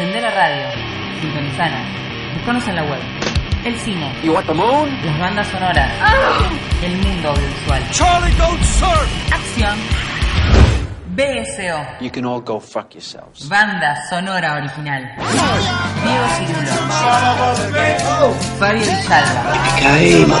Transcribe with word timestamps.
Prende 0.00 0.18
la 0.22 0.30
radio, 0.30 0.66
sintonizanos, 1.20 1.86
buscanos 2.32 2.66
en 2.68 2.76
la 2.76 2.82
web. 2.84 3.00
El 3.66 3.76
cine, 3.80 4.10
You 4.22 4.32
want 4.32 4.46
the 4.46 4.54
moon? 4.54 4.88
las 5.04 5.18
bandas 5.18 5.46
sonoras, 5.48 5.92
el 6.82 6.96
mundo 6.96 7.28
audiovisual, 7.28 7.90
Charlie, 7.90 8.34
don't 8.38 8.62
surf! 8.62 9.30
acción, 9.30 9.78
BSO, 11.14 12.00
You 12.00 12.10
can 12.10 12.24
all 12.24 12.40
go 12.40 12.58
fuck 12.58 12.94
yourselves. 12.94 13.46
banda 13.46 13.94
sonora 14.08 14.54
original. 14.54 15.02
Diego 16.02 16.26
Cirulo, 16.38 16.72
Fabio 18.58 18.80
Villalba, 20.00 20.40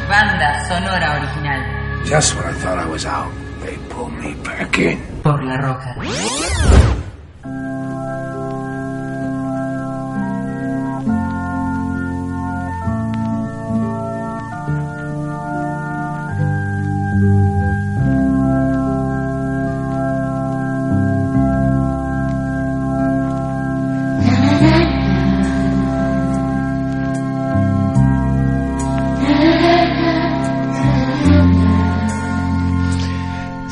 banda 0.09 0.61
sonora 0.67 1.21
original. 1.21 1.63
Just 2.05 2.35
when 2.35 2.47
I 2.49 2.53
thought 2.55 2.79
I 2.85 2.89
was 2.91 3.07
out, 3.07 3.31
they 3.65 3.77
pulled 3.91 4.13
me 4.15 4.35
back 4.43 4.77
in. 4.77 4.99
Por 5.23 5.41
La 5.45 5.57
Roca. 5.59 5.95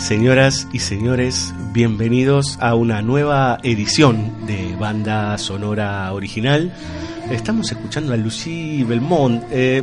Señoras 0.04 0.68
y 0.70 0.80
señores, 0.80 1.54
bienvenidos 1.72 2.58
a 2.60 2.74
una 2.74 3.00
nueva 3.00 3.58
edición 3.62 4.46
de 4.46 4.76
Banda 4.78 5.38
Sonora 5.38 6.12
Original. 6.12 6.70
Estamos 7.30 7.72
escuchando 7.72 8.12
a 8.12 8.16
Lucie 8.18 8.84
Belmont. 8.84 9.44
Eh, 9.50 9.82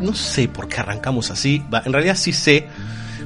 no 0.00 0.12
sé 0.12 0.48
por 0.48 0.66
qué 0.66 0.80
arrancamos 0.80 1.30
así. 1.30 1.62
En 1.84 1.92
realidad 1.92 2.16
sí 2.16 2.32
sé, 2.32 2.66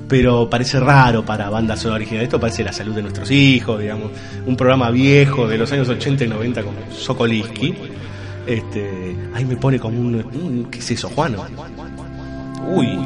pero 0.07 0.51
parece 0.51 0.79
raro 0.79 1.25
para 1.25 1.49
Banda 1.49 1.79
Sonora 1.79 1.97
Original. 1.97 2.25
Esto 2.25 2.39
parece 2.39 2.63
la 2.63 2.75
salud 2.75 2.95
de 2.95 3.01
nuestros 3.01 3.31
hijos, 3.31 3.81
digamos. 3.81 4.11
Un 4.47 4.55
programa 4.55 4.91
viejo 4.91 5.49
de 5.49 5.57
los 5.57 5.73
años 5.73 5.89
80 5.89 6.25
y 6.25 6.29
90 6.29 6.63
con 6.63 6.75
Sokolinsky. 6.93 7.75
Este, 8.47 9.17
ahí 9.35 9.47
me 9.47 9.57
pone 9.57 9.79
como 9.81 9.99
un, 9.99 10.15
un- 10.17 10.69
¿Qué 10.71 10.81
es 10.81 10.91
eso, 10.91 11.09
Juan? 11.09 11.37
Uy. 12.67 12.99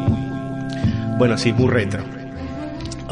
Bueno, 1.18 1.38
sí, 1.38 1.52
muy 1.52 1.68
retro. 1.70 2.02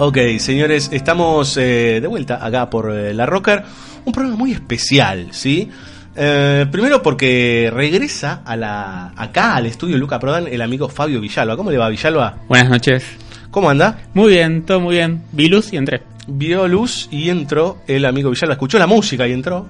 Ok, 0.03 0.17
señores, 0.39 0.89
estamos 0.95 1.59
eh, 1.59 1.99
de 2.01 2.07
vuelta 2.07 2.43
acá 2.43 2.71
por 2.71 2.91
eh, 2.91 3.13
La 3.13 3.27
Rocker. 3.27 3.63
Un 4.07 4.15
programa 4.15 4.39
muy 4.39 4.53
especial, 4.53 5.27
¿sí? 5.33 5.69
Eh, 6.17 6.65
primero 6.73 7.03
porque 7.03 7.71
regresa 7.71 8.41
a 8.47 8.57
la, 8.57 9.13
acá 9.15 9.57
al 9.57 9.67
estudio 9.67 9.99
Luca 9.99 10.19
Prodan 10.19 10.47
el 10.47 10.63
amigo 10.63 10.89
Fabio 10.89 11.21
Villalba. 11.21 11.55
¿Cómo 11.55 11.71
le 11.71 11.77
va, 11.77 11.91
Villalba? 11.91 12.39
Buenas 12.49 12.71
noches. 12.71 13.05
¿Cómo 13.51 13.69
anda? 13.69 13.99
Muy 14.15 14.33
bien, 14.33 14.63
todo 14.63 14.81
muy 14.81 14.97
bien. 14.97 15.23
Vi 15.33 15.51
luz 15.51 15.71
y 15.71 15.77
entré. 15.77 16.01
Vio 16.27 16.67
luz 16.67 17.07
y 17.11 17.29
entró 17.29 17.83
el 17.87 18.07
amigo 18.07 18.31
Villalba. 18.31 18.55
Escuchó 18.55 18.79
la 18.79 18.87
música 18.87 19.29
y 19.29 19.33
entró. 19.33 19.67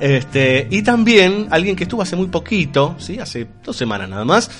Este, 0.00 0.66
y 0.70 0.82
también 0.82 1.48
alguien 1.50 1.74
que 1.74 1.84
estuvo 1.84 2.02
hace 2.02 2.14
muy 2.16 2.28
poquito, 2.28 2.94
¿sí? 2.98 3.18
hace 3.18 3.46
dos 3.64 3.76
semanas 3.76 4.08
nada 4.08 4.24
más, 4.24 4.50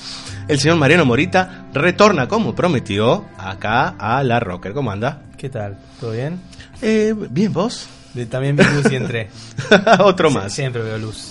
el 0.48 0.58
señor 0.58 0.76
Mariano 0.78 1.04
Morita 1.04 1.66
retorna 1.72 2.26
como 2.26 2.54
prometió 2.54 3.24
acá 3.38 3.94
a 3.98 4.22
La 4.24 4.40
Rocker. 4.40 4.72
¿Cómo 4.72 4.90
anda? 4.90 5.22
¿Qué 5.36 5.48
tal? 5.48 5.78
¿Todo 6.00 6.12
bien? 6.12 6.40
Eh, 6.82 7.14
bien, 7.30 7.52
vos. 7.52 7.88
También 8.30 8.56
vi 8.56 8.64
luz 8.64 8.90
y 8.90 8.96
entré. 8.96 9.28
Otro 10.00 10.28
Sie- 10.30 10.34
más. 10.34 10.52
Siempre 10.52 10.82
veo 10.82 10.98
luz. 10.98 11.30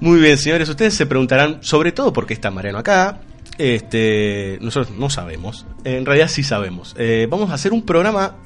Muy 0.00 0.18
bien, 0.20 0.38
señores, 0.38 0.68
ustedes 0.68 0.94
se 0.94 1.04
preguntarán, 1.04 1.58
sobre 1.60 1.92
todo 1.92 2.12
por 2.12 2.26
qué 2.26 2.32
está 2.34 2.50
Mariano 2.50 2.78
acá. 2.78 3.18
Este, 3.58 4.58
nosotros 4.60 4.96
no 4.98 5.10
sabemos, 5.10 5.66
en 5.84 6.04
realidad 6.06 6.28
sí 6.28 6.42
sabemos. 6.42 6.94
Eh, 6.98 7.26
vamos 7.30 7.50
a 7.50 7.54
hacer 7.54 7.72
un 7.72 7.82
programa 7.82 8.36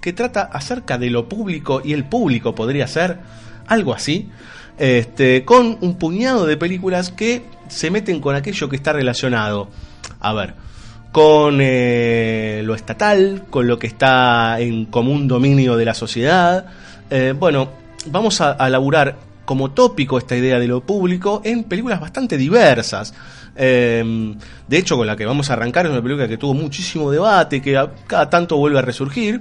que 0.00 0.12
trata 0.12 0.42
acerca 0.42 0.98
de 0.98 1.10
lo 1.10 1.28
público 1.28 1.80
y 1.84 1.92
el 1.92 2.04
público 2.04 2.54
podría 2.54 2.86
ser 2.86 3.18
algo 3.70 3.94
así, 3.94 4.28
este, 4.78 5.44
con 5.46 5.78
un 5.80 5.94
puñado 5.96 6.44
de 6.46 6.56
películas 6.58 7.10
que 7.10 7.42
se 7.68 7.90
meten 7.90 8.20
con 8.20 8.34
aquello 8.34 8.68
que 8.68 8.76
está 8.76 8.92
relacionado, 8.92 9.68
a 10.20 10.32
ver, 10.34 10.54
con 11.12 11.58
eh, 11.60 12.62
lo 12.64 12.74
estatal, 12.74 13.44
con 13.48 13.66
lo 13.66 13.78
que 13.78 13.86
está 13.86 14.60
en 14.60 14.84
común 14.86 15.26
dominio 15.28 15.76
de 15.76 15.84
la 15.84 15.94
sociedad. 15.94 16.66
Eh, 17.10 17.34
bueno, 17.38 17.70
vamos 18.06 18.40
a, 18.40 18.52
a 18.52 18.68
laburar 18.70 19.16
como 19.44 19.70
tópico 19.72 20.18
esta 20.18 20.36
idea 20.36 20.58
de 20.60 20.68
lo 20.68 20.80
público 20.82 21.42
en 21.44 21.64
películas 21.64 22.00
bastante 22.00 22.36
diversas. 22.36 23.12
Eh, 23.56 24.34
de 24.68 24.78
hecho, 24.78 24.96
con 24.96 25.06
la 25.06 25.16
que 25.16 25.26
vamos 25.26 25.50
a 25.50 25.54
arrancar 25.54 25.86
es 25.86 25.92
una 25.92 26.00
película 26.02 26.28
que 26.28 26.38
tuvo 26.38 26.54
muchísimo 26.54 27.10
debate, 27.10 27.60
que 27.60 27.76
a- 27.76 27.90
cada 28.06 28.30
tanto 28.30 28.56
vuelve 28.56 28.78
a 28.78 28.82
resurgir, 28.82 29.40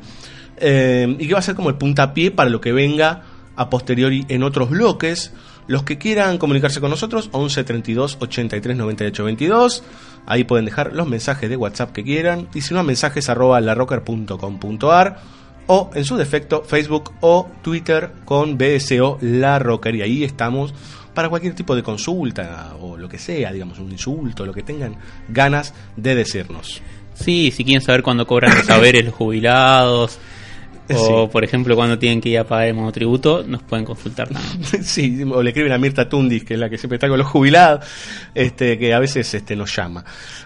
y 0.61 1.27
que 1.27 1.33
va 1.33 1.39
a 1.39 1.41
ser 1.43 1.55
como 1.55 1.69
el 1.69 1.75
puntapié 1.75 2.31
para 2.31 2.49
lo 2.49 2.59
que 2.59 2.73
venga 2.73 3.21
a 3.59 3.69
posteriori 3.69 4.25
en 4.29 4.43
otros 4.43 4.69
bloques. 4.69 5.33
Los 5.67 5.83
que 5.83 5.97
quieran 5.97 6.37
comunicarse 6.37 6.79
con 6.79 6.89
nosotros, 6.89 7.29
11 7.33 7.63
32 7.65 8.17
83 8.19 8.77
98 8.77 9.23
22. 9.25 9.83
Ahí 10.25 10.45
pueden 10.45 10.65
dejar 10.65 10.93
los 10.95 11.07
mensajes 11.07 11.49
de 11.49 11.57
WhatsApp 11.57 11.91
que 11.91 12.03
quieran. 12.03 12.47
Y 12.53 12.61
si 12.61 12.73
no, 12.73 12.83
mensajes 12.83 13.29
arroba 13.29 13.59
larrocker.com.ar 13.59 15.17
o 15.67 15.91
en 15.93 16.05
su 16.05 16.15
defecto 16.15 16.63
Facebook 16.63 17.11
o 17.19 17.49
Twitter 17.61 18.11
con 18.23 18.57
BSO 18.57 19.17
La 19.21 19.59
Rocker. 19.59 19.93
Y 19.95 20.01
ahí 20.01 20.23
estamos 20.23 20.73
para 21.13 21.27
cualquier 21.27 21.53
tipo 21.53 21.75
de 21.75 21.83
consulta 21.83 22.75
o 22.79 22.95
lo 22.95 23.09
que 23.09 23.19
sea, 23.19 23.51
digamos, 23.51 23.77
un 23.79 23.91
insulto, 23.91 24.45
lo 24.45 24.53
que 24.53 24.63
tengan 24.63 24.95
ganas 25.27 25.73
de 25.97 26.15
decirnos. 26.15 26.81
Sí, 27.13 27.51
si 27.51 27.65
quieren 27.65 27.81
saber 27.81 28.03
cuándo 28.03 28.25
cobran 28.25 28.55
los 28.55 28.65
saberes 28.65 29.03
los 29.03 29.13
jubilados, 29.13 30.17
o 30.95 31.25
Sí. 31.25 31.31
por 31.31 31.43
ejemplo 31.43 31.75
cuándo 31.75 31.97
tienen 31.99 32.19
que 32.21 32.29
ir 32.29 32.39
a 32.39 32.43
pagar 32.45 32.67
el 32.67 32.73
monotributo, 32.73 33.43
nos 33.45 33.63
pueden 33.63 33.85
consultar 33.85 34.27
también. 34.29 34.83
sí, 34.83 35.23
o 35.23 35.41
le 35.43 35.49
escriben 35.51 35.71
a 35.71 35.77
Mirta 35.77 36.07
Tundis, 36.09 36.43
que 36.43 36.55
es 36.55 36.59
la 36.59 36.69
que 36.69 36.77
siempre 36.77 36.95
está 36.97 37.07
con 37.07 37.17
los 37.17 37.27
jubilados, 37.27 37.85
este, 38.33 38.77
que 38.77 38.93
a 38.93 38.99
veces 38.99 39.33
este, 39.33 39.55
nos 39.55 39.75
llama. 39.75 40.03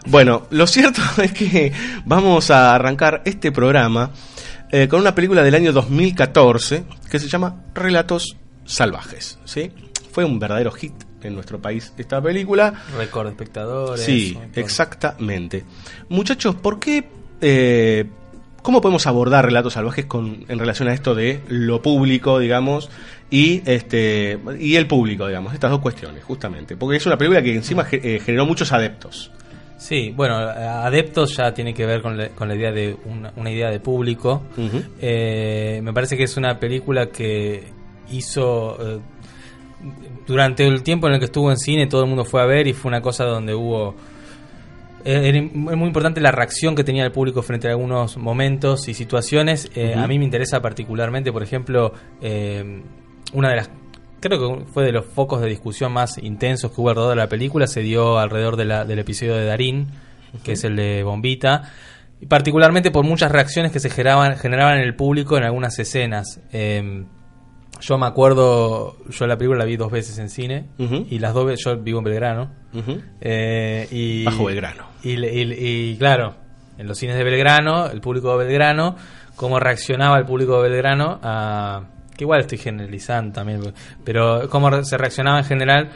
Bueno, 0.08 0.48
lo 0.52 0.68
cierto 0.68 1.02
es 1.22 1.32
que 1.32 1.72
vamos 2.06 2.52
a 2.52 2.76
arrancar 2.76 3.22
este 3.26 3.52
programa 3.52 4.12
eh, 4.72 4.88
con 4.88 5.00
una 5.02 5.14
película 5.16 5.44
del 5.44 5.56
año 5.56 5.72
2014 5.72 6.84
que 7.10 7.20
se 7.20 7.28
llama 7.28 7.64
Relatos 7.74 8.36
Salvajes. 8.66 9.40
¿sí? 9.46 9.72
Fue 10.12 10.26
un 10.26 10.40
verdadero 10.40 10.72
hit 10.72 10.94
en 11.22 11.36
nuestro 11.36 11.62
país 11.62 11.94
esta 11.98 12.22
película. 12.22 12.74
Récord 12.98 13.26
de 13.28 13.32
espectadores. 13.32 14.04
Sí, 14.04 14.38
exactamente. 14.56 15.64
Muchachos, 16.10 16.56
¿por 16.56 16.80
qué... 16.80 17.08
eh, 17.42 18.06
¿Cómo 18.64 18.80
podemos 18.82 19.06
abordar 19.08 19.46
relatos 19.46 19.74
salvajes 19.74 20.06
con, 20.06 20.46
en 20.48 20.58
relación 20.58 20.88
a 20.88 20.94
esto 20.94 21.14
de 21.14 21.42
lo 21.50 21.82
público, 21.82 22.40
digamos, 22.40 22.90
y 23.30 23.62
este 23.70 24.40
y 24.58 24.78
el 24.78 24.88
público, 24.88 25.28
digamos? 25.28 25.54
Estas 25.54 25.70
dos 25.70 25.82
cuestiones, 25.82 26.24
justamente. 26.24 26.78
Porque 26.78 26.98
es 26.98 27.06
una 27.06 27.18
película 27.18 27.44
que 27.44 27.54
encima 27.54 27.86
eh, 27.92 28.22
generó 28.24 28.46
muchos 28.46 28.72
adeptos. 28.72 29.32
Sí, 29.78 30.14
bueno, 30.16 30.38
adeptos 30.38 31.36
ya 31.36 31.54
tiene 31.54 31.74
que 31.74 31.86
ver 31.86 32.02
con 32.02 32.18
la, 32.18 32.30
con 32.30 32.48
la 32.48 32.56
idea 32.56 32.72
de 32.72 32.96
una, 33.04 33.34
una 33.36 33.52
idea 33.52 33.70
de 33.70 33.82
público. 33.82 34.44
Eh, 35.02 35.82
me 35.84 35.92
parece 35.92 36.16
que 36.16 36.24
es 36.24 36.38
una 36.38 36.58
película 36.58 37.08
que 37.08 37.66
hizo 38.10 38.78
eh, 38.80 39.00
durante 40.26 40.66
el 40.66 40.84
tiempo 40.84 41.08
en 41.08 41.16
el 41.16 41.20
que 41.20 41.26
estuvo 41.26 41.52
en 41.52 41.58
cine 41.58 41.88
todo 41.88 42.04
el 42.04 42.08
mundo 42.08 42.24
fue 42.24 42.42
a 42.42 42.46
ver 42.46 42.68
y 42.68 42.74
fue 42.74 42.90
una 42.90 43.02
cosa 43.02 43.26
donde 43.26 43.54
hubo 43.54 43.96
era 45.06 45.38
im- 45.38 45.52
muy 45.54 45.88
importante 45.88 46.22
la 46.22 46.32
reacción 46.32 46.76
que 46.76 46.84
tenía 46.84 47.04
el 47.04 47.12
público 47.12 47.42
frente 47.42 47.68
a 47.68 47.72
algunos 47.72 48.18
momentos 48.18 48.88
y 48.88 48.94
situaciones. 48.94 49.70
Eh. 49.76 49.94
A 49.96 50.08
mí 50.08 50.18
me 50.20 50.26
interesa 50.26 50.62
particularmente, 50.62 51.32
por 51.32 51.44
ejemplo, 51.44 51.94
eh, 52.22 52.82
una 53.34 53.50
de 53.50 53.56
las 53.56 53.70
creo 54.20 54.40
que 54.60 54.66
fue 54.72 54.86
de 54.86 54.94
los 54.94 55.06
focos 55.06 55.42
de 55.42 55.50
discusión 55.50 55.92
más 55.92 56.18
intensos 56.18 56.72
que 56.72 56.80
hubo 56.80 56.90
alrededor 56.90 57.10
de 57.18 57.22
la 57.24 57.28
película, 57.28 57.68
se 57.68 57.82
dio 57.82 58.18
alrededor 58.20 58.56
de 58.56 58.64
la- 58.66 58.86
del 58.86 59.00
episodio 59.00 59.36
de 59.36 59.46
Darín, 59.46 59.88
que 60.46 60.54
es 60.54 60.64
el 60.64 60.78
de 60.78 61.04
Bombita, 61.04 61.64
y 62.22 62.26
particularmente 62.28 62.90
por 62.90 63.04
muchas 63.04 63.32
reacciones 63.34 63.74
que 63.74 63.82
se 63.82 63.90
generaban, 63.90 64.38
generaban 64.38 64.78
en 64.78 64.84
el 64.84 64.96
público 64.96 65.38
en 65.38 65.44
algunas 65.44 65.78
escenas. 65.78 66.40
Eh, 66.54 67.04
yo 67.82 67.98
me 67.98 68.06
acuerdo, 68.06 68.98
yo 69.10 69.28
la 69.28 69.38
película 69.38 69.60
la 69.60 69.66
vi 69.66 69.76
dos 69.78 69.92
veces 69.92 70.18
en 70.20 70.30
cine, 70.30 70.68
y 70.78 71.20
las 71.20 71.34
dos 71.34 71.46
veces, 71.46 71.66
yo 71.66 71.78
vivo 71.78 72.00
en 72.00 72.06
Belgrano, 72.06 72.52
eh, 73.22 73.88
y, 73.92 74.24
Bajo 74.26 74.46
Belgrano. 74.46 74.86
Y, 75.04 75.12
y- 75.26 75.92
y, 75.92 75.98
claro, 75.98 76.36
en 76.78 76.88
los 76.88 76.98
cines 76.98 77.16
de 77.18 77.24
Belgrano, 77.24 77.88
el 77.88 78.02
público 78.02 78.38
de 78.38 78.46
Belgrano, 78.46 78.96
cómo 79.36 79.60
reaccionaba 79.60 80.18
el 80.18 80.26
público 80.26 80.62
de 80.62 80.70
Belgrano 80.70 81.20
a... 81.24 81.84
que 82.16 82.24
igual 82.24 82.42
estoy 82.42 82.58
generalizando 82.58 83.34
también, 83.34 83.62
pero 84.04 84.48
cómo 84.50 84.84
se 84.84 84.98
reaccionaba 84.98 85.40
en 85.40 85.46
general 85.46 85.90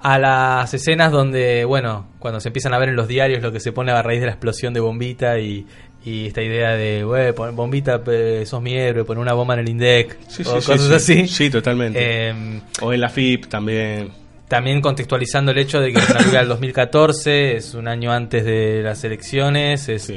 a 0.00 0.18
las 0.18 0.74
escenas 0.74 1.10
donde, 1.10 1.64
bueno, 1.64 2.08
cuando 2.18 2.38
se 2.40 2.50
empiezan 2.50 2.74
a 2.74 2.78
ver 2.78 2.90
en 2.90 2.96
los 2.96 3.08
diarios 3.08 3.42
lo 3.42 3.50
que 3.52 3.60
se 3.60 3.72
pone 3.72 3.90
a 3.90 4.02
raíz 4.02 4.20
de 4.20 4.26
la 4.26 4.32
explosión 4.32 4.74
de 4.74 4.80
Bombita 4.80 5.38
y, 5.38 5.66
y 6.04 6.26
esta 6.26 6.42
idea 6.42 6.72
de, 6.76 7.02
"Güey, 7.04 7.32
pon- 7.32 7.56
Bombita, 7.56 8.02
sos 8.44 8.60
mi 8.62 8.74
héroe, 8.74 9.04
pon 9.04 9.18
una 9.18 9.32
bomba 9.32 9.54
en 9.54 9.60
el 9.60 9.68
INDEC, 9.70 10.18
Sí, 10.28 10.42
o 10.42 10.60
sí, 10.60 10.66
cosas 10.72 11.02
sí. 11.02 11.20
así. 11.22 11.28
Sí, 11.28 11.50
totalmente. 11.50 12.28
Em, 12.28 12.60
o 12.82 12.92
en 12.92 13.00
la 13.00 13.08
FIP 13.08 13.46
también. 13.46 14.10
también 14.48 14.80
contextualizando 14.82 15.50
el 15.52 15.58
hecho 15.58 15.80
de 15.80 15.92
que 15.92 16.00
película 16.00 16.40
del 16.40 16.48
2014, 16.48 17.56
es 17.56 17.74
un 17.74 17.88
año 17.88 18.12
antes 18.12 18.44
de 18.44 18.82
las 18.82 19.02
elecciones, 19.02 19.88
es, 19.88 20.12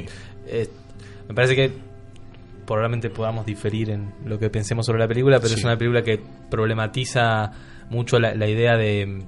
me 1.28 1.34
parece 1.34 1.56
que 1.56 1.72
probablemente 2.66 3.10
podamos 3.10 3.46
diferir 3.46 3.90
en 3.90 4.12
lo 4.26 4.38
que 4.38 4.50
pensemos 4.50 4.86
sobre 4.86 5.00
la 5.00 5.08
película, 5.08 5.40
pero 5.40 5.54
es 5.54 5.64
una 5.64 5.78
película 5.78 6.02
que 6.04 6.20
problematiza 6.52 7.52
mucho 7.90 8.20
la, 8.20 8.36
la 8.36 8.48
idea 8.48 8.76
de 8.76 9.24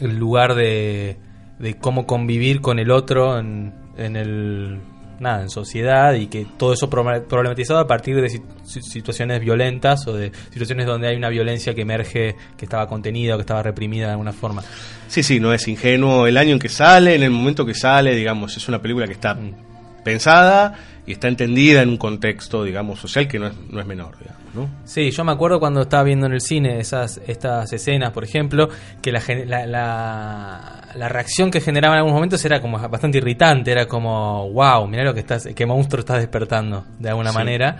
el 0.00 0.16
lugar 0.18 0.54
de, 0.54 1.16
de 1.58 1.74
cómo 1.76 2.06
convivir 2.06 2.60
con 2.62 2.78
el 2.78 2.90
otro 2.90 3.38
en, 3.38 3.74
en 3.98 4.16
el 4.16 4.80
nada 5.20 5.42
en 5.42 5.50
sociedad 5.50 6.14
y 6.14 6.26
que 6.28 6.46
todo 6.56 6.72
eso 6.72 6.88
proble- 6.88 7.22
problematizado 7.26 7.80
a 7.80 7.86
partir 7.86 8.20
de 8.20 8.28
si- 8.30 8.42
si- 8.64 8.82
situaciones 8.82 9.40
violentas 9.40 10.06
o 10.06 10.12
de 10.14 10.30
situaciones 10.50 10.86
donde 10.86 11.08
hay 11.08 11.16
una 11.16 11.28
violencia 11.28 11.74
que 11.74 11.82
emerge 11.82 12.36
que 12.56 12.64
estaba 12.64 12.86
contenida 12.86 13.34
o 13.34 13.38
que 13.38 13.42
estaba 13.42 13.62
reprimida 13.62 14.06
de 14.06 14.12
alguna 14.12 14.32
forma 14.32 14.62
Sí, 15.08 15.22
sí, 15.22 15.40
no 15.40 15.52
es 15.52 15.66
ingenuo 15.68 16.26
el 16.26 16.36
año 16.36 16.52
en 16.52 16.58
que 16.58 16.68
sale, 16.68 17.14
en 17.14 17.22
el 17.22 17.30
momento 17.30 17.64
que 17.66 17.74
sale, 17.74 18.14
digamos, 18.14 18.56
es 18.56 18.68
una 18.68 18.80
película 18.80 19.06
que 19.06 19.14
está 19.14 19.34
Mm. 19.34 19.54
pensada 20.04 20.74
y 21.06 21.12
está 21.12 21.28
entendida 21.28 21.82
en 21.82 21.88
un 21.88 21.96
contexto, 21.96 22.64
digamos, 22.64 23.00
social 23.00 23.26
que 23.28 23.38
no 23.38 23.46
es, 23.48 23.54
no 23.70 23.80
es 23.80 23.86
menor, 23.86 24.16
digamos, 24.18 24.37
¿no? 24.54 24.68
Sí, 24.84 25.10
yo 25.10 25.24
me 25.24 25.32
acuerdo 25.32 25.60
cuando 25.60 25.82
estaba 25.82 26.02
viendo 26.02 26.26
en 26.26 26.32
el 26.32 26.40
cine 26.40 26.80
esas 26.80 27.20
estas 27.26 27.72
escenas, 27.72 28.10
por 28.12 28.24
ejemplo, 28.24 28.68
que 29.02 29.12
la, 29.12 29.22
la, 29.46 29.66
la, 29.66 30.88
la 30.94 31.08
reacción 31.08 31.50
que 31.50 31.60
generaba 31.60 31.94
en 31.94 31.98
algunos 31.98 32.14
momentos 32.16 32.44
era 32.44 32.60
como 32.60 32.78
bastante 32.88 33.18
irritante, 33.18 33.70
era 33.72 33.86
como, 33.86 34.50
wow, 34.52 34.86
mira 34.86 35.04
lo 35.04 35.14
que 35.14 35.20
estás, 35.20 35.48
qué 35.54 35.66
monstruo 35.66 36.00
estás 36.00 36.18
despertando, 36.18 36.84
de 36.98 37.08
alguna 37.10 37.30
Sí. 37.30 37.36
manera. 37.38 37.76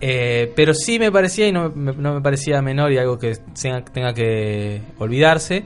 Eh, 0.00 0.52
pero 0.56 0.74
sí 0.74 0.98
me 0.98 1.12
parecía, 1.12 1.46
y 1.46 1.52
no 1.52 1.70
me, 1.70 1.92
no 1.92 2.14
me 2.14 2.20
parecía 2.20 2.60
menor 2.60 2.90
y 2.92 2.98
algo 2.98 3.18
que 3.18 3.36
tenga, 3.60 3.84
tenga 3.84 4.12
que 4.12 4.82
olvidarse, 4.98 5.62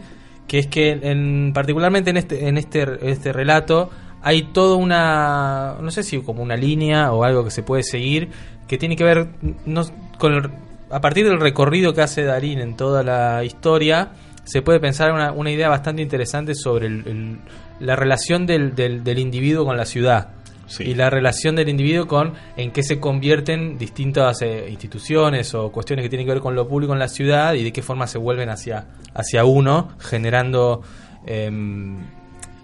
que 0.47 0.59
es 0.59 0.67
que 0.67 0.91
en, 0.91 1.53
particularmente 1.55 2.11
en 2.11 2.19
este, 2.19 2.47
en 2.49 2.59
este, 2.59 2.87
este 3.11 3.33
relato 3.33 3.91
hay 4.23 4.43
toda 4.53 4.77
una, 4.77 5.77
no 5.81 5.91
sé 5.91 6.03
si 6.03 6.21
como 6.21 6.43
una 6.43 6.57
línea 6.57 7.13
o 7.13 7.25
algo 7.25 7.45
que 7.45 7.51
se 7.51 7.63
puede 7.63 7.83
seguir, 7.83 8.29
que 8.69 8.77
tiene 8.77 8.95
que 8.97 9.05
ver 9.05 9.29
no, 9.65 9.83
con 10.19 10.33
el- 10.35 10.51
a 10.91 11.01
partir 11.01 11.27
del 11.29 11.41
recorrido 11.41 11.93
que 11.95 12.03
hace 12.03 12.23
Darín 12.25 12.61
en 12.61 12.77
toda 12.77 13.03
la 13.03 13.45
historia, 13.45 14.11
se 14.45 14.63
puede 14.63 14.79
pensar 14.81 15.13
una, 15.13 15.33
una 15.33 15.51
idea 15.51 15.69
bastante 15.69 16.03
interesante 16.03 16.55
sobre 16.55 16.87
el- 16.87 17.07
el- 17.07 17.39
la 17.81 17.97
relación 17.97 18.47
del, 18.47 18.75
del- 18.75 19.03
del 19.05 19.19
individuo 19.19 19.65
con 19.65 19.77
la 19.77 19.85
ciudad. 19.85 20.29
Sí. 20.69 20.83
Y 20.83 20.95
la 20.95 21.11
relación 21.11 21.55
del 21.55 21.69
individuo 21.69 22.09
con 22.09 22.35
en 22.57 22.73
qué 22.73 22.83
se 22.83 22.99
convierten 22.99 23.79
distintas 23.79 24.43
eh, 24.43 24.67
instituciones 24.69 25.55
o 25.55 25.71
cuestiones 25.71 26.03
que 26.05 26.09
tienen 26.09 26.27
que 26.27 26.33
ver 26.33 26.43
con 26.43 26.57
lo 26.57 26.67
público 26.67 26.93
en 26.93 26.99
la 26.99 27.07
ciudad 27.09 27.55
y 27.55 27.63
de 27.63 27.73
qué 27.73 27.83
forma 27.83 28.09
se 28.09 28.19
vuelven 28.19 28.49
hacia, 28.49 28.87
hacia 29.15 29.45
uno, 29.45 29.91
generando 30.01 30.83
em, 31.25 31.99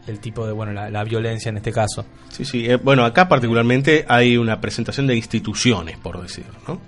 el 0.08 0.18
tipo 0.18 0.44
de, 0.46 0.52
bueno, 0.52 0.72
la, 0.72 0.90
la 0.90 1.04
violencia 1.04 1.48
en 1.50 1.58
este 1.58 1.70
caso. 1.72 2.04
Sí, 2.28 2.44
sí. 2.44 2.68
eh, 2.68 2.76
bueno, 2.76 3.04
acá 3.04 3.28
particularmente 3.28 4.04
hay 4.08 4.36
una 4.36 4.60
presentación 4.60 5.06
de 5.06 5.14
instituciones, 5.14 5.96
por 5.98 6.20
decirlo, 6.20 6.54
¿no? 6.66 6.80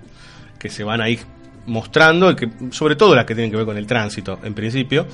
Que 0.65 0.71
se 0.71 0.83
van 0.83 0.99
ahí 0.99 1.19
mostrando, 1.67 2.31
y 2.31 2.35
que, 2.35 2.49
sobre 2.71 2.95
todo 2.95 3.13
las 3.13 3.25
que 3.25 3.35
tienen 3.35 3.51
que 3.51 3.57
ver 3.57 3.67
con 3.67 3.77
el 3.77 3.85
tránsito, 3.85 4.39
en 4.43 4.55
principio. 4.55 5.05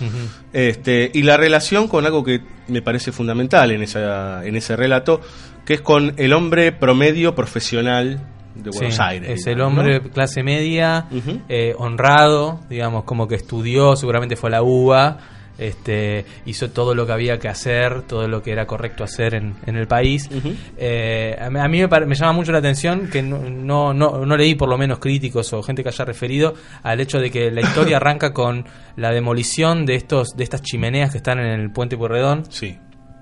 este, 0.54 1.12
y 1.14 1.24
la 1.24 1.36
relación 1.36 1.90
con 1.90 2.06
algo 2.06 2.24
que 2.24 2.40
me 2.70 2.82
parece 2.82 3.12
fundamental 3.12 3.72
en, 3.72 3.82
esa, 3.84 4.46
en 4.46 4.56
ese 4.56 4.78
relato, 4.78 5.20
que 5.66 5.74
es 5.74 5.82
con 5.82 6.14
el 6.18 6.32
hombre 6.32 6.72
promedio 6.72 7.36
profesional 7.36 8.22
de 8.56 8.70
Buenos 8.70 8.96
Sí, 8.96 9.02
Aires. 9.04 9.30
Es 9.42 9.48
el 9.48 9.56
digamos, 9.56 9.78
hombre 9.80 10.00
¿no? 10.02 10.10
clase 10.10 10.42
media, 10.44 11.08
Ujú. 11.12 11.42
eh, 11.50 11.74
honrado, 11.78 12.62
digamos, 12.70 13.04
como 13.04 13.28
que 13.28 13.36
estudió, 13.36 13.96
seguramente 13.98 14.36
fue 14.38 14.50
a 14.50 14.52
la 14.52 14.62
UBA, 14.64 15.18
este, 15.58 16.26
hizo 16.46 16.70
todo 16.72 16.96
lo 16.96 17.06
que 17.06 17.12
había 17.14 17.38
que 17.40 17.48
hacer, 17.48 18.02
todo 18.04 18.28
lo 18.28 18.42
que 18.42 18.52
era 18.52 18.66
correcto 18.66 19.04
hacer 19.04 19.36
en, 19.36 19.56
en 19.66 19.76
el 19.76 19.88
país. 19.88 20.30
Eh, 20.78 21.38
a 21.40 21.50
mí 21.50 21.60
a 21.60 21.68
mí 21.68 21.80
me, 21.82 21.88
pare- 21.88 22.06
me 22.06 22.16
llama 22.16 22.34
mucho 22.34 22.52
la 22.52 22.58
atención 22.60 23.08
que 23.12 23.22
no, 23.22 23.38
no, 23.50 23.94
no, 23.94 24.26
no 24.26 24.38
leí 24.38 24.56
por 24.56 24.70
lo 24.70 24.78
menos 24.78 25.00
críticos 25.00 25.52
o 25.54 25.62
gente 25.62 25.84
que 25.84 25.90
haya 25.90 26.06
referido 26.06 26.54
al 26.84 27.00
hecho 27.00 27.20
de 27.20 27.30
que 27.30 27.52
la 27.52 27.62
historia 27.62 27.98
arranca 28.02 28.34
con 28.34 28.66
la 28.96 29.12
demolición 29.12 29.86
de 29.86 29.96
estos 29.96 30.30
de 30.36 30.44
estas 30.44 30.62
chimeneas 30.62 31.12
que 31.12 31.18
están 31.18 31.40
en 31.40 31.60
el 31.60 31.72
puente 31.72 31.96
Pueyrredón. 31.98 32.44
Sí. 32.50 32.78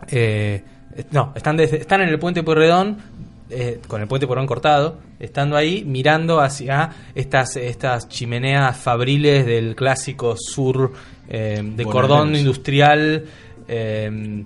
Eh, 0.08 0.64
no, 1.12 1.34
están, 1.36 1.58
desde- 1.58 1.78
están 1.78 2.02
en 2.02 2.10
el 2.10 2.20
puente 2.20 2.44
Pueyrredón, 2.44 2.98
eh, 3.50 3.80
con 3.88 4.02
el 4.02 4.08
puente 4.08 4.28
Pueyrredón 4.28 4.48
cortado, 4.48 4.98
estando 5.20 5.56
ahí 5.58 5.84
mirando 5.86 6.40
hacia 6.40 6.90
estas, 7.16 7.56
estas 7.58 8.08
chimeneas 8.08 8.78
fabriles 8.78 9.46
del 9.46 9.76
clásico 9.76 10.36
sur 10.38 10.94
eh, 11.30 11.62
de 11.64 11.84
cordón 11.86 12.36
industrial. 12.36 13.26
eh, 13.68 14.44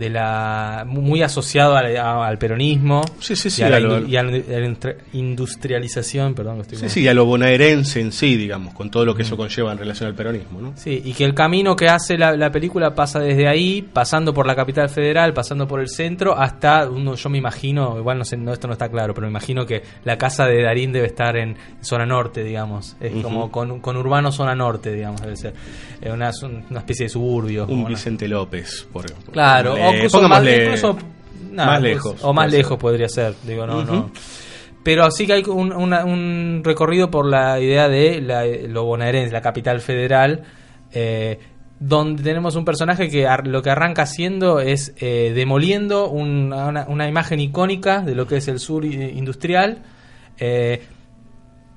de 0.00 0.10
la 0.10 0.84
muy 0.86 1.22
asociado 1.22 1.76
al, 1.76 1.96
a- 1.96 2.26
al 2.26 2.38
peronismo 2.38 3.02
Sí, 3.20 3.36
sí, 3.36 3.50
sí, 3.50 3.60
y 3.60 3.64
a 3.64 3.68
la, 3.70 3.76
a 3.76 3.80
lo- 3.80 4.00
indu- 4.00 4.08
y 4.08 4.16
a 4.16 4.22
la 4.24 4.66
industri- 4.66 4.96
industrialización 5.12 6.34
perdón 6.34 6.56
que 6.56 6.62
estoy 6.62 6.78
Sí, 6.78 6.88
sí, 6.88 7.00
y 7.02 7.08
a 7.08 7.14
lo 7.14 7.24
bonaerense 7.26 8.00
en 8.00 8.12
sí, 8.12 8.36
digamos, 8.36 8.74
con 8.74 8.90
todo 8.90 9.04
lo 9.04 9.14
que 9.14 9.22
eso 9.22 9.36
conlleva 9.36 9.72
en 9.72 9.78
relación 9.78 10.08
al 10.08 10.14
peronismo, 10.14 10.60
¿no? 10.60 10.72
Sí, 10.76 11.02
y 11.04 11.12
que 11.12 11.24
el 11.24 11.34
camino 11.34 11.76
que 11.76 11.88
hace 11.88 12.16
la, 12.16 12.36
la 12.36 12.50
película 12.50 12.94
pasa 12.94 13.20
desde 13.20 13.46
ahí, 13.48 13.82
pasando 13.82 14.32
por 14.32 14.46
la 14.46 14.54
capital 14.56 14.88
federal, 14.88 15.32
pasando 15.34 15.68
por 15.68 15.80
el 15.80 15.88
centro, 15.88 16.36
hasta 16.36 16.88
uno, 16.88 17.14
yo 17.14 17.28
me 17.28 17.38
imagino, 17.38 17.98
igual 17.98 18.18
no 18.18 18.24
sé, 18.24 18.36
no, 18.36 18.52
esto 18.52 18.66
no 18.66 18.72
está 18.72 18.88
claro, 18.88 19.12
pero 19.14 19.26
me 19.26 19.30
imagino 19.30 19.66
que 19.66 19.82
la 20.04 20.16
casa 20.16 20.46
de 20.46 20.62
Darín 20.62 20.92
debe 20.92 21.06
estar 21.06 21.36
en 21.36 21.56
zona 21.80 22.06
norte, 22.06 22.42
digamos, 22.42 22.96
es 23.00 23.12
como 23.22 23.50
con, 23.50 23.80
con 23.80 23.96
urbano 23.96 24.32
zona 24.32 24.54
norte, 24.54 24.92
digamos, 24.92 25.20
debe 25.20 25.36
ser, 25.36 25.54
Eh, 26.02 26.10
una, 26.10 26.30
una 26.70 26.78
especie 26.78 27.04
de 27.04 27.10
suburbio. 27.10 27.66
Un 27.66 27.80
una- 27.80 27.88
Vicente 27.90 28.26
López, 28.26 28.86
por 28.90 29.04
ejemplo. 29.04 29.32
Claro, 29.32 29.76
o 29.90 29.94
incluso 29.96 30.28
más, 30.28 30.46
incluso, 30.46 30.98
nada, 31.52 31.66
más 31.70 31.80
pues, 31.80 31.92
lejos. 31.92 32.24
O 32.24 32.32
más 32.32 32.50
lejos 32.52 32.70
ser. 32.70 32.78
podría 32.78 33.08
ser, 33.08 33.34
digo, 33.44 33.66
no, 33.66 33.84
no. 33.84 34.10
Pero 34.82 35.10
sí 35.10 35.26
que 35.26 35.34
hay 35.34 35.44
un, 35.46 35.72
una- 35.72 36.04
un 36.04 36.62
recorrido 36.64 37.10
por 37.10 37.26
la 37.26 37.60
idea 37.60 37.88
de 37.88 38.20
la, 38.22 38.44
lo 38.46 38.84
bonaerense, 38.84 39.32
la 39.32 39.42
capital 39.42 39.80
federal, 39.80 40.44
eh, 40.92 41.38
donde 41.78 42.22
tenemos 42.22 42.56
un 42.56 42.64
personaje 42.64 43.08
que 43.10 43.26
ar- 43.26 43.46
lo 43.46 43.62
que 43.62 43.70
arranca 43.70 44.02
haciendo 44.02 44.60
es 44.60 44.94
eh, 44.98 45.32
demoliendo 45.34 46.08
un- 46.08 46.52
una, 46.52 46.86
una 46.88 47.08
imagen 47.08 47.40
icónica 47.40 48.00
de 48.00 48.14
lo 48.14 48.26
que 48.26 48.36
es 48.38 48.48
el 48.48 48.58
sur 48.58 48.84
industrial, 48.86 49.82
eh, 50.38 50.82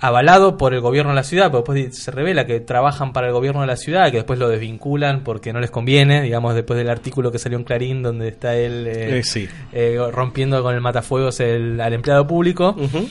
avalado 0.06 0.58
por 0.58 0.74
el 0.74 0.82
gobierno 0.82 1.12
de 1.12 1.16
la 1.16 1.24
ciudad, 1.24 1.50
porque 1.50 1.82
después 1.84 1.98
se 2.04 2.12
revela 2.12 2.46
que 2.46 2.60
trabajan 2.60 3.14
para 3.14 3.28
el 3.28 3.34
gobierno 3.34 3.62
de 3.62 3.68
la 3.68 3.78
ciudad, 3.78 4.12
que 4.12 4.18
después 4.18 4.38
lo 4.38 4.50
desvinculan 4.50 5.24
porque 5.24 5.54
no 5.54 5.60
les 5.62 5.72
conviene, 5.72 6.22
digamos, 6.22 6.56
después 6.56 6.78
del 6.78 6.90
artículo 6.90 7.32
que 7.32 7.40
salió 7.40 7.58
en 7.58 7.64
Clarín, 7.64 8.04
donde 8.04 8.28
está 8.28 8.54
él 8.56 8.86
eh, 8.88 9.20
Eh, 9.20 9.24
sí. 9.24 9.48
eh, 9.72 9.98
rompiendo 10.12 10.62
con 10.62 10.76
el 10.76 10.82
matafuegos 10.82 11.40
el- 11.40 11.80
al 11.80 11.94
empleado 11.94 12.28
público. 12.28 12.76
Ujú. 12.78 13.08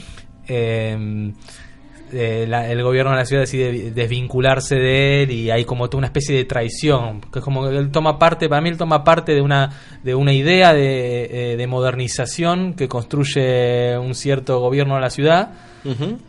Eh, 2.15 2.45
la- 2.47 2.71
el 2.71 2.83
gobierno 2.83 3.13
de 3.13 3.17
la 3.17 3.25
ciudad 3.25 3.45
decide 3.45 3.91
desvincularse 3.91 4.75
de 4.75 5.23
él 5.23 5.31
y 5.31 5.51
hay 5.51 5.65
como 5.65 5.89
toda 5.89 5.97
una 6.01 6.09
especie 6.09 6.37
de 6.37 6.45
traición, 6.45 7.23
que 7.33 7.39
es 7.39 7.45
como 7.45 7.67
que 7.67 7.75
él 7.75 7.91
toma 7.91 8.19
parte, 8.19 8.51
para 8.51 8.61
mí 8.61 8.69
él 8.69 8.77
toma 8.77 9.03
parte 9.03 9.33
de 9.35 9.41
una, 9.41 9.71
de 10.03 10.15
una 10.15 10.35
idea 10.35 10.75
de, 10.75 11.55
de 11.57 11.67
modernización 11.67 12.75
que 12.75 12.87
construye 12.87 13.97
un 13.97 14.15
cierto 14.15 14.61
gobierno 14.61 14.97
de 14.97 15.01
la 15.01 15.09
ciudad 15.09 15.53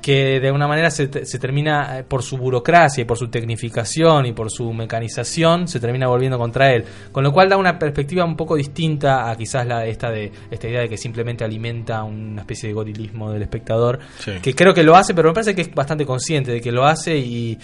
Que 0.01 0.39
de 0.39 0.47
alguna 0.47 0.67
manera 0.67 0.89
se, 0.89 1.25
se 1.25 1.39
termina, 1.39 1.99
eh, 1.99 2.03
por 2.03 2.23
su 2.23 2.37
burocracia 2.37 3.01
y 3.01 3.05
por 3.05 3.17
su 3.17 3.27
tecnificación 3.29 4.25
y 4.25 4.33
por 4.33 4.49
su 4.51 4.73
mecanización, 4.73 5.67
se 5.67 5.79
termina 5.79 6.07
volviendo 6.07 6.37
contra 6.37 6.73
él. 6.73 6.83
Con 7.11 7.23
lo 7.23 7.31
cual 7.31 7.49
da 7.49 7.57
una 7.57 7.77
perspectiva 7.77 8.25
un 8.25 8.35
poco 8.35 8.55
distinta 8.55 9.29
a 9.29 9.35
quizás 9.35 9.65
la, 9.67 9.85
esta, 9.85 10.09
de, 10.09 10.31
esta 10.51 10.67
idea 10.67 10.81
de 10.81 10.89
que 10.89 10.97
simplemente 10.97 11.43
alimenta 11.43 12.03
una 12.03 12.41
especie 12.41 12.69
de 12.69 12.73
gorilismo 12.73 13.31
del 13.31 13.41
espectador, 13.43 13.99
Sí. 14.19 14.31
que 14.41 14.55
creo 14.55 14.73
que 14.73 14.83
lo 14.83 14.95
hace, 14.95 15.13
pero 15.13 15.29
me 15.29 15.33
parece 15.33 15.53
que 15.55 15.61
es 15.61 15.73
bastante 15.73 16.05
consciente 16.05 16.51
de 16.51 16.61
que 16.61 16.71
lo 16.71 16.85
hace 16.85 17.17
y, 17.17 17.57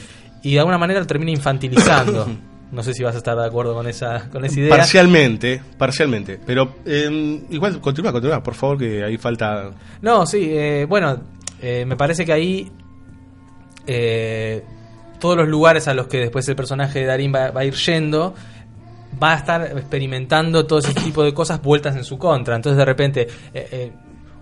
y 0.44 0.54
de 0.54 0.60
alguna 0.60 0.78
manera 0.78 1.00
lo 1.00 1.08
termina 1.08 1.32
infantilizando. 1.32 2.28
No 2.72 2.84
sé 2.84 2.94
si 2.94 3.02
vas 3.02 3.16
a 3.16 3.18
estar 3.18 3.36
de 3.36 3.44
acuerdo 3.48 3.74
con 3.74 3.88
esa, 3.88 4.30
con 4.30 4.46
esa 4.46 4.60
idea. 4.60 4.70
Parcialmente, 4.70 5.60
parcialmente. 5.76 6.40
Pero 6.46 6.76
eh, 6.86 7.42
igual, 7.50 7.82
continúa, 7.82 8.12
continúa, 8.12 8.44
por 8.44 8.54
favor, 8.54 8.78
que 8.78 9.04
ahí 9.04 9.18
falta. 9.18 9.72
No, 10.04 10.24
sí, 10.28 10.50
eh, 10.52 10.86
bueno, 10.88 11.20
eh, 11.62 11.86
me 11.86 11.96
parece 11.96 12.26
que 12.26 12.34
ahí 12.34 12.72
eh, 13.88 14.64
todos 15.20 15.38
los 15.38 15.48
lugares 15.48 15.88
a 15.88 15.94
los 15.94 16.08
que 16.08 16.20
después 16.20 16.48
el 16.48 16.56
personaje 16.56 17.00
de 17.00 17.06
Darín 17.06 17.34
va, 17.34 17.52
a 17.54 17.66
ir 17.66 17.74
yendo 17.74 18.34
va 19.22 19.34
a 19.34 19.36
estar 19.38 19.78
experimentando 19.78 20.66
todo 20.66 20.80
ese 20.80 20.94
tipo 20.94 21.24
de 21.24 21.34
cosas 21.34 21.62
vueltas 21.62 21.96
en 21.96 22.04
su 22.04 22.18
contra. 22.18 22.56
Entonces 22.56 22.78
de 22.78 22.86
repente 22.86 23.28
eh, 23.54 23.92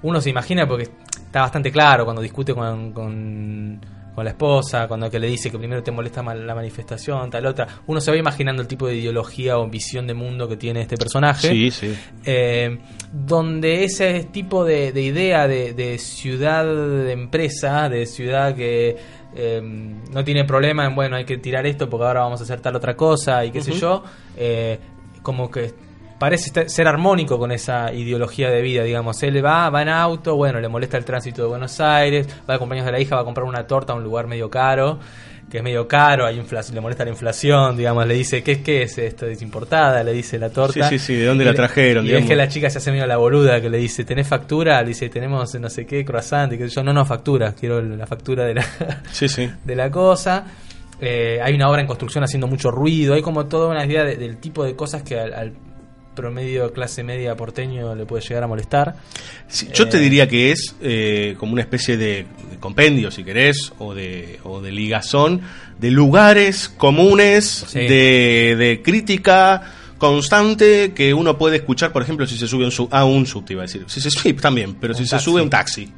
uno 0.03 0.21
se 0.21 0.29
imagina 0.29 0.67
porque 0.67 0.89
está 1.13 1.41
bastante 1.41 1.71
claro 1.71 2.03
cuando 2.05 2.21
discute 2.21 2.53
con, 2.53 2.91
con, 2.91 3.81
con 4.17 4.25
la 4.25 4.31
esposa, 4.31 4.87
cuando 4.87 5.11
que 5.11 5.19
le 5.19 5.27
dice 5.27 5.51
que 5.51 5.59
primero 5.59 5.83
te 5.83 5.91
molesta 5.91 6.23
la 6.23 6.55
manifestación, 6.55 7.29
tal 7.29 7.45
otra, 7.45 7.67
uno 7.85 8.01
se 8.01 8.09
va 8.09 8.17
imaginando 8.17 8.63
el 8.63 8.67
tipo 8.67 8.87
de 8.87 8.95
ideología 8.95 9.59
o 9.59 9.67
visión 9.69 10.07
de 10.07 10.15
mundo 10.15 10.49
que 10.49 10.57
tiene 10.57 10.81
este 10.81 10.97
personaje. 10.97 11.49
Sí, 11.49 11.69
sí. 11.69 11.95
eh, 12.25 12.79
donde 13.13 13.83
ese 13.83 14.23
tipo 14.31 14.65
de, 14.65 14.91
de 14.91 15.01
idea 15.03 15.47
de, 15.47 15.73
de 15.73 15.99
ciudad 15.99 16.65
de 16.65 17.11
empresa, 17.11 17.89
de 17.89 18.07
ciudad 18.07 18.55
que 18.55 18.97
eh, 19.35 19.61
no 19.61 20.23
tiene 20.23 20.45
problema 20.45 20.87
en, 20.87 20.95
bueno, 20.95 21.15
hay 21.15 21.25
que 21.25 21.37
tirar 21.37 21.67
esto 21.67 21.87
porque 21.87 22.07
ahora 22.07 22.21
vamos 22.21 22.39
a 22.41 22.43
hacer 22.43 22.59
tal 22.59 22.75
otra 22.75 22.95
cosa 22.95 23.45
y 23.45 23.51
qué 23.51 23.61
sé 23.61 23.73
yo, 23.73 24.03
eh, 24.35 24.79
como 25.21 25.51
que 25.51 25.75
parece 26.19 26.67
ser 26.69 26.87
armónico 26.87 27.37
con 27.37 27.51
esa 27.51 27.93
ideología 27.93 28.49
de 28.49 28.61
vida, 28.61 28.83
digamos. 28.83 29.21
Él 29.23 29.43
va, 29.45 29.69
va 29.69 29.81
en 29.81 29.89
auto, 29.89 30.35
bueno, 30.35 30.59
le 30.59 30.67
molesta 30.67 30.97
el 30.97 31.05
tránsito 31.05 31.41
de 31.43 31.47
Buenos 31.47 31.79
Aires, 31.79 32.27
va 32.49 32.53
de 32.53 32.59
cumpleaños 32.59 32.85
de 32.85 32.91
la 32.91 32.99
hija, 32.99 33.15
va 33.15 33.21
a 33.21 33.25
comprar 33.25 33.45
una 33.45 33.65
torta 33.67 33.93
a 33.93 33.95
un 33.95 34.03
lugar 34.03 34.27
medio 34.27 34.49
caro 34.49 34.99
que 35.49 35.59
es 35.59 35.63
medio 35.63 35.87
caro, 35.87 36.25
hay 36.25 36.35
inflación, 36.37 36.75
le 36.75 36.81
molesta 36.81 37.05
la 37.05 37.09
inflación, 37.11 37.77
digamos, 37.77 38.05
le 38.05 38.15
dice, 38.15 38.43
¿qué, 38.43 38.61
qué 38.61 38.81
es 38.81 38.97
esto? 38.97 39.25
Es 39.27 39.41
importada, 39.41 40.03
le 40.03 40.11
dice 40.11 40.37
la 40.37 40.49
torta. 40.49 40.89
Sí, 40.89 40.99
sí, 40.99 41.05
sí, 41.05 41.15
¿de 41.15 41.25
dónde 41.25 41.45
Y 41.45 41.47
la 41.47 41.53
trajeron, 41.53 42.03
Y 42.03 42.07
digamos? 42.09 42.25
es 42.25 42.29
que 42.29 42.35
la 42.35 42.49
chica 42.49 42.69
se 42.69 42.79
hace 42.79 42.91
medio 42.91 43.07
la 43.07 43.15
boluda, 43.15 43.61
que 43.61 43.69
le 43.69 43.77
dice, 43.77 44.03
¿tenés 44.03 44.27
factura? 44.27 44.81
Le 44.81 44.89
dice, 44.89 45.07
tenemos 45.07 45.55
no 45.55 45.69
sé 45.69 45.85
qué, 45.85 46.03
croissant, 46.03 46.51
y 46.51 46.57
sé 46.57 46.67
yo, 46.67 46.83
no, 46.83 46.91
no, 46.91 47.05
factura, 47.05 47.53
quiero 47.53 47.81
la 47.81 48.05
factura 48.05 48.43
de 48.43 48.55
la, 48.55 48.65
Sí, 49.13 49.29
sí. 49.29 49.49
de 49.63 49.75
la 49.77 49.89
cosa. 49.89 50.47
Eh, 50.99 51.39
hay 51.41 51.53
una 51.53 51.69
obra 51.69 51.79
en 51.79 51.87
construcción 51.87 52.25
haciendo 52.25 52.47
mucho 52.47 52.69
ruido, 52.69 53.13
hay 53.13 53.21
como 53.21 53.45
toda 53.45 53.69
una 53.69 53.85
idea 53.85 54.03
de- 54.03 54.17
del 54.17 54.39
tipo 54.39 54.65
de 54.65 54.75
cosas 54.75 55.01
que 55.03 55.17
al, 55.17 55.33
al 55.33 55.53
promedio 56.17 56.73
clase 56.73 57.01
media 57.03 57.35
porteño 57.37 57.95
le 57.95 58.05
puede 58.05 58.21
llegar 58.27 58.43
a 58.43 58.47
molestar. 58.47 58.95
Sí, 59.47 59.69
yo 59.73 59.87
te 59.87 59.97
Eh, 59.97 60.01
diría 60.01 60.27
que 60.27 60.51
es 60.51 60.75
eh, 60.81 61.35
como 61.37 61.53
una 61.53 61.61
especie 61.61 61.95
de, 61.95 62.25
de 62.51 62.57
compendio, 62.59 63.09
si 63.11 63.23
querés, 63.23 63.71
o 63.79 63.93
de, 63.93 64.39
o 64.43 64.59
de 64.59 64.71
ligazón 64.73 65.39
de 65.79 65.91
lugares 65.91 66.67
comunes 66.67 67.63
Sí. 67.67 67.79
de, 67.79 68.55
de 68.57 68.81
crítica 68.83 69.61
constante 69.97 70.93
que 70.93 71.13
uno 71.13 71.37
puede 71.37 71.57
escuchar, 71.57 71.91
por 71.91 72.01
ejemplo, 72.01 72.25
si 72.27 72.37
se 72.37 72.47
sube 72.47 72.63
a 72.63 72.67
un, 72.67 72.71
sub- 72.71 72.89
a 72.93 73.05
un 73.05 73.25
subte, 73.25 73.53
iba 73.53 73.63
a 73.63 73.65
decir. 73.65 73.83
Si 73.87 74.01
se 74.01 74.09
sube 74.11 74.33
también, 74.33 74.75
pero 74.75 74.93
Un 74.93 74.97
si 74.99 75.05
se 75.07 75.19
sube 75.19 75.39
a 75.39 75.43
un 75.43 75.49
taxi, 75.49 75.89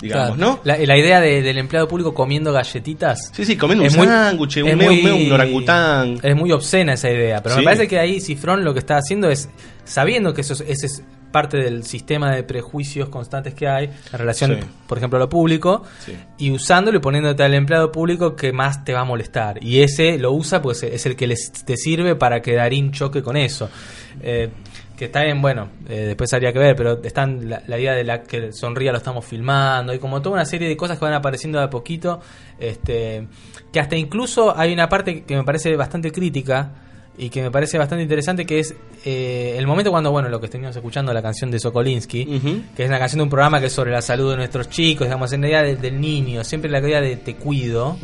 digamos, 0.00 0.36
Claro. 0.36 0.52
¿no? 0.54 0.60
La, 0.64 0.76
la 0.78 0.98
idea 0.98 1.20
de- 1.20 1.42
del 1.42 1.58
empleado 1.58 1.86
público 1.88 2.14
comiendo 2.14 2.52
galletitas. 2.52 3.30
Sí, 3.34 3.44
sí, 3.44 3.56
comiendo 3.56 3.84
es 3.84 3.94
un 3.96 4.06
sándwich, 4.06 4.56
un 4.58 4.80
un 4.80 5.32
orangután. 5.32 6.18
Es 6.22 6.34
muy 6.36 6.52
obscena 6.52 6.94
esa 6.94 7.10
idea, 7.10 7.42
pero 7.42 7.54
Sí. 7.56 7.60
me 7.60 7.64
parece 7.64 7.88
que 7.88 7.98
ahí 7.98 8.20
Cifrón 8.20 8.64
lo 8.64 8.72
que 8.72 8.78
está 8.80 8.96
haciendo 8.96 9.28
es, 9.30 9.48
sabiendo 9.84 10.32
que 10.34 10.40
eso 10.42 10.54
es, 10.54 10.60
ese 10.62 10.86
es 10.86 11.02
parte 11.30 11.58
del 11.58 11.84
sistema 11.84 12.34
de 12.34 12.42
prejuicios 12.42 13.08
constantes 13.08 13.54
que 13.54 13.68
hay 13.68 13.84
en 13.84 14.18
relación, 14.18 14.56
Sí. 14.60 14.66
por 14.88 14.98
ejemplo, 14.98 15.16
a 15.16 15.20
lo 15.20 15.28
público, 15.28 15.84
Sí. 16.04 16.12
y 16.38 16.50
usándolo 16.50 16.98
y 16.98 17.00
poniéndote 17.00 17.44
al 17.44 17.54
empleado 17.54 17.92
público 17.92 18.34
que 18.34 18.52
más 18.52 18.84
te 18.84 18.92
va 18.94 19.02
a 19.02 19.04
molestar. 19.04 19.62
Y 19.62 19.82
ese 19.82 20.18
lo 20.18 20.32
usa 20.32 20.60
pues 20.60 20.82
es 20.82 21.06
el 21.06 21.14
que 21.14 21.28
les, 21.28 21.52
te 21.64 21.76
sirve 21.76 22.16
para 22.16 22.42
que 22.42 22.54
Darín 22.54 22.90
choque 22.90 23.22
con 23.22 23.36
eso. 23.36 23.70
Eh, 24.22 24.50
que 25.00 25.06
está 25.06 25.22
bien, 25.24 25.40
bueno, 25.42 25.68
eh, 25.88 26.02
después 26.08 26.30
habría 26.34 26.52
que 26.52 26.58
ver, 26.58 26.76
pero 26.76 27.02
están 27.02 27.48
la, 27.48 27.62
la 27.66 27.78
idea 27.78 27.94
de 27.94 28.04
la 28.04 28.22
que 28.22 28.52
sonría 28.52 28.92
lo 28.92 28.98
estamos 28.98 29.24
filmando, 29.24 29.92
y 29.94 29.98
como 29.98 30.20
toda 30.22 30.34
una 30.36 30.44
serie 30.44 30.68
de 30.68 30.76
cosas 30.76 30.98
que 30.98 31.04
van 31.06 31.14
apareciendo 31.14 31.58
de 31.58 31.64
a 31.64 31.70
poquito, 31.70 32.20
este, 32.58 33.26
que 33.72 33.80
hasta 33.80 33.96
incluso 33.96 34.56
hay 34.56 34.72
una 34.72 34.88
parte 34.88 35.22
que 35.22 35.36
me 35.36 35.42
parece 35.44 35.74
bastante 35.74 36.12
crítica 36.12 36.72
y 37.16 37.28
que 37.30 37.42
me 37.42 37.50
parece 37.50 37.76
bastante 37.78 38.02
interesante, 38.02 38.44
que 38.46 38.60
es 38.60 38.74
eh, 39.04 39.54
el 39.58 39.66
momento 39.66 39.90
cuando, 39.90 40.10
bueno, 40.10 40.28
lo 40.28 40.38
que 40.38 40.46
estuvimos 40.46 40.76
escuchando, 40.76 41.12
la 41.12 41.22
canción 41.22 41.50
de 41.50 41.58
Sokolinsky, 41.58 42.24
que 42.76 42.82
es 42.84 42.88
una 42.88 42.98
canción 42.98 43.18
de 43.18 43.22
un 43.24 43.30
programa 43.30 43.58
que 43.60 43.66
es 43.66 43.72
sobre 43.72 43.90
la 43.92 44.02
salud 44.02 44.30
de 44.30 44.36
nuestros 44.36 44.68
chicos, 44.68 45.06
digamos, 45.06 45.32
en 45.32 45.40
la 45.40 45.48
idea 45.48 45.62
de- 45.62 45.76
del 45.76 46.00
niño, 46.00 46.44
siempre 46.44 46.70
la 46.70 46.80
idea 46.80 47.00
de 47.00 47.16
te 47.16 47.36
cuido. 47.36 47.96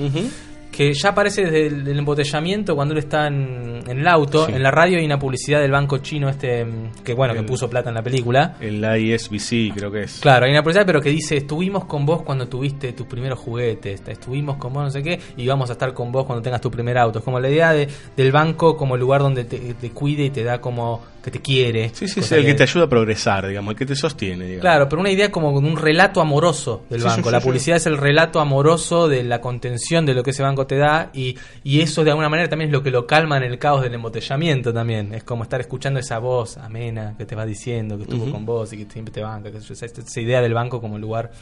Que 0.76 0.92
ya 0.92 1.10
aparece 1.10 1.42
desde 1.44 1.66
el, 1.68 1.88
el 1.88 1.98
embotellamiento 1.98 2.74
cuando 2.74 2.92
él 2.92 2.98
está 2.98 3.28
en, 3.28 3.80
en 3.88 3.98
el 4.00 4.06
auto, 4.08 4.46
Sí. 4.46 4.52
en 4.52 4.62
la 4.62 4.70
radio 4.70 4.98
hay 4.98 5.04
una 5.06 5.18
publicidad 5.18 5.60
del 5.60 5.70
banco 5.70 5.98
chino 5.98 6.28
este, 6.28 6.64
mm, 6.64 7.02
que 7.04 7.14
bueno, 7.14 7.32
que 7.34 7.42
puso 7.42 7.70
plata 7.70 7.88
en 7.88 7.94
la 7.94 8.02
película. 8.02 8.56
El 8.60 8.84
ISBC, 8.84 9.72
creo 9.74 9.90
que 9.90 10.02
es. 10.02 10.20
Claro, 10.20 10.44
hay 10.46 10.52
una 10.52 10.62
publicidad, 10.62 10.84
pero 10.86 11.00
que 11.00 11.10
dice, 11.10 11.36
estuvimos 11.36 11.84
con 11.86 12.04
vos 12.04 12.22
cuando 12.22 12.46
tuviste 12.48 12.92
tus 12.92 13.06
primeros 13.06 13.38
juguetes, 13.38 14.02
estuvimos 14.06 14.56
con 14.56 14.72
vos 14.72 14.84
no 14.84 14.90
sé 14.90 15.02
qué, 15.02 15.18
y 15.36 15.46
vamos 15.46 15.70
a 15.70 15.72
estar 15.72 15.94
con 15.94 16.12
vos 16.12 16.24
cuando 16.26 16.42
tengas 16.42 16.60
tu 16.60 16.70
primer 16.70 16.98
auto. 16.98 17.20
Es 17.20 17.24
como 17.24 17.40
la 17.40 17.48
idea 17.48 17.72
de, 17.72 17.88
del 18.16 18.32
banco 18.32 18.76
como 18.76 18.94
el 18.96 19.00
lugar 19.00 19.22
donde 19.22 19.44
te, 19.44 19.58
te 19.74 19.90
cuide 19.90 20.24
y 20.24 20.30
te 20.30 20.44
da 20.44 20.60
como 20.60 21.00
que 21.26 21.30
te 21.32 21.40
quiere. 21.42 21.90
Sí, 21.92 22.06
sí, 22.08 22.20
Cosa 22.20 22.36
el 22.36 22.46
que 22.46 22.54
te 22.54 22.62
ayuda 22.62 22.84
a 22.84 22.88
progresar, 22.88 23.48
digamos, 23.48 23.72
el 23.72 23.76
que 23.76 23.84
te 23.84 23.96
sostiene, 23.96 24.44
digamos. 24.44 24.60
Claro, 24.62 24.88
pero 24.88 25.00
una 25.00 25.10
idea 25.10 25.30
como 25.32 25.52
con 25.52 25.64
un 25.64 25.76
relato 25.76 26.20
amoroso 26.20 26.84
del 26.88 27.00
Sí, 27.00 27.08
sí, 27.08 27.14
banco. 27.16 27.28
sí, 27.28 27.32
la 27.32 27.40
sí. 27.40 27.46
publicidad 27.46 27.76
es 27.78 27.86
el 27.86 27.98
relato 27.98 28.38
amoroso 28.40 29.08
de 29.08 29.24
la 29.24 29.40
contención 29.40 30.06
de 30.06 30.14
lo 30.14 30.22
que 30.22 30.30
ese 30.30 30.42
banco 30.44 30.66
te 30.68 30.76
da 30.76 31.10
y, 31.12 31.36
y 31.64 31.80
eso 31.80 32.04
de 32.04 32.10
alguna 32.10 32.28
manera 32.28 32.48
también 32.48 32.70
es 32.70 32.72
lo 32.72 32.82
que 32.82 32.90
lo 32.92 33.06
calma 33.06 33.36
en 33.38 33.42
el 33.42 33.58
caos 33.58 33.82
del 33.82 33.92
embotellamiento 33.94 34.72
también. 34.72 35.12
Es 35.12 35.24
como 35.24 35.42
estar 35.42 35.60
escuchando 35.60 35.98
esa 35.98 36.18
voz 36.20 36.56
amena 36.58 37.14
que 37.18 37.26
te 37.26 37.34
va 37.34 37.44
diciendo 37.44 37.96
que 37.96 38.04
estuvo 38.04 38.30
con 38.30 38.46
vos 38.46 38.72
y 38.72 38.78
que 38.84 38.92
siempre 38.92 39.12
te 39.12 39.20
banca. 39.22 39.50
que 39.50 39.58
esa, 39.58 39.84
esa 39.84 40.20
idea 40.20 40.40
del 40.40 40.54
banco 40.54 40.80
como 40.80 40.96
lugar 40.98 41.32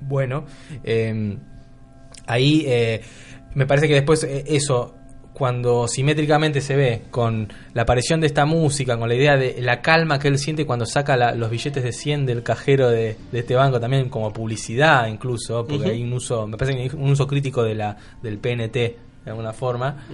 bueno. 0.00 0.44
eh, 0.82 1.36
ahí 2.26 2.64
eh, 2.66 3.00
me 3.54 3.66
parece 3.66 3.88
que 3.88 3.94
después 3.94 4.24
eh, 4.24 4.44
eso 4.46 4.94
cuando 5.34 5.86
simétricamente 5.88 6.60
se 6.60 6.76
ve 6.76 7.02
con 7.10 7.52
la 7.74 7.82
aparición 7.82 8.20
de 8.20 8.28
esta 8.28 8.46
música, 8.46 8.96
con 8.96 9.08
la 9.08 9.14
idea 9.16 9.36
de 9.36 9.56
la 9.60 9.82
calma 9.82 10.18
que 10.18 10.28
él 10.28 10.38
siente 10.38 10.64
cuando 10.64 10.86
saca 10.86 11.16
la- 11.16 11.34
los 11.34 11.50
billetes 11.50 11.82
de 11.82 11.92
100 11.92 12.24
del 12.24 12.42
cajero 12.42 12.88
de, 12.88 13.16
de 13.32 13.38
este 13.40 13.54
banco, 13.54 13.78
también 13.80 14.08
como 14.08 14.32
publicidad 14.32 15.06
incluso, 15.08 15.66
porque 15.66 15.90
hay 15.90 16.02
un 16.04 16.12
uso, 16.12 16.46
me 16.46 16.56
parece 16.56 16.76
que 16.76 16.82
hay 16.84 16.90
un 16.94 17.10
uso 17.10 17.26
crítico 17.26 17.62
de 17.64 17.74
la, 17.74 17.96
del 18.22 18.38
PNT 18.38 18.72
de 19.24 19.30
alguna 19.30 19.52
forma. 19.52 20.04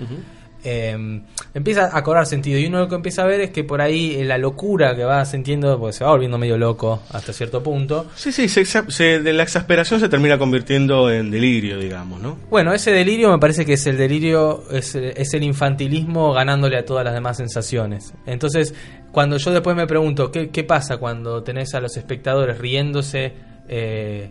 Eh, 0.64 1.20
empieza 1.54 1.96
a 1.96 2.02
cobrar 2.02 2.26
sentido 2.26 2.58
y 2.58 2.66
uno 2.66 2.80
lo 2.80 2.88
que 2.88 2.94
empieza 2.94 3.22
a 3.22 3.26
ver 3.26 3.40
es 3.40 3.50
que 3.50 3.64
por 3.64 3.80
ahí 3.80 4.16
eh, 4.16 4.24
la 4.24 4.36
locura 4.38 4.94
que 4.94 5.04
va 5.04 5.24
sintiendo, 5.24 5.78
porque 5.78 5.94
se 5.94 6.04
va 6.04 6.10
volviendo 6.10 6.36
medio 6.38 6.58
loco 6.58 7.02
hasta 7.10 7.32
cierto 7.32 7.62
punto, 7.62 8.06
Sí, 8.14 8.30
sí, 8.32 8.48
se 8.48 8.64
se- 8.66 9.20
de 9.20 9.32
la 9.32 9.42
exasperación 9.42 10.00
se 10.00 10.08
termina 10.08 10.38
convirtiendo 10.38 11.10
en 11.10 11.30
delirio, 11.30 11.78
digamos, 11.78 12.20
¿no? 12.20 12.36
Bueno, 12.50 12.72
ese 12.74 12.92
delirio 12.92 13.30
me 13.30 13.38
parece 13.38 13.64
que 13.64 13.72
es 13.74 13.86
el 13.86 13.96
delirio, 13.96 14.64
es, 14.70 14.94
es 14.94 15.32
el 15.34 15.42
infantilismo 15.42 16.32
ganándole 16.32 16.76
a 16.78 16.84
todas 16.84 17.04
las 17.04 17.14
demás 17.14 17.36
sensaciones. 17.38 18.12
Entonces, 18.26 18.74
cuando 19.12 19.36
yo 19.38 19.50
después 19.52 19.74
me 19.76 19.86
pregunto, 19.86 20.30
¿qué, 20.30 20.50
qué 20.50 20.62
pasa 20.64 20.98
cuando 20.98 21.42
tenés 21.42 21.74
a 21.74 21.80
los 21.80 21.96
espectadores 21.96 22.58
riéndose? 22.58 23.32
eh, 23.68 24.30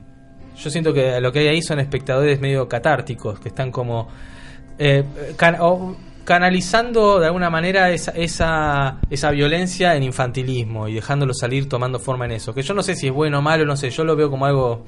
yo 0.58 0.70
siento 0.70 0.94
que 0.94 1.22
lo 1.22 1.32
que 1.32 1.40
hay 1.40 1.48
ahí 1.48 1.62
son 1.62 1.80
espectadores 1.80 2.42
medio 2.42 2.68
catárticos, 2.68 3.40
que 3.40 3.48
están 3.48 3.72
como 3.72 4.10
eh, 4.78 5.04
can- 5.38 5.56
canalizando 6.30 7.20
de 7.20 7.26
alguna 7.26 7.50
manera 7.50 7.90
esa, 7.90 8.12
esa, 8.12 9.00
esa 9.10 9.32
violencia 9.32 9.96
en 9.96 10.04
infantilismo 10.04 10.88
y 10.88 10.94
dejándolo 10.94 11.34
salir 11.34 11.68
tomando 11.68 11.98
forma 11.98 12.26
en 12.26 12.34
eso. 12.34 12.54
Que 12.54 12.62
yo 12.62 12.76
no 12.76 12.84
sé 12.84 12.94
si 12.94 13.08
es 13.08 13.12
bueno 13.12 13.40
o 13.40 13.42
malo, 13.42 13.66
no 13.66 13.76
sé, 13.76 13.90
yo 13.90 14.04
lo 14.04 14.16
veo 14.16 14.30
como 14.30 14.46
algo 14.46 14.86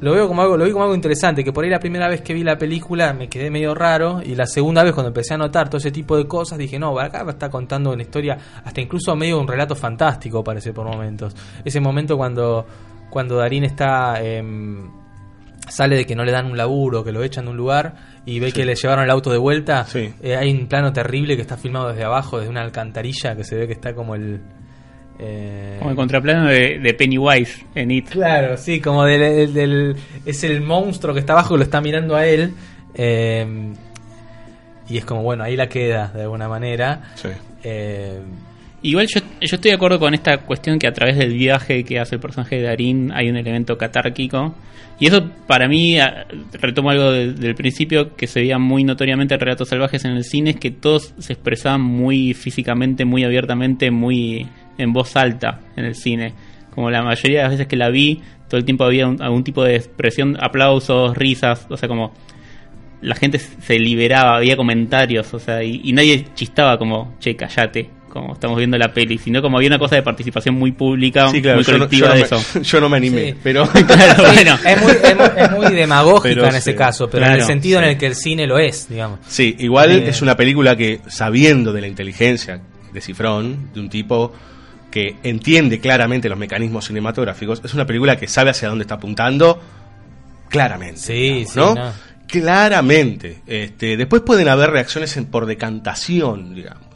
lo 0.00 0.12
veo 0.12 0.28
como 0.28 0.42
algo, 0.42 0.58
lo 0.58 0.66
vi 0.66 0.72
como 0.72 0.84
algo 0.84 0.94
interesante, 0.94 1.42
que 1.42 1.54
por 1.54 1.64
ahí 1.64 1.70
la 1.70 1.78
primera 1.80 2.06
vez 2.06 2.20
que 2.20 2.34
vi 2.34 2.44
la 2.44 2.58
película 2.58 3.14
me 3.14 3.30
quedé 3.30 3.50
medio 3.50 3.74
raro 3.74 4.20
y 4.22 4.34
la 4.34 4.44
segunda 4.44 4.84
vez 4.84 4.92
cuando 4.92 5.08
empecé 5.08 5.32
a 5.32 5.38
notar 5.38 5.70
todo 5.70 5.78
ese 5.78 5.90
tipo 5.90 6.18
de 6.18 6.26
cosas 6.26 6.58
dije, 6.58 6.78
no, 6.78 6.98
acá 6.98 7.24
está 7.26 7.48
contando 7.48 7.90
una 7.90 8.02
historia, 8.02 8.36
hasta 8.62 8.78
incluso 8.82 9.16
medio 9.16 9.40
un 9.40 9.48
relato 9.48 9.74
fantástico 9.74 10.44
parece 10.44 10.74
por 10.74 10.84
momentos. 10.86 11.34
Ese 11.64 11.80
momento 11.80 12.18
cuando, 12.18 12.66
cuando 13.08 13.38
Darín 13.38 13.64
está 13.64 14.22
em, 14.22 14.90
sale 15.66 15.96
de 15.96 16.04
que 16.04 16.14
no 16.14 16.24
le 16.24 16.32
dan 16.32 16.44
un 16.44 16.58
laburo, 16.58 17.02
que 17.02 17.12
lo 17.12 17.22
echan 17.22 17.46
de 17.46 17.52
un 17.52 17.56
lugar 17.56 17.94
y 18.24 18.38
ve 18.40 18.52
que 18.52 18.64
le 18.64 18.74
llevaron 18.74 19.04
el 19.04 19.10
auto 19.10 19.30
de 19.32 19.38
vuelta. 19.38 19.84
Sí. 19.84 20.12
Eh, 20.22 20.36
hay 20.36 20.50
un 20.52 20.66
plano 20.66 20.92
terrible 20.92 21.34
que 21.36 21.42
está 21.42 21.56
filmado 21.56 21.88
desde 21.88 22.04
abajo, 22.04 22.38
desde 22.38 22.50
una 22.50 22.62
alcantarilla, 22.62 23.34
que 23.36 23.44
se 23.44 23.56
ve 23.56 23.66
que 23.66 23.72
está 23.72 23.94
como 23.94 24.14
el... 24.14 24.40
eh, 25.18 25.76
Como 25.78 25.90
el 25.90 25.96
contraplano 25.96 26.48
de, 26.48 26.78
de 26.78 26.94
Pennywise 26.94 27.64
en 27.74 27.90
It. 27.90 28.10
Claro, 28.10 28.56
sí, 28.56 28.80
como 28.80 29.04
del, 29.04 29.20
del- 29.20 29.54
del- 29.54 29.96
es 30.24 30.44
el 30.44 30.60
monstruo 30.60 31.12
que 31.14 31.20
está 31.20 31.32
abajo 31.32 31.54
que 31.54 31.58
lo 31.58 31.64
está 31.64 31.80
mirando 31.80 32.14
a 32.16 32.26
él. 32.26 32.54
eh, 32.94 33.72
y 34.88 34.98
es 34.98 35.04
como, 35.04 35.22
bueno, 35.22 35.42
ahí 35.44 35.56
la 35.56 35.68
queda 35.68 36.08
de 36.14 36.22
alguna 36.22 36.48
manera. 36.48 37.12
Sí. 37.14 37.28
Igual 38.82 39.06
yo, 39.06 39.20
yo 39.40 39.54
estoy 39.56 39.70
de 39.70 39.76
acuerdo 39.76 39.98
con 40.00 40.12
esta 40.12 40.38
cuestión 40.38 40.78
que 40.78 40.88
a 40.88 40.92
través 40.92 41.16
del 41.16 41.34
viaje 41.34 41.84
que 41.84 42.00
hace 42.00 42.16
el 42.16 42.20
personaje 42.20 42.56
de 42.56 42.62
Darín 42.62 43.12
hay 43.12 43.28
un 43.30 43.36
elemento 43.36 43.78
catárquico. 43.78 44.54
Y 44.98 45.06
eso 45.06 45.30
para 45.46 45.68
mí, 45.68 45.96
retomo 46.52 46.90
algo 46.90 47.12
de- 47.12 47.32
del 47.32 47.54
principio 47.54 48.14
que 48.16 48.26
se 48.26 48.40
veía 48.40 48.58
muy 48.58 48.82
notoriamente 48.84 49.34
en 49.34 49.40
Relatos 49.40 49.68
Salvajes 49.68 50.04
en 50.04 50.12
el 50.12 50.24
cine, 50.24 50.50
es 50.50 50.56
que 50.56 50.70
todos 50.72 51.14
se 51.18 51.32
expresaban 51.32 51.80
muy 51.80 52.34
físicamente, 52.34 53.04
muy 53.04 53.24
abiertamente, 53.24 53.90
muy 53.90 54.46
en 54.78 54.92
voz 54.92 55.16
alta 55.16 55.60
en 55.76 55.84
el 55.84 55.94
cine. 55.94 56.34
Como 56.74 56.90
la 56.90 57.02
mayoría 57.02 57.38
de 57.38 57.42
las 57.44 57.52
veces 57.52 57.66
que 57.68 57.76
la 57.76 57.88
vi, 57.88 58.20
todo 58.48 58.58
el 58.58 58.64
tiempo 58.64 58.84
había 58.84 59.06
algún 59.06 59.44
tipo 59.44 59.62
de 59.64 59.76
expresión, 59.76 60.36
aplausos, 60.40 61.16
risas, 61.16 61.66
o 61.70 61.76
sea, 61.76 61.88
como 61.88 62.12
la 63.00 63.14
gente 63.16 63.38
se 63.38 63.78
liberaba, 63.78 64.36
había 64.36 64.56
comentarios, 64.56 65.32
o 65.34 65.38
sea, 65.40 65.62
y, 65.64 65.80
y 65.84 65.92
nadie 65.92 66.24
chistaba 66.34 66.78
como, 66.78 67.16
che, 67.18 67.34
callate, 67.34 67.90
como 68.12 68.34
estamos 68.34 68.58
viendo 68.58 68.76
la 68.76 68.92
peli, 68.92 69.16
sino 69.16 69.40
como 69.40 69.56
había 69.56 69.68
una 69.68 69.78
cosa 69.78 69.96
de 69.96 70.02
participación 70.02 70.54
muy 70.54 70.72
pública, 70.72 71.30
Sí, 71.30 71.40
claro, 71.40 71.56
muy 71.58 71.64
no, 71.66 71.72
colectiva 71.78 72.08
no 72.08 72.14
de 72.14 72.20
me, 72.20 72.26
eso. 72.26 72.60
yo 72.62 72.80
no 72.82 72.88
me 72.90 72.96
animé, 72.98 73.32
Sí. 73.32 73.38
pero 73.42 73.66
Claro, 73.86 74.22
bueno. 74.24 74.58
es, 74.66 74.82
muy, 74.82 74.92
es, 74.92 75.16
muy, 75.16 75.26
es 75.36 75.50
muy 75.50 75.72
demagógica 75.74 76.34
Pero 76.34 76.46
en 76.48 76.54
ese 76.56 76.74
caso, 76.74 77.08
pero 77.08 77.24
en 77.24 77.32
el 77.32 77.42
sentido 77.44 77.78
sí. 77.80 77.84
en 77.84 77.90
el 77.92 77.96
que 77.98 78.06
el 78.06 78.14
cine 78.14 78.46
lo 78.46 78.58
es, 78.58 78.88
digamos. 78.90 79.20
Sí, 79.26 79.56
igual 79.60 79.90
Eh. 79.92 80.08
es 80.10 80.20
una 80.20 80.36
película 80.36 80.76
que, 80.76 81.00
sabiendo 81.08 81.72
de 81.72 81.80
la 81.80 81.86
inteligencia 81.88 82.60
de 82.92 83.00
Cifrón, 83.00 83.70
de 83.72 83.80
un 83.80 83.88
tipo 83.88 84.32
que 84.90 85.16
entiende 85.22 85.80
claramente 85.80 86.28
los 86.28 86.36
mecanismos 86.38 86.84
cinematográficos, 86.86 87.62
es 87.64 87.72
una 87.72 87.86
película 87.86 88.16
que 88.18 88.28
sabe 88.28 88.50
hacia 88.50 88.68
dónde 88.68 88.82
está 88.82 88.96
apuntando 88.96 89.58
claramente. 90.50 91.00
Sí, 91.00 91.12
digamos, 91.14 91.50
sí, 91.52 91.58
¿no? 91.58 91.74
no. 91.74 91.92
Claramente. 92.26 93.38
Este, 93.46 93.96
después 93.96 94.22
pueden 94.22 94.48
haber 94.48 94.70
reacciones 94.70 95.16
en- 95.16 95.26
por 95.26 95.46
decantación, 95.46 96.54
digamos. 96.54 96.91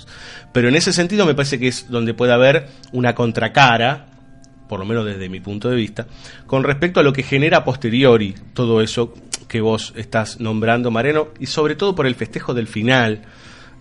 Pero 0.56 0.68
en 0.70 0.74
ese 0.74 0.90
sentido 0.94 1.26
me 1.26 1.34
parece 1.34 1.58
que 1.58 1.68
es 1.68 1.90
donde 1.90 2.14
puede 2.14 2.32
haber 2.32 2.68
una 2.92 3.14
contracara, 3.14 4.06
por 4.70 4.80
lo 4.80 4.86
menos 4.86 5.04
desde 5.04 5.28
mi 5.28 5.38
punto 5.40 5.68
de 5.68 5.76
vista, 5.76 6.06
con 6.46 6.64
respecto 6.64 6.98
a 6.98 7.02
lo 7.02 7.12
que 7.12 7.22
genera 7.22 7.58
a 7.58 7.64
posteriori 7.64 8.34
todo 8.54 8.80
eso 8.80 9.12
que 9.48 9.60
vos 9.60 9.92
estás 9.96 10.40
nombrando, 10.40 10.90
Mareno, 10.90 11.28
y 11.38 11.44
sobre 11.44 11.74
todo 11.74 11.94
por 11.94 12.06
el 12.06 12.14
festejo 12.14 12.54
del 12.54 12.68
final. 12.68 13.20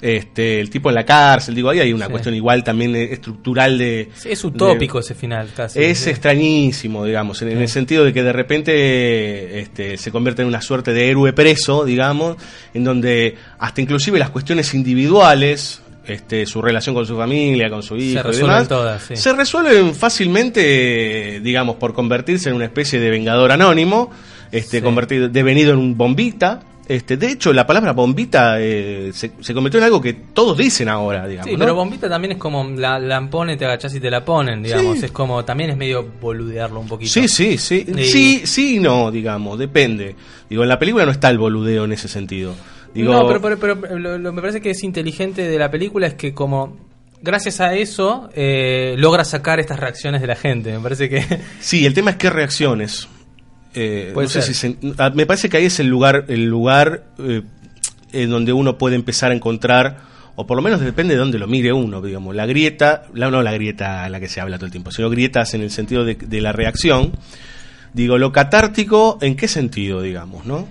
Este, 0.02 0.60
el 0.60 0.70
tipo 0.70 0.90
en 0.90 0.96
la 0.96 1.06
cárcel, 1.06 1.56
digo, 1.56 1.70
ahí 1.70 1.80
hay 1.80 1.94
una 1.94 2.08
Sí. 2.08 2.12
cuestión 2.12 2.36
igual 2.36 2.66
también 2.66 2.94
estructural 2.98 3.78
de... 3.78 4.10
Sí, 4.14 4.30
es 4.30 4.44
utópico 4.44 4.98
de- 4.98 5.06
ese 5.06 5.16
final 5.16 5.48
casi. 5.56 5.82
es 5.82 5.98
Sí. 6.00 6.10
extrañísimo, 6.10 7.06
digamos, 7.06 7.42
en, 7.42 7.52
en 7.54 7.60
el 7.60 7.70
sentido 7.70 8.04
de 8.04 8.12
que 8.12 8.22
de 8.22 8.34
repente 8.34 9.60
este, 9.62 9.98
se 9.98 10.12
convierte 10.12 10.42
en 10.42 10.50
una 10.50 10.62
suerte 10.62 10.92
de 10.94 11.10
héroe 11.10 11.32
preso, 11.32 11.86
digamos, 11.86 12.36
en 12.74 12.84
donde 12.84 13.36
hasta 13.58 13.82
inclusive 13.82 14.20
las 14.20 14.30
cuestiones 14.32 14.74
individuales, 14.74 15.82
este, 16.08 16.46
su 16.46 16.62
relación 16.62 16.94
con 16.96 17.06
su 17.06 17.16
familia, 17.18 17.70
con 17.70 17.82
su 17.84 17.96
hijo 17.98 18.20
y 18.20 18.22
resuelven 18.22 18.42
demás, 18.48 18.68
todas, 18.68 19.04
sí. 19.04 19.16
se 19.16 19.34
resuelven 19.34 19.94
fácilmente, 19.96 21.40
digamos, 21.42 21.76
por 21.78 21.94
convertirse 21.94 22.50
en 22.50 22.56
una 22.56 22.66
especie 22.66 23.00
de 23.00 23.10
vengador 23.10 23.52
anónimo, 23.52 24.12
este, 24.52 24.78
Sí. 24.78 24.84
convertido, 24.84 25.28
devenido 25.30 25.74
en 25.74 25.80
un 25.80 25.98
bombita. 25.98 26.62
Este, 26.88 27.18
de 27.18 27.32
hecho, 27.32 27.52
la 27.52 27.66
palabra 27.66 27.94
bombita 27.94 28.58
eh, 28.62 29.10
se, 29.12 29.32
se 29.42 29.54
convirtió 29.56 29.80
en 29.80 29.86
algo 29.86 30.00
que 30.00 30.14
todos 30.14 30.56
dicen 30.56 30.88
ahora, 30.88 31.26
digamos. 31.28 31.48
Sí, 31.50 31.54
¿no? 31.54 31.60
pero 31.60 31.74
bombita 31.74 32.08
también 32.08 32.34
es 32.34 32.38
como 32.38 32.64
la, 32.64 33.00
la 33.00 33.28
pone, 33.28 33.58
te 33.58 33.66
agachás 33.66 33.96
y 33.96 34.00
te 34.00 34.12
la 34.12 34.24
ponen, 34.24 34.62
digamos. 34.62 35.00
Sí. 35.00 35.06
Es 35.06 35.12
como, 35.12 35.44
también 35.44 35.72
es 35.72 35.78
medio 35.78 36.08
boludearlo 36.22 36.80
un 36.80 36.88
poquito. 36.88 37.10
Sí, 37.12 37.28
sí, 37.28 37.58
sí. 37.58 37.86
Y- 37.88 38.04
Sí, 38.04 38.42
sí 38.46 38.76
y 38.76 38.80
no, 38.80 39.10
digamos, 39.10 39.58
depende. 39.58 40.16
Digo, 40.48 40.62
en 40.62 40.70
la 40.70 40.78
película 40.78 41.06
no 41.06 41.12
está 41.12 41.32
el 41.32 41.40
boludeo 41.40 41.86
en 41.86 41.94
ese 41.94 42.08
sentido. 42.08 42.54
Digo, 42.96 43.14
no, 43.14 43.28
pero, 43.28 43.42
pero, 43.60 43.80
pero 43.80 44.00
lo, 44.00 44.18
lo- 44.18 44.34
me 44.34 44.42
parece 44.42 44.62
que 44.62 44.72
es 44.72 44.84
inteligente 44.84 45.44
de 45.48 45.60
la 45.60 45.70
película 45.70 46.08
es 46.08 46.14
que 46.16 46.34
como 46.34 46.78
gracias 47.22 47.60
a 47.62 47.74
eso 47.76 48.30
eh, 48.34 48.96
logra 48.98 49.24
sacar 49.26 49.60
estas 49.60 49.80
reacciones 49.80 50.22
de 50.22 50.28
la 50.28 50.36
gente. 50.36 50.72
Me 50.74 50.80
parece 50.80 51.10
que 51.10 51.24
Sí, 51.60 51.86
el 51.86 51.94
tema 51.94 52.12
es 52.12 52.18
qué 52.18 52.30
reacciones. 52.30 53.08
Eh, 53.74 54.14
no 54.16 54.22
sé 54.28 54.42
ser. 54.42 54.44
si 54.44 54.54
se- 54.54 54.78
ah, 54.98 55.12
me 55.14 55.26
parece 55.26 55.50
que 55.50 55.58
ahí 55.58 55.66
es 55.66 55.80
el 55.80 55.88
lugar, 55.88 56.26
el 56.30 56.46
lugar 56.46 57.04
eh, 57.20 57.42
en 58.14 58.30
donde 58.30 58.54
uno 58.54 58.78
puede 58.78 58.96
empezar 58.96 59.32
a 59.32 59.36
encontrar, 59.36 59.98
o 60.38 60.48
por 60.48 60.56
lo 60.56 60.62
menos 60.64 60.80
depende 60.80 61.16
de 61.16 61.20
dónde 61.20 61.38
lo 61.40 61.48
mire 61.48 61.74
uno, 61.74 62.02
digamos, 62.02 62.34
la 62.36 62.46
grieta, 62.46 63.04
la, 63.14 63.30
no 63.30 63.42
la 63.44 63.52
grieta 63.52 64.06
a 64.06 64.10
la 64.10 64.22
que 64.22 64.30
se 64.30 64.40
habla 64.40 64.58
todo 64.58 64.68
el 64.68 64.72
tiempo, 64.72 64.92
sino 64.92 65.10
grietas 65.10 65.54
en 65.54 65.62
el 65.62 65.72
sentido 65.72 66.06
de, 66.06 66.16
de 66.16 66.40
la 66.42 66.54
reacción. 66.54 67.12
Digo, 67.94 68.18
lo 68.18 68.32
catártico, 68.32 69.18
¿en 69.22 69.36
qué 69.36 69.48
sentido, 69.50 70.02
digamos, 70.02 70.46
no? 70.46 70.68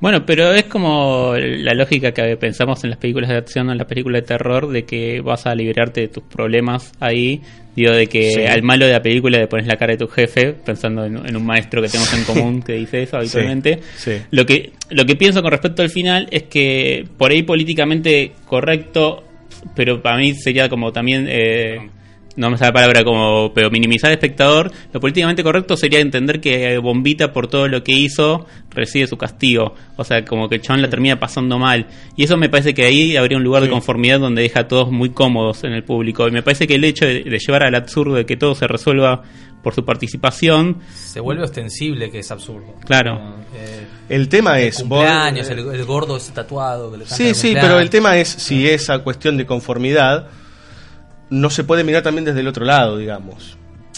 Bueno, 0.00 0.26
pero 0.26 0.52
es 0.52 0.64
como 0.64 1.34
la 1.36 1.72
lógica 1.72 2.12
que 2.12 2.36
pensamos 2.36 2.84
en 2.84 2.90
las 2.90 2.98
películas 2.98 3.30
de 3.30 3.36
acción 3.36 3.68
o 3.68 3.72
en 3.72 3.78
las 3.78 3.86
películas 3.86 4.22
de 4.22 4.26
terror, 4.28 4.68
de 4.68 4.84
que 4.84 5.20
vas 5.20 5.46
a 5.46 5.54
liberarte 5.54 6.02
de 6.02 6.08
tus 6.08 6.22
problemas 6.24 6.92
ahí. 7.00 7.40
Digo, 7.74 7.92
de 7.92 8.06
que 8.06 8.30
Sí. 8.30 8.42
al 8.46 8.62
malo 8.62 8.86
de 8.86 8.92
la 8.92 9.02
película 9.02 9.38
le 9.38 9.46
pones 9.48 9.66
la 9.66 9.76
cara 9.76 9.92
de 9.94 9.98
tu 9.98 10.06
jefe, 10.06 10.52
pensando 10.52 11.04
en, 11.06 11.16
en 11.26 11.36
un 11.36 11.44
maestro 11.44 11.80
que 11.82 11.88
tenemos 11.88 12.12
en 12.14 12.24
común 12.24 12.62
que 12.62 12.74
dice 12.74 13.02
eso 13.02 13.16
habitualmente. 13.18 13.80
sí. 13.96 14.12
Lo, 14.30 14.44
que, 14.46 14.72
lo 14.90 15.04
que 15.06 15.16
pienso 15.16 15.42
con 15.42 15.50
respecto 15.50 15.82
al 15.82 15.90
final 15.90 16.28
es 16.30 16.44
que 16.44 17.04
por 17.16 17.30
ahí 17.32 17.42
políticamente 17.42 18.32
correcto, 18.46 19.24
pero 19.74 20.02
para 20.02 20.18
mí 20.18 20.34
sería 20.34 20.68
como 20.68 20.92
también... 20.92 21.26
eh, 21.28 21.78
no 21.80 22.03
me 22.36 22.58
sale 22.58 22.68
la 22.70 22.72
palabra 22.72 23.04
como, 23.04 23.52
pero 23.54 23.70
minimizar 23.70 24.08
al 24.10 24.14
espectador, 24.14 24.70
lo 24.92 25.00
políticamente 25.00 25.42
correcto 25.44 25.76
sería 25.76 26.00
entender 26.00 26.40
que 26.40 26.78
Bombita 26.78 27.32
por 27.32 27.46
todo 27.48 27.68
lo 27.68 27.84
que 27.84 27.92
hizo 27.92 28.46
recibe 28.70 29.06
su 29.06 29.16
castigo, 29.16 29.74
o 29.96 30.04
sea, 30.04 30.24
como 30.24 30.48
que 30.48 30.56
el 30.56 30.60
chabón 30.62 30.82
la 30.82 30.90
termina 30.90 31.20
pasando 31.20 31.58
mal, 31.58 31.86
y 32.16 32.24
eso 32.24 32.36
me 32.36 32.48
parece 32.48 32.74
que 32.74 32.84
ahí 32.84 33.16
habría 33.16 33.38
un 33.38 33.44
lugar 33.44 33.62
de 33.62 33.68
conformidad 33.70 34.18
donde 34.18 34.42
deja 34.42 34.60
a 34.60 34.68
todos 34.68 34.90
muy 34.90 35.10
cómodos 35.10 35.62
en 35.64 35.72
el 35.72 35.84
público, 35.84 36.26
y 36.26 36.32
me 36.32 36.42
parece 36.42 36.66
que 36.66 36.74
el 36.74 36.84
hecho 36.84 37.04
de, 37.06 37.22
de 37.22 37.38
llevar 37.38 37.62
al 37.62 37.74
absurdo 37.76 38.14
de 38.14 38.26
que 38.26 38.36
todo 38.36 38.54
se 38.56 38.66
resuelva 38.66 39.22
por 39.62 39.74
su 39.74 39.84
participación, 39.84 40.78
se 40.92 41.20
vuelve 41.20 41.44
ostensible, 41.44 42.10
que 42.10 42.18
es 42.18 42.30
absurdo. 42.30 42.74
Claro. 42.84 43.36
Eh, 43.54 43.86
El 44.10 44.28
tema 44.28 44.60
el 44.60 44.68
es... 44.68 44.76
vos- 44.86 44.98
cumpleaños, 45.00 45.48
el, 45.48 45.60
el 45.60 45.84
gordo 45.86 46.18
ese 46.18 46.32
tatuado. 46.32 46.92
Que 46.92 46.98
le 46.98 47.06
Sí, 47.06 47.32
sí, 47.34 47.54
pero 47.58 47.80
el 47.80 47.88
tema 47.88 48.18
es 48.18 48.28
si 48.28 48.68
esa 48.68 48.98
cuestión 48.98 49.38
de 49.38 49.46
conformidad 49.46 50.28
no 51.30 51.50
se 51.50 51.64
puede 51.64 51.84
mirar 51.84 52.02
también 52.02 52.24
desde 52.24 52.40
el 52.40 52.48
otro 52.48 52.64
lado, 52.64 52.98
digamos. 52.98 53.56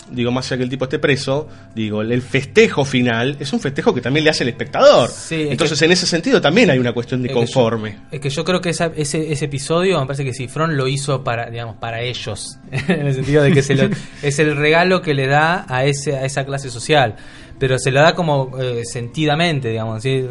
Digo, 0.08 0.30
más 0.30 0.46
allá 0.46 0.58
que 0.58 0.62
el 0.62 0.70
tipo 0.70 0.84
esté 0.84 1.00
preso, 1.00 1.48
digo, 1.74 2.00
el 2.00 2.22
festejo 2.22 2.84
final 2.84 3.36
es 3.40 3.52
un 3.52 3.58
festejo 3.58 3.92
que 3.92 4.00
también 4.00 4.22
le 4.22 4.30
hace 4.30 4.44
el 4.44 4.50
espectador. 4.50 5.10
Sí, 5.10 5.42
es 5.42 5.50
Entonces, 5.50 5.76
que- 5.80 5.84
en 5.86 5.90
ese 5.92 6.06
sentido 6.06 6.40
también 6.40 6.70
hay 6.70 6.78
una 6.78 6.92
cuestión 6.92 7.22
de 7.22 7.28
Es 7.28 7.34
que 7.34 7.40
yo- 7.40 7.44
conforme. 7.46 7.96
es 8.12 8.20
que 8.20 8.30
yo 8.30 8.44
creo 8.44 8.60
que 8.60 8.70
esa- 8.70 8.92
ese, 8.94 9.32
ese 9.32 9.46
episodio 9.46 9.98
me 9.98 10.06
parece 10.06 10.22
que 10.24 10.32
Cifrón 10.32 10.76
lo 10.76 10.86
hizo 10.86 11.24
para, 11.24 11.50
digamos, 11.50 11.76
para 11.76 12.02
ellos. 12.02 12.56
en 12.70 13.06
el 13.08 13.14
sentido 13.14 13.42
de 13.42 13.50
que 13.52 13.62
se 13.62 13.74
lo- 13.74 13.88
es 14.22 14.38
el 14.38 14.54
regalo 14.56 15.02
que 15.02 15.12
le 15.12 15.26
da 15.26 15.66
a 15.68 15.84
ese, 15.84 16.14
a 16.14 16.24
esa 16.24 16.44
clase 16.44 16.70
social. 16.70 17.16
Pero 17.58 17.76
se 17.76 17.90
lo 17.90 18.00
da 18.00 18.14
como 18.14 18.56
eh, 18.60 18.82
sentidamente, 18.84 19.70
digamos, 19.70 20.02
¿sí? 20.04 20.24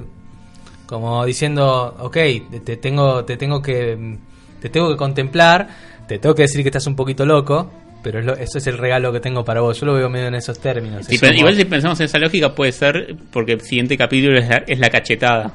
como 0.86 1.26
diciendo, 1.26 1.96
ok, 2.00 2.14
te- 2.14 2.60
te 2.64 2.78
tengo, 2.78 3.26
te 3.26 3.36
tengo 3.36 3.62
que 3.62 4.18
te 4.62 4.70
tengo 4.70 4.90
que 4.90 4.96
contemplar, 4.98 5.68
te 6.08 6.20
tengo 6.20 6.36
que 6.36 6.44
decir 6.44 6.62
que 6.62 6.70
estás 6.70 6.88
un 6.88 6.96
poquito 6.96 7.26
loco, 7.26 7.72
pero 8.04 8.20
es 8.20 8.26
lo- 8.26 8.36
eso 8.36 8.58
es 8.60 8.68
el 8.68 8.78
regalo 8.78 9.12
que 9.12 9.20
tengo 9.20 9.44
para 9.44 9.62
vos. 9.62 9.80
Yo 9.80 9.86
lo 9.88 9.94
veo 9.94 10.10
medio 10.10 10.28
en 10.28 10.36
esos 10.36 10.60
términos. 10.60 11.06
Sí, 11.06 11.16
Es 11.16 11.22
pero 11.22 11.32
como- 11.32 11.40
igual 11.40 11.56
si 11.56 11.66
pensamos 11.66 12.00
en 12.00 12.06
esa 12.06 12.20
lógica 12.20 12.54
puede 12.54 12.72
ser 12.72 13.16
porque 13.32 13.54
el 13.54 13.62
siguiente 13.62 13.98
capítulo 13.98 14.38
es 14.38 14.48
la, 14.48 14.58
es 14.68 14.80
la 14.80 14.90
cachetada, 14.90 15.54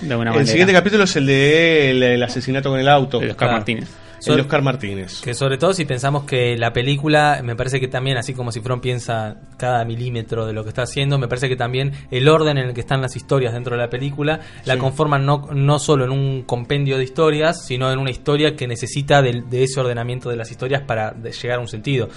de 0.00 0.10
alguna 0.10 0.30
El 0.30 0.36
manera, 0.36 0.46
siguiente 0.50 0.72
capítulo 0.72 1.04
es 1.04 1.16
el 1.16 1.26
de 1.26 1.90
el, 1.90 2.02
el 2.02 2.22
asesinato 2.22 2.70
con 2.70 2.78
el 2.80 2.88
auto. 2.88 3.18
de 3.20 3.26
Oscar 3.26 3.36
Claro. 3.38 3.52
Martínez. 3.54 3.88
El 4.30 4.36
de 4.36 4.42
Oscar 4.42 4.62
Martínez. 4.62 5.20
Que 5.20 5.34
sobre 5.34 5.58
todo 5.58 5.74
si 5.74 5.84
pensamos 5.84 6.24
que 6.24 6.56
la 6.56 6.72
película, 6.72 7.40
me 7.42 7.56
parece 7.56 7.80
que 7.80 7.88
también, 7.88 8.16
así 8.16 8.34
como 8.34 8.52
Cifrón 8.52 8.80
piensa 8.80 9.36
cada 9.56 9.84
milímetro 9.84 10.46
de 10.46 10.52
lo 10.52 10.62
que 10.62 10.68
está 10.68 10.82
haciendo, 10.82 11.18
me 11.18 11.28
parece 11.28 11.48
que 11.48 11.56
también 11.56 11.92
el 12.10 12.28
orden 12.28 12.58
en 12.58 12.68
el 12.68 12.74
que 12.74 12.80
están 12.80 13.00
las 13.02 13.16
historias 13.16 13.52
dentro 13.52 13.76
de 13.76 13.82
la 13.82 13.90
película 13.90 14.40
la 14.64 14.74
Sí. 14.74 14.80
conforman 14.80 15.26
no, 15.26 15.48
no 15.52 15.78
solo 15.78 16.04
en 16.04 16.10
un 16.10 16.42
compendio 16.42 16.98
de 16.98 17.04
historias, 17.04 17.64
sino 17.64 17.90
en 17.92 17.98
una 17.98 18.10
historia 18.10 18.54
que 18.56 18.66
necesita 18.66 19.22
de, 19.22 19.42
ese 19.52 19.80
ordenamiento 19.80 20.28
de 20.30 20.36
las 20.36 20.50
historias 20.50 20.82
para 20.82 21.14
llegar 21.22 21.58
a 21.58 21.60
un 21.60 21.68
sentido. 21.68 22.08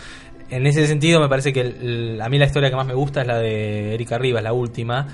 En 0.50 0.68
ese 0.68 0.86
sentido 0.86 1.20
me 1.20 1.28
parece 1.28 1.52
que 1.52 1.62
el- 1.62 1.76
el- 1.82 2.22
a 2.22 2.30
mí 2.30 2.38
la 2.38 2.46
historia 2.46 2.70
que 2.70 2.76
más 2.76 2.86
me 2.86 2.94
gusta 2.94 3.22
es 3.22 3.28
la 3.28 3.40
de 3.40 3.96
Erika 3.96 4.18
Rivas, 4.18 4.44
la 4.44 4.54
última. 4.54 5.08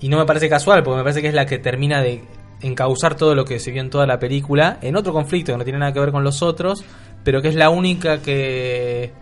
Y 0.00 0.08
no 0.08 0.18
me 0.18 0.26
parece 0.26 0.48
casual, 0.48 0.82
porque 0.82 0.96
me 0.98 1.02
parece 1.04 1.22
que 1.22 1.28
es 1.28 1.34
la 1.34 1.46
que 1.46 1.58
termina 1.58 2.02
de 2.02 2.22
encauzar 2.62 3.16
todo 3.16 3.34
lo 3.34 3.44
que 3.44 3.58
se 3.58 3.70
vio 3.70 3.80
en 3.82 3.90
toda 3.90 4.06
la 4.06 4.18
película, 4.18 4.78
en 4.82 4.96
otro 4.96 5.12
conflicto 5.12 5.52
que 5.52 5.58
no 5.58 5.64
tiene 5.64 5.78
nada 5.80 5.92
que 5.92 6.00
ver 6.00 6.12
con 6.12 6.24
los 6.24 6.42
otros, 6.42 6.84
pero 7.24 7.42
que 7.42 7.48
es 7.48 7.54
la 7.54 7.70
única 7.70 8.22
que 8.22 9.12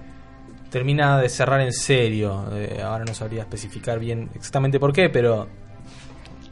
termina 0.70 1.18
de 1.20 1.29
cerrar 1.29 1.61
en 1.61 1.72
serio. 1.72 2.44
Eh, 2.55 2.81
ahora 2.85 3.05
no 3.05 3.14
sabría 3.14 3.40
especificar 3.42 3.98
bien 3.98 4.29
exactamente 4.35 4.79
por 4.79 4.92
qué, 4.92 5.09
pero 5.09 5.48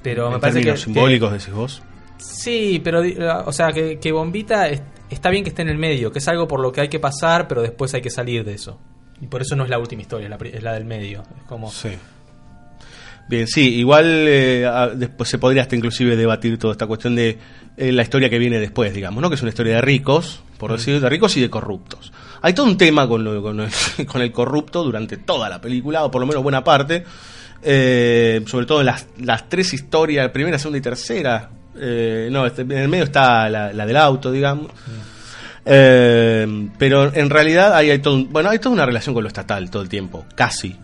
pero 0.02 0.26
en 0.28 0.32
me 0.34 0.38
parece 0.38 0.60
que 0.62 0.76
simbólicos, 0.76 1.32
decís 1.32 1.52
vos. 1.52 1.82
Sí, 2.18 2.80
pero 2.82 3.00
di- 3.02 3.16
o 3.18 3.52
sea, 3.52 3.68
que, 3.72 3.98
que 3.98 4.10
Bombita 4.12 4.68
es- 4.68 4.82
está 5.10 5.30
bien 5.30 5.44
que 5.44 5.50
esté 5.50 5.62
en 5.62 5.68
el 5.68 5.78
medio, 5.78 6.10
que 6.10 6.18
es 6.18 6.28
algo 6.28 6.48
por 6.48 6.60
lo 6.60 6.72
que 6.72 6.80
hay 6.80 6.88
que 6.88 6.98
pasar, 7.00 7.46
pero 7.48 7.62
después 7.62 7.94
hay 7.94 8.00
que 8.00 8.10
salir 8.10 8.44
de 8.44 8.54
eso. 8.54 8.78
Y 9.20 9.26
por 9.26 9.42
eso 9.42 9.54
no 9.56 9.64
es 9.64 9.70
la 9.70 9.78
última 9.78 10.02
historia, 10.02 10.24
es 10.26 10.30
la, 10.30 10.48
es 10.48 10.62
la 10.62 10.72
del 10.72 10.84
medio. 10.84 11.22
Es 11.36 11.42
como 11.44 11.70
Sí. 11.70 11.90
Bien, 13.28 13.46
sí, 13.46 13.74
igual 13.76 14.06
eh, 14.26 14.64
a- 14.66 14.88
después 14.88 15.28
se 15.28 15.38
podría 15.38 15.62
hasta 15.62 15.76
inclusive 15.76 16.16
debatir 16.16 16.58
toda 16.58 16.72
esta 16.72 16.86
cuestión 16.86 17.14
de 17.14 17.36
eh, 17.76 17.92
la 17.92 18.02
historia 18.02 18.30
que 18.30 18.38
viene 18.38 18.58
después, 18.58 18.92
digamos, 18.94 19.20
¿no? 19.22 19.28
Que 19.28 19.34
es 19.34 19.42
una 19.42 19.50
historia 19.50 19.74
de 19.76 19.80
ricos, 19.82 20.42
por 20.56 20.72
decir, 20.72 20.98
de 21.00 21.08
ricos 21.08 21.36
y 21.36 21.40
de 21.42 21.50
corruptos. 21.50 22.12
Hay 22.40 22.54
todo 22.54 22.66
un 22.66 22.78
tema 22.78 23.06
con, 23.06 23.22
lo- 23.24 23.42
con, 23.42 23.60
el, 23.60 23.70
con 24.06 24.22
el 24.22 24.32
corrupto 24.32 24.82
durante 24.82 25.18
toda 25.18 25.48
la 25.50 25.60
película, 25.60 26.04
o 26.04 26.10
por 26.10 26.20
lo 26.20 26.26
menos 26.26 26.42
buena 26.42 26.64
parte, 26.64 27.04
eh, 27.62 28.42
sobre 28.46 28.66
todo 28.66 28.82
las, 28.82 29.06
las 29.20 29.48
tres 29.48 29.74
historias, 29.74 30.30
primera, 30.30 30.58
segunda 30.58 30.78
y 30.78 30.82
tercera. 30.82 31.50
eh, 31.78 32.28
no, 32.32 32.46
este- 32.46 32.62
en 32.62 32.72
el 32.72 32.88
medio 32.88 33.04
está 33.04 33.48
la, 33.50 33.72
la 33.72 33.84
del 33.86 33.96
auto, 33.98 34.32
digamos. 34.32 34.68
Eh, 35.70 36.68
pero 36.78 37.12
en 37.14 37.28
realidad 37.30 37.74
hay, 37.76 37.90
hay 37.90 37.98
todo 37.98 38.14
un- 38.14 38.32
bueno 38.32 38.48
hay 38.50 38.58
toda 38.58 38.72
una 38.74 38.86
relación 38.86 39.14
con 39.14 39.22
lo 39.22 39.28
estatal 39.28 39.70
todo 39.70 39.82
el 39.82 39.88
tiempo 39.88 40.24
casi. 40.34 40.76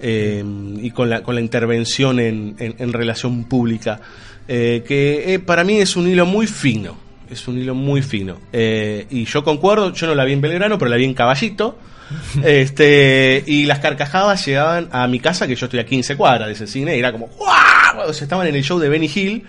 Eh, 0.00 0.44
y 0.82 0.90
con 0.90 1.08
la 1.08 1.22
con 1.22 1.34
la 1.34 1.40
intervención 1.40 2.20
en, 2.20 2.54
en- 2.58 2.74
en 2.78 2.92
relación 2.92 3.44
pública 3.44 4.00
eh, 4.46 4.84
que 4.86 5.34
eh, 5.34 5.38
para 5.38 5.64
mí 5.64 5.78
es 5.78 5.96
un 5.96 6.06
hilo 6.08 6.26
muy 6.26 6.46
fino 6.46 6.96
es 7.30 7.48
un 7.48 7.58
hilo 7.58 7.74
muy 7.74 8.02
fino. 8.02 8.38
Y 8.52 9.24
yo 9.24 9.42
concuerdo 9.42 9.92
yo 9.92 10.06
no 10.06 10.14
la 10.14 10.24
vi 10.24 10.32
en 10.34 10.40
Belgrano 10.40 10.78
pero 10.78 10.90
la 10.90 10.96
vi 10.96 11.04
en 11.04 11.14
Caballito. 11.14 11.78
Este 12.44 13.42
y 13.46 13.64
las 13.64 13.80
carcajadas 13.80 14.44
llegaban 14.46 14.88
a 14.92 15.08
mi 15.08 15.18
casa 15.18 15.46
que 15.48 15.56
yo 15.56 15.66
estoy 15.66 15.80
a 15.80 15.86
15 15.86 16.16
cuadras 16.16 16.46
de 16.46 16.52
ese 16.54 16.66
cine 16.68 16.94
y 16.94 17.00
era 17.00 17.10
como 17.10 17.26
¡guau! 17.28 18.08
O 18.08 18.12
sea, 18.12 18.24
estaban 18.26 18.46
en 18.46 18.54
el 18.54 18.62
show 18.62 18.78
de 18.78 18.88
Benny 18.88 19.10
Hill 19.12 19.44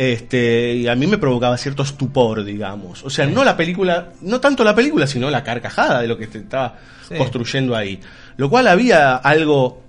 este, 0.00 0.74
y 0.76 0.88
a 0.88 0.94
mí 0.94 1.06
me 1.06 1.18
provocaba 1.18 1.58
cierto 1.58 1.82
estupor, 1.82 2.42
digamos. 2.42 3.04
O 3.04 3.10
sea, 3.10 3.26
no 3.26 3.44
la 3.44 3.54
película, 3.54 4.08
no 4.22 4.40
tanto 4.40 4.64
la 4.64 4.74
película, 4.74 5.06
sino 5.06 5.28
la 5.28 5.44
carcajada 5.44 6.00
de 6.00 6.08
lo 6.08 6.16
que 6.16 6.26
se 6.26 6.38
estaba 6.38 6.78
Sí. 7.06 7.16
construyendo 7.16 7.76
ahí. 7.76 8.00
Lo 8.38 8.48
cual 8.48 8.66
había 8.68 9.16
algo, 9.16 9.82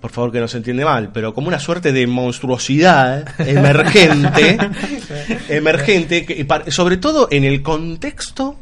por 0.00 0.10
favor 0.10 0.32
que 0.32 0.40
no 0.40 0.48
se 0.48 0.56
entiende 0.56 0.84
mal, 0.86 1.10
pero 1.12 1.34
como 1.34 1.48
una 1.48 1.58
suerte 1.58 1.92
de 1.92 2.06
monstruosidad 2.06 3.24
emergente, 3.40 4.56
emergente, 5.48 6.24
que, 6.24 6.46
sobre 6.70 6.96
todo 6.96 7.28
en 7.30 7.44
el 7.44 7.62
contexto 7.62 8.56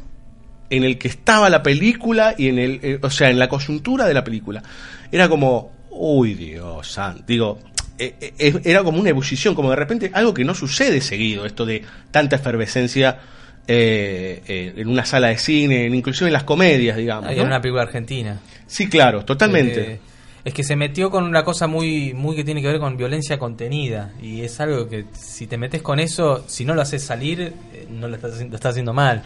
en 0.70 0.84
el 0.84 0.98
que 0.98 1.06
estaba 1.08 1.50
la 1.50 1.62
película 1.62 2.34
y 2.36 2.48
en 2.48 2.58
el, 2.58 2.80
eh, 2.82 2.98
o 3.02 3.10
sea, 3.10 3.30
en 3.30 3.38
la 3.38 3.48
coyuntura 3.48 4.06
de 4.06 4.14
la 4.14 4.24
película. 4.24 4.62
Era 5.12 5.28
como, 5.28 5.72
uy 5.90 6.34
Dios, 6.34 6.90
san- 6.90 7.22
digo, 7.26 7.58
era 8.64 8.82
como 8.82 8.98
una 9.00 9.10
ebullición, 9.10 9.54
como 9.54 9.70
de 9.70 9.76
repente 9.76 10.10
algo 10.14 10.32
que 10.34 10.44
no 10.44 10.54
sucede 10.54 11.00
seguido, 11.00 11.44
esto 11.46 11.66
de 11.66 11.82
tanta 12.10 12.36
efervescencia 12.36 13.18
eh, 13.68 14.42
eh, 14.48 14.72
en 14.76 14.88
una 14.88 15.04
sala 15.04 15.28
de 15.28 15.38
cine, 15.38 15.86
en- 15.86 15.94
inclusive 15.94 16.28
en 16.28 16.32
las 16.32 16.44
comedias, 16.44 16.96
digamos. 16.96 17.30
¿no? 17.36 17.44
una 17.44 17.60
película 17.60 17.82
argentina. 17.82 18.40
Sí, 18.66 18.88
claro, 18.88 19.24
totalmente. 19.24 19.80
Eh, 19.92 20.00
es 20.42 20.54
que 20.54 20.64
se 20.64 20.74
metió 20.74 21.10
con 21.10 21.24
una 21.24 21.44
cosa 21.44 21.66
muy, 21.66 22.14
muy 22.14 22.34
que 22.34 22.42
tiene 22.44 22.62
que 22.62 22.68
ver 22.68 22.80
con 22.80 22.96
violencia 22.96 23.38
contenida. 23.38 24.10
Y 24.22 24.40
es 24.40 24.58
algo 24.58 24.88
que 24.88 25.04
si 25.12 25.46
te 25.46 25.58
metes 25.58 25.82
con 25.82 26.00
eso, 26.00 26.44
si 26.48 26.64
no 26.64 26.74
lo 26.74 26.80
haces 26.80 27.02
salir, 27.04 27.52
eh, 27.74 27.86
no 27.90 28.08
lo 28.08 28.16
estás, 28.16 28.38
lo 28.40 28.54
estás 28.56 28.70
haciendo 28.70 28.94
mal. 28.94 29.22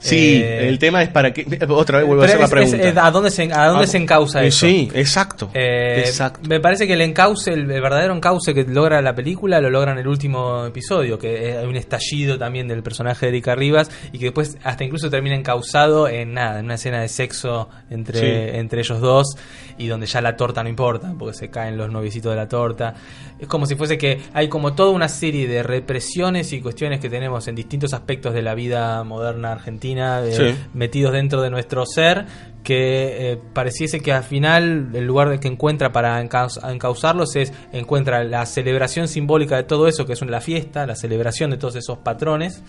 Sí, 0.00 0.40
Eh, 0.42 0.68
el 0.68 0.78
tema 0.80 1.02
es 1.02 1.08
para 1.10 1.32
que... 1.32 1.46
Otra 1.68 1.98
vez 1.98 2.06
vuelvo 2.06 2.22
a 2.22 2.26
hacer 2.26 2.38
la 2.38 2.44
es- 2.46 2.50
pregunta. 2.50 2.76
es 2.88 2.96
¿A 2.96 3.10
dónde 3.12 3.30
se, 3.30 3.44
a 3.52 3.66
dónde 3.68 3.84
Ah, 3.84 3.86
se 3.86 3.98
encausa 3.98 4.42
eh, 4.42 4.48
eso? 4.48 4.66
Sí, 4.66 4.90
exacto. 4.94 5.50
Eh, 5.54 6.02
exacto. 6.04 6.40
Me 6.48 6.58
parece 6.58 6.86
que 6.86 6.94
el 6.94 7.00
encauce, 7.02 7.52
el, 7.52 7.70
el 7.70 7.80
verdadero 7.80 8.14
encauce 8.14 8.52
que 8.52 8.64
logra 8.64 9.00
la 9.02 9.14
película, 9.14 9.60
lo 9.60 9.70
logra 9.70 9.92
en 9.92 9.98
el 9.98 10.08
último 10.08 10.66
episodio, 10.66 11.18
que 11.18 11.56
hay 11.58 11.66
un 11.66 11.76
estallido 11.76 12.36
también 12.38 12.66
del 12.66 12.82
personaje 12.82 13.26
de 13.26 13.30
Erika 13.30 13.54
Rivas 13.54 13.90
y 14.12 14.18
que 14.18 14.26
después 14.26 14.58
hasta 14.64 14.82
incluso 14.84 15.08
termina 15.10 15.36
encausado 15.36 16.08
en 16.08 16.34
nada, 16.34 16.58
en 16.58 16.64
una 16.64 16.74
escena 16.74 17.00
de 17.00 17.08
sexo 17.08 17.68
entre, 17.90 18.18
Sí. 18.20 18.56
entre 18.58 18.80
ellos 18.80 19.00
dos 19.00 19.36
y 19.78 19.86
donde 19.86 20.06
ya 20.06 20.20
la 20.20 20.36
torta 20.36 20.62
no 20.62 20.68
importa, 20.68 21.14
porque 21.18 21.36
se 21.36 21.48
caen 21.50 21.76
los 21.76 21.90
noviecitos 21.90 22.32
de 22.32 22.36
la 22.36 22.48
torta. 22.48 22.94
Es 23.38 23.46
como 23.46 23.66
si 23.66 23.74
fuese 23.76 23.96
que 23.96 24.20
hay 24.34 24.48
como 24.48 24.74
toda 24.74 24.90
una 24.90 25.08
serie 25.08 25.46
de 25.48 25.62
represiones 25.62 26.52
y 26.52 26.60
cuestiones 26.60 27.00
que 27.00 27.08
tenemos 27.10 27.48
en 27.48 27.54
distintos 27.54 27.92
aspectos 27.94 28.34
de 28.34 28.42
la 28.42 28.54
vida 28.54 29.02
moderna 29.04 29.52
argentina, 29.52 29.89
de- 30.22 30.32
Sí. 30.32 30.58
metidos 30.74 31.12
dentro 31.12 31.42
de 31.42 31.50
nuestro 31.50 31.84
ser, 31.86 32.26
que 32.62 33.32
eh, 33.32 33.38
pareciese 33.54 34.00
que 34.00 34.12
al 34.12 34.22
final 34.22 34.90
el 34.92 35.06
lugar 35.06 35.40
que 35.40 35.48
encuentra 35.48 35.92
para 35.92 36.20
encauzarlos 36.20 37.34
es 37.36 37.52
encuentra 37.72 38.22
la 38.22 38.44
celebración 38.44 39.08
simbólica 39.08 39.56
de 39.56 39.62
todo 39.64 39.88
eso, 39.88 40.04
que 40.04 40.12
es 40.12 40.20
la 40.22 40.40
fiesta, 40.42 40.86
la 40.86 40.94
celebración 40.94 41.50
de 41.50 41.56
todos 41.56 41.76
esos 41.76 41.98
patrones. 41.98 42.62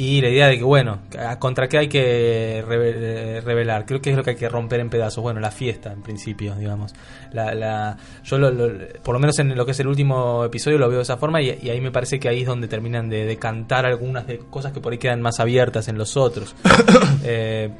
Y 0.00 0.20
la 0.20 0.28
idea 0.28 0.46
de 0.46 0.58
que, 0.58 0.64
bueno, 0.64 1.00
contra 1.40 1.68
qué 1.68 1.78
hay 1.78 1.88
que 1.88 2.58
eh, 2.60 3.40
revelar, 3.44 3.84
creo 3.84 4.00
que 4.00 4.10
es 4.10 4.16
lo 4.16 4.22
que 4.22 4.30
hay 4.30 4.36
que 4.36 4.48
romper 4.48 4.78
en 4.80 4.90
pedazos, 4.90 5.22
bueno, 5.22 5.40
la 5.40 5.50
fiesta 5.50 5.92
en 5.92 6.02
principio, 6.02 6.54
digamos. 6.54 6.94
La, 7.32 7.52
la, 7.54 7.96
yo, 8.24 8.38
lo- 8.38 8.50
lo- 8.52 8.72
por 9.02 9.14
lo 9.14 9.18
menos 9.18 9.38
en 9.40 9.56
lo 9.56 9.64
que 9.66 9.72
es 9.72 9.80
el 9.80 9.88
último 9.88 10.44
episodio, 10.44 10.78
lo 10.78 10.88
veo 10.88 10.98
de 10.98 11.02
esa 11.02 11.16
forma 11.16 11.42
y, 11.42 11.58
y 11.62 11.70
ahí 11.70 11.80
me 11.80 11.90
parece 11.90 12.20
que 12.20 12.28
ahí 12.28 12.42
es 12.42 12.46
donde 12.46 12.68
terminan 12.68 13.08
de, 13.08 13.24
de 13.24 13.36
cantar 13.38 13.86
algunas 13.86 14.26
de 14.26 14.38
cosas 14.38 14.72
que 14.72 14.80
por 14.80 14.92
ahí 14.92 14.98
quedan 14.98 15.20
más 15.20 15.40
abiertas 15.40 15.88
en 15.88 15.98
los 15.98 16.16
otros. 16.16 16.54
Eh, 17.24 17.70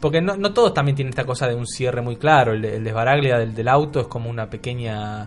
porque 0.00 0.20
no, 0.20 0.36
no 0.36 0.52
todos 0.52 0.74
también 0.74 0.94
tienen 0.94 1.10
esta 1.10 1.24
cosa 1.24 1.48
de 1.48 1.54
un 1.54 1.66
cierre 1.66 2.02
muy 2.02 2.16
claro. 2.16 2.52
El, 2.52 2.64
el 2.64 2.84
desbaraglia 2.84 3.38
del, 3.38 3.54
del 3.54 3.68
auto 3.68 4.00
es 4.00 4.06
como 4.08 4.28
una 4.28 4.48
pequeña. 4.50 5.26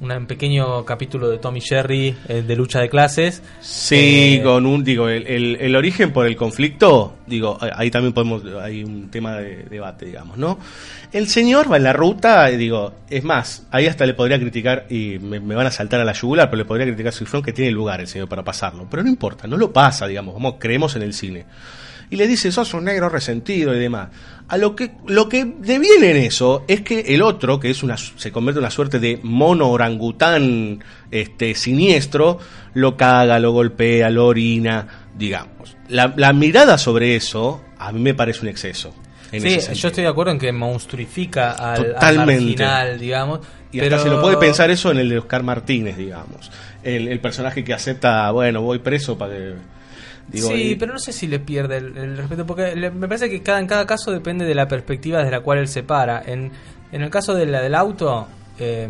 Un 0.00 0.26
pequeño 0.26 0.84
capítulo 0.84 1.30
de 1.30 1.38
Tommy 1.38 1.60
Jerry 1.60 2.14
eh, 2.28 2.42
de 2.42 2.56
lucha 2.56 2.80
de 2.80 2.88
clases. 2.88 3.42
Sí, 3.60 4.36
Eh, 4.38 4.42
con 4.42 4.66
un, 4.66 4.82
digo, 4.84 5.08
el, 5.08 5.26
el- 5.26 5.56
el 5.60 5.76
origen 5.76 6.12
por 6.12 6.26
el 6.26 6.36
conflicto, 6.36 7.14
digo, 7.26 7.56
ahí 7.60 7.90
también 7.90 8.12
podemos, 8.12 8.42
hay 8.60 8.82
un 8.84 9.08
tema 9.10 9.36
de 9.36 9.64
debate, 9.64 10.06
digamos, 10.06 10.36
¿no? 10.36 10.58
El 11.12 11.28
señor 11.28 11.70
va 11.70 11.76
en 11.76 11.84
la 11.84 11.92
ruta, 11.92 12.50
y 12.50 12.56
digo, 12.56 12.92
es 13.08 13.22
más, 13.22 13.66
ahí 13.70 13.86
hasta 13.86 14.04
le 14.04 14.14
podría 14.14 14.38
criticar, 14.38 14.86
y 14.90 15.18
me, 15.20 15.38
me 15.40 15.54
van 15.54 15.66
a 15.66 15.70
saltar 15.70 16.00
a 16.00 16.04
la 16.04 16.12
yugular, 16.12 16.50
pero 16.50 16.58
le 16.58 16.64
podría 16.64 16.86
criticar 16.86 17.10
a 17.12 17.16
Cifrón 17.16 17.42
que 17.42 17.52
tiene 17.52 17.70
lugar 17.70 18.00
el 18.00 18.08
señor 18.08 18.28
para 18.28 18.42
pasarlo, 18.42 18.86
pero 18.90 19.02
no 19.04 19.08
importa, 19.08 19.46
no 19.46 19.56
lo 19.56 19.72
pasa, 19.72 20.06
digamos, 20.08 20.34
como 20.34 20.58
creemos 20.58 20.96
en 20.96 21.02
el 21.02 21.12
cine. 21.14 21.44
Y 22.14 22.16
le 22.16 22.28
dice, 22.28 22.52
sos 22.52 22.74
un 22.74 22.84
negro 22.84 23.08
resentido 23.08 23.74
y 23.74 23.80
demás. 23.80 24.10
A 24.46 24.56
lo 24.56 24.76
que, 24.76 24.92
lo 25.08 25.28
que 25.28 25.44
deviene 25.44 26.12
en 26.12 26.18
eso 26.18 26.64
es 26.68 26.82
que 26.82 27.00
el 27.00 27.22
otro, 27.22 27.58
que 27.58 27.70
es 27.70 27.82
una, 27.82 27.96
se 27.96 28.30
convierte 28.30 28.60
en 28.60 28.62
una 28.62 28.70
suerte 28.70 29.00
de 29.00 29.18
mono 29.24 29.68
orangután 29.68 30.78
este, 31.10 31.56
siniestro, 31.56 32.38
lo 32.72 32.96
caga, 32.96 33.40
lo 33.40 33.50
golpea, 33.50 34.10
lo 34.10 34.28
orina, 34.28 35.08
digamos. 35.18 35.76
La, 35.88 36.14
la 36.16 36.32
mirada 36.32 36.78
sobre 36.78 37.16
eso, 37.16 37.64
a 37.78 37.90
mí 37.90 37.98
me 37.98 38.14
parece 38.14 38.42
un 38.42 38.48
exceso. 38.48 38.94
Sí, 39.32 39.58
yo 39.74 39.88
estoy 39.88 40.04
de 40.04 40.10
acuerdo 40.10 40.30
en 40.30 40.38
que 40.38 40.52
monstruifica 40.52 41.50
al, 41.50 41.96
al 41.98 42.16
marginal, 42.18 42.96
digamos. 42.96 43.40
Y 43.72 43.80
pero 43.80 43.96
hasta 43.96 44.08
se 44.08 44.14
lo 44.14 44.22
puede 44.22 44.36
pensar 44.36 44.70
eso 44.70 44.92
en 44.92 44.98
el 44.98 45.08
de 45.08 45.18
Oscar 45.18 45.42
Martínez, 45.42 45.96
digamos. 45.96 46.52
El, 46.84 47.08
el 47.08 47.18
personaje 47.18 47.64
que 47.64 47.74
acepta, 47.74 48.30
bueno, 48.30 48.62
voy 48.62 48.78
preso 48.78 49.18
para 49.18 49.32
que... 49.32 49.54
digo, 50.28 50.48
sí, 50.48 50.54
y- 50.70 50.74
pero 50.76 50.92
no 50.92 50.98
sé 50.98 51.12
si 51.12 51.26
le 51.26 51.38
pierde 51.40 51.76
el, 51.78 51.96
el 51.96 52.16
respeto, 52.16 52.46
porque 52.46 52.74
le- 52.76 52.90
me 52.90 53.06
parece 53.08 53.28
que 53.30 53.42
cada, 53.42 53.60
en 53.60 53.66
cada 53.66 53.86
caso 53.86 54.10
depende 54.10 54.44
de 54.44 54.54
la 54.54 54.66
perspectiva 54.68 55.18
desde 55.18 55.30
la 55.32 55.40
cual 55.40 55.58
él 55.58 55.68
se 55.68 55.82
para. 55.82 56.22
En, 56.24 56.50
en 56.92 57.02
el 57.02 57.10
caso 57.10 57.34
de 57.34 57.46
la 57.46 57.60
del 57.62 57.74
auto, 57.74 58.26
eh, 58.58 58.88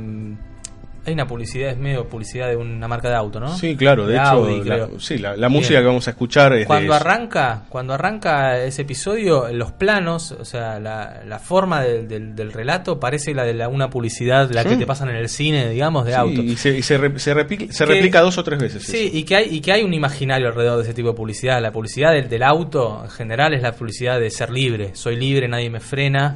hay 1.06 1.14
una 1.14 1.26
publicidad, 1.26 1.70
es 1.70 1.78
medio 1.78 2.08
publicidad 2.08 2.48
de 2.48 2.56
una 2.56 2.88
marca 2.88 3.08
de 3.08 3.14
auto, 3.16 3.40
¿no? 3.40 3.56
Sí, 3.56 3.76
claro, 3.76 4.06
de, 4.06 4.14
hecho, 4.14 4.22
Audi, 4.24 4.64
la, 4.64 4.88
sí, 4.98 5.18
la, 5.18 5.48
música 5.48 5.80
que 5.80 5.86
vamos 5.86 6.06
a 6.08 6.10
escuchar 6.10 6.52
es 6.54 6.60
de 6.60 6.66
Cuando 6.66 6.94
arranca, 6.94 7.62
cuando 7.68 7.94
arranca 7.94 8.58
ese 8.64 8.82
episodio, 8.82 9.48
los 9.52 9.72
planos, 9.72 10.32
o 10.32 10.44
sea, 10.44 10.78
la, 10.80 11.22
la 11.26 11.38
forma 11.38 11.82
del, 11.82 12.08
del- 12.08 12.34
del 12.34 12.52
relato 12.52 12.98
parece 12.98 13.34
la 13.34 13.44
de 13.44 13.54
la, 13.54 13.68
una 13.68 13.90
publicidad, 13.90 14.50
la 14.50 14.62
Sí. 14.62 14.70
que 14.70 14.76
te 14.78 14.86
pasan 14.86 15.10
en 15.10 15.16
el 15.16 15.28
cine, 15.28 15.68
digamos, 15.68 16.04
de 16.06 16.12
Sí, 16.12 16.18
auto. 16.18 16.42
Y 16.42 16.56
se, 16.56 16.70
y 16.78 16.82
se, 16.82 16.96
re- 16.98 17.18
se 17.18 17.34
replica, 17.34 17.72
se 17.72 17.84
Que- 17.84 17.92
replica 17.92 18.20
dos 18.20 18.38
o 18.38 18.44
tres 18.44 18.58
veces. 18.58 18.82
Sí, 18.84 19.06
eso. 19.08 19.16
y 19.16 19.24
que, 19.24 19.36
hay, 19.36 19.48
y 19.50 19.60
que 19.60 19.72
hay 19.72 19.82
un 19.82 19.92
imaginario 19.94 20.48
alrededor 20.48 20.78
de 20.78 20.84
ese 20.84 20.94
tipo 20.94 21.08
de 21.08 21.14
publicidad. 21.14 21.60
La 21.60 21.70
publicidad 21.72 22.12
del, 22.12 22.28
del 22.28 22.42
auto, 22.42 23.00
en 23.04 23.10
general, 23.10 23.52
es 23.54 23.62
la 23.62 23.72
publicidad 23.72 24.18
de 24.18 24.30
ser 24.30 24.50
libre. 24.50 24.90
Soy 24.94 25.16
libre, 25.16 25.48
nadie 25.48 25.68
me 25.70 25.80
frena, 25.80 26.34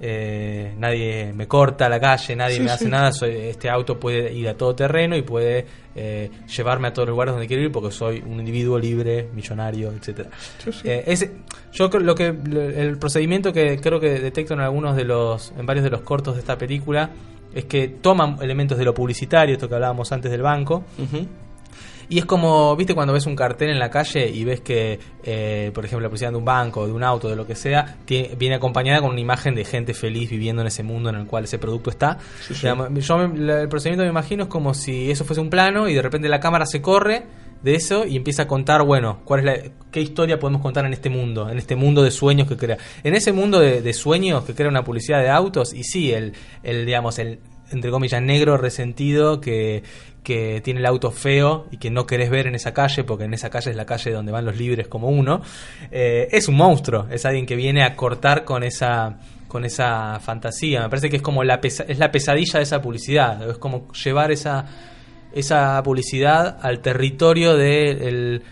eh, 0.00 0.74
nadie 0.78 1.32
me 1.34 1.46
corta 1.46 1.88
la 1.88 2.00
calle, 2.00 2.34
nadie 2.36 2.56
Sí, 2.56 2.62
me 2.62 2.70
hace 2.70 2.88
nada. 2.88 3.12
Soy, 3.12 3.30
este 3.36 3.68
auto 3.70 3.98
puede 4.00 4.32
ir 4.32 4.48
a 4.48 4.54
todo 4.54 4.74
terreno 4.74 5.16
y 5.16 5.22
puede 5.22 5.66
eh, 5.94 6.30
llevarme 6.56 6.88
a 6.88 6.92
todos 6.92 7.06
los 7.08 7.14
lugares 7.14 7.34
donde 7.34 7.46
quiero 7.46 7.62
ir 7.62 7.70
porque 7.70 7.90
soy 7.92 8.22
un 8.26 8.40
individuo 8.40 8.78
libre, 8.78 9.28
millonario, 9.34 9.92
etcétera. 9.92 10.30
Eh, 10.84 11.04
ese- 11.06 11.30
yo 11.72 11.90
creo 11.90 12.02
lo 12.02 12.14
que 12.14 12.26
el 12.26 12.98
procedimiento 12.98 13.52
que 13.52 13.78
creo 13.80 14.00
que 14.00 14.18
detecto 14.20 14.54
en 14.54 14.60
algunos 14.60 14.96
de 14.96 15.04
los 15.04 15.52
en 15.58 15.66
varios 15.66 15.84
de 15.84 15.90
los 15.90 16.00
cortos 16.00 16.34
de 16.34 16.40
esta 16.40 16.56
película 16.58 17.10
es 17.54 17.64
que 17.66 17.88
toman 17.88 18.38
elementos 18.40 18.78
de 18.78 18.84
lo 18.84 18.94
publicitario, 18.94 19.54
esto 19.54 19.68
que 19.68 19.74
hablábamos 19.74 20.10
antes 20.12 20.30
del 20.30 20.42
banco, 20.42 20.84
Ujú. 20.98 21.26
Y 22.10 22.18
es 22.18 22.24
como, 22.26 22.74
viste, 22.76 22.92
cuando 22.94 23.12
ves 23.14 23.24
un 23.26 23.36
cartel 23.36 23.70
en 23.70 23.78
la 23.78 23.88
calle 23.88 24.28
y 24.28 24.42
ves 24.44 24.60
que, 24.60 24.98
eh, 25.22 25.70
por 25.72 25.84
ejemplo, 25.84 26.02
la 26.02 26.08
publicidad 26.08 26.32
de 26.32 26.36
un 26.38 26.44
banco, 26.44 26.84
de 26.86 26.92
un 26.92 27.02
auto, 27.04 27.28
de 27.30 27.36
lo 27.36 27.46
que 27.46 27.54
sea, 27.54 27.96
viene 28.06 28.56
acompañada 28.56 29.00
con 29.00 29.10
una 29.12 29.20
imagen 29.20 29.54
de 29.54 29.64
gente 29.64 29.94
feliz 29.94 30.28
viviendo 30.28 30.60
en 30.60 30.68
ese 30.68 30.82
mundo 30.82 31.08
en 31.10 31.14
el 31.16 31.26
cual 31.26 31.44
ese 31.44 31.58
producto 31.58 31.88
está. 31.90 32.18
Yo 33.00 33.16
me- 33.16 33.38
la- 33.38 33.62
el 33.62 33.68
procedimiento 33.68 34.02
me 34.02 34.10
imagino 34.10 34.42
es 34.42 34.48
como 34.48 34.74
si 34.74 35.10
eso 35.10 35.24
fuese 35.24 35.40
un 35.40 35.50
plano 35.50 35.88
y 35.88 35.94
de 35.94 36.02
repente 36.02 36.28
la 36.28 36.40
cámara 36.40 36.66
se 36.66 36.82
corre 36.82 37.26
de 37.62 37.74
eso 37.76 38.04
y 38.06 38.16
empieza 38.16 38.42
a 38.42 38.46
contar, 38.48 38.82
bueno, 38.84 39.20
cuál 39.24 39.40
es 39.40 39.46
la, 39.46 39.70
qué 39.92 40.00
historia 40.00 40.38
podemos 40.40 40.62
contar 40.62 40.84
en 40.86 40.92
este 40.94 41.10
mundo, 41.10 41.48
en 41.48 41.58
este 41.58 41.76
mundo 41.76 42.02
de 42.02 42.10
sueños 42.10 42.48
que 42.48 42.56
crea. 42.56 42.78
En 43.04 43.14
ese 43.14 43.32
mundo 43.32 43.60
de, 43.60 43.82
de 43.82 43.92
sueños 43.92 44.44
que 44.44 44.54
crea 44.54 44.68
una 44.68 44.82
publicidad 44.82 45.20
de 45.20 45.28
autos, 45.28 45.72
y 45.74 45.84
sí, 45.84 46.10
el, 46.12 46.32
el 46.64 46.86
digamos, 46.86 47.18
el 47.20 47.38
entre 47.72 47.92
comillas 47.92 48.20
negro 48.20 48.56
resentido 48.56 49.40
que, 49.40 49.84
que 50.22 50.60
tiene 50.62 50.80
el 50.80 50.86
auto 50.86 51.10
feo 51.10 51.66
y 51.70 51.78
que 51.78 51.90
no 51.90 52.06
querés 52.06 52.30
ver 52.30 52.46
en 52.46 52.54
esa 52.54 52.72
calle, 52.74 53.04
porque 53.04 53.24
en 53.24 53.34
esa 53.34 53.48
calle 53.50 53.70
es 53.70 53.76
la 53.76 53.86
calle 53.86 54.10
donde 54.12 54.32
van 54.32 54.44
los 54.44 54.56
libres 54.56 54.86
como 54.88 55.08
uno, 55.08 55.40
eh, 55.90 56.28
es 56.30 56.46
un 56.48 56.56
monstruo, 56.56 57.06
es 57.10 57.24
alguien 57.24 57.46
que 57.46 57.56
viene 57.56 57.82
a 57.84 57.96
cortar 57.96 58.44
con 58.44 58.62
esa 58.62 59.18
con 59.48 59.64
esa 59.64 60.20
fantasía. 60.20 60.82
Me 60.82 60.88
parece 60.88 61.10
que 61.10 61.16
es 61.16 61.22
como 61.22 61.42
la 61.42 61.60
pesa- 61.60 61.84
es 61.88 61.98
la 61.98 62.12
pesadilla 62.12 62.58
de 62.58 62.62
esa 62.62 62.80
publicidad, 62.80 63.50
es 63.50 63.58
como 63.58 63.90
llevar 63.92 64.30
esa 64.30 64.66
esa 65.32 65.82
publicidad 65.82 66.58
al 66.62 66.80
territorio 66.80 67.56
del 67.56 68.42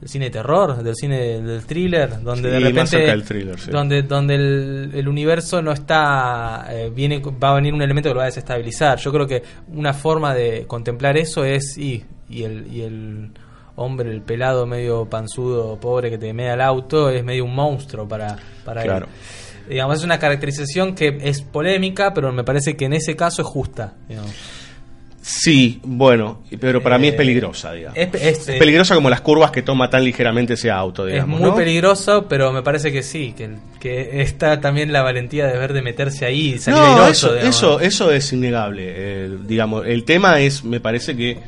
del 0.00 0.08
cine 0.08 0.26
de 0.26 0.30
terror, 0.32 0.82
del 0.82 0.94
cine 0.96 1.40
del 1.40 1.64
thriller, 1.64 2.20
donde 2.22 2.48
Sí, 2.48 2.54
de 2.54 2.60
repente 2.60 2.98
del 2.98 3.24
thriller, 3.24 3.58
sí. 3.58 3.70
donde 3.70 4.02
donde 4.02 4.34
el, 4.34 4.90
el 4.94 5.08
universo 5.08 5.62
no 5.62 5.72
está 5.72 6.66
eh, 6.70 6.90
viene 6.94 7.20
va 7.42 7.50
a 7.52 7.54
venir 7.54 7.72
un 7.72 7.80
elemento 7.82 8.10
que 8.10 8.14
lo 8.14 8.18
va 8.18 8.24
a 8.24 8.26
desestabilizar. 8.26 8.98
Yo 8.98 9.12
creo 9.12 9.26
que 9.26 9.42
una 9.68 9.94
forma 9.94 10.34
de 10.34 10.66
contemplar 10.66 11.16
eso 11.16 11.44
es 11.44 11.78
y, 11.78 12.04
y 12.28 12.42
el 12.42 12.66
y 12.70 12.82
el 12.82 13.30
hombre, 13.76 14.10
el 14.10 14.20
pelado 14.22 14.66
medio 14.66 15.06
panzudo, 15.08 15.78
pobre 15.80 16.10
que 16.10 16.18
te 16.18 16.32
mea 16.32 16.54
el 16.54 16.60
auto, 16.60 17.08
es 17.10 17.24
medio 17.24 17.44
un 17.44 17.54
monstruo 17.54 18.06
para 18.06 18.36
para 18.64 18.82
Claro. 18.82 19.06
él. 19.06 19.12
Digamos, 19.70 19.96
es 19.96 20.04
una 20.04 20.18
caracterización 20.18 20.94
que 20.94 21.16
es 21.22 21.40
polémica, 21.40 22.12
pero 22.12 22.30
me 22.32 22.44
parece 22.44 22.76
que 22.76 22.84
en 22.84 22.92
ese 22.92 23.16
caso 23.16 23.40
es 23.40 23.48
justa. 23.48 23.94
digamos. 24.06 24.30
Sí, 25.26 25.80
bueno, 25.82 26.42
pero 26.60 26.82
para 26.82 26.98
mí 26.98 27.06
es 27.08 27.14
Eh, 27.14 27.16
peligrosa, 27.16 27.72
digamos. 27.72 27.96
es- 27.98 28.08
es- 28.14 28.48
Es 28.50 28.58
peligrosa 28.58 28.94
como 28.94 29.08
las 29.08 29.22
curvas 29.22 29.50
que 29.50 29.62
toma 29.62 29.88
tan 29.88 30.04
ligeramente 30.04 30.52
ese 30.52 30.70
auto, 30.70 31.06
digamos. 31.06 31.36
es 31.36 31.40
muy 31.40 31.50
¿no? 31.50 31.56
peligroso, 31.56 32.26
pero 32.28 32.52
me 32.52 32.60
parece 32.60 32.92
que 32.92 33.02
sí, 33.02 33.32
que, 33.34 33.52
que 33.80 34.20
está 34.20 34.60
también 34.60 34.92
la 34.92 35.00
valentía 35.00 35.46
de 35.46 35.56
ver 35.56 35.72
de 35.72 35.80
meterse 35.80 36.26
ahí 36.26 36.52
y 36.54 36.58
salir 36.58 36.78
No, 36.78 37.04
airoso, 37.04 37.34
eso, 37.36 37.48
eso, 37.48 37.80
eso 37.80 38.10
es 38.12 38.30
innegable. 38.34 38.82
eh, 38.86 39.30
digamos, 39.46 39.86
el 39.86 40.04
tema 40.04 40.40
es, 40.40 40.62
me 40.62 40.78
parece 40.80 41.16
que 41.16 41.38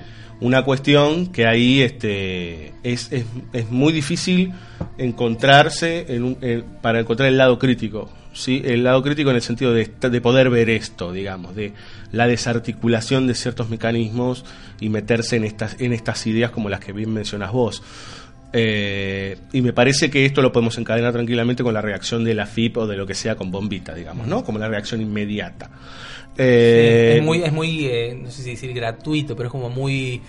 una 0.41 0.62
cuestión 0.65 1.27
que 1.27 1.47
ahí 1.47 1.83
este, 1.83 2.73
es, 2.83 3.12
es, 3.12 3.27
es 3.53 3.71
muy 3.71 3.93
difícil 3.93 4.53
encontrarse 4.97 6.07
en 6.09 6.25
un- 6.25 6.39
en- 6.41 6.65
para 6.81 7.01
encontrar 7.01 7.29
el 7.29 7.37
lado 7.37 7.59
crítico. 7.59 8.09
¿Sí? 8.37 8.62
El 8.64 8.85
lado 8.85 9.03
crítico 9.03 9.31
en 9.31 9.37
el 9.37 9.42
sentido 9.42 9.72
de, 9.72 9.87
poder 10.20 10.51
ver 10.51 10.70
esto, 10.70 11.12
digamos, 11.12 11.57
de 11.57 11.72
la 12.12 12.27
desarticulación 12.27 13.27
de 13.27 13.35
ciertos 13.35 13.68
mecanismos 13.68 14.44
y 14.81 14.88
meterse 14.88 15.37
en 15.37 15.44
estas, 15.44 15.81
en 15.81 15.92
estas 15.92 16.27
ideas 16.27 16.51
como 16.51 16.68
las 16.68 16.81
que 16.81 16.92
bien 16.92 17.12
mencionas 17.12 17.53
vos. 17.53 17.83
Eh, 18.53 19.37
y 19.53 19.61
me 19.61 19.72
parece 19.72 20.11
que 20.11 20.25
esto 20.25 20.40
lo 20.40 20.53
podemos 20.53 20.79
encadenar 20.79 21.12
tranquilamente 21.12 21.62
con 21.62 21.75
la 21.75 21.83
reacción 21.83 22.25
de 22.25 22.35
la 22.35 22.46
FIP 22.46 22.77
o 22.79 22.87
de 22.87 22.96
lo 22.96 23.07
que 23.07 23.14
sea 23.14 23.35
con 23.35 23.51
bombita, 23.51 23.94
digamos, 23.94 24.27
¿no? 24.27 24.44
Como 24.44 24.59
la 24.59 24.68
reacción 24.68 25.01
inmediata. 25.01 25.70
Eh, 26.38 27.12
Sí, 27.12 27.18
es 27.18 27.25
muy, 27.25 27.42
es 27.42 27.53
muy 27.53 27.87
eh, 27.87 28.18
no 28.22 28.31
sé 28.31 28.42
si 28.42 28.51
decir 28.51 28.72
gratuito, 28.72 29.35
pero 29.37 29.49
es 29.49 29.53
como 29.53 29.68
muy 29.68 30.20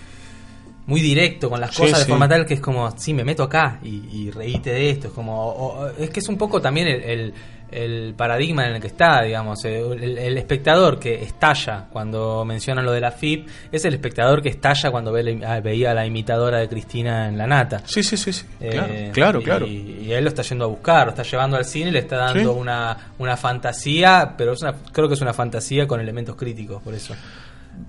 muy 0.88 1.02
directo 1.02 1.50
con 1.50 1.62
las 1.62 1.76
Sí, 1.76 1.84
cosas 1.84 2.00
sí. 2.00 2.06
de 2.06 2.10
forma 2.10 2.28
tal 2.28 2.46
que 2.46 2.56
es 2.56 2.60
como, 2.62 2.90
sí, 2.98 3.14
me 3.14 3.24
meto 3.24 3.44
acá 3.44 3.80
y, 3.84 4.02
y 4.12 4.32
reíte 4.32 4.72
de 4.72 4.90
esto. 4.90 5.08
Es 5.10 5.14
como, 5.14 5.46
o- 5.48 5.82
o- 5.84 5.88
es 6.00 6.10
que 6.10 6.20
es 6.22 6.28
un 6.30 6.38
poco 6.38 6.60
también 6.62 6.88
el, 6.88 7.04
el- 7.04 7.34
el 7.70 8.14
paradigma 8.16 8.66
en 8.66 8.76
el 8.76 8.82
que 8.82 8.88
está, 8.88 9.22
digamos. 9.24 9.66
El, 9.66 10.18
el 10.18 10.38
espectador 10.38 10.98
que 10.98 11.22
estalla 11.22 11.88
cuando 11.92 12.46
mencionan 12.46 12.86
lo 12.86 12.94
de 12.94 13.02
la 13.02 13.12
FIP 13.12 13.46
es 13.70 13.84
el 13.84 13.94
espectador 13.96 14.42
que 14.42 14.48
estalla 14.48 14.90
cuando 14.90 15.12
ve 15.12 15.24
la- 15.24 15.56
ah, 15.56 15.60
veía 15.60 15.92
a 15.92 15.94
la 15.94 16.06
imitadora 16.06 16.60
de 16.60 16.70
Cristina 16.70 17.28
en 17.28 17.38
La 17.38 17.46
Nata. 17.46 17.82
Sí, 17.84 18.02
sí, 18.04 18.16
sí, 18.16 18.32
sí. 18.32 18.46
Eh, 18.62 19.12
claro, 19.14 19.42
claro, 19.42 19.42
y, 19.42 19.44
claro. 19.44 19.68
Y 19.68 20.14
él 20.14 20.24
lo 20.24 20.30
está 20.30 20.44
yendo 20.44 20.64
a 20.64 20.68
buscar, 20.70 21.04
lo 21.08 21.10
está 21.12 21.24
llevando 21.24 21.58
al 21.58 21.66
cine, 21.66 21.92
le 21.92 22.00
está 22.00 22.16
dando 22.16 22.54
Sí. 22.54 22.58
una, 22.58 22.98
una 23.18 23.36
fantasía, 23.36 24.36
pero 24.38 24.54
es 24.54 24.62
una, 24.62 24.74
creo 24.94 25.10
que 25.10 25.16
es 25.16 25.22
una 25.22 25.34
fantasía 25.34 25.86
con 25.86 26.00
elementos 26.00 26.38
críticos, 26.38 26.82
por 26.82 26.94
eso. 26.94 27.14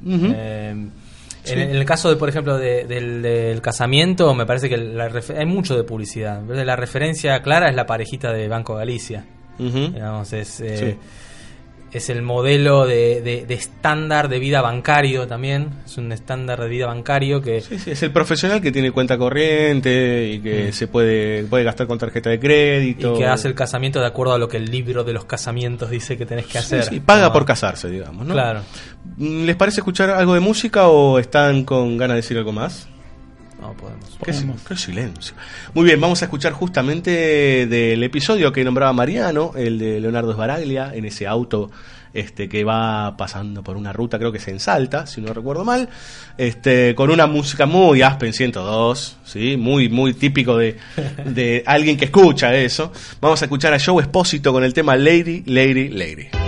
Eh, 0.04 0.74
Sí. 1.48 1.54
en, 1.54 1.70
en 1.70 1.76
el 1.76 1.84
caso 1.84 2.08
de, 2.10 2.16
por 2.16 2.28
ejemplo, 2.28 2.56
de- 2.58 2.84
del, 2.84 3.22
del 3.22 3.60
casamiento, 3.60 4.34
me 4.34 4.46
parece 4.46 4.68
que 4.68 4.76
la 4.76 5.10
hay 5.36 5.46
mucho 5.46 5.76
de 5.76 5.84
publicidad. 5.84 6.42
La 6.42 6.76
referencia 6.76 7.40
clara 7.42 7.68
es 7.68 7.74
la 7.76 7.86
parejita 7.86 8.32
de 8.32 8.48
Banco 8.48 8.74
Galicia. 8.76 9.24
Ujú. 9.58 9.88
Digamos, 9.92 10.32
es, 10.32 10.60
eh, 10.60 10.76
Sí. 10.76 10.98
Es 11.92 12.10
el 12.10 12.22
modelo 12.22 12.84
de, 12.86 13.22
de- 13.22 13.46
de 13.46 13.54
estándar 13.54 14.28
de 14.28 14.38
vida 14.38 14.60
bancario 14.60 15.26
también. 15.26 15.70
Es 15.86 15.96
un 15.98 16.12
estándar 16.12 16.60
de 16.60 16.68
vida 16.68 16.86
bancario 16.86 17.40
que 17.40 17.60
Sí, 17.62 17.78
sí, 17.78 17.90
es 17.92 18.02
el 18.02 18.10
profesional 18.12 18.60
que 18.60 18.70
tiene 18.72 18.90
cuenta 18.92 19.16
corriente 19.18 20.28
y 20.32 20.40
que 20.40 20.72
se 20.72 20.86
puede, 20.86 21.44
puede 21.44 21.64
gastar 21.64 21.86
con 21.86 21.98
tarjeta 21.98 22.30
de 22.30 22.36
Mm. 22.36 22.40
y 22.40 22.42
crédito. 22.42 23.14
que 23.18 23.26
hace 23.26 23.48
el 23.48 23.54
casamiento 23.54 24.00
de 24.00 24.06
acuerdo 24.06 24.34
a 24.34 24.38
lo 24.38 24.48
que 24.48 24.56
el 24.58 24.66
libro 24.70 25.02
de 25.04 25.12
los 25.12 25.24
casamientos 25.24 25.90
dice 25.90 26.16
que 26.18 26.26
tenés 26.26 26.44
que 26.46 26.52
Sí, 26.52 26.58
hacer. 26.58 26.84
sí, 26.84 27.00
paga 27.00 27.22
Como- 27.24 27.32
por 27.34 27.44
casarse, 27.46 27.88
digamos, 27.88 28.26
¿no? 28.26 28.34
Claro. 28.34 28.60
Mm, 29.16 29.44
¿Les 29.46 29.56
parece 29.56 29.80
escuchar 29.80 30.10
algo 30.10 30.34
de 30.34 30.40
música 30.40 30.88
o 30.88 31.18
están 31.18 31.64
con 31.64 31.96
ganas 31.96 32.16
de 32.16 32.20
decir 32.22 32.36
algo 32.38 32.52
más? 32.52 32.88
No 33.60 33.72
podemos. 33.74 34.18
Qué, 34.24 34.32
qué 34.68 34.76
silencio. 34.76 35.34
Muy 35.74 35.84
bien, 35.84 36.00
vamos 36.00 36.22
a 36.22 36.26
escuchar 36.26 36.52
justamente 36.52 37.66
del 37.66 38.02
episodio 38.02 38.52
que 38.52 38.64
nombraba 38.64 38.92
Mariano, 38.92 39.52
el 39.56 39.78
de 39.78 40.00
Leonardo 40.00 40.32
Sbaraglia, 40.32 40.94
en 40.94 41.04
ese 41.04 41.26
auto 41.26 41.70
este, 42.14 42.48
que 42.48 42.64
va 42.64 43.16
pasando 43.16 43.62
por 43.62 43.76
una 43.76 43.92
ruta, 43.92 44.18
creo 44.18 44.32
que 44.32 44.38
es 44.38 44.48
en 44.48 44.60
Salta, 44.60 45.06
si 45.06 45.20
no 45.20 45.32
recuerdo 45.32 45.64
mal, 45.64 45.88
este, 46.36 46.94
con 46.94 47.10
una 47.10 47.26
música 47.26 47.66
muy 47.66 48.02
Aspen 48.02 48.32
102, 48.32 49.16
¿sí? 49.24 49.56
muy, 49.56 49.88
muy 49.88 50.14
típico 50.14 50.56
de, 50.56 50.76
de 51.24 51.62
alguien 51.66 51.96
que 51.96 52.06
escucha 52.06 52.54
eso. 52.54 52.92
Vamos 53.20 53.42
a 53.42 53.44
escuchar 53.46 53.74
a 53.74 53.78
Joe 53.78 54.02
Espósito 54.02 54.52
con 54.52 54.64
el 54.64 54.72
tema 54.72 54.96
Lady, 54.96 55.42
Lady, 55.46 55.88
Lady. 55.88 56.47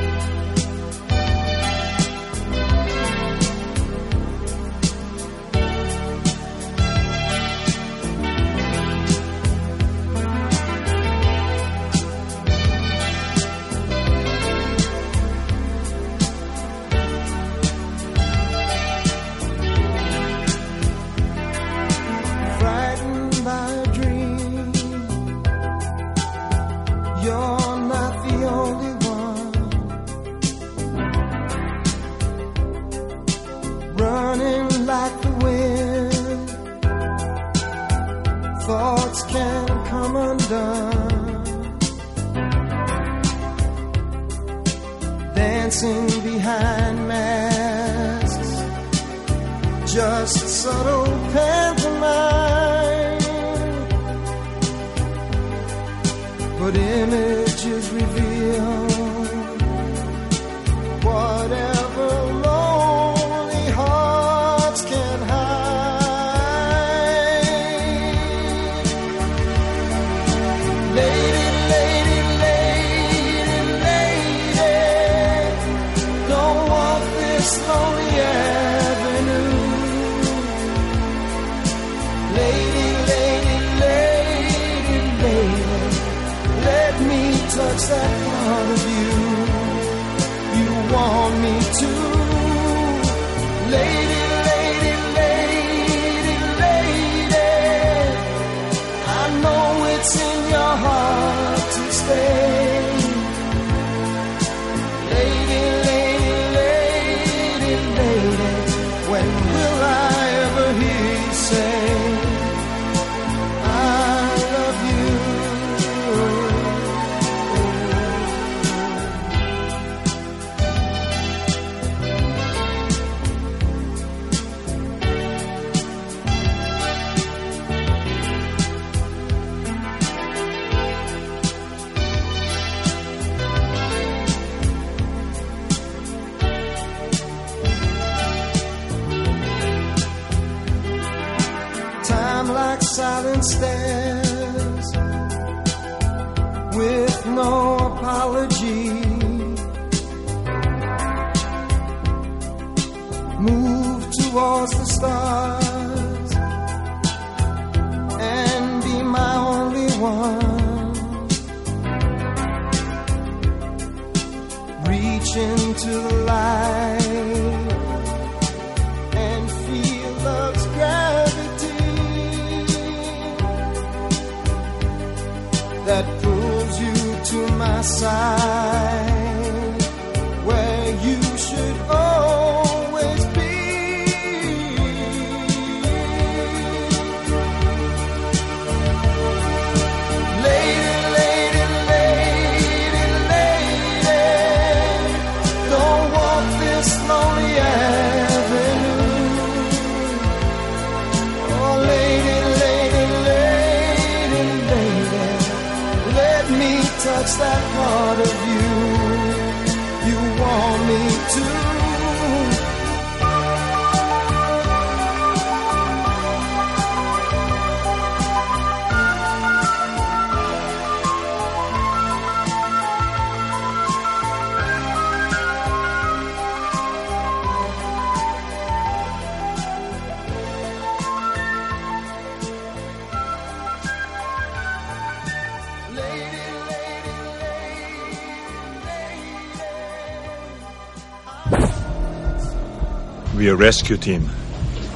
Rescue 243.60 243.98
team, 243.98 244.26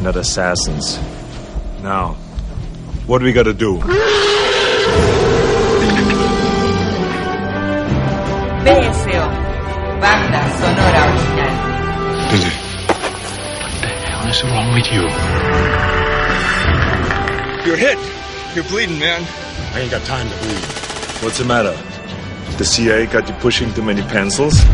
not 0.01 0.17
assassins. 0.17 0.99
Now, 1.83 2.15
what 3.07 3.19
do 3.19 3.27
we 3.27 3.33
gotta 3.35 3.53
do? 3.53 3.77
BSO, 8.65 9.23
banda 10.01 10.43
sonora 10.57 11.05
original. 11.13 11.53
What 14.17 14.31
is 14.33 14.43
wrong 14.45 14.73
with 14.73 14.89
you? 14.95 15.03
You're 17.67 17.77
hit. 17.77 17.99
You're 18.55 18.65
bleeding, 18.65 18.99
man. 18.99 19.21
I 19.75 19.81
ain't 19.81 19.91
got 19.91 20.03
time 20.07 20.27
to 20.27 20.37
bleed. 20.39 20.65
What's 21.23 21.37
the 21.37 21.45
matter? 21.45 21.77
The 22.57 22.65
CIA 22.65 23.05
got 23.07 23.29
you 23.29 23.35
pushing 23.35 23.75
too 23.75 23.83
many 23.83 24.01
pencils? 24.01 24.65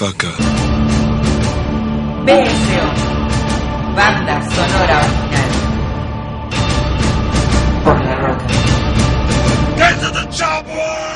Motherfucker. 0.00 0.32
BSO, 2.24 2.84
banda 3.96 4.42
sonora 4.50 4.98
original. 4.98 5.50
Por 7.84 8.04
la 8.04 8.14
roca. 8.16 8.46
Get 9.78 10.00
to 10.00 10.10
the 10.10 10.28
chopper! 10.30 11.06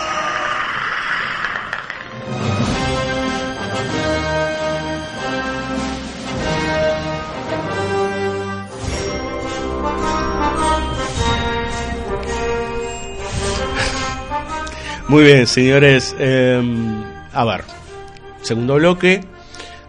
Muy 15.08 15.24
bien, 15.24 15.46
señores. 15.46 16.14
eh, 16.18 16.62
a 17.32 17.44
ver, 17.44 17.64
segundo 18.50 18.74
bloque, 18.74 19.20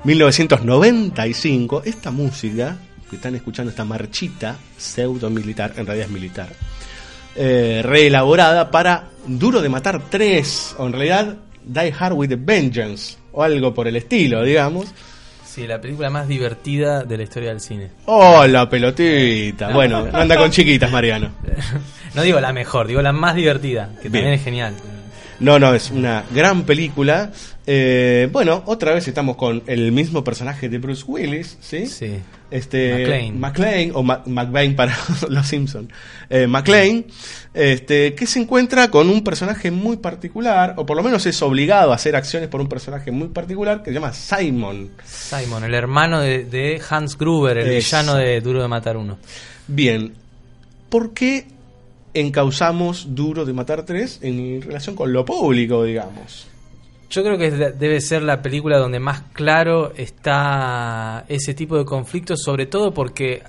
1995. 0.03 1.81
Esta 1.83 2.11
música 2.11 2.77
que 3.09 3.15
están 3.15 3.33
escuchando, 3.33 3.71
esta 3.71 3.85
marchita 3.85 4.55
pseudo 4.77 5.31
militar, 5.31 5.73
en 5.77 5.87
realidad 5.87 6.05
es 6.05 6.13
militar, 6.13 6.49
eh, 7.35 7.81
reelaborada 7.83 8.69
para 8.69 9.05
Duro 9.25 9.63
de 9.63 9.69
Matar 9.69 9.99
3, 10.11 10.75
o 10.77 10.85
en 10.85 10.93
realidad 10.93 11.37
Die 11.65 11.93
Hard 11.97 12.13
with 12.13 12.31
a 12.33 12.37
Vengeance, 12.37 13.17
o 13.31 13.41
algo 13.41 13.73
por 13.73 13.87
el 13.87 13.95
estilo, 13.95 14.43
digamos. 14.43 14.93
Sí, 15.43 15.65
la 15.65 15.81
película 15.81 16.11
más 16.11 16.27
divertida 16.27 17.03
de 17.03 17.17
la 17.17 17.23
historia 17.23 17.49
del 17.49 17.61
cine. 17.61 17.89
¡Oh, 18.05 18.45
la 18.45 18.69
pelotita! 18.69 19.69
Bueno, 19.69 20.05
no 20.11 20.19
anda 20.19 20.37
con 20.37 20.51
chiquitas, 20.51 20.91
Mariano. 20.91 21.31
No 22.13 22.23
digo 22.23 22.41
la 22.41 22.51
mejor, 22.51 22.87
digo 22.87 23.01
la 23.01 23.13
más 23.13 23.35
divertida, 23.35 23.87
que 24.01 24.09
Bien. 24.09 24.25
también 24.25 24.33
es 24.33 24.43
genial. 24.43 24.73
No, 25.41 25.57
no, 25.59 25.73
es 25.73 25.89
una 25.91 26.23
gran 26.33 26.63
película. 26.63 27.31
Eh, 27.65 28.29
bueno, 28.31 28.63
otra 28.67 28.93
vez 28.93 29.07
estamos 29.07 29.35
con 29.35 29.63
el 29.67 29.91
mismo 29.91 30.23
personaje 30.23 30.69
de 30.69 30.77
Bruce 30.77 31.03
Willis, 31.07 31.57
¿sí? 31.59 31.87
Sí. 31.87 32.17
Este, 32.51 32.91
McClane. 32.99 33.31
McClane, 33.31 33.91
o 33.93 34.03
Ma- 34.03 34.21
McBain 34.25 34.75
para 34.75 34.95
los 35.29 35.47
Simpsons. 35.47 35.89
Eh, 36.29 36.47
McClane, 36.47 37.05
este, 37.53 38.13
que 38.13 38.27
se 38.27 38.39
encuentra 38.39 38.89
con 38.91 39.09
un 39.09 39.23
personaje 39.23 39.71
muy 39.71 39.97
particular, 39.97 40.75
o 40.77 40.85
por 40.85 40.95
lo 40.97 41.03
menos 41.03 41.25
es 41.25 41.41
obligado 41.41 41.91
a 41.91 41.95
hacer 41.95 42.15
acciones 42.15 42.47
por 42.49 42.61
un 42.61 42.67
personaje 42.69 43.09
muy 43.11 43.29
particular, 43.29 43.81
que 43.81 43.89
se 43.89 43.95
llama 43.95 44.13
Simon. 44.13 44.91
Simon, 45.05 45.63
el 45.63 45.73
hermano 45.73 46.19
de, 46.19 46.43
de 46.45 46.81
Hans 46.89 47.17
Gruber, 47.17 47.57
el 47.57 47.71
Es- 47.71 47.85
villano 47.85 48.15
de 48.15 48.41
Duro 48.41 48.61
de 48.61 48.67
Matar 48.67 48.97
Uno. 48.97 49.17
Bien, 49.67 50.13
¿por 50.89 51.13
qué 51.13 51.47
encauzamos 52.13 53.15
Duro 53.15 53.45
de 53.45 53.53
Matar 53.53 53.85
3 53.85 54.19
en 54.23 54.61
relación 54.61 54.95
con 54.95 55.13
lo 55.13 55.25
público, 55.25 55.83
digamos? 55.83 56.47
Yo 57.09 57.23
creo 57.23 57.37
que 57.37 57.51
debe 57.51 57.99
ser 57.99 58.23
la 58.23 58.41
película 58.41 58.77
donde 58.77 58.99
más 58.99 59.21
claro 59.33 59.91
está 59.97 61.25
ese 61.27 61.53
tipo 61.53 61.77
de 61.77 61.83
conflictos, 61.83 62.41
sobre 62.41 62.67
todo 62.67 62.93
porque 62.93 63.43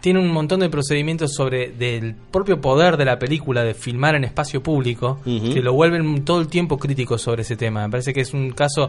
tiene 0.00 0.20
un 0.20 0.30
montón 0.30 0.60
de 0.60 0.70
procedimientos 0.70 1.34
sobre 1.34 1.72
del 1.72 2.14
propio 2.14 2.60
poder 2.60 2.96
de 2.96 3.04
la 3.04 3.18
película 3.18 3.62
de 3.62 3.74
filmar 3.74 4.14
en 4.14 4.24
espacio 4.24 4.62
público 4.62 5.20
que 5.24 5.60
lo 5.60 5.74
vuelven 5.74 6.24
todo 6.24 6.40
el 6.40 6.48
tiempo 6.48 6.78
crítico 6.78 7.18
sobre 7.18 7.42
ese 7.42 7.56
tema. 7.56 7.82
Me 7.82 7.90
parece 7.90 8.14
que 8.14 8.22
es 8.22 8.32
un 8.32 8.52
caso, 8.52 8.88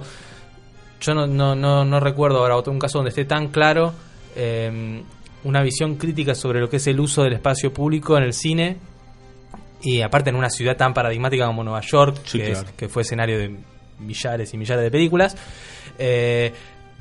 yo 1.02 1.14
no, 1.14 1.28
no, 1.28 1.56
no, 1.56 1.84
no 1.84 2.00
recuerdo 2.00 2.40
ahora 2.40 2.56
otro 2.56 2.72
un 2.72 2.80
caso 2.80 3.00
donde 3.00 3.10
esté 3.10 3.26
tan 3.26 3.50
claro 3.50 3.94
eh, 4.36 5.02
una 5.44 5.62
visión 5.62 5.96
crítica 5.96 6.36
sobre 6.36 6.60
lo 6.60 6.70
que 6.70 6.78
es 6.78 6.88
el 6.88 7.00
uso 7.00 7.24
del 7.24 7.34
espacio 7.34 7.72
público 7.74 8.18
en 8.18 8.24
el 8.24 8.34
cine 8.34 8.78
y 9.82 10.02
aparte 10.02 10.30
en 10.30 10.36
una 10.36 10.50
ciudad 10.50 10.76
tan 10.76 10.94
paradigmática 10.94 11.46
como 11.46 11.64
Nueva 11.64 11.82
York, 11.82 12.18
Sí, 12.26 12.40
que, 12.40 12.52
es- 12.52 12.64
que 12.76 12.90
fue 12.90 13.04
escenario 13.04 13.40
de 13.40 13.56
millares 14.00 14.54
y 14.54 14.58
millares 14.58 14.84
de 14.84 14.92
películas. 14.92 15.38
Eh, 15.98 16.54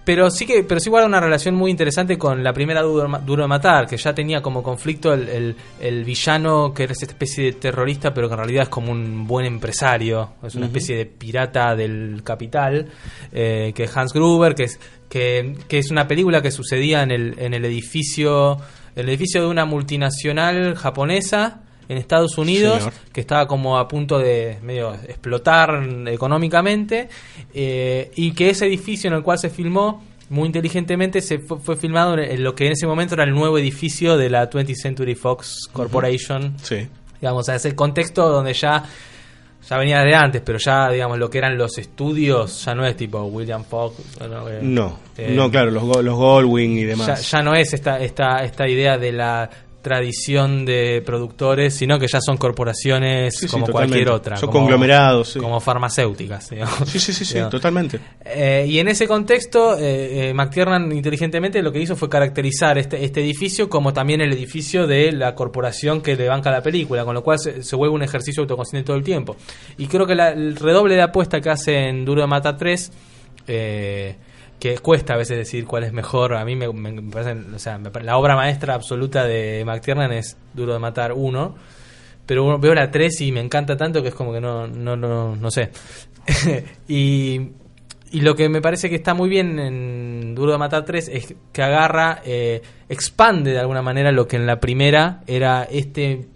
pero 0.08 0.30
sí 0.30 0.46
que 0.46 0.64
pero 0.64 0.80
sí 0.80 0.88
guarda 0.88 1.06
una 1.06 1.20
relación 1.20 1.54
muy 1.54 1.70
interesante 1.70 2.16
con 2.16 2.42
la 2.42 2.54
primera 2.54 2.80
Duro, 2.80 3.20
Duro 3.26 3.42
de 3.42 3.48
Matar, 3.48 3.86
que 3.86 3.98
ya 3.98 4.14
tenía 4.14 4.40
como 4.40 4.62
conflicto 4.62 5.12
el, 5.12 5.28
el- 5.28 5.56
el 5.80 6.04
villano 6.04 6.72
que 6.72 6.84
era 6.84 6.92
esta 6.92 7.04
especie 7.04 7.44
de 7.44 7.52
terrorista, 7.52 8.14
pero 8.14 8.26
que 8.28 8.32
en 8.34 8.38
realidad 8.38 8.62
es 8.62 8.68
como 8.70 8.90
un 8.90 9.26
buen 9.26 9.44
empresario, 9.44 10.30
es 10.42 10.54
una 10.54 10.64
especie 10.66 10.96
de 10.96 11.04
pirata 11.04 11.76
del 11.76 12.22
capital, 12.24 12.86
eh, 13.32 13.72
que 13.74 13.84
es 13.84 13.94
Hans 13.94 14.14
Gruber, 14.14 14.54
que 14.54 14.64
es, 14.64 14.80
que, 15.10 15.54
que 15.68 15.78
es 15.78 15.90
una 15.90 16.08
película 16.08 16.40
que 16.40 16.50
sucedía 16.50 17.02
en 17.02 17.10
el, 17.10 17.34
en 17.38 17.52
el 17.52 17.64
edificio, 17.66 18.56
el 18.96 19.08
edificio 19.10 19.42
de 19.42 19.48
una 19.48 19.66
multinacional 19.66 20.74
japonesa 20.74 21.60
en 21.88 21.98
Estados 21.98 22.36
Unidos, 22.38 22.78
Señor. 22.78 22.92
que 23.12 23.20
estaba 23.20 23.46
como 23.46 23.78
a 23.78 23.88
punto 23.88 24.18
de 24.18 24.58
medio 24.62 24.94
explotar 24.94 25.82
económicamente, 26.06 27.08
eh, 27.54 28.10
y 28.14 28.32
que 28.32 28.50
ese 28.50 28.66
edificio 28.66 29.08
en 29.08 29.14
el 29.14 29.22
cual 29.22 29.38
se 29.38 29.50
filmó 29.50 30.04
muy 30.30 30.46
inteligentemente 30.46 31.22
se 31.22 31.38
fue, 31.38 31.58
fue 31.58 31.76
filmado 31.76 32.18
en, 32.18 32.42
lo 32.44 32.54
que 32.54 32.66
en 32.66 32.72
ese 32.72 32.86
momento 32.86 33.14
era 33.14 33.24
el 33.24 33.32
nuevo 33.32 33.58
edificio 33.58 34.16
de 34.16 34.28
la 34.28 34.50
20th 34.50 34.74
Century 34.74 35.14
Fox 35.14 35.68
Corporation. 35.72 36.54
Sí. 36.62 36.86
Digamos, 37.20 37.48
es 37.48 37.64
el 37.64 37.74
contexto 37.74 38.28
donde 38.28 38.52
ya 38.52 38.84
ya 39.68 39.76
venía 39.76 40.00
de 40.02 40.14
antes, 40.14 40.40
pero 40.42 40.58
ya, 40.58 40.88
digamos, 40.88 41.18
lo 41.18 41.28
que 41.28 41.38
eran 41.38 41.58
los 41.58 41.76
estudios 41.76 42.64
ya 42.64 42.74
no 42.74 42.86
es 42.86 42.96
tipo 42.96 43.22
William 43.24 43.64
Fox. 43.64 43.96
eh, 44.20 44.60
No, 44.62 44.98
eh, 45.16 45.32
no, 45.34 45.50
claro, 45.50 45.70
los, 45.70 45.82
los 46.02 46.14
Goldwyn 46.14 46.78
y 46.78 46.84
demás. 46.84 47.06
ya, 47.06 47.38
ya 47.38 47.42
no 47.42 47.54
es 47.54 47.74
esta, 47.74 47.98
esta, 47.98 48.44
esta 48.44 48.66
idea 48.68 48.96
de 48.96 49.12
la 49.12 49.50
tradición 49.82 50.64
de 50.64 51.02
productores, 51.06 51.72
sino 51.74 51.98
que 51.98 52.06
ya 52.08 52.20
son 52.20 52.36
corporaciones 52.36 53.36
Sí, 53.38 53.46
como 53.46 53.66
cualquier 53.66 54.08
otra. 54.10 54.36
Son 54.36 54.48
como- 54.48 54.60
conglomerados, 54.64 55.30
sí. 55.30 55.38
Como 55.38 55.60
farmacéuticas, 55.60 56.50
digamos. 56.50 56.88
Sí, 56.88 56.98
sí, 56.98 57.12
sí, 57.12 57.24
Digamos. 57.34 57.50
totalmente. 57.52 58.00
Eh, 58.24 58.66
y 58.68 58.78
en 58.80 58.88
ese 58.88 59.06
contexto, 59.06 59.78
eh, 59.78 60.30
eh, 60.30 60.34
McTiernan 60.34 60.90
inteligentemente 60.92 61.62
lo 61.62 61.72
que 61.72 61.80
hizo 61.80 61.94
fue 61.96 62.08
caracterizar 62.08 62.76
este, 62.76 63.04
este 63.04 63.20
edificio 63.20 63.68
como 63.68 63.92
también 63.92 64.20
el 64.20 64.32
edificio 64.32 64.86
de 64.86 65.12
la 65.12 65.34
corporación 65.34 66.00
que 66.02 66.16
le 66.16 66.28
banca 66.28 66.50
la 66.50 66.62
película, 66.62 67.04
con 67.04 67.14
lo 67.14 67.22
cual 67.22 67.38
se, 67.38 67.62
se 67.62 67.76
vuelve 67.76 67.94
un 67.94 68.02
ejercicio 68.02 68.42
autoconsciente 68.42 68.86
todo 68.86 68.96
el 68.96 69.04
tiempo. 69.04 69.36
Y 69.78 69.86
creo 69.86 70.06
que 70.06 70.14
la- 70.14 70.30
el 70.32 70.56
redoble 70.56 70.96
de 70.96 71.02
apuesta 71.02 71.40
que 71.40 71.50
hace 71.50 71.88
en 71.88 72.04
Duro 72.04 72.20
de 72.22 72.26
Matar 72.26 72.56
3, 72.56 72.90
eh, 73.46 74.16
que 74.58 74.78
cuesta 74.78 75.14
a 75.14 75.16
veces 75.16 75.36
decir 75.36 75.64
cuál 75.66 75.84
es 75.84 75.92
mejor, 75.92 76.34
a 76.34 76.44
mí 76.44 76.56
me, 76.56 76.72
me- 76.72 76.92
me 76.92 77.12
parece, 77.12 77.36
o 77.54 77.58
sea, 77.58 77.78
me 77.78 77.90
la 78.02 78.16
obra 78.16 78.34
maestra 78.36 78.74
absoluta 78.74 79.24
de 79.24 79.62
McTiernan 79.64 80.12
es 80.12 80.36
Duro 80.54 80.72
de 80.72 80.78
Matar 80.78 81.12
1. 81.12 81.54
Pero 82.26 82.44
uno- 82.44 82.58
veo 82.58 82.74
la 82.74 82.90
3 82.90 83.20
y 83.22 83.32
me 83.32 83.40
encanta 83.40 83.76
tanto 83.76 84.02
que 84.02 84.08
es 84.08 84.14
como 84.14 84.32
que 84.32 84.40
no, 84.40 84.66
no, 84.66 84.96
no, 84.96 85.34
no 85.36 85.50
sé. 85.50 85.70
y, 86.88 87.40
y 88.10 88.20
lo 88.20 88.34
que 88.34 88.48
me 88.50 88.60
parece 88.60 88.90
que 88.90 88.96
está 88.96 89.14
muy 89.14 89.28
bien 89.30 89.58
en 89.58 90.34
Duro 90.34 90.52
de 90.52 90.58
Matar 90.58 90.84
3 90.84 91.08
es 91.08 91.34
que 91.52 91.62
agarra, 91.62 92.20
eh, 92.26 92.60
expande 92.88 93.52
de 93.52 93.60
alguna 93.60 93.80
manera 93.82 94.12
lo 94.12 94.26
que 94.28 94.36
en 94.36 94.46
la 94.46 94.60
primera 94.60 95.20
era 95.26 95.64
este 95.70 96.26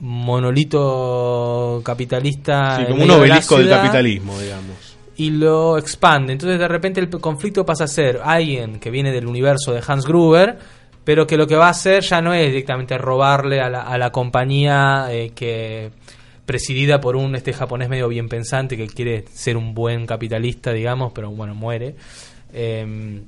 monolito 0.00 1.80
capitalista. 1.84 2.76
Sí, 2.78 2.84
como 2.90 3.02
un 3.02 3.08
de 3.08 3.14
obelisco 3.14 3.58
del 3.58 3.68
capitalismo, 3.70 4.38
digamos. 4.40 4.75
Y 5.16 5.30
lo 5.30 5.78
expande. 5.78 6.32
Entonces 6.32 6.58
de 6.58 6.68
repente 6.68 7.00
el 7.00 7.08
conflicto 7.08 7.64
pasa 7.64 7.84
a 7.84 7.88
ser 7.88 8.20
alguien 8.22 8.78
que 8.78 8.90
viene 8.90 9.12
del 9.12 9.26
universo 9.26 9.72
de 9.72 9.82
Hans 9.86 10.06
Gruber, 10.06 10.58
pero 11.04 11.26
que 11.26 11.36
lo 11.36 11.46
que 11.46 11.56
va 11.56 11.68
a 11.68 11.70
hacer 11.70 12.02
ya 12.02 12.20
no 12.20 12.34
es 12.34 12.46
directamente 12.48 12.98
robarle 12.98 13.60
a 13.60 13.70
la, 13.70 13.82
a 13.82 13.96
la 13.96 14.10
compañía 14.10 15.06
eh, 15.10 15.30
que 15.34 15.90
presidida 16.44 17.00
por 17.00 17.16
un 17.16 17.34
este 17.34 17.52
japonés 17.52 17.88
medio 17.88 18.08
bien 18.08 18.28
pensante 18.28 18.76
que 18.76 18.86
quiere 18.86 19.24
ser 19.32 19.56
un 19.56 19.74
buen 19.74 20.06
capitalista, 20.06 20.72
digamos, 20.72 21.12
pero 21.12 21.30
bueno, 21.30 21.54
muere. 21.54 21.96
Eh, 22.52 23.20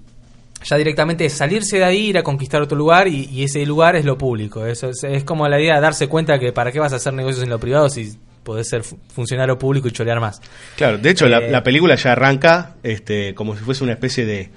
ya 0.64 0.76
directamente 0.76 1.24
es 1.24 1.34
salirse 1.34 1.78
de 1.78 1.84
ahí, 1.84 2.08
ir 2.08 2.18
a 2.18 2.22
conquistar 2.22 2.60
otro 2.60 2.76
lugar 2.76 3.06
y, 3.06 3.28
y 3.30 3.44
ese 3.44 3.64
lugar 3.64 3.96
es 3.96 4.04
lo 4.04 4.18
público. 4.18 4.66
Eso 4.66 4.90
es, 4.90 5.04
es 5.04 5.24
como 5.24 5.46
la 5.48 5.60
idea 5.60 5.76
de 5.76 5.80
darse 5.80 6.08
cuenta 6.08 6.38
que 6.38 6.52
para 6.52 6.72
qué 6.72 6.80
vas 6.80 6.92
a 6.92 6.96
hacer 6.96 7.14
negocios 7.14 7.44
en 7.44 7.50
lo 7.50 7.58
privado 7.58 7.88
si 7.88 8.16
podés 8.48 8.66
ser 8.66 8.82
fu- 8.82 8.98
funcionario 9.14 9.58
público 9.58 9.88
y 9.88 9.90
chorear 9.92 10.20
más. 10.20 10.40
Claro, 10.74 10.96
de 10.96 11.10
hecho 11.10 11.28
la, 11.28 11.38
Eh, 11.38 11.50
la 11.50 11.62
película 11.62 11.96
ya 11.96 12.12
arranca 12.12 12.76
este, 12.82 13.34
como 13.34 13.54
si 13.54 13.62
fuese 13.62 13.84
una 13.84 13.92
especie 13.92 14.24
de 14.24 14.48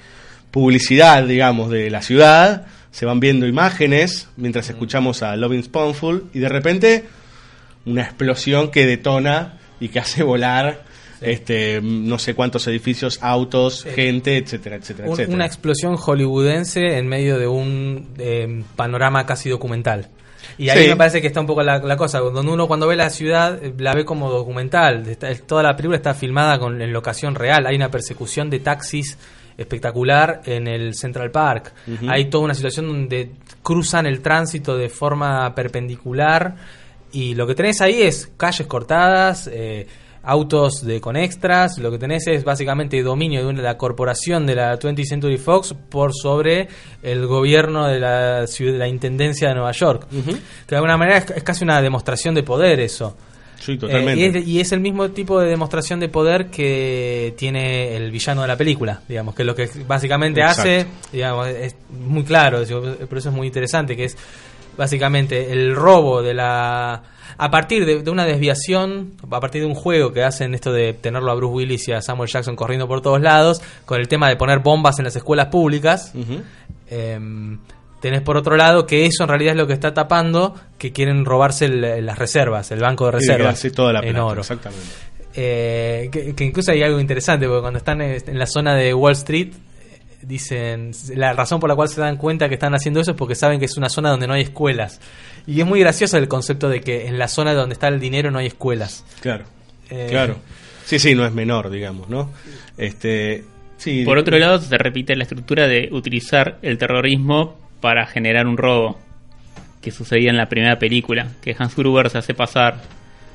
publicidad, 0.50 1.24
digamos, 1.28 1.70
de 1.70 1.90
la 1.90 2.02
ciudad. 2.02 2.68
Se 2.92 3.06
van 3.06 3.20
viendo 3.20 3.46
imágenes 3.48 4.30
mientras 4.38 4.70
escuchamos 4.70 5.24
a 5.24 5.36
Loving 5.36 5.64
Spoonful 5.64 6.30
y 6.34 6.40
de 6.40 6.48
repente 6.50 7.04
una 7.86 8.04
explosión 8.04 8.72
que 8.72 8.86
detona 8.86 9.60
y 9.82 9.90
que 9.90 10.00
hace 10.00 10.24
volar 10.24 10.84
este, 11.20 11.82
no 11.84 12.18
sé 12.18 12.34
cuántos 12.34 12.66
edificios, 12.68 13.20
autos, 13.22 13.84
gente, 13.84 14.38
etcétera, 14.38 14.78
etcétera, 14.78 15.08
Un- 15.08 15.14
etcétera. 15.14 15.36
una 15.36 15.46
explosión 15.46 15.96
hollywoodense 15.98 16.98
en 16.98 17.08
medio 17.08 17.38
de 17.38 17.48
un 17.48 18.08
eh, 18.18 18.64
panorama 18.76 19.26
casi 19.26 19.50
documental. 19.50 20.08
Y 20.62 20.70
ahí 20.70 20.84
Sí. 20.84 20.90
me 20.90 20.96
parece 20.96 21.22
que 21.22 21.28
está 21.28 21.40
un 21.42 21.48
poco 21.48 21.64
la, 21.64 21.80
la 21.80 21.96
cosa, 21.98 22.20
donde 22.20 22.52
uno 22.52 22.68
cuando 22.68 22.86
ve 22.88 22.96
la 22.96 23.10
ciudad 23.10 23.58
eh, 23.64 23.74
la 23.80 23.94
ve 23.94 24.06
como 24.06 24.30
documental. 24.30 25.08
Está- 25.08 25.34
toda 25.36 25.64
la 25.64 25.76
película 25.76 25.98
está 25.98 26.14
filmada 26.14 26.60
con, 26.60 26.82
en 26.82 26.94
locación 26.94 27.34
real. 27.36 27.66
Hay 27.66 27.76
una 27.76 27.90
persecución 27.90 28.50
de 28.50 28.60
taxis 28.60 29.18
espectacular 29.58 30.42
en 30.46 30.68
el 30.68 30.94
Central 30.96 31.32
Park. 31.32 31.74
Hay 32.08 32.26
toda 32.26 32.44
una 32.46 32.54
situación 32.54 32.88
donde 32.88 33.32
cruzan 33.64 34.06
el 34.06 34.22
tránsito 34.22 34.76
de 34.78 34.90
forma 34.90 35.54
perpendicular 35.56 36.56
y 37.12 37.36
lo 37.36 37.46
que 37.48 37.56
tenés 37.56 37.82
ahí 37.82 38.02
es 38.02 38.32
calles 38.38 38.68
cortadas, 38.68 39.50
eh, 39.52 39.88
autos 40.24 40.86
de 40.86 41.02
con 41.02 41.18
extras, 41.18 41.78
lo 41.80 41.90
que 41.92 41.98
tenés 41.98 42.28
es 42.28 42.44
básicamente 42.44 43.02
dominio 43.02 43.42
de 43.42 43.48
una, 43.48 43.62
la 43.62 43.78
corporación 43.78 44.46
de 44.46 44.56
la 44.56 44.78
20th 44.78 45.06
Century 45.06 45.38
Fox 45.38 45.74
por 45.90 46.14
sobre 46.14 46.68
el 47.02 47.26
gobierno 47.26 47.88
de 47.88 48.00
la, 48.00 48.48
ciudad, 48.48 48.78
la 48.78 48.88
Intendencia 48.88 49.50
de 49.50 49.56
Nueva 49.56 49.72
York. 49.72 50.08
De 50.68 50.76
alguna 50.76 50.98
manera 50.98 51.18
es, 51.18 51.30
es 51.32 51.44
casi 51.44 51.64
una 51.64 51.82
demostración 51.82 52.36
de 52.36 52.44
poder 52.44 52.80
eso. 52.80 53.16
Sí, 53.62 53.74
Eh, 53.74 53.78
totalmente. 53.78 54.20
y, 54.20 54.24
es, 54.26 54.48
y 54.48 54.60
es 54.60 54.72
el 54.72 54.80
mismo 54.80 55.10
tipo 55.10 55.40
de 55.40 55.48
demostración 55.48 56.00
de 56.00 56.10
poder 56.10 56.48
que 56.48 57.34
tiene 57.38 57.96
el 57.96 58.12
villano 58.12 58.42
de 58.42 58.48
la 58.48 58.58
película, 58.58 59.02
digamos, 59.08 59.36
que 59.36 59.44
lo 59.44 59.54
que 59.54 59.70
básicamente 59.88 60.42
Exacto. 60.42 60.62
hace, 60.62 60.88
digamos, 61.12 61.48
es 61.48 61.76
muy 61.90 62.24
claro, 62.24 62.64
por 63.08 63.18
eso 63.18 63.30
es 63.30 63.36
muy 63.36 63.48
interesante, 63.48 63.96
que 63.96 64.06
es 64.06 64.18
básicamente 64.78 65.52
el 65.52 65.76
robo 65.76 66.22
de 66.22 66.34
la... 66.34 67.04
A 67.38 67.50
partir 67.52 67.86
de, 67.86 68.02
de 68.04 68.12
una 68.12 68.26
desviación, 68.26 69.14
a 69.30 69.40
partir 69.40 69.62
de 69.62 69.68
un 69.68 69.76
juego 69.76 70.12
que 70.14 70.24
hacen 70.24 70.54
esto 70.54 70.72
de 70.72 70.94
tenerlo 70.94 71.32
a 71.32 71.36
Bruce 71.36 71.54
Willis 71.56 71.88
y 71.88 71.92
a 71.94 72.02
Samuel 72.02 72.30
Jackson 72.30 72.56
corriendo 72.56 72.88
por 72.88 73.02
todos 73.02 73.22
lados, 73.22 73.62
con 73.86 74.00
el 74.00 74.08
tema 74.08 74.28
de 74.30 74.36
poner 74.36 74.60
bombas 74.60 75.00
en 75.00 75.06
las 75.06 75.16
escuelas 75.16 75.48
públicas. 75.48 76.14
Em, 76.90 77.60
tenés 78.02 78.22
por 78.22 78.36
otro 78.38 78.58
lado 78.58 78.86
que 78.86 79.06
eso 79.06 79.24
en 79.24 79.30
realidad 79.30 79.52
es 79.54 79.58
lo 79.58 79.68
que 79.68 79.74
está 79.74 79.94
tapando 79.94 80.56
que 80.78 80.92
quieren 80.92 81.24
robarse 81.26 81.66
el- 81.66 82.06
las 82.06 82.18
reservas, 82.18 82.72
el 82.72 82.80
banco 82.80 83.06
de 83.06 83.12
Y 83.12 83.14
reservas 83.20 83.38
quedarse 83.42 83.72
toda 83.72 83.94
la 83.94 84.00
en 84.00 84.10
plata, 84.12 84.26
oro. 84.26 84.42
Exactamente. 84.42 84.86
Eh, 85.34 86.10
que, 86.12 86.36
que 86.36 86.44
incluso 86.44 86.72
hay 86.74 86.84
algo 86.84 87.00
interesante 87.00 87.48
porque 87.48 87.62
cuando 87.62 87.78
están 87.78 88.02
en 88.02 88.22
en 88.28 88.38
la 88.38 88.46
zona 88.48 88.76
de 88.76 88.94
Wall 88.94 89.14
Street 89.14 89.54
eh, 89.54 89.58
dicen 90.24 90.92
la 91.16 91.34
razón 91.34 91.60
por 91.60 91.70
la 91.70 91.76
cual 91.76 91.88
se 91.90 92.00
dan 92.02 92.18
cuenta 92.18 92.48
que 92.48 92.56
están 92.56 92.74
haciendo 92.74 93.00
eso 93.00 93.12
es 93.12 93.18
porque 93.18 93.36
saben 93.36 93.60
que 93.60 93.66
es 93.66 93.78
una 93.78 93.90
zona 93.90 94.10
donde 94.10 94.28
no 94.28 94.34
hay 94.34 94.42
escuelas 94.44 95.00
y 95.48 95.60
es 95.62 95.66
muy 95.66 95.80
gracioso 95.80 96.18
el 96.18 96.28
concepto 96.28 96.70
de 96.70 96.82
que 96.82 97.08
en 97.08 97.18
la 97.18 97.28
zona 97.28 97.54
donde 97.54 97.74
está 97.74 97.88
el 97.88 98.00
dinero 98.00 98.30
no 98.32 98.40
hay 98.40 98.48
escuelas 98.48 99.04
Claro. 99.22 99.46
Eh, 99.90 100.08
Claro. 100.10 100.38
Sí, 100.86 101.00
sí, 101.00 101.16
no 101.16 101.26
es 101.26 101.32
menor, 101.34 101.70
digamos, 101.70 102.10
¿no? 102.10 102.30
Este, 102.78 103.44
sí. 103.78 104.04
Por 104.04 104.18
otro 104.18 104.38
lado, 104.38 104.60
se 104.60 104.78
repite 104.78 105.16
la 105.16 105.24
estructura 105.24 105.68
de 105.68 105.90
utilizar 105.92 106.58
el 106.62 106.78
terrorismo 106.78 107.56
para 107.80 108.06
generar 108.08 108.46
un 108.48 108.58
robo, 108.58 109.00
que 109.82 109.92
sucedía 109.92 110.30
en 110.32 110.38
la 110.38 110.48
primera 110.50 110.78
película, 110.80 111.28
que 111.42 111.56
Hans 111.58 111.76
Gruber 111.76 112.10
se 112.10 112.18
hace 112.18 112.34
pasar. 112.34 112.82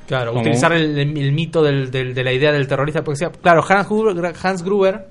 Claro, 0.07 0.30
como- 0.32 0.43
utilizar 0.43 0.72
el, 0.72 0.99
el 0.99 1.32
mito 1.32 1.62
del- 1.62 1.91
del- 1.91 2.14
de 2.14 2.24
la 2.24 2.32
idea 2.32 2.53
del 2.53 2.66
terrorista. 2.68 3.03
Porque, 3.03 3.18
sea- 3.18 3.30
claro, 3.30 3.64
Hans 3.68 3.89
Gruber, 3.89 4.32
Hans 4.43 4.62
Gruber, 4.62 5.07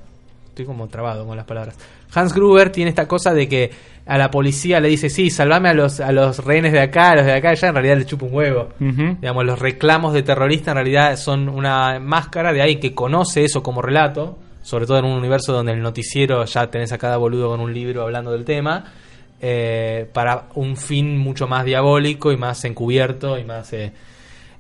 estoy 0.56 0.66
como 0.66 0.88
trabado 0.88 1.28
con 1.28 1.36
las 1.36 1.46
palabras. 1.46 1.78
Hans 2.14 2.34
Gruber 2.34 2.70
tiene 2.70 2.90
esta 2.90 3.10
cosa 3.10 3.34
de 3.34 3.50
que 3.50 3.72
a 4.06 4.18
la 4.18 4.32
policía 4.32 4.80
le 4.80 4.88
dice, 4.88 5.10
sí, 5.10 5.30
salvame 5.30 5.68
a 5.68 5.74
los, 5.74 6.00
a 6.00 6.14
los 6.14 6.46
rehenes 6.46 6.72
de 6.72 6.80
acá, 6.80 7.10
a 7.12 7.16
los 7.18 7.26
de 7.26 7.34
acá, 7.34 7.54
ya 7.54 7.68
en 7.68 7.74
realidad 7.74 7.98
le 7.98 8.06
chupa 8.06 8.26
un 8.26 8.34
huevo. 8.34 8.70
Digamos, 8.80 9.44
los 9.46 9.60
reclamos 9.60 10.14
de 10.14 10.24
terrorista 10.24 10.72
en 10.72 10.76
realidad 10.76 11.18
son 11.18 11.50
una 11.50 12.00
máscara 12.00 12.54
de 12.54 12.62
alguien 12.62 12.80
que 12.80 12.96
conoce 12.96 13.44
eso 13.44 13.62
como 13.62 13.82
relato, 13.82 14.38
sobre 14.62 14.86
todo 14.86 15.00
en 15.00 15.06
un 15.06 15.18
universo 15.18 15.52
donde 15.52 15.74
el 15.74 15.82
noticiero 15.82 16.46
ya 16.46 16.68
tenés 16.72 16.94
a 16.94 16.98
cada 16.98 17.18
boludo 17.18 17.50
con 17.50 17.60
un 17.60 17.74
libro 17.74 18.04
hablando 18.04 18.32
del 18.32 18.46
tema, 18.46 18.94
eh, 19.42 20.10
para 20.14 20.48
un 20.56 20.78
fin 20.78 21.18
mucho 21.18 21.48
más 21.48 21.66
diabólico 21.66 22.32
y 22.32 22.38
más 22.38 22.64
encubierto 22.64 23.38
y 23.38 23.44
más... 23.44 23.74
eh, 23.74 23.92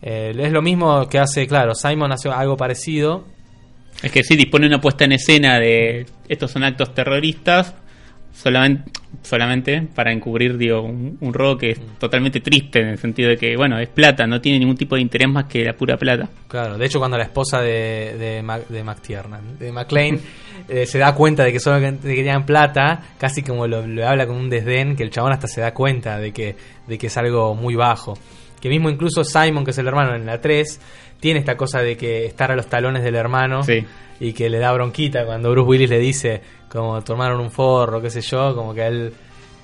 eh, 0.01 0.35
es 0.37 0.51
lo 0.51 0.61
mismo 0.61 1.07
que 1.07 1.19
hace, 1.19 1.47
claro, 1.47 1.73
Simon 1.73 2.11
hace 2.11 2.29
algo 2.29 2.57
parecido. 2.57 3.23
Es 4.05 4.11
que 4.11 4.23
sí, 4.23 4.35
dispone 4.35 4.67
una 4.67 4.79
puesta 4.79 5.03
en 5.05 5.13
escena 5.13 5.59
de 5.59 6.05
estos 6.29 6.51
son 6.51 6.63
actos 6.63 6.93
terroristas 6.93 7.73
solamente, 8.33 8.91
solamente 9.23 9.81
para 9.95 10.11
encubrir 10.11 10.57
digo, 10.57 10.81
un, 10.81 11.17
un 11.21 11.33
robo 11.33 11.57
que 11.57 11.71
es 11.71 11.79
totalmente 11.97 12.39
triste 12.41 12.81
en 12.81 12.89
el 12.89 12.97
sentido 12.97 13.29
de 13.29 13.37
que, 13.37 13.55
bueno, 13.55 13.79
es 13.79 13.87
plata, 13.87 14.27
no 14.27 14.41
tiene 14.41 14.59
ningún 14.59 14.75
tipo 14.75 14.95
de 14.95 15.01
interés 15.01 15.29
más 15.29 15.45
que 15.45 15.63
la 15.63 15.73
pura 15.73 15.97
plata. 15.97 16.27
Claro, 16.47 16.77
de 16.77 16.85
hecho 16.85 16.99
cuando 16.99 17.17
la 17.17 17.23
esposa 17.23 17.61
de, 17.61 18.15
de, 18.19 18.41
Mac- 18.43 18.67
de 18.67 18.83
McTiernan, 18.83 19.57
de 19.57 19.71
McLean, 19.71 20.19
eh, 20.69 20.85
se 20.85 20.99
da 20.99 21.15
cuenta 21.15 21.43
de 21.43 21.51
que 21.53 21.59
solo 21.59 21.79
que- 21.79 21.97
querían 22.15 22.45
plata, 22.45 23.01
casi 23.17 23.41
como 23.41 23.67
lo, 23.67 23.87
lo 23.87 24.07
habla 24.07 24.27
con 24.27 24.35
un 24.35 24.49
desdén, 24.49 24.95
que 24.95 25.03
el 25.03 25.09
chabón 25.11 25.31
hasta 25.31 25.47
se 25.47 25.61
da 25.61 25.73
cuenta 25.73 26.19
de 26.19 26.31
que, 26.33 26.55
de 26.87 26.97
que 26.97 27.07
es 27.07 27.17
algo 27.17 27.55
muy 27.55 27.75
bajo. 27.75 28.17
Que 28.59 28.69
mismo 28.69 28.89
incluso 28.89 29.23
Simon, 29.23 29.63
que 29.63 29.71
es 29.71 29.77
el 29.77 29.87
hermano 29.87 30.15
en 30.15 30.25
la 30.25 30.41
3, 30.41 30.79
tiene 31.25 31.39
esta 31.39 31.57
cosa 31.57 31.79
de 31.81 31.97
que 31.97 32.25
estar 32.25 32.51
a 32.51 32.55
los 32.55 32.67
talones 32.67 33.03
del 33.03 33.15
hermano 33.15 33.63
Sí. 33.63 33.83
y 34.19 34.33
que 34.33 34.47
le 34.47 34.59
da 34.59 34.71
bronquita 34.73 35.25
cuando 35.25 35.49
Bruce 35.49 35.67
Willis 35.67 35.89
le 35.89 35.97
dice 35.97 36.39
como 36.69 37.01
tomaron 37.03 37.39
un 37.39 37.49
forro, 37.49 37.99
qué 37.99 38.11
sé 38.11 38.21
yo, 38.21 38.53
como 38.53 38.75
que 38.75 38.83
a 38.83 38.87
él 38.89 39.11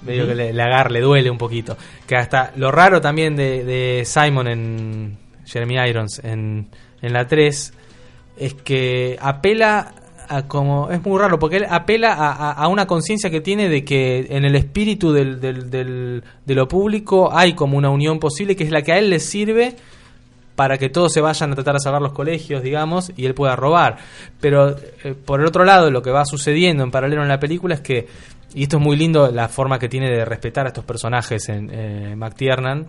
medio 0.02 0.26
que 0.26 0.34
le, 0.34 0.54
le 0.54 0.64
le 0.90 1.02
duele 1.02 1.30
un 1.30 1.38
poquito. 1.38 1.78
Que 2.08 2.16
hasta 2.16 2.52
lo 2.56 2.72
raro 2.72 3.00
también 3.00 3.36
de, 3.36 3.64
de 3.64 4.04
Simon 4.06 4.48
en 4.48 5.18
Jeremy 5.46 5.76
Irons 5.88 6.20
en, 6.24 6.68
en 7.00 7.14
la 7.14 7.28
3 7.28 7.74
es 8.38 8.54
que 8.56 9.18
apela 9.22 9.94
a 10.28 10.48
como 10.48 10.90
es 10.90 11.04
muy 11.06 11.20
raro 11.20 11.38
porque 11.38 11.58
él 11.58 11.66
apela 11.70 12.14
a, 12.14 12.32
a- 12.32 12.52
a 12.54 12.68
una 12.70 12.88
conciencia 12.88 13.30
que 13.30 13.42
tiene 13.42 13.68
de 13.70 13.84
que 13.84 14.26
en 14.30 14.46
el 14.46 14.56
espíritu 14.56 15.12
del, 15.12 15.40
del- 15.40 15.70
del- 15.70 16.24
de 16.46 16.56
lo 16.56 16.68
público 16.68 17.30
hay 17.32 17.54
como 17.54 17.78
una 17.78 17.90
unión 17.90 18.18
posible 18.20 18.56
que 18.56 18.64
es 18.64 18.72
la 18.72 18.82
que 18.82 18.94
a 18.94 18.98
él 18.98 19.10
le 19.10 19.20
sirve 19.20 19.76
para 20.56 20.78
que 20.78 20.90
todos 20.90 21.14
se 21.14 21.22
vayan 21.22 21.52
a 21.52 21.56
tratar 21.56 21.76
de 21.76 21.80
salvar 21.80 22.02
los 22.02 22.14
colegios, 22.14 22.62
digamos, 22.62 23.12
y 23.16 23.26
él 23.26 23.34
pueda 23.34 23.56
robar. 23.56 23.98
Pero 24.40 24.76
eh, 25.04 25.14
por 25.14 25.40
el 25.42 25.48
otro 25.48 25.64
lado, 25.64 25.90
lo 25.90 26.02
que 26.02 26.12
va 26.12 26.26
sucediendo 26.26 26.84
en 26.84 26.92
paralelo 26.92 27.22
en 27.22 27.30
la 27.30 27.40
película 27.40 27.76
es 27.76 27.82
que, 27.82 28.08
y 28.54 28.64
esto 28.64 28.78
es 28.78 28.84
muy 28.84 28.98
lindo, 28.98 29.32
la 29.32 29.48
forma 29.48 29.80
que 29.80 29.90
tiene 29.90 30.10
de 30.10 30.26
respetar 30.26 30.66
a 30.66 30.70
estos 30.70 30.84
personajes 30.84 31.48
en 31.50 31.70
eh, 31.72 32.16
McTiernan, 32.16 32.88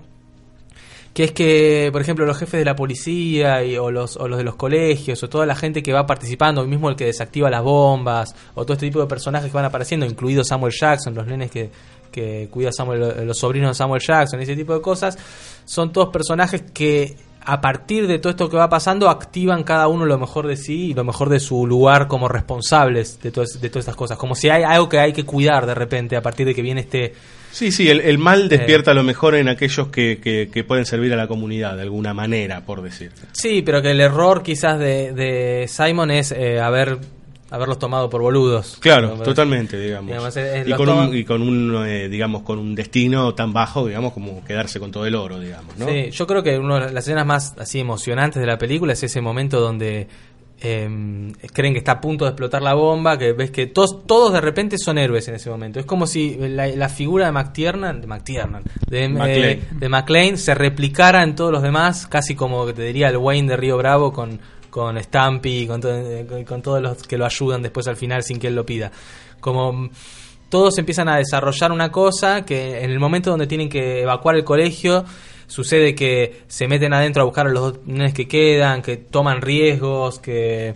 que 1.15 1.25
es 1.25 1.33
que, 1.33 1.91
por 1.93 2.01
ejemplo, 2.01 2.25
los 2.25 2.39
jefes 2.39 2.59
de 2.59 2.65
la 2.65 2.75
policía 2.75 3.63
y, 3.63 3.77
o, 3.77 3.91
los, 3.91 4.17
o 4.17 4.29
los 4.29 4.39
de 4.39 4.45
los 4.45 4.57
colegios 4.57 5.23
o 5.23 5.29
toda 5.29 5.45
la 5.45 5.55
gente 5.55 5.83
que 5.83 5.93
va 5.93 6.07
participando, 6.07 6.65
mismo 6.65 6.89
el 6.89 6.97
que 6.97 7.05
desactiva 7.05 7.51
las 7.51 7.63
bombas 7.63 8.35
o 8.55 8.65
todo 8.65 8.73
este 8.75 8.87
tipo 8.87 9.01
de 9.01 9.07
personajes 9.07 9.51
que 9.51 9.55
van 9.55 9.67
apareciendo, 9.67 10.07
incluido 10.07 10.43
Samuel 10.43 10.73
Jackson, 10.73 11.15
los 11.15 11.27
nenes 11.27 11.51
que, 11.51 11.71
que 12.11 12.49
cuida 12.51 12.73
Samuel, 12.73 13.27
los 13.27 13.39
sobrinos 13.39 13.71
de 13.71 13.75
Samuel 13.75 14.01
Jackson, 14.01 14.41
ese 14.41 14.57
tipo 14.57 14.73
de 14.73 14.81
cosas, 14.81 15.19
son 15.67 15.93
todos 15.93 16.09
personajes 16.09 16.63
que 16.73 17.15
a 17.45 17.61
partir 17.61 18.07
de 18.07 18.18
todo 18.18 18.30
esto 18.30 18.49
que 18.49 18.57
va 18.57 18.68
pasando 18.68 19.09
activan 19.09 19.62
cada 19.62 19.88
uno 19.88 20.07
lo 20.07 20.18
mejor 20.18 20.47
de 20.47 20.57
sí 20.57 20.90
y 20.90 20.95
lo 20.95 21.05
mejor 21.05 21.28
de 21.28 21.40
su 21.40 21.66
lugar 21.66 22.09
como 22.09 22.28
responsables 22.28 23.20
de, 23.20 23.30
todas 23.30 23.61
de 23.61 23.68
todas 23.68 23.82
estas 23.82 23.97
cosas. 23.97 24.18
Como 24.18 24.34
si 24.34 24.49
hay 24.49 24.62
algo 24.62 24.88
que 24.88 24.99
hay 24.99 25.12
que 25.12 25.24
cuidar 25.24 25.66
de 25.66 25.74
repente 25.74 26.16
a 26.16 26.22
partir 26.22 26.47
de 26.47 26.55
que 26.55 26.62
viene 26.62 26.82
este... 26.82 27.14
Sí, 27.51 27.70
sí, 27.70 27.90
el, 27.90 28.01
el 28.01 28.16
mal 28.16 28.49
despierta 28.49 28.95
lo 28.95 29.03
mejor 29.03 29.34
en 29.34 29.49
aquellos 29.49 29.88
que, 29.88 30.20
que, 30.22 30.49
que 30.51 30.64
pueden 30.64 30.86
servir 30.86 31.12
a 31.12 31.16
la 31.16 31.28
comunidad 31.28 31.76
de 31.76 31.82
alguna 31.82 32.14
manera, 32.14 32.64
por 32.64 32.80
decir. 32.80 33.12
Sí, 33.32 33.61
pero 33.61 33.82
que 33.82 33.90
el 33.90 34.01
error 34.01 34.43
quizás 34.43 34.78
de, 34.78 35.12
de 35.12 35.68
Simon 35.68 36.11
es 36.11 36.32
eh, 36.32 36.61
haber 36.61 36.99
haberlos 37.53 37.78
tomado 37.78 38.09
por 38.09 38.22
boludos. 38.22 38.78
Claro, 38.80 39.11
totalmente, 39.22 39.78
digamos. 39.78 40.09
digamos, 40.09 40.36
eh, 40.38 40.64
y, 40.66 40.72
con 40.72 40.88
un, 40.88 41.14
y 41.14 41.24
con 41.24 41.42
un, 41.42 41.86
eh, 41.86 42.09
digamos, 42.09 42.42
con 42.42 42.59
un 42.59 42.74
destino 42.74 43.34
tan 43.34 43.53
bajo, 43.53 43.86
digamos, 43.86 44.14
como 44.14 44.42
quedarse 44.42 44.80
con 44.80 44.90
todo 44.90 45.05
el 45.05 45.14
oro, 45.14 45.38
digamos, 45.38 45.76
¿no? 45.76 45.86
Sí, 45.86 46.11
yo 46.11 46.26
creo 46.26 46.42
que 46.42 46.59
una 46.59 46.86
de 46.86 46.92
las 46.92 47.05
escenas 47.05 47.26
más 47.26 47.55
así 47.59 47.78
emocionantes 47.78 48.40
de 48.40 48.46
la 48.46 48.57
película 48.57 48.94
es 48.94 49.03
ese 49.03 49.20
momento 49.20 49.61
donde 49.61 50.09
eh, 50.62 50.88
creen 51.53 51.74
que 51.74 51.80
está 51.80 51.92
a 51.92 52.00
punto 52.00 52.24
de 52.24 52.30
explotar 52.30 52.62
la 52.62 52.72
bomba, 52.72 53.18
que 53.18 53.32
ves 53.32 53.50
que 53.50 53.66
todos, 53.66 54.07
todos 54.07 54.32
de 54.32 54.40
repente 54.40 54.78
son 54.78 54.96
héroes 54.96 55.28
en 55.28 55.34
ese 55.34 55.50
momento. 55.50 55.78
Es 55.78 55.84
como 55.84 56.07
si 56.07 56.36
la, 56.36 56.68
la 56.68 56.88
figura 56.88 57.26
de 57.26 57.32
McTiernan, 57.32 58.00
de 58.00 58.07
McTiernan, 58.07 58.62
de, 58.88 59.09
McClane. 59.09 59.50
eh, 59.50 59.62
de 59.72 59.88
McClane 59.88 60.36
se 60.38 60.55
replicara 60.55 61.22
en 61.22 61.34
todos 61.34 61.53
los 61.53 61.62
demás, 61.62 62.07
casi 62.07 62.34
como 62.34 62.64
que 62.64 62.72
te 62.72 62.82
diría 62.82 63.09
el 63.09 63.18
Wayne 63.18 63.48
de 63.48 63.57
Río 63.57 63.76
Bravo 63.76 64.12
con 64.12 64.40
con 64.73 64.97
Stampy 65.03 65.66
con, 65.66 65.83
to- 65.83 65.91
eh, 65.95 66.45
con- 66.49 66.62
todos 66.62 66.81
los 66.81 67.03
que 67.03 67.18
lo 67.18 67.27
ayudan 67.27 67.61
después 67.61 67.87
al 67.89 67.97
final 67.97 68.23
sin 68.23 68.39
que 68.39 68.47
él 68.47 68.55
lo 68.55 68.64
pida. 68.64 68.91
Como 69.39 69.91
todos 70.49 70.79
empiezan 70.79 71.09
a 71.11 71.18
desarrollar 71.18 71.73
una 71.73 71.93
cosa 71.93 72.45
que 72.47 72.83
en 72.83 72.91
el 72.91 72.99
momento 72.99 73.29
donde 73.31 73.47
tienen 73.47 73.68
que 73.68 74.01
evacuar 74.01 74.35
el 74.37 74.45
colegio 74.45 75.05
sucede 75.47 75.95
que 75.95 76.43
se 76.49 76.66
meten 76.68 76.95
adentro 76.95 77.20
a 77.23 77.27
buscar 77.27 77.47
a 77.47 77.51
los 77.51 77.62
dos 77.75 77.87
nenes 77.87 78.14
que 78.14 78.27
quedan, 78.27 78.81
que 78.81 78.97
toman 78.97 79.43
riesgos, 79.43 80.18
que 80.18 80.75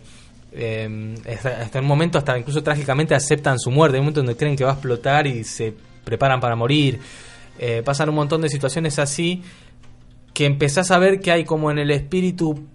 eh, 0.53 1.15
hasta, 1.33 1.63
hasta 1.63 1.81
un 1.81 1.87
momento 1.87 2.19
hasta 2.19 2.39
incluso 2.39 2.63
trágicamente 2.63 3.15
aceptan 3.15 3.59
su 3.59 3.71
muerte, 3.71 3.97
hay 3.97 4.01
un 4.01 4.05
momento 4.07 4.21
donde 4.21 4.37
creen 4.37 4.57
que 4.57 4.65
va 4.65 4.73
a 4.73 4.75
explotar 4.75 5.27
y 5.27 5.43
se 5.45 5.73
preparan 6.05 6.39
para 6.41 6.55
morir. 6.55 7.01
Eh, 7.59 7.81
pasan 7.83 8.11
un 8.11 8.17
montón 8.17 8.43
de 8.43 8.51
situaciones 8.51 8.99
así 8.99 9.43
que 10.35 10.45
empezás 10.45 10.91
a 10.91 10.99
ver 10.99 11.21
que 11.21 11.33
hay 11.33 11.45
como 11.45 11.71
en 11.71 11.79
el 11.79 11.91
espíritu 11.91 12.67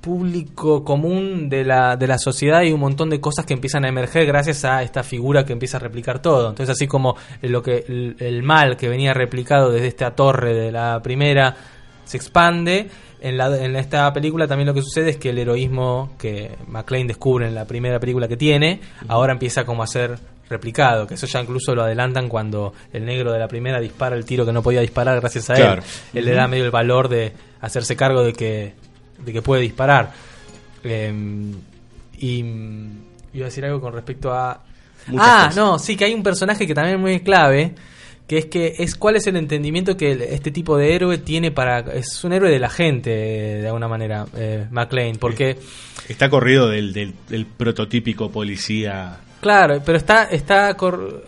público 0.00 0.84
común 0.84 1.48
de 1.48 1.64
la, 1.64 1.96
de 1.96 2.06
la 2.06 2.18
sociedad 2.18 2.62
y 2.62 2.72
un 2.72 2.80
montón 2.80 3.10
de 3.10 3.20
cosas 3.20 3.44
que 3.46 3.54
empiezan 3.54 3.84
a 3.84 3.88
emerger 3.88 4.26
gracias 4.26 4.64
a 4.64 4.82
esta 4.82 5.02
figura 5.02 5.44
que 5.44 5.52
empieza 5.52 5.76
a 5.76 5.80
replicar 5.80 6.20
todo. 6.22 6.48
Entonces, 6.50 6.74
así 6.74 6.86
como 6.86 7.16
lo 7.42 7.62
que 7.62 7.84
el, 7.88 8.16
el 8.18 8.42
mal 8.42 8.76
que 8.76 8.88
venía 8.88 9.12
replicado 9.14 9.70
desde 9.70 9.86
esta 9.88 10.12
torre 10.12 10.54
de 10.54 10.72
la 10.72 11.00
primera 11.02 11.54
se 12.04 12.16
expande, 12.16 12.88
en, 13.20 13.36
la, 13.36 13.54
en 13.62 13.76
esta 13.76 14.12
película 14.12 14.46
también 14.48 14.66
lo 14.66 14.74
que 14.74 14.82
sucede 14.82 15.10
es 15.10 15.16
que 15.18 15.30
el 15.30 15.38
heroísmo 15.38 16.14
que 16.18 16.56
McLean 16.68 17.06
descubre 17.06 17.46
en 17.46 17.54
la 17.54 17.66
primera 17.66 18.00
película 18.00 18.26
que 18.26 18.36
tiene, 18.36 18.80
ahora 19.08 19.32
empieza 19.32 19.64
como 19.64 19.82
a 19.82 19.86
ser 19.86 20.18
replicado, 20.48 21.06
que 21.06 21.14
eso 21.14 21.26
ya 21.26 21.40
incluso 21.40 21.74
lo 21.76 21.82
adelantan 21.84 22.28
cuando 22.28 22.72
el 22.92 23.04
negro 23.04 23.30
de 23.32 23.38
la 23.38 23.46
primera 23.46 23.78
dispara 23.78 24.16
el 24.16 24.24
tiro 24.24 24.44
que 24.44 24.52
no 24.52 24.62
podía 24.62 24.80
disparar 24.80 25.20
gracias 25.20 25.48
a 25.50 25.54
Claro. 25.54 25.82
él. 26.12 26.18
Él 26.20 26.24
le 26.24 26.32
da 26.32 26.48
medio 26.48 26.64
el 26.64 26.72
valor 26.72 27.08
de 27.08 27.32
hacerse 27.60 27.94
cargo 27.94 28.24
de 28.24 28.32
que 28.32 28.72
de 29.24 29.32
que 29.32 29.42
puede 29.42 29.62
disparar. 29.62 30.12
Eh, 30.84 31.12
y 32.18 32.38
iba 33.32 33.44
a 33.46 33.48
decir 33.48 33.64
algo 33.64 33.80
con 33.80 33.92
respecto 33.92 34.32
a... 34.32 34.62
Muchas 35.06 35.26
ah, 35.28 35.42
cosas. 35.46 35.56
no, 35.56 35.78
sí, 35.78 35.96
que 35.96 36.04
hay 36.04 36.14
un 36.14 36.22
personaje 36.22 36.66
que 36.66 36.74
también 36.74 36.96
es 36.96 37.00
muy 37.00 37.20
clave, 37.20 37.74
que 38.26 38.38
es 38.38 38.46
que 38.46 38.74
es 38.78 38.94
cuál 38.96 39.16
es 39.16 39.26
el 39.26 39.36
entendimiento 39.36 39.96
que 39.96 40.12
este 40.30 40.50
tipo 40.50 40.76
de 40.76 40.94
héroe 40.94 41.18
tiene 41.18 41.50
para... 41.50 41.80
Es 41.80 42.22
un 42.22 42.32
héroe 42.32 42.50
de 42.50 42.58
la 42.58 42.68
gente, 42.68 43.10
de 43.10 43.66
alguna 43.66 43.88
manera, 43.88 44.26
eh, 44.36 44.66
McLean, 44.70 45.16
porque... 45.16 45.58
Está 46.08 46.28
corrido 46.28 46.68
del, 46.68 46.92
del, 46.92 47.14
del 47.28 47.46
prototípico 47.46 48.30
policía. 48.30 49.20
Claro, 49.40 49.80
pero 49.84 49.96
está 49.96 50.24
está 50.24 50.74
cor- 50.74 51.24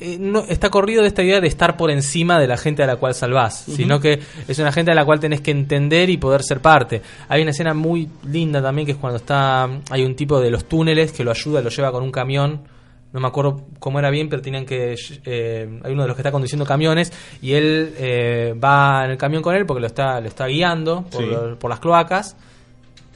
eh, 0.00 0.16
no, 0.20 0.44
está 0.48 0.70
corrido 0.70 1.02
de 1.02 1.08
esta 1.08 1.22
idea 1.22 1.40
de 1.40 1.48
estar 1.48 1.76
por 1.76 1.90
encima 1.90 2.38
de 2.38 2.46
la 2.46 2.56
gente 2.56 2.82
a 2.82 2.86
la 2.86 2.96
cual 2.96 3.14
salvás, 3.14 3.64
sino 3.66 3.98
que 4.00 4.20
es 4.46 4.58
una 4.58 4.70
gente 4.72 4.92
a 4.92 4.94
la 4.94 5.04
cual 5.04 5.18
tenés 5.20 5.40
que 5.40 5.50
entender 5.50 6.08
y 6.10 6.16
poder 6.16 6.42
ser 6.42 6.60
parte. 6.60 7.02
Hay 7.28 7.42
una 7.42 7.50
escena 7.50 7.74
muy 7.74 8.08
linda 8.24 8.62
también 8.62 8.86
que 8.86 8.92
es 8.92 8.98
cuando 8.98 9.16
está 9.18 9.68
hay 9.90 10.04
un 10.04 10.14
tipo 10.14 10.40
de 10.40 10.50
los 10.50 10.64
túneles 10.66 11.12
que 11.12 11.24
lo 11.24 11.30
ayuda, 11.30 11.60
lo 11.62 11.70
lleva 11.70 11.90
con 11.92 12.02
un 12.02 12.12
camión. 12.12 12.62
No 13.10 13.20
me 13.20 13.26
acuerdo 13.28 13.64
cómo 13.78 13.98
era 13.98 14.10
bien, 14.10 14.28
pero 14.28 14.42
tenían 14.42 14.66
que. 14.66 14.94
eh, 15.24 15.80
hay 15.82 15.92
uno 15.92 16.02
de 16.02 16.08
los 16.08 16.14
que 16.14 16.20
está 16.20 16.30
conduciendo 16.30 16.66
camiones 16.66 17.10
y 17.40 17.54
él 17.54 17.94
eh, 17.96 18.54
va 18.62 19.04
en 19.06 19.12
el 19.12 19.16
camión 19.16 19.42
con 19.42 19.54
él 19.56 19.64
porque 19.64 19.80
lo 19.80 19.86
está, 19.86 20.20
lo 20.20 20.28
está 20.28 20.46
guiando 20.46 21.04
por, 21.10 21.22
Sí. 21.22 21.30
por 21.58 21.70
las 21.70 21.80
cloacas. 21.80 22.36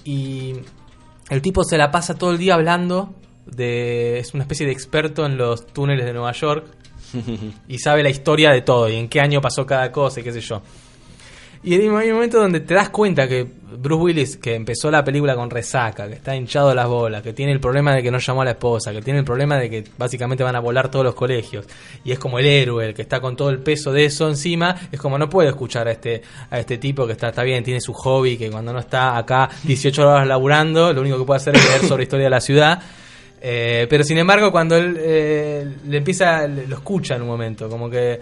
Y 0.04 0.54
el 1.28 1.42
tipo 1.42 1.62
se 1.62 1.76
la 1.76 1.90
pasa 1.90 2.14
todo 2.14 2.30
el 2.32 2.38
día 2.38 2.54
hablando 2.54 3.14
de 3.47 4.18
es 4.18 4.34
una 4.34 4.45
especie 4.45 4.66
de 4.66 4.72
experto 4.72 5.26
en 5.26 5.36
los 5.36 5.66
túneles 5.66 6.07
de 6.07 6.12
Nueva 6.12 6.32
York 6.32 6.66
y 7.68 7.78
sabe 7.78 8.03
la 8.03 8.11
historia 8.11 8.51
de 8.51 8.62
todo 8.62 8.88
y 8.88 8.97
en 8.97 9.09
qué 9.09 9.20
año 9.20 9.40
pasó 9.40 9.66
cada 9.66 9.90
cosa 9.93 10.20
y 10.20 10.22
qué 10.22 10.32
sé 10.32 10.40
yo. 10.40 10.62
Y 11.64 11.74
hay 11.74 11.86
un 11.86 12.14
momento 12.14 12.40
donde 12.40 12.59
te 12.59 12.74
das 12.74 12.90
cuenta 12.90 13.28
que 13.28 13.47
Bruce 13.78 14.03
Willis, 14.03 14.36
que 14.36 14.57
empezó 14.57 14.90
la 14.90 15.05
película 15.05 15.36
con 15.36 15.49
resaca, 15.49 16.09
que 16.09 16.14
está 16.14 16.34
hinchado 16.34 16.74
las 16.74 16.88
bolas, 16.88 17.22
que 17.22 17.32
tiene 17.32 17.53
el 17.53 17.61
problema 17.61 17.95
de 17.95 18.03
que 18.03 18.11
no 18.11 18.18
llamó 18.18 18.43
a 18.43 18.47
la 18.47 18.51
esposa, 18.51 18.90
que 18.90 19.01
tiene 19.01 19.20
el 19.20 19.24
problema 19.24 19.57
de 19.57 19.70
que 19.70 19.84
básicamente 19.97 20.43
van 20.43 20.57
a 20.57 20.61
volar 20.61 20.90
todos 20.90 21.05
los 21.05 21.14
colegios, 21.14 21.66
y 22.03 22.11
es 22.11 22.18
como 22.18 22.40
el 22.40 22.47
héroe, 22.47 22.86
el 22.86 22.95
que 22.95 23.03
está 23.03 23.20
con 23.20 23.36
todo 23.36 23.51
el 23.51 23.61
peso 23.61 23.93
de 23.93 24.07
eso 24.07 24.28
encima, 24.28 24.74
es 24.90 25.01
como 25.01 25.16
no 25.18 25.30
puede 25.30 25.51
escuchar 25.51 25.86
a 25.86 25.93
este, 25.93 26.22
a 26.51 26.59
este 26.59 26.78
tipo 26.78 27.07
que 27.07 27.12
está, 27.12 27.28
está 27.28 27.45
bien, 27.45 27.62
tiene 27.62 27.80
su 27.80 27.93
hobby, 27.93 28.36
que 28.36 28.51
cuando 28.51 28.72
no 28.72 28.80
está 28.80 29.16
acá 29.16 29.49
18 29.62 30.03
horas 30.09 30.26
laburando, 30.26 30.93
lo 30.93 31.01
único 31.01 31.18
que 31.18 31.24
puede 31.24 31.36
hacer 31.36 31.55
es 31.55 31.64
leer 31.64 31.86
sobre 31.86 32.03
historia 32.03 32.24
de 32.24 32.30
la 32.30 32.40
ciudad. 32.40 32.82
Eh, 33.45 33.88
pero 33.90 34.05
sin 34.05 34.18
embargo, 34.18 34.53
cuando 34.53 34.76
él 34.76 34.97
eh, 35.01 35.66
le 35.88 35.97
empieza, 35.97 36.47
lo 36.47 36.76
escucha 36.76 37.16
en 37.16 37.22
un 37.22 37.28
momento, 37.28 37.68
como 37.68 37.90
que 37.90 38.20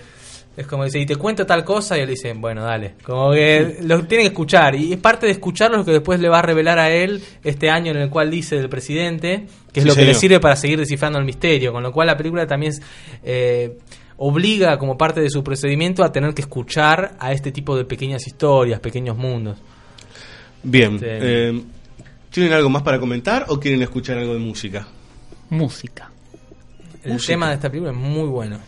es 0.57 0.66
como 0.66 0.85
dice, 0.85 0.99
y 0.99 1.07
te 1.07 1.16
cuento 1.16 1.45
tal 1.47 1.62
cosa, 1.62 1.97
y 1.99 2.01
él 2.01 2.09
dice, 2.09 2.33
bueno, 2.33 2.64
dale. 2.64 2.95
Como 3.03 3.31
que 3.33 3.79
lo 3.83 4.03
tiene 4.05 4.25
que 4.25 4.29
escuchar, 4.29 4.75
y 4.75 4.95
es 4.95 4.99
parte 4.99 5.27
de 5.27 5.33
escucharlo 5.33 5.77
lo 5.77 5.85
que 5.85 5.93
después 5.93 6.21
le 6.21 6.29
va 6.29 6.39
a 6.39 6.43
revelar 6.43 6.79
a 6.79 6.91
él 6.91 7.23
este 7.45 7.68
año 7.68 7.93
en 7.93 7.99
el 7.99 8.09
cual 8.09 8.31
dice 8.31 8.57
del 8.57 8.71
presidente, 8.71 9.47
que 9.73 9.81
es 9.81 9.85
Sí, 9.85 9.89
lo 9.89 9.95
que 9.95 10.05
le 10.05 10.14
sirve 10.14 10.41
para 10.41 10.57
seguir 10.57 10.79
descifrando 10.79 11.18
el 11.18 11.25
misterio, 11.27 11.71
con 11.73 11.83
lo 11.83 11.93
cual 11.93 12.07
la 12.07 12.16
película 12.16 12.47
también 12.47 12.73
es, 12.73 12.83
eh, 13.23 13.77
obliga 14.16 14.79
como 14.79 14.97
parte 14.99 15.21
de 15.21 15.29
su 15.31 15.45
procedimiento 15.45 16.03
a 16.03 16.12
tener 16.12 16.35
que 16.35 16.43
escuchar 16.43 17.14
a 17.18 17.33
este 17.33 17.53
tipo 17.53 17.77
de 17.77 17.85
pequeñas 17.85 18.27
historias, 18.27 18.81
pequeños 18.81 19.16
mundos. 19.16 19.59
Bien. 20.62 20.99
Sí. 20.99 21.05
eh, 21.07 21.62
¿Tienen 22.31 22.53
algo 22.53 22.71
más 22.71 22.83
para 22.83 22.99
comentar 22.99 23.47
o 23.49 23.59
quieren 23.59 23.83
escuchar 23.83 24.18
algo 24.18 24.35
de 24.35 24.41
música? 24.41 24.87
Música. 25.51 26.11
El 27.05 27.12
Música. 27.12 27.32
tema 27.32 27.48
de 27.48 27.55
esta 27.55 27.68
película 27.68 27.92
es 27.92 27.96
muy 27.96 28.28
bueno. 28.28 28.59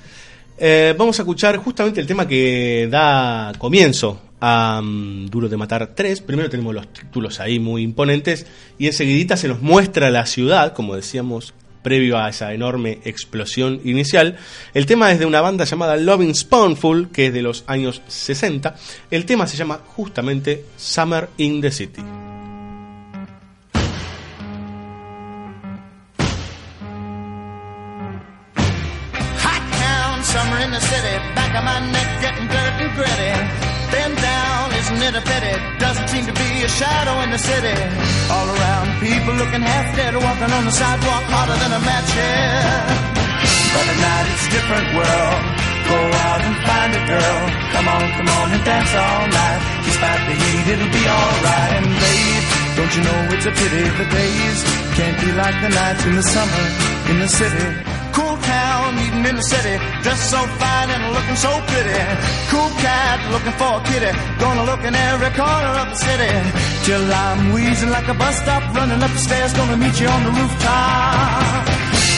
Eh, 0.59 0.95
vamos 0.97 1.19
a 1.19 1.23
escuchar 1.23 1.57
justamente 1.57 2.01
el 2.01 2.07
tema 2.07 2.27
que 2.29 2.89
da 2.91 3.53
comienzo 3.59 4.21
a 4.41 4.81
mm, 4.83 5.27
Duro 5.27 5.49
de 5.49 5.57
Matar 5.57 5.95
3. 5.95 6.21
Primero 6.21 6.51
tenemos 6.51 6.75
los 6.75 6.93
títulos 6.93 7.41
ahí 7.41 7.59
muy 7.59 7.83
imponentes 7.83 8.47
y 8.79 8.87
enseguidita 8.87 9.37
se 9.37 9.49
nos 9.49 9.61
muestra 9.63 10.11
la 10.11 10.27
ciudad, 10.27 10.73
como 10.75 10.95
decíamos 10.95 11.55
previo 11.83 12.19
a 12.19 12.29
esa 12.29 12.53
enorme 12.53 13.01
explosión 13.05 13.81
inicial. 13.85 14.37
El 14.73 14.87
tema 14.87 15.11
es 15.13 15.19
de 15.19 15.27
una 15.27 15.41
banda 15.41 15.65
llamada 15.65 15.97
Loving 15.97 16.35
Spoonful, 16.35 17.11
que 17.11 17.27
es 17.27 17.33
de 17.33 17.43
los 17.43 17.65
años 17.67 18.03
60. 18.07 18.75
El 19.11 19.25
tema 19.27 19.47
se 19.47 19.57
llama 19.57 19.81
justamente 19.85 20.65
Summer 20.77 21.29
in 21.39 21.61
the 21.61 21.71
City. 21.71 22.03
Shadow 36.83 37.17
in 37.23 37.31
the 37.31 37.39
city. 37.39 37.77
All 38.35 38.49
around, 38.57 38.87
people 38.99 39.35
looking 39.39 39.63
half 39.63 39.89
dead, 39.95 40.13
walking 40.19 40.51
on 40.51 40.65
the 40.67 40.75
sidewalk 40.75 41.25
hotter 41.31 41.57
than 41.63 41.73
a 41.79 41.83
match 41.87 42.11
head. 42.11 42.87
But 43.75 43.85
at 43.93 43.99
night 44.03 44.27
it's 44.35 44.47
a 44.49 44.53
different 44.57 44.89
world. 44.99 45.43
Go 45.93 45.99
out 46.27 46.43
and 46.49 46.57
find 46.67 46.91
a 47.01 47.03
girl. 47.15 47.41
Come 47.75 47.87
on, 47.95 48.03
come 48.19 48.31
on 48.39 48.47
and 48.55 48.63
dance 48.67 48.93
all 48.99 49.25
night. 49.31 49.61
Despite 49.87 50.23
the 50.29 50.35
heat 50.43 50.53
heat, 50.63 50.67
it'll 50.75 50.95
be 51.01 51.05
alright. 51.19 51.73
And 51.79 51.89
babe, 52.03 52.45
don't 52.77 52.93
you 52.97 53.03
know 53.07 53.19
it's 53.35 53.47
a 53.47 53.55
pity 53.61 53.83
the 54.01 54.09
days 54.19 54.59
can't 54.99 55.19
be 55.23 55.31
like 55.43 55.57
the 55.65 55.71
nights 55.81 56.03
in 56.09 56.15
the 56.19 56.27
summer 56.35 56.65
in 57.11 57.17
the 57.25 57.31
city. 57.41 58.02
Cool 58.13 58.37
town, 58.37 58.99
eating 59.05 59.25
in 59.25 59.37
the 59.37 59.43
city, 59.43 59.77
dressed 60.03 60.31
so 60.31 60.41
fine 60.61 60.91
and 60.91 61.03
looking 61.17 61.37
so 61.37 61.53
pretty. 61.71 62.01
Cool 62.53 62.71
cat, 62.85 63.19
looking 63.33 63.57
for 63.61 63.81
a 63.81 63.83
kitty, 63.89 64.13
gonna 64.39 64.65
look 64.65 64.83
in 64.85 64.95
every 64.95 65.33
corner 65.33 65.73
of 65.83 65.89
the 65.93 65.99
city. 66.09 66.33
Till 66.85 67.05
I'm 67.25 67.53
wheezing 67.53 67.91
like 67.91 68.09
a 68.09 68.15
bus 68.15 68.37
stop, 68.43 68.63
running 68.75 69.03
up 69.03 69.11
the 69.11 69.23
stairs, 69.29 69.53
gonna 69.55 69.77
meet 69.77 69.99
you 70.01 70.09
on 70.09 70.23
the 70.25 70.33
rooftop. 70.39 71.65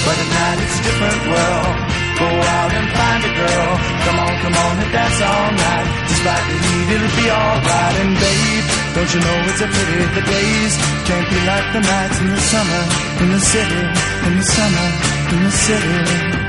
But 0.07 0.16
at 0.22 0.30
night 0.38 0.59
it's 0.64 0.78
a 0.78 0.82
different 0.82 1.20
world. 1.30 2.03
Go 2.18 2.28
out 2.30 2.70
and 2.78 2.86
find 2.94 3.20
a 3.24 3.32
girl. 3.34 3.70
Come 4.06 4.18
on, 4.24 4.34
come 4.44 4.56
on 4.64 4.74
and 4.82 4.90
dance 4.92 5.20
all 5.20 5.50
night. 5.50 5.88
Despite 6.08 6.44
the 6.50 6.56
heat, 6.64 6.88
it'll 6.94 7.14
be 7.18 7.26
alright. 7.30 7.96
And 8.02 8.12
babe, 8.14 8.66
don't 8.94 9.10
you 9.14 9.20
know 9.26 9.36
it's 9.50 9.60
a 9.60 9.68
pity 9.68 9.98
the 10.14 10.22
days 10.22 10.72
can't 11.08 11.28
be 11.28 11.38
like 11.50 11.66
the 11.74 11.80
nights 11.80 12.18
in 12.20 12.28
the 12.30 12.42
summer 12.52 12.82
in 13.22 13.28
the 13.32 13.40
city, 13.40 13.82
in 14.26 14.32
the 14.38 14.46
summer 14.56 14.88
in 15.34 15.40
the 15.44 15.50
city. 15.50 16.43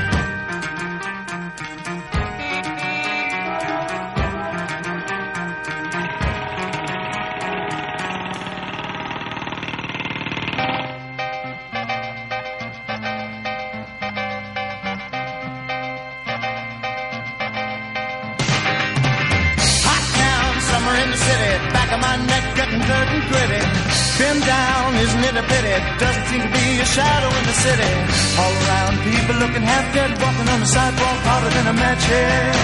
Isn't 25.06 25.24
it 25.30 25.36
a 25.38 25.44
pity? 25.46 25.76
Doesn't 26.02 26.26
seem 26.30 26.42
to 26.42 26.50
be 26.50 26.66
a 26.82 26.86
shadow 26.86 27.30
in 27.38 27.44
the 27.46 27.56
city. 27.66 27.92
All 28.40 28.54
around, 28.66 28.92
people 29.06 29.36
looking 29.42 29.62
half 29.62 29.86
dead, 29.94 30.10
walking 30.18 30.48
on 30.50 30.58
the 30.60 30.70
sidewalk 30.70 31.18
harder 31.28 31.50
than 31.54 31.66
a 31.70 31.76
match 31.76 32.04
head. 32.10 32.54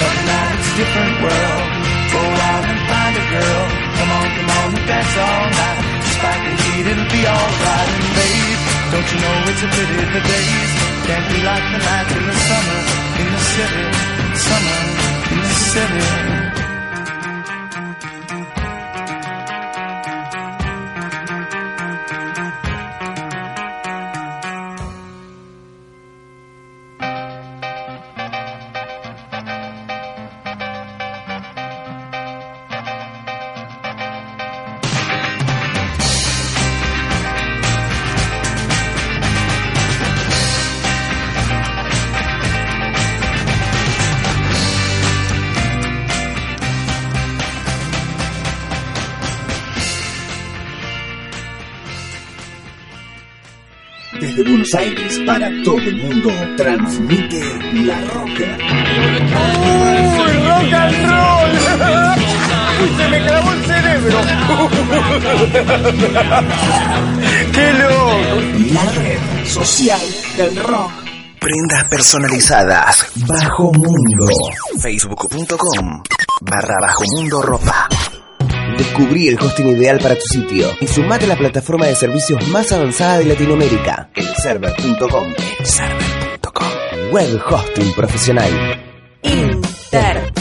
But 0.00 0.14
now 0.26 0.44
it's 0.54 0.68
a 0.70 0.74
different 0.80 1.14
world. 1.22 1.66
Go 2.14 2.22
out 2.50 2.64
and 2.66 2.80
find 2.90 3.14
a 3.22 3.24
girl. 3.30 3.64
Come 3.96 4.10
on, 4.18 4.26
come 4.36 4.50
on 4.58 4.68
and 4.76 4.86
dance 4.90 5.14
all 5.16 5.46
night. 5.62 5.80
Despite 6.06 6.42
the 6.46 6.54
heat, 6.62 6.86
it'll 6.92 7.10
be 7.14 7.22
alright. 7.26 7.90
And 7.96 8.08
babe, 8.16 8.60
don't 8.92 9.08
you 9.12 9.18
know 9.22 9.36
it's 9.50 9.62
a 9.66 9.68
pity 9.76 9.96
the 10.16 10.22
days 10.26 10.70
can't 11.06 11.26
be 11.30 11.38
like 11.46 11.66
the 11.72 11.80
nights 11.86 12.12
in 12.18 12.24
the 12.26 12.36
summer 12.48 12.80
in 13.20 13.28
the 13.30 13.42
city. 13.54 13.84
Summer 14.46 14.80
in 15.32 15.38
the 15.46 15.54
city. 15.72 16.45
Desde 54.36 54.50
Buenos 54.50 54.74
Aires 54.74 55.18
para 55.24 55.48
todo 55.64 55.78
el 55.78 55.96
mundo, 55.96 56.28
transmite 56.58 57.40
La 57.86 57.98
Rocker. 58.02 58.58
¡Uy, 59.64 60.32
rock 60.44 60.72
and 60.74 61.08
roll! 61.08 61.50
¡Uy, 62.82 62.90
se 62.98 63.08
me 63.08 63.18
clavó 63.24 63.50
el 63.52 63.64
cerebro! 63.64 64.20
¡Qué 67.52 67.72
loco! 67.72 68.18
La 68.74 68.84
red 68.92 69.18
social 69.46 70.00
del 70.36 70.54
rock. 70.64 70.92
Prendas 71.40 71.84
personalizadas. 71.88 73.06
Bajo 73.26 73.72
Mundo. 73.72 74.26
Facebook.com 74.82 76.02
barra 76.42 76.74
Bajo 76.82 77.04
Mundo 77.16 77.40
Ropa. 77.40 77.88
Descubrí 78.76 79.28
el 79.28 79.38
hosting 79.38 79.68
ideal 79.68 79.98
para 79.98 80.14
tu 80.16 80.26
sitio 80.26 80.68
y 80.80 80.86
sumate 80.86 81.24
a 81.24 81.28
la 81.28 81.36
plataforma 81.36 81.86
de 81.86 81.94
servicios 81.94 82.46
más 82.48 82.70
avanzada 82.72 83.18
de 83.18 83.24
Latinoamérica, 83.26 84.10
elserver.com. 84.14 85.32
Elserver.com. 85.58 86.68
Web 87.12 87.40
hosting 87.48 87.92
profesional. 87.94 88.50
Intertexto. 89.22 90.36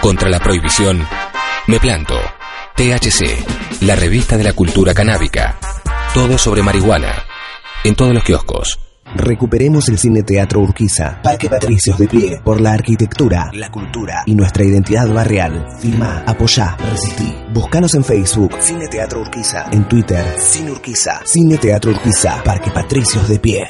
Contra 0.00 0.30
la 0.30 0.40
prohibición, 0.40 1.06
me 1.66 1.78
planto. 1.78 2.14
THC, 2.74 3.82
la 3.82 3.94
revista 3.94 4.38
de 4.38 4.44
la 4.44 4.54
cultura 4.54 4.94
canábica. 4.94 5.58
Todo 6.14 6.38
sobre 6.38 6.62
marihuana. 6.62 7.12
En 7.84 7.94
todos 7.94 8.14
los 8.14 8.24
kioscos. 8.24 8.80
Recuperemos 9.14 9.90
el 9.90 9.98
Cine 9.98 10.22
Teatro 10.22 10.60
Urquiza. 10.60 11.20
Parque 11.22 11.50
Patricios 11.50 11.98
de 11.98 12.08
pie. 12.08 12.40
Por 12.42 12.58
la 12.58 12.72
arquitectura, 12.72 13.50
la 13.52 13.70
cultura 13.70 14.22
y 14.24 14.34
nuestra 14.34 14.64
identidad 14.64 15.06
barrial. 15.12 15.66
Firma, 15.80 16.24
apoyá, 16.26 16.78
resistí. 16.90 17.30
Búscanos 17.52 17.94
en 17.94 18.04
Facebook. 18.04 18.56
Cine 18.58 18.88
Teatro 18.88 19.20
Urquiza. 19.20 19.66
En 19.70 19.86
Twitter. 19.86 20.24
Cine 20.38 20.70
Urquiza. 20.70 21.20
Cine 21.26 21.58
Teatro 21.58 21.90
Urquiza. 21.90 22.42
Parque 22.42 22.70
Patricios 22.70 23.28
de 23.28 23.38
pie. 23.38 23.68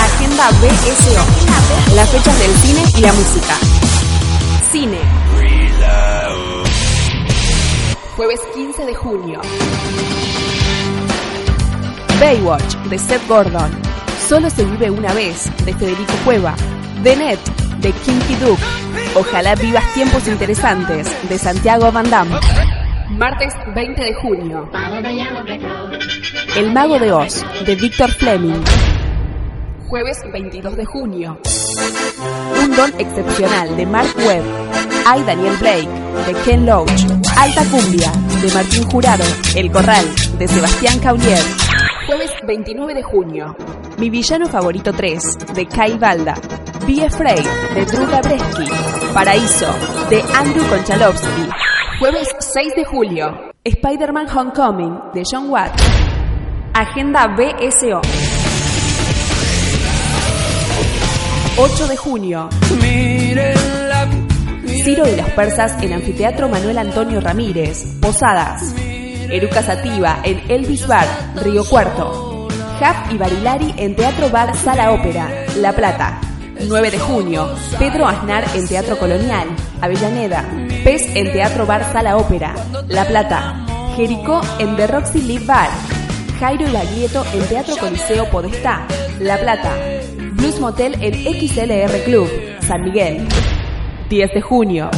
Agenda 0.00 0.50
BSO. 0.50 1.94
Las 1.94 2.08
fechas 2.08 2.38
del 2.38 2.54
cine 2.56 2.82
y 2.96 3.00
la 3.02 3.12
música. 3.12 3.54
Cine. 4.72 4.96
Jueves 8.16 8.40
15 8.54 8.86
de 8.86 8.94
junio. 8.94 9.42
Baywatch 12.18 12.76
de 12.88 12.98
Seth 12.98 13.28
Gordon. 13.28 13.70
Solo 14.26 14.48
se 14.48 14.64
vive 14.64 14.90
una 14.90 15.12
vez 15.12 15.50
de 15.66 15.74
Federico 15.74 16.14
Cueva. 16.24 16.54
The 17.02 17.14
Net 17.14 17.40
de 17.80 17.92
Kinky 17.92 18.36
Duke. 18.36 18.62
Ojalá 19.14 19.54
vivas 19.54 19.84
tiempos 19.92 20.26
interesantes 20.28 21.08
de 21.28 21.38
Santiago 21.38 21.92
Van 21.92 22.08
Damme. 22.08 22.36
Martes 23.10 23.54
20 23.74 24.02
de 24.02 24.14
junio. 24.14 24.68
El 26.56 26.72
Mago 26.72 26.98
de 26.98 27.12
Oz 27.12 27.44
de 27.64 27.74
Victor 27.76 28.10
Fleming. 28.10 28.60
Jueves 29.86 30.22
22 30.32 30.76
de 30.76 30.84
junio. 30.84 31.38
Un 32.62 32.76
don 32.76 32.92
excepcional 32.98 33.76
de 33.76 33.86
Mark 33.86 34.08
Webb. 34.16 34.44
Hay 35.06 35.22
Daniel 35.22 35.56
Blake 35.58 35.88
de 36.26 36.34
Ken 36.44 36.66
Loach. 36.66 37.04
Alta 37.38 37.64
Cumbia 37.70 38.10
de 38.42 38.52
Martín 38.52 38.82
Jurado. 38.90 39.24
El 39.54 39.70
Corral 39.70 40.04
de 40.38 40.48
Sebastián 40.48 40.98
Caulier. 40.98 41.42
Jueves 42.08 42.32
29 42.44 42.94
de 42.94 43.02
junio. 43.04 43.56
Mi 43.98 44.10
villano 44.10 44.48
favorito 44.48 44.92
3 44.92 45.54
de 45.54 45.66
Kai 45.66 45.96
Balda. 45.96 46.34
Be 46.86 47.04
Afraid 47.04 47.46
de 47.74 47.84
Drew 47.84 48.10
Gabreski. 48.10 48.64
Paraíso 49.14 49.72
de 50.10 50.22
Andrew 50.34 50.66
Konchalovsky. 50.68 51.65
Jueves 51.98 52.28
6 52.40 52.74
de 52.76 52.84
julio. 52.84 53.52
Spider-Man 53.64 54.26
Homecoming 54.28 55.00
de 55.14 55.22
John 55.24 55.48
Watt. 55.48 55.72
Agenda 56.74 57.26
BSO. 57.28 58.02
8 61.56 61.88
de 61.88 61.96
junio. 61.96 62.50
Ciro 64.84 65.04
de 65.06 65.16
los 65.16 65.30
Persas 65.30 65.82
en 65.82 65.94
Anfiteatro 65.94 66.50
Manuel 66.50 66.76
Antonio 66.76 67.18
Ramírez, 67.18 67.86
Posadas. 68.02 68.74
Eruca 69.30 69.62
Sativa 69.62 70.20
en 70.22 70.50
Elvis 70.50 70.86
Bar, 70.86 71.06
Río 71.36 71.64
Cuarto. 71.64 72.46
Jap 72.78 73.10
y 73.10 73.16
Barilari 73.16 73.74
en 73.78 73.96
Teatro 73.96 74.28
Bar 74.28 74.54
Sala 74.54 74.92
Ópera, 74.92 75.30
La 75.56 75.72
Plata. 75.72 76.20
9 76.60 76.90
de 76.90 76.98
junio, 76.98 77.48
Pedro 77.78 78.06
Aznar 78.06 78.44
en 78.54 78.68
Teatro 78.68 78.98
Colonial, 78.98 79.48
Avellaneda. 79.80 80.44
Pez 80.86 81.16
en 81.16 81.32
Teatro 81.32 81.66
Bar 81.66 81.82
Sala 81.90 82.16
Ópera, 82.16 82.54
La 82.86 83.04
Plata. 83.04 83.66
Jericó 83.96 84.40
en 84.60 84.76
The 84.76 84.86
Roxy 84.86 85.20
Live 85.20 85.44
Bar. 85.44 85.68
Jairo 86.38 86.68
y 86.68 86.70
Baglietto 86.70 87.24
en 87.34 87.44
Teatro 87.48 87.74
Coliseo 87.76 88.30
Podestá, 88.30 88.86
La 89.18 89.36
Plata. 89.36 89.72
Blues 90.34 90.60
Motel 90.60 90.94
en 91.00 91.12
XLR 91.12 92.04
Club, 92.04 92.30
San 92.60 92.82
Miguel. 92.82 93.26
10 94.08 94.30
de 94.32 94.40
junio. 94.40 94.88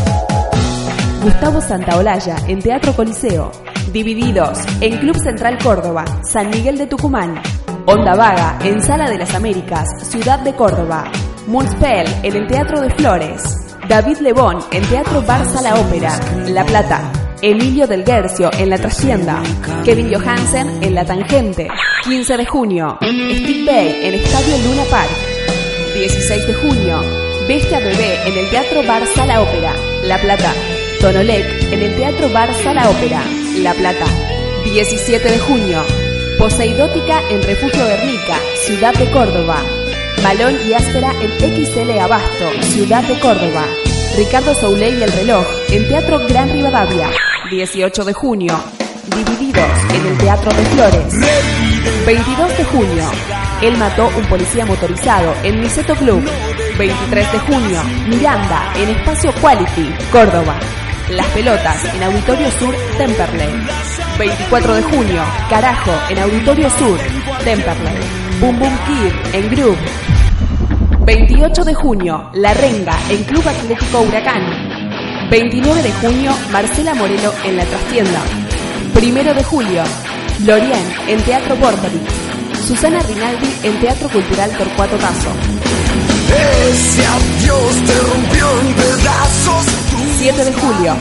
Gustavo 1.23 1.63
Santaolalla 1.63 2.37
en 2.47 2.59
Teatro 2.59 2.93
Coliseo. 2.93 3.51
Divididos 3.91 4.59
en 4.83 4.99
Club 4.99 5.17
Central 5.17 5.57
Córdoba, 5.57 6.05
San 6.23 6.51
Miguel 6.51 6.77
de 6.77 6.87
Tucumán. 6.87 7.41
Onda 7.87 8.15
Vaga 8.15 8.59
en 8.63 8.83
Sala 8.83 9.09
de 9.09 9.17
las 9.17 9.35
Américas, 9.35 9.89
Ciudad 10.03 10.41
de 10.41 10.53
Córdoba. 10.53 11.11
Moonspell 11.47 12.07
en 12.25 12.37
el 12.37 12.47
Teatro 12.47 12.83
de 12.83 12.91
Flores. 12.91 13.68
David 13.89 14.19
Lebón 14.19 14.59
en 14.71 14.85
Teatro 14.85 15.23
Bar 15.23 15.49
Sala 15.49 15.81
Ópera, 15.81 16.21
La 16.49 16.63
Plata. 16.63 17.11
Emilio 17.41 17.87
del 17.87 18.05
Guercio 18.05 18.51
en 18.59 18.69
La 18.69 18.77
Trastienda. 18.77 19.43
Kevin 19.83 20.13
Johansen 20.13 20.83
en 20.83 20.95
La 20.95 21.07
Tangente. 21.07 21.69
15 22.05 22.37
de 22.37 22.45
junio. 22.45 22.99
Steve 23.01 23.65
Bay 23.65 24.01
en 24.05 24.15
Estadio 24.15 24.59
Luna 24.59 24.83
Park. 24.91 25.09
16 25.95 26.47
de 26.49 26.55
junio. 26.55 27.01
Bestia 27.49 27.79
Bebé 27.79 28.29
en 28.29 28.37
el 28.37 28.51
Teatro 28.51 28.83
Bar 28.83 29.07
Sala 29.07 29.41
Ópera, 29.41 29.73
La 30.03 30.19
Plata. 30.19 30.53
Tonolec 31.01 31.47
en 31.73 31.81
el 31.81 31.97
Teatro 31.97 32.29
Bar 32.29 32.53
Sala 32.63 32.91
Ópera, 32.91 33.23
La 33.63 33.73
Plata. 33.73 34.05
17 34.65 35.31
de 35.31 35.39
junio. 35.39 35.83
Poseidótica 36.39 37.23
en 37.31 37.43
Refugio 37.43 37.87
Guernica, 37.87 38.37
Ciudad 38.67 38.93
de 38.93 39.11
Córdoba. 39.11 39.63
Balón 40.23 40.57
y 40.67 40.73
áspera 40.73 41.13
en 41.21 41.31
XL 41.39 41.99
Abasto, 41.99 42.51
Ciudad 42.63 43.03
de 43.05 43.19
Córdoba. 43.21 43.65
Ricardo 44.17 44.53
Souley 44.55 44.99
y 44.99 45.03
el 45.03 45.13
reloj 45.13 45.47
en 45.71 45.89
Teatro 45.89 46.19
Gran 46.29 46.51
Rivadavia. 46.51 47.09
18 47.51 48.05
de 48.05 48.13
junio. 48.13 48.61
Divididos 49.15 49.71
en 49.95 50.07
el 50.07 50.19
Teatro 50.19 50.51
de 50.51 50.65
Flores. 50.67 51.15
22 52.05 52.59
de 52.59 52.65
junio. 52.65 53.05
Él 53.63 53.77
mató 53.79 54.11
un 54.17 54.25
policía 54.27 54.67
motorizado 54.67 55.35
en 55.45 55.61
Miseto 55.61 55.95
Club. 55.95 56.23
23 56.79 57.33
de 57.33 57.39
junio. 57.39 57.83
Miranda 58.09 58.73
en 58.77 58.91
Espacio 58.91 59.33
Quality, 59.41 59.95
Córdoba. 60.11 60.59
Las 61.11 61.27
pelotas 61.29 61.95
en 61.95 62.03
Auditorio 62.03 62.51
Sur, 62.59 62.75
Temperley. 62.99 63.67
24 64.19 64.75
de 64.75 64.83
junio. 64.83 65.23
Carajo 65.49 65.93
en 66.11 66.19
Auditorio 66.19 66.69
Sur, 66.71 66.99
Temperley. 67.45 67.97
Boom 68.41 68.59
Boom 68.59 68.79
Kid 68.87 69.35
en 69.35 69.51
Groove. 69.51 70.08
28 71.09 71.65
de 71.65 71.73
junio. 71.73 72.29
La 72.35 72.53
Renga 72.53 72.93
en 73.09 73.25
Club 73.25 73.43
Atlético 73.49 74.03
Huracán. 74.03 74.43
29 75.31 75.83
de 75.83 75.91
junio. 75.91 76.31
Marcela 76.53 76.93
Morelo 76.93 77.33
en 77.47 77.57
La 77.57 77.65
Trastienda. 77.65 78.21
Primero 78.93 79.33
de 79.33 79.43
julio. 79.43 79.83
Lorien 80.45 80.85
en 81.07 81.19
Teatro 81.23 81.55
Portoli. 81.57 81.99
Susana 82.67 83.01
Rinaldi 83.01 83.49
en 83.63 83.81
Teatro 83.81 84.11
Cultural 84.11 84.51
Torcuato 84.51 84.97
Tazo. 84.97 85.31
Ese 86.69 87.07
adiós 87.07 87.75
te 87.87 88.01
rompió 88.01 88.61
en 88.61 88.75
pedazos. 88.75 89.65
7 90.19 90.45
de 90.45 90.53
julio. 90.53 90.95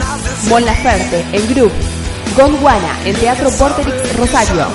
Mon 0.47 0.63
Laferte 0.63 1.25
en 1.33 1.53
Group. 1.53 1.71
Gondwana 2.37 2.97
en 3.03 3.13
Teatro 3.17 3.49
Porterix 3.51 4.15
Rosario. 4.15 4.67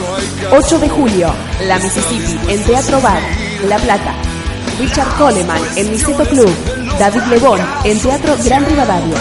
8 0.50 0.78
de 0.78 0.88
julio. 0.90 1.34
La 1.66 1.78
Mississippi 1.78 2.52
en 2.52 2.62
Teatro 2.64 3.00
Bar, 3.00 3.22
La 3.66 3.78
Plata. 3.78 4.31
Richard 4.78 5.16
Coleman 5.16 5.62
en 5.76 5.90
Miseto 5.90 6.24
Club. 6.24 6.54
David 6.98 7.22
Lebón 7.30 7.60
en 7.84 7.98
Teatro 8.00 8.34
Gran 8.44 8.66
Rivadavia. 8.66 9.16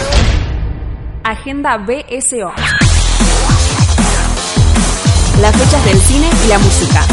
Agenda 1.24 1.78
BSO. 1.78 2.52
Las 5.40 5.56
fechas 5.56 5.82
del 5.84 6.00
cine 6.00 6.28
y 6.44 6.48
la 6.48 6.58
música 6.58 7.06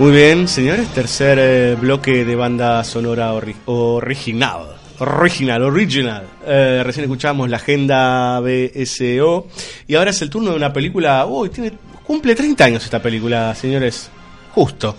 Muy 0.00 0.12
bien, 0.12 0.48
señores, 0.48 0.88
tercer 0.88 1.38
eh, 1.38 1.76
bloque 1.78 2.24
de 2.24 2.34
banda 2.34 2.82
sonora 2.84 3.34
ori- 3.34 3.54
original. 3.66 4.76
Original, 4.98 5.62
original. 5.62 6.26
Eh, 6.46 6.80
recién 6.84 7.04
escuchamos 7.04 7.50
la 7.50 7.58
agenda 7.58 8.40
BSO. 8.40 9.46
Y 9.86 9.94
ahora 9.96 10.08
es 10.10 10.22
el 10.22 10.30
turno 10.30 10.50
de 10.52 10.56
una 10.56 10.72
película. 10.72 11.26
Uy, 11.26 11.50
cumple 12.06 12.34
30 12.34 12.64
años 12.64 12.82
esta 12.84 13.02
película, 13.02 13.54
señores. 13.54 14.08
Justo. 14.54 14.96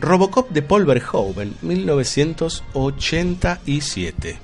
Robocop 0.00 0.50
de 0.50 0.62
Paul 0.62 0.84
Verhoeven, 0.84 1.54
1987. 1.62 4.38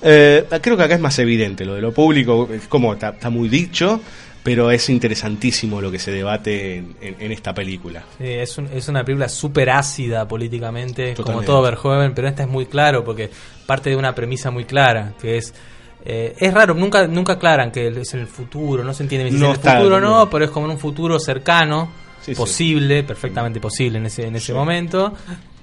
Eh, 0.00 0.44
creo 0.60 0.76
que 0.76 0.82
acá 0.82 0.94
es 0.96 1.00
más 1.00 1.18
evidente 1.20 1.64
lo 1.64 1.74
de 1.74 1.80
lo 1.82 1.92
público, 1.92 2.48
como 2.68 2.92
está 2.92 3.30
muy 3.30 3.48
dicho, 3.48 4.00
pero 4.48 4.70
es 4.70 4.88
interesantísimo 4.88 5.80
lo 5.80 5.90
que 5.90 5.98
se 5.98 6.10
debate 6.10 6.76
en, 6.76 6.96
en- 7.00 7.16
en 7.20 7.32
esta 7.32 7.52
película. 7.54 8.02
Sí, 8.18 8.24
es, 8.26 8.56
un- 8.58 8.68
es 8.72 8.88
una 8.88 9.04
película 9.04 9.28
súper 9.28 9.70
ácida 9.70 10.26
políticamente, 10.26 11.14
como 11.14 11.42
todo 11.42 11.62
Verhoeven, 11.62 12.14
pero 12.14 12.28
esta 12.28 12.42
es 12.44 12.48
muy 12.48 12.66
claro 12.66 13.04
porque 13.04 13.30
parte 13.66 13.90
de 13.90 13.96
una 13.96 14.14
premisa 14.14 14.50
muy 14.50 14.64
clara, 14.64 15.12
que 15.20 15.36
es... 15.38 15.52
eh, 16.04 16.34
es 16.38 16.54
raro, 16.54 16.74
nunca 16.74 17.06
nunca 17.06 17.34
aclaran 17.34 17.70
que 17.70 17.88
es 17.88 18.14
en 18.14 18.20
el 18.20 18.26
futuro, 18.26 18.82
no 18.84 18.94
se 18.94 19.02
entiende 19.02 19.30
si 19.30 19.36
No 19.36 19.52
es 19.52 19.58
en 19.58 19.66
el 19.70 19.76
futuro 19.76 19.96
o 19.96 20.00
no, 20.00 20.10
no. 20.24 20.30
pero 20.30 20.44
es 20.44 20.50
como 20.50 20.66
en 20.66 20.72
un 20.72 20.78
futuro 20.78 21.18
cercano, 21.20 21.90
Sí, 22.20 22.34
sí. 22.34 22.38
posible, 22.40 23.04
perfectamente 23.04 23.60
posible 23.60 23.98
en 23.98 24.06
ese, 24.06 24.26
en 24.26 24.36
ese 24.36 24.52
momento, 24.52 25.14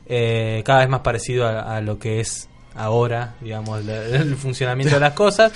eh, 0.07 0.61
cada 0.65 0.79
vez 0.79 0.89
más 0.89 1.01
parecido 1.01 1.47
a, 1.47 1.75
a 1.77 1.81
lo 1.81 1.97
que 1.99 2.19
es 2.19 2.47
ahora, 2.75 3.35
digamos, 3.41 3.85
el 3.87 4.35
funcionamiento 4.35 4.95
de 4.95 4.99
las 5.01 5.13
cosas. 5.13 5.51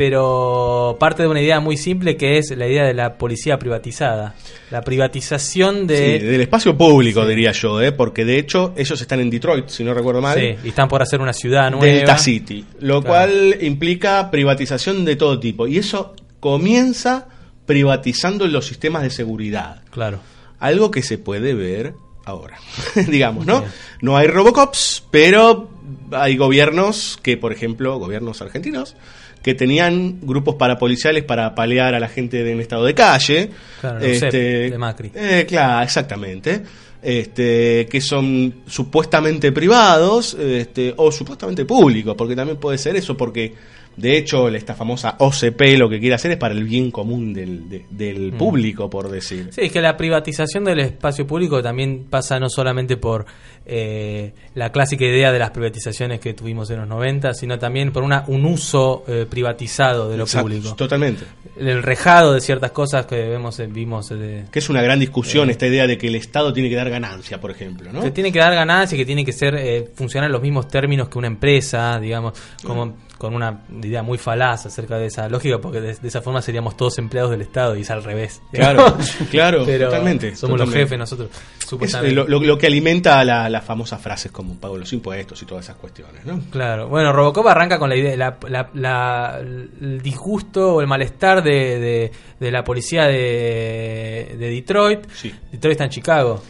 Pero 0.00 0.96
parte 0.98 1.24
de 1.24 1.28
una 1.28 1.42
idea 1.42 1.60
muy 1.60 1.76
simple 1.76 2.16
que 2.16 2.38
es 2.38 2.56
la 2.56 2.66
idea 2.66 2.86
de 2.86 2.94
la 2.94 3.18
policía 3.18 3.58
privatizada. 3.58 4.34
La 4.70 4.80
privatización 4.80 5.86
de... 5.86 6.20
Sí, 6.20 6.26
del 6.26 6.40
espacio 6.40 6.74
público, 6.74 7.26
diría 7.26 7.52
yo, 7.52 7.82
¿eh? 7.82 7.92
porque 7.92 8.24
de 8.24 8.38
hecho 8.38 8.72
ellos 8.78 8.98
están 8.98 9.20
en 9.20 9.28
Detroit, 9.28 9.68
si 9.68 9.84
no 9.84 9.92
recuerdo 9.92 10.22
mal. 10.22 10.40
Sí, 10.40 10.56
y 10.64 10.68
están 10.70 10.88
por 10.88 11.02
hacer 11.02 11.20
una 11.20 11.34
ciudad 11.34 11.70
nueva. 11.70 11.84
Delta 11.84 12.16
City, 12.16 12.64
lo 12.78 13.02
Claro. 13.02 13.14
cual 13.14 13.58
implica 13.60 14.30
privatización 14.30 15.04
de 15.04 15.16
todo 15.16 15.38
tipo. 15.38 15.66
Y 15.66 15.76
eso 15.76 16.14
comienza 16.40 17.28
privatizando 17.66 18.46
los 18.46 18.64
sistemas 18.64 19.02
de 19.02 19.10
seguridad. 19.10 19.82
Claro. 19.90 20.20
Algo 20.60 20.90
que 20.90 21.02
se 21.02 21.18
puede 21.18 21.52
ver 21.52 21.92
ahora, 22.24 22.56
digamos, 23.06 23.44
¿no? 23.44 23.62
No 24.00 24.16
hay 24.16 24.28
Robocops, 24.28 25.02
pero 25.10 25.68
hay 26.12 26.38
gobiernos 26.38 27.18
que, 27.22 27.36
por 27.36 27.52
ejemplo, 27.52 27.98
gobiernos 27.98 28.40
argentinos, 28.40 28.96
que 29.42 29.54
tenían 29.54 30.18
grupos 30.20 30.56
parapoliciales 30.56 31.24
para 31.24 31.54
paliar 31.54 31.94
a 31.94 32.00
la 32.00 32.08
gente 32.08 32.50
en 32.50 32.60
estado 32.60 32.84
de 32.84 32.94
calle. 32.94 33.50
Claro, 33.80 34.00
los 34.00 34.18
CEP 34.18 34.32
de 34.32 34.78
Macri. 34.78 35.12
eh, 35.14 35.46
claro, 35.48 35.82
exactamente. 35.84 36.62
Este, 37.02 37.86
que 37.86 37.98
son 38.02 38.56
supuestamente 38.66 39.52
privados 39.52 40.34
este, 40.34 40.92
o 40.98 41.10
supuestamente 41.10 41.64
públicos, 41.64 42.14
porque 42.16 42.36
también 42.36 42.58
puede 42.58 42.76
ser 42.76 42.94
eso, 42.94 43.16
porque 43.16 43.54
de 44.00 44.16
hecho 44.16 44.48
esta 44.48 44.74
famosa 44.74 45.16
OCP 45.18 45.76
lo 45.78 45.88
que 45.88 45.98
quiere 46.00 46.14
hacer 46.14 46.30
es 46.32 46.36
para 46.36 46.54
el 46.54 46.64
bien 46.64 46.90
común 46.90 47.32
del, 47.32 47.68
de- 47.68 47.84
del 47.90 48.32
Mm. 48.32 48.38
público, 48.38 48.90
por 48.90 49.10
decir. 49.10 49.48
Sí, 49.52 49.62
es 49.62 49.72
que 49.72 49.80
la 49.80 49.96
privatización 49.96 50.64
del 50.64 50.80
espacio 50.80 51.26
público 51.26 51.62
también 51.62 52.06
pasa 52.08 52.38
no 52.40 52.48
solamente 52.48 52.96
por 52.96 53.26
eh, 53.66 54.32
la 54.54 54.72
clásica 54.72 55.04
idea 55.04 55.30
de 55.32 55.38
las 55.38 55.50
privatizaciones 55.50 56.18
que 56.18 56.34
tuvimos 56.34 56.70
en 56.70 56.78
los 56.80 56.88
90, 56.88 57.34
sino 57.34 57.58
también 57.58 57.92
por 57.92 58.02
una, 58.02 58.24
un 58.26 58.44
uso 58.44 59.04
eh, 59.06 59.26
privatizado 59.28 60.08
de 60.08 60.16
lo 60.16 60.24
Exacto, 60.24 60.48
público. 60.48 60.74
Totalmente. 60.74 61.24
El 61.56 61.82
rejado 61.82 62.32
de 62.32 62.40
ciertas 62.40 62.70
cosas 62.72 63.06
que 63.06 63.16
vemos, 63.16 63.58
eh, 63.60 63.66
vimos 63.68 64.10
eh, 64.10 64.14
de, 64.16 64.44
Que 64.50 64.58
es 64.58 64.68
una 64.70 64.82
gran 64.82 64.98
discusión 64.98 65.50
esta 65.50 65.66
idea 65.66 65.86
de 65.86 65.98
que 65.98 66.08
el 66.08 66.16
Estado 66.16 66.52
tiene 66.52 66.68
que 66.68 66.74
dar 66.76 66.90
ganancia, 66.90 67.40
por 67.40 67.50
ejemplo, 67.50 67.92
¿no? 67.92 68.00
Que 68.02 68.10
tiene 68.10 68.32
que 68.32 68.38
dar 68.38 68.54
ganancia, 68.54 68.96
que 68.96 69.04
tiene 69.06 69.24
que 69.24 69.32
ser 69.32 69.54
eh, 69.56 69.88
funcionar 69.94 70.28
en 70.28 70.32
los 70.32 70.42
mismos 70.42 70.66
términos 70.68 71.08
que 71.08 71.18
una 71.18 71.26
empresa, 71.28 72.00
digamos, 72.00 72.32
como 72.64 72.96
con 73.20 73.34
una 73.34 73.60
idea 73.82 74.02
muy 74.02 74.16
falaz 74.16 74.64
acerca 74.64 74.96
de 74.96 75.04
esa 75.04 75.28
lógica, 75.28 75.58
porque 75.58 75.78
de, 75.82 75.92
de 75.94 76.08
esa 76.08 76.22
forma 76.22 76.40
seríamos 76.40 76.74
todos 76.74 76.96
empleados 76.98 77.30
del 77.30 77.42
Estado 77.42 77.76
y 77.76 77.82
es 77.82 77.90
al 77.90 78.02
revés. 78.02 78.40
Claro, 78.50 78.96
claro, 79.30 79.64
Pero 79.66 79.90
totalmente. 79.90 80.34
Somos 80.34 80.58
los 80.58 80.72
jefes 80.72 80.98
nosotros, 80.98 81.28
supuestamente. 81.68 82.12
eh, 82.12 82.14
lo, 82.14 82.26
lo- 82.26 82.40
lo 82.40 82.56
que 82.56 82.66
alimenta 82.66 83.22
la- 83.22 83.50
las 83.50 83.62
famosas 83.62 84.00
frases 84.00 84.32
como 84.32 84.54
pago 84.54 84.78
los 84.78 84.90
impuestos 84.94 85.42
y 85.42 85.44
todas 85.44 85.66
esas 85.66 85.76
cuestiones, 85.76 86.24
¿no? 86.24 86.40
Claro, 86.50 86.88
bueno, 86.88 87.12
Robocop 87.12 87.46
arranca 87.46 87.78
con 87.78 87.90
la 87.90 87.96
idea, 87.96 88.16
la, 88.16 88.38
la- 88.48 88.70
la- 88.72 89.38
el 89.38 90.00
disgusto 90.02 90.76
o 90.76 90.80
el 90.80 90.86
malestar 90.86 91.42
de, 91.42 91.78
de- 91.78 92.12
de 92.40 92.50
la 92.50 92.64
policía 92.64 93.04
de, 93.04 94.34
de 94.38 94.48
Detroit. 94.48 95.00
Detroit 95.52 95.72
está 95.72 95.84
en 95.84 95.90
Chicago. 95.90 96.42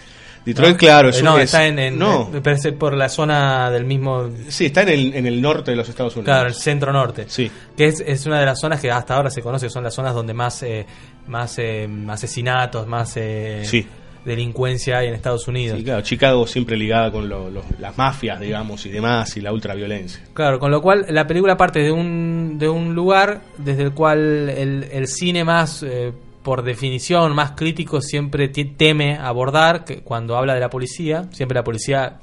Detroit, 0.55 0.73
¿no? 0.73 0.79
claro, 0.79 1.09
Eh, 1.09 1.11
es 1.11 1.23
no, 1.23 1.35
un- 1.35 1.41
está 1.41 1.65
es- 1.65 1.73
en, 1.73 1.79
en- 1.79 1.99
no. 1.99 2.29
me 2.33 2.41
parece 2.41 2.73
por 2.73 2.95
la 2.95 3.09
zona 3.09 3.71
del 3.71 3.85
mismo. 3.85 4.31
Sí, 4.49 4.67
está 4.67 4.83
en 4.83 4.89
el, 4.91 5.15
en 5.15 5.27
el 5.27 5.41
norte 5.43 5.71
de 5.73 5.77
los 5.77 5.89
Estados 5.89 6.15
Unidos. 6.17 6.27
Claro, 6.27 6.49
el 6.49 6.55
centro 6.55 6.93
norte. 6.93 7.25
Sí. 7.29 7.51
Que 7.77 7.87
es, 7.87 8.01
es 8.07 8.27
una 8.27 8.39
de 8.41 8.47
las 8.47 8.61
zonas 8.61 8.81
que 8.81 8.91
hasta 8.91 9.15
ahora 9.17 9.31
se 9.31 9.43
conoce, 9.43 9.67
que 9.67 9.71
son 9.71 9.85
las 9.85 9.95
zonas 9.95 10.15
donde 10.15 10.35
más, 10.35 10.63
eh, 10.63 10.87
más 11.27 11.59
eh, 11.59 11.89
asesinatos, 12.09 12.87
más 12.87 13.13
eh, 13.17 13.63
Sí. 13.65 13.87
delincuencia 14.25 14.99
hay 14.99 15.09
en 15.09 15.15
Estados 15.15 15.49
Unidos. 15.49 15.79
Sí, 15.79 15.85
claro, 15.85 16.03
Chicago 16.03 16.47
siempre 16.47 16.77
ligada 16.77 17.11
con 17.11 17.29
lo- 17.29 17.49
lo- 17.51 17.65
las 17.79 17.97
mafias, 17.97 18.39
digamos, 18.41 18.85
y 18.87 18.91
demás, 18.91 19.37
y 19.37 19.41
la 19.41 19.53
ultraviolencia. 19.53 20.21
Claro, 20.35 20.59
con 20.59 20.71
lo 20.71 20.83
cual 20.83 21.07
la 21.09 21.27
película 21.27 21.57
parte 21.57 21.81
de 21.81 21.91
un, 21.91 22.57
de 22.59 22.69
un 22.69 22.95
lugar 22.95 23.41
desde 23.59 23.85
el 23.85 23.93
cual 23.93 24.51
el, 24.51 24.87
el 24.93 25.07
cine 25.07 25.43
más, 25.45 25.83
eh, 25.83 26.13
por 26.43 26.63
definición, 26.63 27.35
más 27.35 27.53
crítico 27.53 28.01
siempre 28.01 28.49
teme 28.49 29.17
abordar, 29.19 29.85
que 29.85 30.03
cuando 30.03 30.37
habla 30.37 30.55
de 30.55 30.61
la 30.61 30.71
policía, 30.71 31.29
siempre 31.33 31.55
la 31.57 31.65
policía 31.65 32.19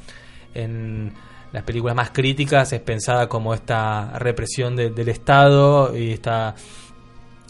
en 0.53 1.13
las 1.51 1.63
películas 1.63 1.95
más 1.95 2.09
críticas 2.11 2.73
es 2.73 2.81
pensada 2.81 3.27
como 3.29 3.53
esta 3.53 4.17
represión 4.19 4.75
de- 4.75 4.89
del 4.89 5.09
Estado 5.09 5.95
y 5.95 6.11
esta 6.11 6.55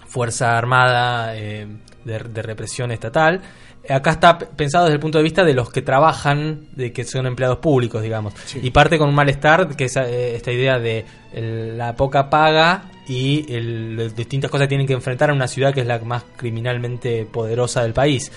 fuerza 0.06 0.58
armada 0.58 1.36
eh, 1.36 1.68
de 2.06 2.42
represión 2.42 2.92
estatal. 2.92 3.42
Acá 3.90 4.12
está 4.12 4.38
pensado 4.38 4.86
desde 4.86 4.96
el 4.96 5.00
punto 5.00 5.18
de 5.18 5.24
vista 5.24 5.44
de 5.44 5.54
los 5.54 5.70
que 5.72 5.82
trabajan, 5.82 6.68
de 6.76 6.92
que 6.92 7.04
son 7.04 7.26
empleados 7.26 7.60
públicos, 7.60 8.02
digamos. 8.02 8.34
Y 8.62 8.72
parte 8.72 8.98
con 8.98 9.10
un 9.10 9.16
malestar, 9.16 9.76
que 9.76 9.86
es 9.86 9.96
eh, 9.98 10.36
esta 10.36 10.52
idea 10.52 10.78
de 10.80 11.06
la 11.34 11.96
poca 11.96 12.30
paga 12.30 12.84
y 13.08 13.46
el- 13.54 13.96
las 13.96 14.16
distintas 14.16 14.52
cosas 14.52 14.66
que 14.66 14.70
tienen 14.70 14.88
que 14.88 14.94
enfrentar 14.94 15.30
en 15.30 15.36
una 15.38 15.48
ciudad 15.48 15.74
que 15.74 15.82
es 15.82 15.88
la 15.88 16.00
más 16.00 16.24
criminalmente 16.36 17.26
poderosa 17.26 17.84
del 17.84 17.94
país. 17.94 18.32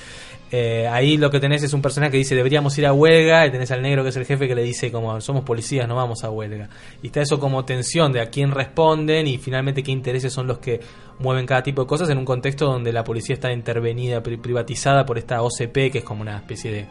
Eh, 0.52 0.88
ahí 0.88 1.16
lo 1.16 1.30
que 1.30 1.38
tenés 1.38 1.62
es 1.62 1.72
un 1.74 1.80
personaje 1.80 2.10
que 2.10 2.16
dice 2.18 2.34
deberíamos 2.34 2.76
ir 2.76 2.84
a 2.84 2.92
huelga 2.92 3.46
y 3.46 3.52
tenés 3.52 3.70
al 3.70 3.82
negro 3.82 4.02
que 4.02 4.08
es 4.08 4.16
el 4.16 4.24
jefe 4.26 4.48
que 4.48 4.56
le 4.56 4.64
dice 4.64 4.90
como 4.90 5.20
somos 5.20 5.44
policías 5.44 5.86
no 5.86 5.94
vamos 5.94 6.24
a 6.24 6.30
huelga 6.30 6.68
y 7.04 7.06
está 7.06 7.20
eso 7.22 7.38
como 7.38 7.64
tensión 7.64 8.10
de 8.12 8.20
a 8.20 8.30
quién 8.30 8.50
responden 8.50 9.28
y 9.28 9.38
finalmente 9.38 9.84
qué 9.84 9.92
intereses 9.92 10.32
son 10.32 10.48
los 10.48 10.58
que 10.58 10.80
mueven 11.20 11.46
cada 11.46 11.62
tipo 11.62 11.82
de 11.82 11.86
cosas 11.86 12.10
en 12.10 12.18
un 12.18 12.24
contexto 12.24 12.66
donde 12.66 12.92
la 12.92 13.04
policía 13.04 13.34
está 13.34 13.52
intervenida 13.52 14.24
pri- 14.24 14.38
privatizada 14.38 15.06
por 15.06 15.18
esta 15.18 15.40
OCP 15.40 15.72
que 15.92 15.98
es 15.98 16.04
como 16.04 16.22
una 16.22 16.38
especie 16.38 16.72
de 16.72 16.86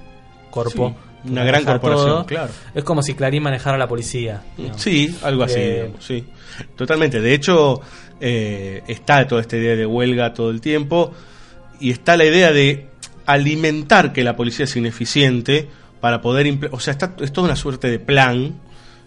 corpo 0.50 0.96
Sí, 1.26 1.30
una 1.32 1.44
gran 1.44 1.66
corporación, 1.66 2.08
todo. 2.10 2.26
claro. 2.28 2.52
es 2.74 2.84
como 2.86 3.02
si 3.04 3.14
Clarín 3.14 3.44
manejara 3.44 3.76
a 3.76 3.80
la 3.80 3.88
policía 3.90 4.42
digamos. 4.58 4.82
Sí, 4.82 5.14
algo 5.22 5.44
así, 5.44 5.60
Eh, 5.60 5.74
digamos, 5.82 6.06
sí. 6.06 6.26
Totalmente. 6.78 7.20
De 7.20 7.34
hecho, 7.34 7.82
eh, 8.22 8.84
está 8.88 9.28
toda 9.28 9.42
esta 9.42 9.58
idea 9.58 9.76
de 9.76 9.86
huelga 9.86 10.34
todo 10.34 10.50
el 10.50 10.62
tiempo 10.62 11.12
y 11.82 11.92
está 11.92 12.16
la 12.16 12.24
idea 12.24 12.54
de 12.54 12.88
alimentar 13.32 14.14
que 14.14 14.24
la 14.24 14.36
policía 14.36 14.66
es 14.66 14.76
ineficiente 14.76 15.68
para 16.02 16.22
poder... 16.22 16.58
O 16.72 16.80
sea, 16.80 16.92
está, 16.92 17.16
es 17.22 17.32
toda 17.34 17.46
una 17.48 17.56
suerte 17.56 17.90
de 17.90 18.00
plan. 18.00 18.56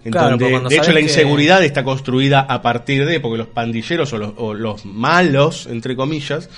En 0.05 0.11
Claro, 0.11 0.31
donde, 0.31 0.45
porque 0.45 0.53
cuando 0.53 0.69
de 0.69 0.77
hecho, 0.77 0.91
la 0.93 0.97
que- 0.99 1.03
inseguridad 1.05 1.63
está 1.65 1.85
construida 1.85 2.41
a 2.41 2.61
partir 2.61 3.07
de, 3.07 3.21
porque 3.21 3.39
los 3.39 3.47
pandilleros 3.47 4.13
o 4.13 4.19
los, 4.19 4.33
o 4.37 4.53
los 4.55 4.85
malos, 4.85 5.67
entre 5.71 5.95
comillas, 5.95 6.49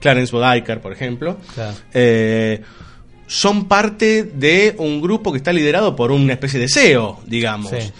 Clarence 0.00 0.34
Bodiker, 0.34 0.80
por 0.80 0.92
ejemplo, 0.92 1.36
Claro. 1.54 1.76
eh, 1.92 2.62
son 3.26 3.66
parte 3.68 4.22
de 4.24 4.74
un 4.78 5.00
grupo 5.02 5.30
que 5.32 5.38
está 5.38 5.52
liderado 5.52 5.94
por 5.94 6.10
una 6.12 6.32
especie 6.32 6.58
de 6.58 6.68
CEO, 6.68 7.20
digamos. 7.26 7.70
Sí. 7.70 7.90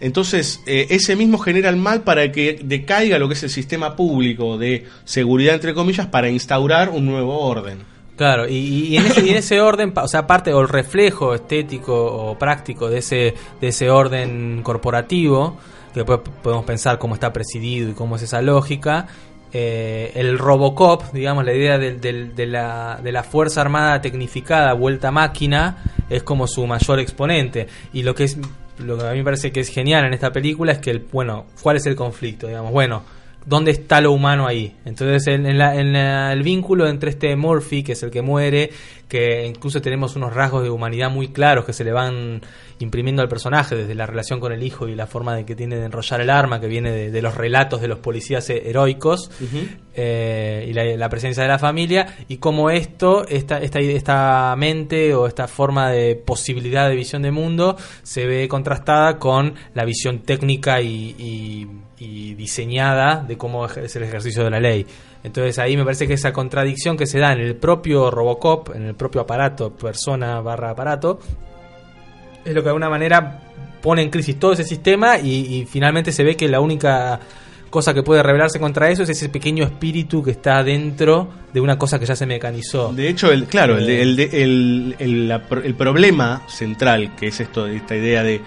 Entonces, 0.00 0.60
eh, 0.66 0.88
ese 0.90 1.14
mismo 1.16 1.38
genera 1.38 1.70
el 1.70 1.76
mal 1.76 2.02
para 2.02 2.30
que 2.32 2.58
decaiga 2.62 3.18
lo 3.20 3.28
que 3.28 3.34
es 3.34 3.42
el 3.44 3.50
sistema 3.50 3.94
público 3.96 4.58
de 4.58 4.84
seguridad, 5.04 5.54
entre 5.54 5.72
comillas, 5.74 6.08
para 6.08 6.28
instaurar 6.28 6.90
un 6.90 7.06
nuevo 7.06 7.38
orden. 7.38 7.78
Claro, 8.22 8.46
y, 8.48 8.54
y 8.54 8.96
en, 8.98 9.06
ese, 9.06 9.20
y 9.26 9.30
en 9.30 9.36
ese 9.38 9.60
orden, 9.60 9.92
o 9.96 10.06
sea, 10.06 10.28
parte 10.28 10.52
o 10.54 10.60
el 10.60 10.68
reflejo 10.68 11.34
estético 11.34 11.92
o 12.06 12.38
práctico 12.38 12.88
de 12.88 12.98
ese, 12.98 13.34
de 13.60 13.66
ese 13.66 13.90
orden 13.90 14.62
corporativo, 14.62 15.56
que 15.92 16.00
después 16.04 16.20
podemos 16.40 16.64
pensar 16.64 17.00
cómo 17.00 17.14
está 17.14 17.32
presidido 17.32 17.90
y 17.90 17.94
cómo 17.94 18.14
es 18.14 18.22
esa 18.22 18.40
lógica, 18.40 19.08
eh, 19.52 20.12
el 20.14 20.38
Robocop, 20.38 21.12
digamos, 21.12 21.44
la 21.44 21.52
idea 21.52 21.78
del- 21.78 22.00
del- 22.00 22.36
de, 22.36 22.46
la, 22.46 23.00
de 23.02 23.10
la 23.10 23.24
Fuerza 23.24 23.60
Armada 23.60 24.00
tecnificada 24.00 24.72
vuelta 24.74 25.10
máquina, 25.10 25.82
es 26.08 26.22
como 26.22 26.46
su 26.46 26.64
mayor 26.68 27.00
exponente. 27.00 27.66
Y 27.92 28.04
lo 28.04 28.14
que 28.14 28.22
es 28.22 28.38
lo 28.78 28.96
que 28.98 29.04
a 29.04 29.10
mí 29.10 29.18
me 29.18 29.24
parece 29.24 29.50
que 29.50 29.58
es 29.58 29.68
genial 29.68 30.04
en 30.04 30.14
esta 30.14 30.30
película 30.30 30.70
es 30.70 30.78
que, 30.78 30.92
el, 30.92 31.00
bueno, 31.10 31.46
¿cuál 31.60 31.76
es 31.76 31.86
el 31.86 31.96
conflicto? 31.96 32.46
Digamos, 32.46 32.70
bueno, 32.70 33.02
¿dónde 33.46 33.70
está 33.72 34.00
lo 34.00 34.12
humano 34.12 34.46
ahí? 34.46 34.74
Entonces, 34.84 35.26
en, 35.28 35.46
en 35.46 35.58
la- 35.58 35.74
en 35.76 35.92
la- 35.92 36.32
el 36.32 36.42
vínculo 36.42 36.86
entre 36.88 37.10
este 37.10 37.34
Murphy, 37.36 37.82
que 37.82 37.92
es 37.92 38.02
el 38.02 38.10
que 38.10 38.22
muere, 38.22 38.70
que 39.08 39.44
incluso 39.46 39.80
tenemos 39.82 40.16
unos 40.16 40.32
rasgos 40.32 40.62
de 40.62 40.70
humanidad 40.70 41.10
muy 41.10 41.28
claros 41.28 41.64
que 41.66 41.72
se 41.74 41.84
le 41.84 41.92
van 41.92 42.40
imprimiendo 42.78 43.20
al 43.22 43.28
personaje, 43.28 43.76
desde 43.76 43.94
la 43.94 44.06
relación 44.06 44.40
con 44.40 44.52
el 44.52 44.62
hijo 44.62 44.88
y 44.88 44.94
la 44.96 45.06
forma 45.06 45.36
de 45.36 45.44
que 45.44 45.54
tiene 45.54 45.76
de 45.76 45.84
enrollar 45.84 46.20
el 46.20 46.30
arma, 46.30 46.60
que 46.60 46.66
viene 46.66 46.90
de, 46.90 47.10
de 47.10 47.22
los 47.22 47.34
relatos 47.36 47.80
de 47.80 47.88
los 47.88 47.98
policías 47.98 48.48
he- 48.50 48.68
heroicos, 48.70 49.30
eh, 49.94 50.66
y 50.68 50.72
la, 50.72 50.84
la 50.96 51.08
presencia 51.08 51.42
de 51.42 51.48
la 51.50 51.58
familia, 51.58 52.06
y 52.28 52.38
cómo 52.38 52.70
esto, 52.70 53.26
esta, 53.28 53.58
esta, 53.58 53.78
esta 53.80 54.54
mente 54.56 55.14
o 55.14 55.26
esta 55.26 55.46
forma 55.46 55.90
de 55.90 56.16
posibilidad 56.16 56.88
de 56.88 56.96
visión 56.96 57.22
de 57.22 57.30
mundo, 57.30 57.76
se 58.02 58.26
ve 58.26 58.48
contrastada 58.48 59.18
con 59.18 59.54
la 59.74 59.84
visión 59.84 60.20
técnica 60.20 60.80
y, 60.80 61.14
y- 61.18 61.66
y 62.04 62.34
diseñada 62.34 63.22
de 63.26 63.36
cómo 63.36 63.66
es 63.66 63.94
el 63.96 64.02
ejercicio 64.02 64.42
de 64.44 64.50
la 64.50 64.60
ley. 64.60 64.86
Entonces 65.24 65.58
ahí 65.58 65.76
me 65.76 65.84
parece 65.84 66.06
que 66.08 66.14
esa 66.14 66.32
contradicción 66.32 66.96
que 66.96 67.06
se 67.06 67.18
da 67.18 67.32
en 67.32 67.40
el 67.40 67.54
propio 67.56 68.10
Robocop, 68.10 68.74
en 68.74 68.86
el 68.86 68.94
propio 68.94 69.20
aparato, 69.20 69.70
persona 69.72 70.40
barra 70.40 70.70
aparato, 70.70 71.20
es 72.44 72.52
lo 72.54 72.60
que 72.60 72.64
de 72.64 72.70
alguna 72.70 72.88
manera 72.90 73.40
pone 73.80 74.02
en 74.02 74.10
crisis 74.10 74.38
todo 74.38 74.52
ese 74.52 74.64
sistema 74.64 75.18
y, 75.18 75.30
y 75.60 75.64
finalmente 75.66 76.12
se 76.12 76.24
ve 76.24 76.36
que 76.36 76.48
la 76.48 76.60
única 76.60 77.20
cosa 77.70 77.94
que 77.94 78.02
puede 78.02 78.22
rebelarse 78.22 78.58
contra 78.60 78.90
eso 78.90 79.02
es 79.04 79.08
ese 79.10 79.28
pequeño 79.28 79.64
espíritu 79.64 80.22
que 80.22 80.32
está 80.32 80.62
dentro 80.62 81.28
de 81.54 81.60
una 81.60 81.78
cosa 81.78 81.98
que 81.98 82.04
ya 82.06 82.14
se 82.14 82.26
mecanizó. 82.26 82.92
De 82.92 83.08
hecho, 83.08 83.32
el, 83.32 83.46
claro, 83.46 83.78
el, 83.78 83.88
Eh, 83.88 84.02
el, 84.02 84.20
el, 84.20 84.96
el- 84.98 85.28
la 85.28 85.46
pro- 85.46 85.62
el 85.62 85.74
problema 85.74 86.42
central, 86.48 87.14
que 87.16 87.28
es 87.28 87.40
esto, 87.40 87.66
esta 87.66 87.96
idea 87.96 88.22
de 88.22 88.40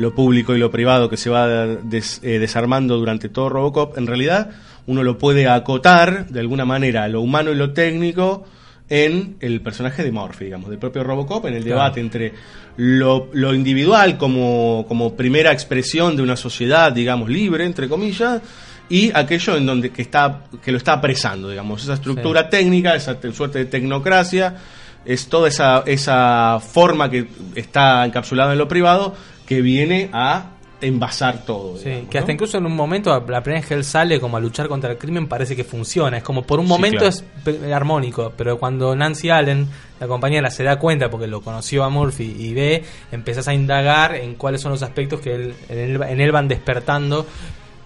lo 0.00 0.14
público 0.14 0.54
y 0.56 0.58
lo 0.58 0.70
privado 0.70 1.08
que 1.10 1.16
se 1.16 1.30
va 1.30 1.46
des- 1.66 2.20
eh, 2.22 2.38
desarmando 2.38 2.96
durante 2.96 3.28
todo 3.28 3.48
Robocop, 3.48 3.98
en 3.98 4.06
realidad 4.06 4.50
uno 4.86 5.02
lo 5.02 5.18
puede 5.18 5.46
acotar 5.48 6.26
de 6.28 6.40
alguna 6.40 6.64
manera 6.64 7.06
lo 7.08 7.20
humano 7.20 7.50
y 7.52 7.54
lo 7.54 7.72
técnico 7.72 8.44
en 8.88 9.36
el 9.40 9.60
personaje 9.60 10.02
de 10.02 10.10
Murphy, 10.10 10.46
digamos, 10.46 10.68
del 10.70 10.78
propio 10.78 11.04
Robocop, 11.04 11.46
en 11.46 11.54
el 11.54 11.62
Claro. 11.62 11.76
debate 11.76 12.00
entre 12.00 12.32
lo, 12.76 13.28
lo 13.32 13.54
individual 13.54 14.16
como, 14.18 14.84
como 14.88 15.14
primera 15.14 15.52
expresión 15.52 16.16
de 16.16 16.22
una 16.22 16.34
sociedad, 16.36 16.90
digamos, 16.92 17.28
libre, 17.28 17.64
entre 17.66 17.88
comillas, 17.88 18.40
y 18.88 19.12
aquello 19.14 19.56
en 19.56 19.66
donde 19.66 19.90
que 19.90 20.02
está 20.02 20.40
que 20.64 20.72
lo 20.72 20.78
está 20.78 20.94
apresando, 20.94 21.48
digamos, 21.50 21.84
esa 21.84 21.94
estructura 21.94 22.48
técnica, 22.48 22.96
esa 22.96 23.20
te- 23.20 23.32
suerte 23.32 23.60
de 23.60 23.64
tecnocracia, 23.66 24.56
es 25.04 25.28
toda 25.28 25.46
esa, 25.48 25.82
esa 25.86 26.58
forma 26.60 27.08
que 27.08 27.28
está 27.54 28.04
encapsulada 28.04 28.52
en 28.52 28.58
lo 28.58 28.66
privado 28.66 29.14
que 29.50 29.60
viene 29.62 30.08
a 30.12 30.50
envasar 30.80 31.44
todo. 31.44 31.76
Sí, 31.76 31.86
digamos, 31.86 32.08
que 32.08 32.18
hasta 32.18 32.28
¿no? 32.28 32.34
incluso 32.34 32.56
en 32.58 32.66
un 32.66 32.74
momento, 32.76 33.10
la 33.10 33.42
primera 33.42 33.60
vez 33.60 33.66
que 33.66 33.74
él 33.74 33.82
sale 33.84 34.20
como 34.20 34.36
a 34.36 34.40
luchar 34.40 34.68
contra 34.68 34.92
el 34.92 34.96
crimen, 34.96 35.26
parece 35.26 35.56
que 35.56 35.64
funciona. 35.64 36.18
Es 36.18 36.22
como 36.22 36.42
por 36.44 36.60
un 36.60 36.66
Sí, 36.66 36.72
momento 36.72 36.98
claro. 37.00 37.08
es 37.66 37.72
armónico, 37.72 38.32
pero 38.36 38.58
cuando 38.60 38.94
Nancy 38.94 39.28
Allen, 39.28 39.66
la 39.98 40.06
compañera, 40.06 40.50
se 40.52 40.62
da 40.62 40.78
cuenta, 40.78 41.10
porque 41.10 41.26
lo 41.26 41.40
conoció 41.42 41.82
a 41.82 41.88
Murphy 41.90 42.34
y 42.38 42.54
ve, 42.54 42.84
empezás 43.10 43.48
a 43.48 43.52
indagar 43.54 44.14
en 44.14 44.36
cuáles 44.36 44.60
son 44.62 44.70
los 44.70 44.82
aspectos 44.84 45.20
que 45.20 45.34
él- 45.34 45.54
en, 45.68 45.78
él, 45.78 46.00
en 46.02 46.20
él 46.20 46.30
van 46.32 46.46
despertando 46.46 47.26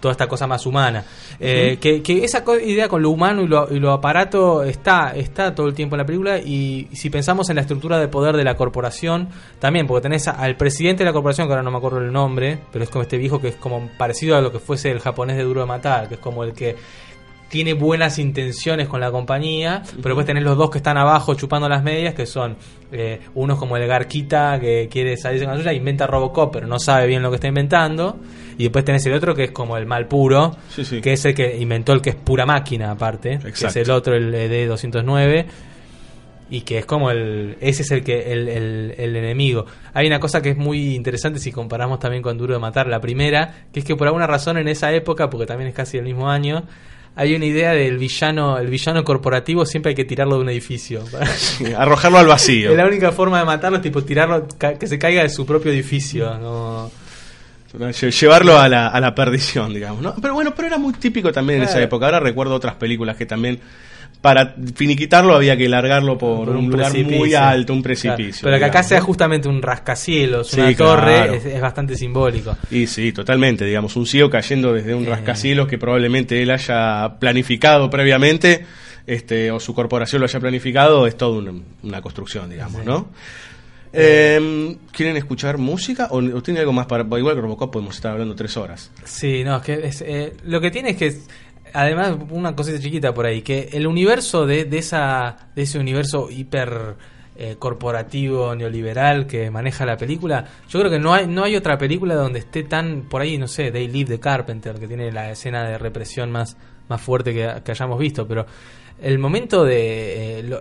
toda 0.05 0.11
esta 0.11 0.27
cosa 0.27 0.45
más 0.45 0.67
humana. 0.67 1.03
Eh, 1.39 1.79
que, 1.81 2.03
que 2.03 2.23
esa 2.23 2.43
idea 2.63 2.87
con 2.87 3.01
lo 3.01 3.09
humano 3.09 3.41
y 3.41 3.47
lo, 3.47 3.67
y 3.73 3.79
lo 3.79 3.91
aparato 3.91 4.63
está, 4.63 5.15
está 5.15 5.55
todo 5.55 5.67
el 5.67 5.73
tiempo 5.73 5.95
en 5.95 5.99
la 5.99 6.05
película 6.05 6.37
y 6.37 6.87
si 6.93 7.09
pensamos 7.09 7.49
en 7.49 7.55
la 7.55 7.63
estructura 7.63 7.97
de 7.97 8.07
poder 8.07 8.37
de 8.37 8.43
la 8.43 8.55
corporación, 8.55 9.29
también, 9.57 9.87
porque 9.87 10.03
tenés 10.03 10.27
al 10.27 10.57
presidente 10.57 11.03
de 11.03 11.09
la 11.09 11.13
corporación, 11.13 11.47
que 11.47 11.53
ahora 11.53 11.63
no 11.63 11.71
me 11.71 11.77
acuerdo 11.77 11.97
el 11.97 12.11
nombre, 12.11 12.59
pero 12.71 12.83
es 12.83 12.91
como 12.91 13.01
este 13.01 13.17
viejo 13.17 13.41
que 13.41 13.47
es 13.47 13.55
como 13.55 13.89
parecido 13.97 14.37
a 14.37 14.41
lo 14.41 14.51
que 14.51 14.59
fuese 14.59 14.91
el 14.91 14.99
japonés 14.99 15.37
de 15.37 15.43
Duro 15.43 15.61
de 15.61 15.65
Matar, 15.65 16.07
que 16.07 16.15
es 16.15 16.19
como 16.19 16.43
el 16.43 16.53
que 16.53 16.75
tiene 17.49 17.73
buenas 17.73 18.17
intenciones 18.19 18.87
con 18.87 18.99
la 18.99 19.11
compañía, 19.11 19.81
pero 20.01 20.09
después 20.09 20.25
tenés 20.25 20.43
los 20.43 20.57
dos 20.57 20.69
que 20.69 20.79
están 20.79 20.97
abajo 20.97 21.35
chupando 21.35 21.69
las 21.69 21.83
medias, 21.83 22.13
que 22.13 22.25
son 22.25 22.57
eh, 22.91 23.19
uno 23.35 23.53
es 23.53 23.59
como 23.59 23.77
el 23.77 23.87
Garquita 23.87 24.59
que 24.59 24.87
quiere 24.91 25.15
salirse 25.17 25.45
con 25.45 25.53
la 25.55 25.59
suya, 25.59 25.73
inventa 25.73 26.07
Robocop, 26.07 26.51
pero 26.53 26.67
no 26.67 26.79
sabe 26.79 27.07
bien 27.07 27.21
lo 27.21 27.29
que 27.29 27.35
está 27.35 27.47
inventando, 27.47 28.17
y 28.57 28.63
después 28.63 28.83
tenés 28.83 29.05
el 29.05 29.13
otro 29.13 29.35
que 29.35 29.45
es 29.45 29.51
como 29.51 29.77
el 29.77 29.85
mal 29.85 30.07
puro, 30.07 30.55
Sí, 30.69 30.83
sí. 30.83 31.01
que 31.01 31.13
es 31.13 31.23
el 31.25 31.33
que 31.35 31.55
inventó 31.57 31.93
el 31.93 32.01
que 32.01 32.09
es 32.11 32.15
pura 32.15 32.45
máquina 32.45 32.91
aparte, 32.91 33.37
que 33.39 33.49
es 33.67 33.75
el 33.75 33.91
otro, 33.91 34.15
el 34.15 34.33
D209 34.33 35.45
y 36.49 36.61
que 36.61 36.77
es 36.77 36.85
como 36.85 37.09
el 37.09 37.57
ese 37.59 37.81
es 37.81 37.91
el 37.91 38.03
que 38.03 38.31
el, 38.31 38.47
el- 38.47 38.93
el 38.97 39.15
enemigo. 39.15 39.65
Hay 39.93 40.05
una 40.07 40.19
cosa 40.19 40.41
que 40.43 40.51
es 40.51 40.57
muy 40.57 40.93
interesante 40.95 41.39
si 41.39 41.51
comparamos 41.51 41.99
también 41.99 42.21
con 42.21 42.37
Duro 42.37 42.53
de 42.53 42.59
Matar 42.59 42.85
la 42.87 42.99
primera 43.01 43.65
que 43.73 43.79
es 43.79 43.85
que 43.85 43.95
por 43.95 44.05
alguna 44.07 44.27
razón 44.27 44.57
en 44.59 44.67
esa 44.67 44.93
época 44.93 45.29
porque 45.29 45.47
también 45.47 45.69
es 45.69 45.75
casi 45.75 45.97
el 45.97 46.03
mismo 46.03 46.29
año 46.29 46.63
hay 47.17 47.33
una 47.35 47.45
idea 47.45 47.71
del 47.71 47.97
villano 47.97 48.57
el 48.57 48.67
villano 48.67 49.03
corporativo 49.03 49.65
siempre 49.65 49.89
hay 49.91 49.95
que 49.95 50.05
tirarlo 50.05 50.35
de 50.35 50.41
un 50.41 50.49
edificio 50.49 51.03
arrojarlo 51.77 52.17
al 52.19 52.27
vacío. 52.27 52.71
es 52.71 52.77
la 52.77 52.85
única 52.85 53.11
forma 53.11 53.39
de 53.39 53.45
matarlo 53.45 53.77
es 53.77 53.83
tipo 53.83 54.03
tirarlo 54.03 54.47
que 54.79 54.87
se 54.87 54.99
caiga 54.99 55.23
de 55.23 55.29
su 55.29 55.45
propio 55.45 55.71
edificio 55.71 56.89
Lle- 57.73 58.11
Llevarlo 58.21 58.57
a 58.57 58.69
la, 58.69 58.87
a 58.87 58.99
la 59.01 59.13
perdición, 59.13 59.73
digamos, 59.73 60.01
¿no? 60.01 60.15
Pero 60.21 60.33
bueno, 60.33 60.53
pero 60.55 60.67
era 60.69 60.77
muy 60.77 60.93
típico 60.93 61.31
también 61.33 61.61
en 61.61 61.67
esa 61.67 61.81
época. 61.81 62.05
Ahora 62.05 62.21
recuerdo 62.21 62.55
otras 62.55 62.75
películas 62.75 63.17
que 63.17 63.25
también, 63.25 63.59
para 64.25 64.55
finiquitarlo, 64.73 65.35
había 65.35 65.55
que 65.55 65.69
largarlo 65.69 66.17
por, 66.17 66.45
por 66.47 66.55
un, 66.55 66.67
lugar 66.71 66.91
muy 66.97 67.35
alto, 67.35 67.73
un 67.73 67.83
Claro. 67.83 67.83
precipicio. 67.83 68.41
pero 68.43 68.57
que 68.57 68.65
acá 68.65 68.71
digamos, 68.79 68.87
sea 68.87 68.99
¿no? 69.01 69.05
justamente 69.05 69.47
un 69.47 69.61
rascacielos 69.61 70.47
Sí, 70.47 70.59
una 70.61 70.75
torre 70.75 71.13
claro. 71.13 71.33
es, 71.35 71.45
es 71.45 71.61
bastante 71.61 71.95
simbólico 71.95 72.57
Y 72.71 72.87
sí, 72.87 73.11
totalmente, 73.11 73.65
digamos, 73.65 73.95
un 73.95 74.07
ciego 74.07 74.27
cayendo 74.27 74.73
desde 74.73 74.95
un 74.95 75.05
rascacielos 75.05 75.67
que 75.67 75.77
probablemente 75.77 76.41
él 76.41 76.49
haya 76.49 77.17
planificado 77.19 77.87
previamente, 77.91 78.65
este, 79.05 79.51
o 79.51 79.59
su 79.59 79.75
corporación 79.75 80.21
lo 80.21 80.25
haya 80.25 80.39
planificado, 80.39 81.05
es 81.05 81.15
toda 81.15 81.37
una, 81.37 81.53
una 81.83 82.01
construcción, 82.01 82.49
digamos, 82.49 82.83
¿no? 82.83 83.09
Eh, 83.93 84.75
¿Quieren 84.91 85.17
escuchar 85.17 85.59
música 85.59 86.07
o, 86.09 86.17
o 86.17 86.41
tiene 86.41 86.61
algo 86.61 86.73
más 86.73 86.87
para... 86.87 87.03
Igual 87.03 87.35
que 87.35 87.41
Robocop 87.41 87.71
podemos 87.71 87.95
estar 87.95 88.11
hablando 88.13 88.33
tres 88.35 88.57
horas. 88.57 88.91
Sí, 89.03 89.43
no, 89.43 89.57
es 89.57 89.61
que 89.61 89.73
es, 89.87 90.01
eh, 90.01 90.33
lo 90.45 90.59
que 90.59 90.71
tiene 90.71 90.89
es 90.89 90.97
que, 90.97 91.15
además, 91.75 92.15
una 92.29 92.55
cosita 92.55 92.79
chiquita 92.79 93.13
por 93.13 93.25
ahí, 93.25 93.41
que 93.41 93.69
el 93.73 93.85
universo 93.87 94.45
de, 94.45 94.65
de, 94.65 94.77
esa, 94.79 95.35
de 95.55 95.61
ese 95.63 95.77
universo 95.79 96.29
hiper 96.31 96.95
eh, 97.37 97.55
corporativo, 97.59 98.55
neoliberal 98.55 99.27
que 99.27 99.51
maneja 99.51 99.85
la 99.85 99.97
película, 99.97 100.45
yo 100.69 100.79
creo 100.79 100.91
que 100.91 100.99
no 100.99 101.13
hay, 101.13 101.27
no 101.27 101.43
hay 101.43 101.55
otra 101.55 101.77
película 101.77 102.15
donde 102.15 102.39
esté 102.39 102.63
tan, 102.63 103.03
por 103.09 103.21
ahí, 103.21 103.37
no 103.37 103.47
sé, 103.47 103.71
They 103.71 103.87
Live 103.87 104.09
the 104.09 104.19
Carpenter, 104.19 104.79
que 104.79 104.87
tiene 104.87 105.11
la 105.11 105.31
escena 105.31 105.67
de 105.67 105.77
represión 105.77 106.31
más, 106.31 106.55
más 106.87 107.01
fuerte 107.01 107.33
que, 107.33 107.51
que 107.63 107.71
hayamos 107.71 107.99
visto, 107.99 108.25
pero 108.27 108.45
el 109.01 109.19
momento 109.19 109.63
de... 109.65 110.39
eh, 110.39 110.43
lo- 110.43 110.59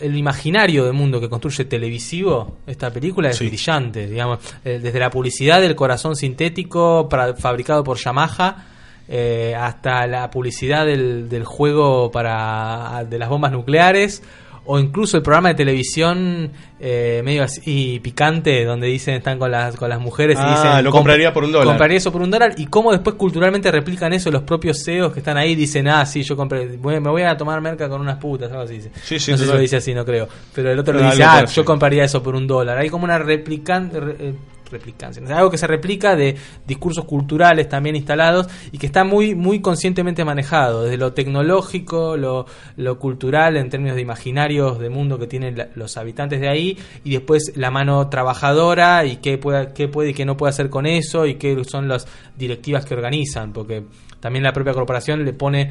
el 0.00 0.16
imaginario 0.16 0.86
del 0.86 0.92
mundo 0.92 1.20
que 1.20 1.28
construye 1.28 1.66
televisivo 1.66 2.56
esta 2.66 2.90
película 2.90 3.30
es 3.30 3.38
brillante 3.38 4.08
digamos. 4.08 4.40
Eh, 4.64 4.80
desde 4.82 4.98
la 4.98 5.08
publicidad 5.08 5.60
del 5.60 5.76
corazón 5.76 6.16
sintético 6.16 7.08
para- 7.08 7.34
fabricado 7.34 7.84
por 7.84 7.96
Yamaha 7.96 8.66
eh, 9.08 9.54
hasta 9.58 10.06
la 10.06 10.30
publicidad 10.30 10.86
del, 10.86 11.28
del 11.28 11.44
juego 11.44 12.10
para 12.10 13.04
de 13.08 13.18
las 13.18 13.28
bombas 13.28 13.52
nucleares 13.52 14.22
o 14.66 14.78
incluso 14.78 15.18
el 15.18 15.22
programa 15.22 15.50
de 15.50 15.56
televisión 15.56 16.50
eh, 16.80 17.20
medio 17.22 17.42
así 17.44 18.00
picante 18.02 18.64
donde 18.64 18.86
dicen 18.86 19.14
están 19.14 19.38
con 19.38 19.50
las 19.50 19.76
con 19.76 19.90
las 19.90 20.00
mujeres 20.00 20.38
y 20.38 20.42
Ah, 20.42 20.54
dicen 20.56 20.84
lo 20.84 20.90
"Comp- 20.90 20.92
compraría 20.94 21.34
por 21.34 21.44
un 21.44 21.52
dólar". 21.52 21.66
compraría 21.68 21.98
eso 21.98 22.10
por 22.10 22.22
un 22.22 22.30
dólar 22.30 22.54
y 22.56 22.64
cómo 22.68 22.90
después 22.92 23.16
culturalmente 23.16 23.70
replican 23.70 24.14
eso 24.14 24.30
los 24.30 24.42
propios 24.44 24.82
CEOs 24.82 25.12
que 25.12 25.18
están 25.18 25.36
ahí 25.36 25.54
dicen 25.54 25.86
ah 25.88 26.06
sí 26.06 26.22
yo 26.22 26.34
compré 26.34 26.78
voy- 26.78 26.98
me 26.98 27.10
voy 27.10 27.22
a 27.22 27.36
tomar 27.36 27.60
merca 27.60 27.90
con 27.90 28.00
unas 28.00 28.16
putas 28.16 28.50
algo 28.50 28.62
así. 28.62 28.80
Sí, 29.02 29.18
sí, 29.18 29.32
no 29.32 29.36
sé 29.36 29.44
si 29.44 29.52
lo 29.52 29.58
dice 29.58 29.76
así 29.76 29.92
no 29.92 30.02
creo 30.02 30.26
pero 30.54 30.70
el 30.70 30.78
otro 30.78 30.94
No, 30.94 31.00
le 31.00 31.06
dice 31.10 31.24
ah 31.24 31.44
yo 31.44 31.62
compraría 31.62 32.04
eso 32.04 32.22
por 32.22 32.34
un 32.34 32.46
dólar 32.46 32.78
hay 32.78 32.88
como 32.88 33.04
una 33.04 33.18
replicante 33.18 34.00
re- 34.00 34.34
replicancia, 34.74 35.22
no 35.22 35.28
sé, 35.28 35.34
algo 35.34 35.50
que 35.50 35.58
se 35.58 35.66
replica 35.66 36.14
de 36.16 36.36
discursos 36.66 37.06
culturales 37.06 37.68
también 37.68 37.96
instalados 37.96 38.46
y 38.72 38.78
que 38.78 38.86
está 38.86 39.04
muy 39.04 39.34
muy 39.34 39.60
conscientemente 39.60 40.24
manejado 40.24 40.84
desde 40.84 40.98
lo 40.98 41.12
tecnológico 41.14 42.16
lo, 42.16 42.46
lo 42.76 42.98
cultural 42.98 43.56
en 43.56 43.70
términos 43.70 43.96
de 43.96 44.02
imaginarios 44.02 44.78
de 44.78 44.90
mundo 44.90 45.18
que 45.18 45.26
tienen 45.26 45.56
la- 45.56 45.68
los 45.74 45.96
habitantes 45.96 46.40
de 46.40 46.48
ahí 46.48 46.76
y 47.04 47.12
después 47.12 47.52
la 47.56 47.70
mano 47.70 48.08
trabajadora 48.08 49.04
y 49.04 49.16
qué 49.16 49.38
puede, 49.38 49.72
qué 49.72 49.88
puede 49.88 50.10
y 50.10 50.14
qué 50.14 50.24
no 50.24 50.36
puede 50.36 50.50
hacer 50.50 50.68
con 50.70 50.86
eso 50.86 51.26
y 51.26 51.36
qué 51.36 51.62
son 51.64 51.88
las 51.88 52.06
directivas 52.36 52.84
que 52.84 52.94
organizan 52.94 53.52
porque 53.52 53.84
también 54.20 54.42
la 54.42 54.52
propia 54.52 54.72
corporación 54.74 55.24
le 55.24 55.32
pone 55.32 55.70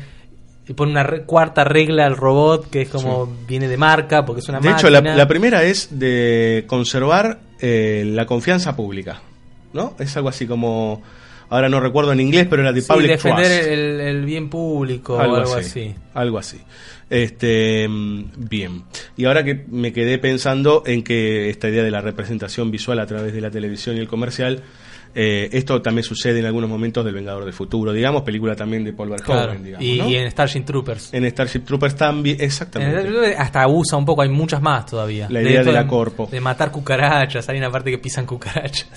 le 0.65 0.73
pone 0.75 0.91
una 0.93 1.03
re- 1.03 1.23
cuarta 1.23 1.65
regla 1.65 2.05
al 2.05 2.15
robot 2.15 2.69
que 2.69 2.83
es 2.83 2.89
como 2.89 3.27
viene 3.47 3.67
de 3.67 3.75
marca 3.75 4.23
porque 4.23 4.39
es 4.39 4.47
una 4.47 4.59
De 4.61 4.69
hecho, 4.71 4.89
la, 4.89 5.01
la 5.17 5.27
primera 5.27 5.63
es 5.63 5.99
de 5.99 6.63
conservar 6.67 7.39
eh, 7.65 8.03
la 8.05 8.25
confianza 8.25 8.75
pública, 8.75 9.21
¿no? 9.71 9.95
Es 9.97 10.15
algo 10.17 10.27
así 10.27 10.45
como, 10.45 11.01
ahora 11.49 11.69
no 11.69 11.79
recuerdo 11.79 12.11
en 12.11 12.19
inglés, 12.19 12.45
pero 12.49 12.61
era 12.61 12.73
de 12.73 12.81
Sí, 12.81 12.91
public 12.91 13.07
defender 13.11 13.45
trust. 13.45 13.67
el, 13.71 13.99
el 14.01 14.25
bien 14.25 14.49
público 14.49 15.17
algo, 15.17 15.35
o 15.35 15.37
algo 15.37 15.53
así, 15.55 15.65
así. 15.81 15.95
Algo 16.13 16.37
así. 16.39 16.57
Este, 17.09 17.87
mm, 17.87 18.23
bien. 18.49 18.83
Y 19.15 19.25
ahora 19.25 19.43
que 19.45 19.63
me 19.69 19.93
quedé 19.93 20.17
pensando 20.17 20.83
en 20.85 21.03
que 21.03 21.49
esta 21.49 21.69
idea 21.69 21.83
de 21.83 21.91
la 21.91 22.01
representación 22.01 22.69
visual 22.69 22.99
a 22.99 23.05
través 23.07 23.33
de 23.33 23.39
la 23.41 23.49
televisión 23.49 23.95
y 23.95 23.99
el 23.99 24.07
comercial, 24.07 24.61
eh, 25.15 25.49
esto 25.51 25.81
también 25.81 26.03
sucede 26.03 26.39
en 26.39 26.45
algunos 26.45 26.69
momentos 26.69 27.05
del 27.05 27.13
Vengador 27.13 27.45
del 27.45 27.53
Futuro, 27.53 27.91
digamos, 27.93 28.23
película 28.23 28.55
también 28.55 28.83
de 28.83 28.93
Paul 28.93 29.09
Verhoeven, 29.09 29.25
Claro, 29.45 29.59
digamos, 29.63 29.85
y, 29.85 29.97
¿no? 29.99 30.09
y 30.09 30.15
en 30.15 30.31
Starship 30.31 30.61
Troopers. 30.63 31.13
En 31.13 31.25
Starship 31.29 31.59
Troopers 31.61 31.95
también, 31.95 32.37
En 32.39 32.45
exactamente. 32.45 33.35
Hasta 33.37 33.67
usa 33.67 33.97
un 33.97 34.05
poco, 34.05 34.21
hay 34.23 34.29
muchas 34.29 34.61
más 34.61 34.85
todavía. 34.85 35.27
La 35.29 35.41
idea 35.41 35.63
de 35.63 35.71
la 35.71 35.83
de- 35.83 35.87
corpo. 35.89 36.27
De 36.31 36.41
matar 36.41 36.71
cucarachas, 36.71 37.47
hay 37.49 37.57
una 37.57 37.69
parte 37.71 37.91
que 37.91 37.97
pisan 37.99 38.25
cucarachas. 38.25 38.87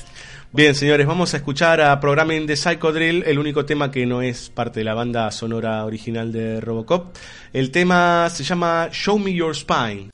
Bien, 0.53 0.75
señores, 0.75 1.07
vamos 1.07 1.35
a 1.35 1.39
escuchar 1.39 1.81
a 1.83 1.99
Programming 2.01 2.47
de 2.47 2.57
Psychodrill, 2.57 3.25
el 3.27 3.39
único 3.39 3.67
tema 3.67 3.91
que 3.91 4.07
no 4.07 4.23
es 4.23 4.49
parte 4.49 4.81
de 4.81 4.85
la 4.85 4.95
banda 4.95 5.31
sonora 5.31 5.85
original 5.85 6.33
de 6.33 6.61
Robocop. 6.61 7.15
El 7.53 7.71
tema 7.71 8.29
se 8.31 8.43
llama 8.45 8.89
Show 8.93 9.19
Me 9.19 9.35
Your 9.35 9.55
Spine. 9.55 10.09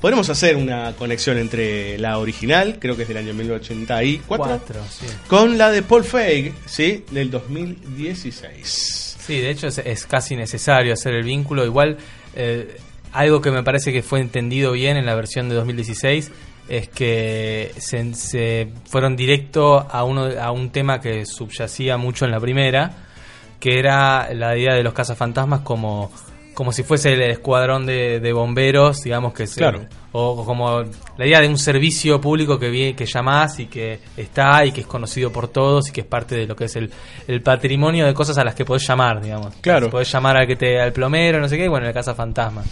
Podremos 0.00 0.28
hacer 0.28 0.56
una 0.56 0.92
conexión 0.92 1.38
entre 1.38 1.98
la 1.98 2.18
original, 2.18 2.76
creo 2.78 2.96
que 2.96 3.02
es 3.02 3.08
del 3.08 3.16
año 3.16 3.32
1984, 3.34 4.26
Cuatro, 4.26 4.82
sí. 4.90 5.06
con 5.26 5.56
la 5.56 5.70
de 5.70 5.82
Paul 5.82 6.04
Feig, 6.04 6.52
¿sí? 6.66 7.04
Del 7.10 7.30
2016. 7.30 9.16
Sí, 9.18 9.40
de 9.40 9.50
hecho 9.50 9.68
es, 9.68 9.78
es 9.78 10.06
casi 10.06 10.36
necesario 10.36 10.92
hacer 10.92 11.14
el 11.14 11.24
vínculo. 11.24 11.64
Igual, 11.64 11.96
eh, 12.34 12.76
algo 13.12 13.40
que 13.40 13.50
me 13.50 13.62
parece 13.62 13.92
que 13.92 14.02
fue 14.02 14.20
entendido 14.20 14.72
bien 14.72 14.96
en 14.96 15.06
la 15.06 15.14
versión 15.14 15.48
de 15.48 15.54
2016 15.54 16.30
es 16.68 16.88
que 16.88 17.72
se, 17.78 18.14
se 18.14 18.68
fueron 18.86 19.16
directo 19.16 19.86
a, 19.90 20.04
uno, 20.04 20.28
a 20.40 20.50
un 20.50 20.70
tema 20.70 21.00
que 21.00 21.24
subyacía 21.24 21.96
mucho 21.96 22.24
en 22.24 22.32
la 22.32 22.40
primera, 22.40 22.90
que 23.60 23.78
era 23.78 24.32
la 24.34 24.56
idea 24.56 24.74
de 24.74 24.82
los 24.82 24.92
cazafantasmas 24.92 25.60
como, 25.60 26.10
como 26.56 26.72
si 26.72 26.82
fuese 26.82 27.12
el 27.12 27.20
escuadrón 27.22 27.84
de, 27.84 28.18
de 28.18 28.32
bomberos, 28.32 29.02
digamos 29.02 29.34
que 29.34 29.46
se- 29.46 29.60
Claro. 29.60 29.86
o 30.12 30.42
como 30.44 30.82
la 31.18 31.26
idea 31.26 31.40
de 31.42 31.48
un 31.48 31.58
servicio 31.58 32.18
público 32.18 32.58
que 32.58 32.70
vi- 32.70 32.94
que 32.94 33.04
llamás 33.04 33.60
y 33.60 33.66
que 33.66 34.00
está 34.16 34.64
y 34.64 34.72
que 34.72 34.80
es 34.80 34.86
conocido 34.86 35.30
por 35.30 35.48
todos 35.48 35.90
y 35.90 35.92
que 35.92 36.00
es 36.00 36.06
parte 36.06 36.34
de 36.34 36.46
lo 36.46 36.56
que 36.56 36.64
es 36.64 36.74
el, 36.76 36.90
el 37.28 37.42
patrimonio 37.42 38.06
de 38.06 38.14
cosas 38.14 38.38
a 38.38 38.44
las 38.44 38.54
que 38.54 38.64
podés 38.64 38.88
llamar, 38.88 39.20
digamos. 39.20 39.54
Claro. 39.60 39.90
Podés 39.90 40.10
llamar 40.10 40.38
al 40.38 40.46
que 40.46 40.56
te 40.56 40.80
al 40.80 40.92
plomero, 40.94 41.38
no 41.40 41.48
sé 41.48 41.58
qué, 41.58 41.66
y 41.66 41.68
bueno, 41.68 41.84
en 41.86 41.90
la 41.90 41.94
casa 41.94 42.14
fantasma. 42.14 42.62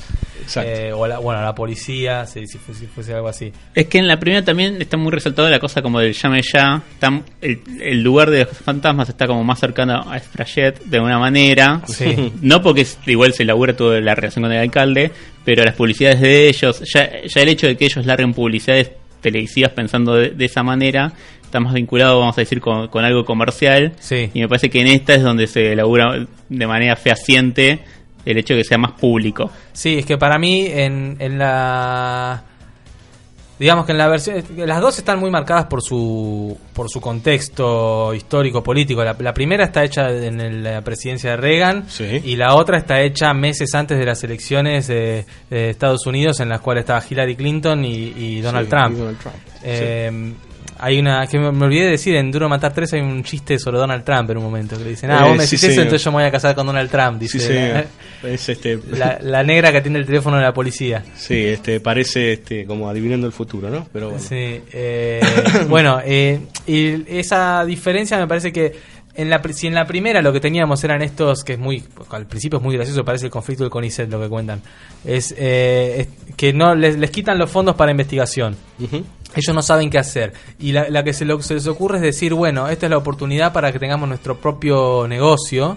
Eh, 0.64 0.92
o 0.92 1.06
la, 1.06 1.18
bueno, 1.18 1.42
la 1.42 1.54
policía, 1.54 2.26
si, 2.26 2.46
si 2.46 2.58
fuese, 2.58 2.80
si 2.80 2.86
fuese 2.86 3.14
algo 3.14 3.28
así. 3.28 3.52
Es 3.74 3.86
que 3.86 3.98
en 3.98 4.06
la 4.08 4.18
primera 4.18 4.44
también 4.44 4.80
está 4.80 4.96
muy 4.96 5.10
resaltado 5.12 5.48
la 5.48 5.58
cosa 5.58 5.82
como 5.82 6.00
del 6.00 6.12
llame 6.12 6.40
ya. 6.42 6.82
Está- 6.94 7.22
el, 7.40 7.60
el 7.80 8.02
lugar 8.02 8.30
de 8.30 8.44
los 8.44 8.56
fantasmas 8.58 9.08
está 9.08 9.26
como 9.26 9.42
más 9.44 9.58
cercano 9.60 9.94
a 9.94 10.18
Sprayet 10.18 10.80
de 10.84 10.96
alguna 10.98 11.18
manera. 11.18 11.80
Sí. 11.86 12.32
No 12.42 12.60
porque 12.62 12.82
es- 12.82 12.98
igual 13.06 13.32
se 13.32 13.44
labura 13.44 13.74
toda 13.76 14.00
la 14.00 14.14
relación 14.14 14.42
con 14.44 14.52
el 14.52 14.58
alcalde, 14.60 15.10
pero 15.44 15.64
las 15.64 15.74
publicidades 15.74 16.20
de 16.20 16.48
ellos, 16.48 16.82
ya, 16.92 17.10
ya 17.26 17.42
el 17.42 17.48
hecho 17.48 17.66
de 17.66 17.76
que 17.76 17.86
ellos 17.86 18.04
larguen 18.06 18.32
publicidades 18.34 18.90
televisivas 19.20 19.72
pensando 19.72 20.14
de, 20.14 20.30
de 20.30 20.44
esa 20.44 20.62
manera, 20.62 21.12
está 21.42 21.58
más 21.60 21.72
vinculado, 21.72 22.18
vamos 22.18 22.36
a 22.36 22.42
decir, 22.42 22.60
con, 22.60 22.88
con 22.88 23.04
algo 23.04 23.24
comercial. 23.24 23.92
Sí. 24.00 24.28
Y 24.34 24.40
me 24.40 24.48
parece 24.48 24.68
que 24.68 24.80
en 24.80 24.88
esta 24.88 25.14
es 25.14 25.22
donde 25.22 25.46
se 25.46 25.74
labura 25.74 26.26
de 26.48 26.66
manera 26.66 26.94
fehaciente 26.96 27.80
el 28.24 28.38
hecho 28.38 28.54
de 28.54 28.60
que 28.60 28.64
sea 28.64 28.78
más 28.78 28.92
público. 28.92 29.50
Sí, 29.72 29.98
es 29.98 30.06
que 30.06 30.16
para 30.18 30.38
mí 30.38 30.66
en, 30.66 31.16
en 31.18 31.38
la... 31.38 32.42
Digamos 33.56 33.86
que 33.86 33.92
en 33.92 33.98
la 33.98 34.08
versión... 34.08 34.42
Las 34.56 34.80
dos 34.80 34.98
están 34.98 35.20
muy 35.20 35.30
marcadas 35.30 35.66
por 35.66 35.80
su, 35.80 36.58
por 36.72 36.90
su 36.90 37.00
contexto 37.00 38.12
histórico, 38.12 38.64
político. 38.64 39.04
La, 39.04 39.14
la 39.18 39.32
primera 39.32 39.64
está 39.64 39.84
hecha 39.84 40.10
en 40.10 40.40
el- 40.40 40.62
la 40.64 40.80
presidencia 40.82 41.30
de 41.30 41.36
Reagan 41.36 41.86
y 42.24 42.34
la 42.34 42.56
otra 42.56 42.78
está 42.78 43.00
hecha 43.00 43.32
meses 43.32 43.72
antes 43.74 43.96
de 43.96 44.04
las 44.04 44.24
elecciones 44.24 44.88
de, 44.88 45.24
de 45.50 45.70
Estados 45.70 46.04
Unidos 46.06 46.40
en 46.40 46.48
las 46.48 46.60
cuales 46.60 46.82
estaba 46.82 47.00
Hillary 47.08 47.36
Clinton 47.36 47.84
y, 47.84 47.94
y 48.16 48.40
Donald 48.40 48.66
Sí, 48.66 48.70
Trump. 48.70 48.94
y 48.96 48.98
Donald 48.98 49.18
Trump, 49.18 49.36
Eh, 49.62 50.32
Hay 50.78 50.98
una 50.98 51.26
que 51.26 51.38
me, 51.38 51.52
me 51.52 51.64
olvidé 51.66 51.84
de 51.84 51.90
decir 51.92 52.14
en 52.16 52.30
Duro 52.30 52.48
Matar 52.48 52.72
3 52.72 52.94
hay 52.94 53.00
un 53.00 53.22
chiste 53.22 53.58
sobre 53.58 53.78
Donald 53.78 54.04
Trump 54.04 54.30
en 54.30 54.38
un 54.38 54.44
momento 54.44 54.76
que 54.76 54.84
le 54.84 54.90
dicen, 54.90 55.10
ah, 55.10 55.20
Eh, 55.20 55.28
vos 55.28 55.36
me 55.38 55.46
sí, 55.46 55.56
decís 55.56 55.70
eso, 55.70 55.82
entonces 55.82 56.04
yo 56.04 56.10
me 56.10 56.16
voy 56.16 56.24
a 56.24 56.30
casar 56.30 56.54
con 56.54 56.66
Donald 56.66 56.90
Trump, 56.90 57.20
dice. 57.20 57.38
Sí, 57.38 57.46
señor. 57.46 57.86
Es 58.24 58.48
este. 58.48 58.78
La, 58.90 59.18
la 59.20 59.42
negra 59.42 59.72
que 59.72 59.80
tiene 59.80 59.98
el 59.98 60.06
teléfono 60.06 60.36
de 60.36 60.42
la 60.42 60.52
policía. 60.54 61.04
Sí, 61.16 61.36
este, 61.44 61.80
parece 61.80 62.32
este, 62.32 62.64
como 62.64 62.88
adivinando 62.88 63.26
el 63.26 63.32
futuro, 63.32 63.70
¿no? 63.70 63.86
Pero 63.92 64.10
bueno. 64.10 64.22
Sí, 64.22 64.60
eh, 64.72 65.20
bueno, 65.68 66.00
eh, 66.04 66.40
y 66.66 67.04
esa 67.18 67.64
diferencia 67.64 68.18
me 68.18 68.26
parece 68.26 68.52
que 68.52 68.72
en 69.16 69.30
la, 69.30 69.40
si 69.52 69.66
en 69.66 69.74
la 69.74 69.86
primera 69.86 70.20
lo 70.22 70.32
que 70.32 70.40
teníamos 70.40 70.82
eran 70.82 71.02
estos, 71.02 71.44
que 71.44 71.54
es 71.54 71.58
muy, 71.58 71.84
al 72.10 72.26
principio 72.26 72.58
es 72.58 72.64
muy 72.64 72.74
gracioso, 72.74 73.04
parece 73.04 73.26
el 73.26 73.30
conflicto 73.30 73.62
del 73.64 73.70
CONICET 73.70 74.10
lo 74.10 74.20
que 74.20 74.28
cuentan, 74.28 74.60
es, 75.04 75.34
eh, 75.38 76.00
es 76.00 76.34
que 76.34 76.52
no 76.52 76.74
les, 76.74 76.98
les 76.98 77.10
quitan 77.10 77.38
los 77.38 77.50
fondos 77.50 77.76
para 77.76 77.90
investigación. 77.92 78.56
Ellos 79.36 79.54
no 79.54 79.62
saben 79.62 79.90
qué 79.90 79.98
hacer. 79.98 80.32
Y 80.58 80.72
la, 80.72 80.88
la 80.88 81.02
que 81.02 81.12
se, 81.12 81.24
lo- 81.24 81.40
se 81.42 81.54
les 81.54 81.66
ocurre 81.66 81.96
es 81.96 82.02
decir, 82.02 82.34
bueno, 82.34 82.68
esta 82.68 82.86
es 82.86 82.90
la 82.90 82.98
oportunidad 82.98 83.52
para 83.52 83.72
que 83.72 83.78
tengamos 83.78 84.08
nuestro 84.08 84.36
propio 84.38 85.06
negocio. 85.08 85.76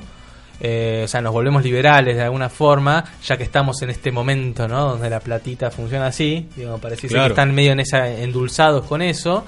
eh, 0.59 1.01
o 1.05 1.07
sea, 1.07 1.21
nos 1.21 1.33
volvemos 1.33 1.63
liberales 1.63 2.15
de 2.15 2.23
alguna 2.23 2.49
forma, 2.49 3.03
ya 3.23 3.37
que 3.37 3.43
estamos 3.43 3.79
en 3.83 3.91
este 3.91 4.11
momento, 4.11 4.67
¿no? 4.67 4.89
Donde 4.89 5.07
la 5.09 5.19
platita 5.19 5.69
funciona 5.69 6.07
así. 6.07 6.49
Digo, 6.55 6.77
parece 6.79 7.07
Claro. 7.07 7.25
que 7.25 7.33
están 7.33 7.53
medio 7.53 7.73
en 7.73 7.79
esa, 7.79 8.07
endulzados 8.09 8.85
con 8.85 9.01
eso. 9.03 9.45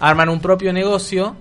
Arman 0.00 0.28
un 0.28 0.40
propio 0.40 0.72
negocio. 0.72 1.36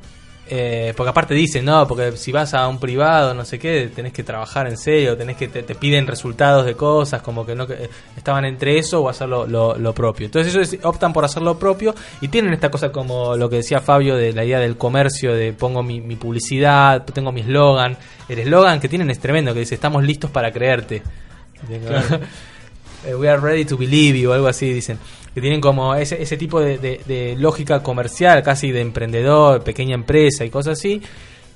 Eh, 0.50 0.94
porque 0.96 1.10
aparte 1.10 1.34
dicen, 1.34 1.66
no, 1.66 1.88
porque 1.88 2.16
si 2.18 2.32
vas 2.32 2.54
a 2.54 2.68
un 2.68 2.80
privado, 2.80 3.34
no 3.34 3.44
sé 3.46 3.60
qué, 3.60 3.90
tenés 3.94 4.14
que 4.14 4.24
trabajar 4.24 4.68
en 4.68 4.78
serio, 4.78 5.18
tenés 5.18 5.38
que 5.38 5.48
te, 5.48 5.64
te 5.64 5.76
piden 5.76 6.08
resultados 6.08 6.66
de 6.66 6.76
cosas, 6.76 7.22
como 7.22 7.46
que 7.46 7.56
no 7.56 7.68
que, 7.68 7.74
eh, 7.74 7.90
estaban 8.16 8.46
entre 8.46 8.78
eso 8.78 9.02
o 9.02 9.10
hacer 9.10 9.28
lo, 9.30 9.46
lo- 9.48 9.78
lo 9.78 9.94
propio. 9.94 10.26
Entonces 10.26 10.54
ellos 10.56 10.78
optan 10.84 11.14
por 11.14 11.26
hacer 11.26 11.42
lo 11.44 11.58
propio 11.60 11.94
y 12.22 12.28
tienen 12.30 12.54
esta 12.54 12.70
cosa 12.72 12.92
como 12.92 13.36
lo 13.36 13.50
que 13.50 13.58
decía 13.58 13.82
Fabio 13.82 14.16
de 14.16 14.34
la 14.34 14.44
idea 14.46 14.60
del 14.60 14.78
comercio, 14.78 15.34
de 15.34 15.54
pongo 15.54 15.84
mi, 15.84 16.02
mi 16.02 16.16
publicidad, 16.16 17.04
tengo 17.06 17.32
mi 17.32 17.42
eslogan. 17.42 17.98
El 18.30 18.40
eslogan 18.40 18.80
que 18.80 18.90
tienen 18.90 19.10
es 19.10 19.20
tremendo, 19.20 19.54
que 19.54 19.60
dice, 19.62 19.76
estamos 19.76 20.04
listos 20.04 20.32
para 20.32 20.52
creerte. 20.52 21.02
Claro. 21.86 22.20
Eh, 23.06 23.14
We 23.14 23.30
are 23.30 23.40
ready 23.40 23.64
to 23.66 23.78
believe 23.78 24.18
you 24.20 24.32
o 24.32 24.34
algo 24.34 24.48
así, 24.48 24.74
dicen. 24.74 24.98
Que 25.38 25.42
tienen 25.42 25.62
como 25.62 25.94
ese, 25.94 26.20
ese 26.20 26.36
tipo 26.36 26.60
de, 26.60 27.36
lógica 27.38 27.84
comercial, 27.84 28.42
casi 28.42 28.72
de 28.72 28.82
emprendedor, 28.82 29.64
pequeña 29.64 29.94
empresa 29.94 30.44
y 30.44 30.50
cosas 30.50 30.80
así, 30.80 31.00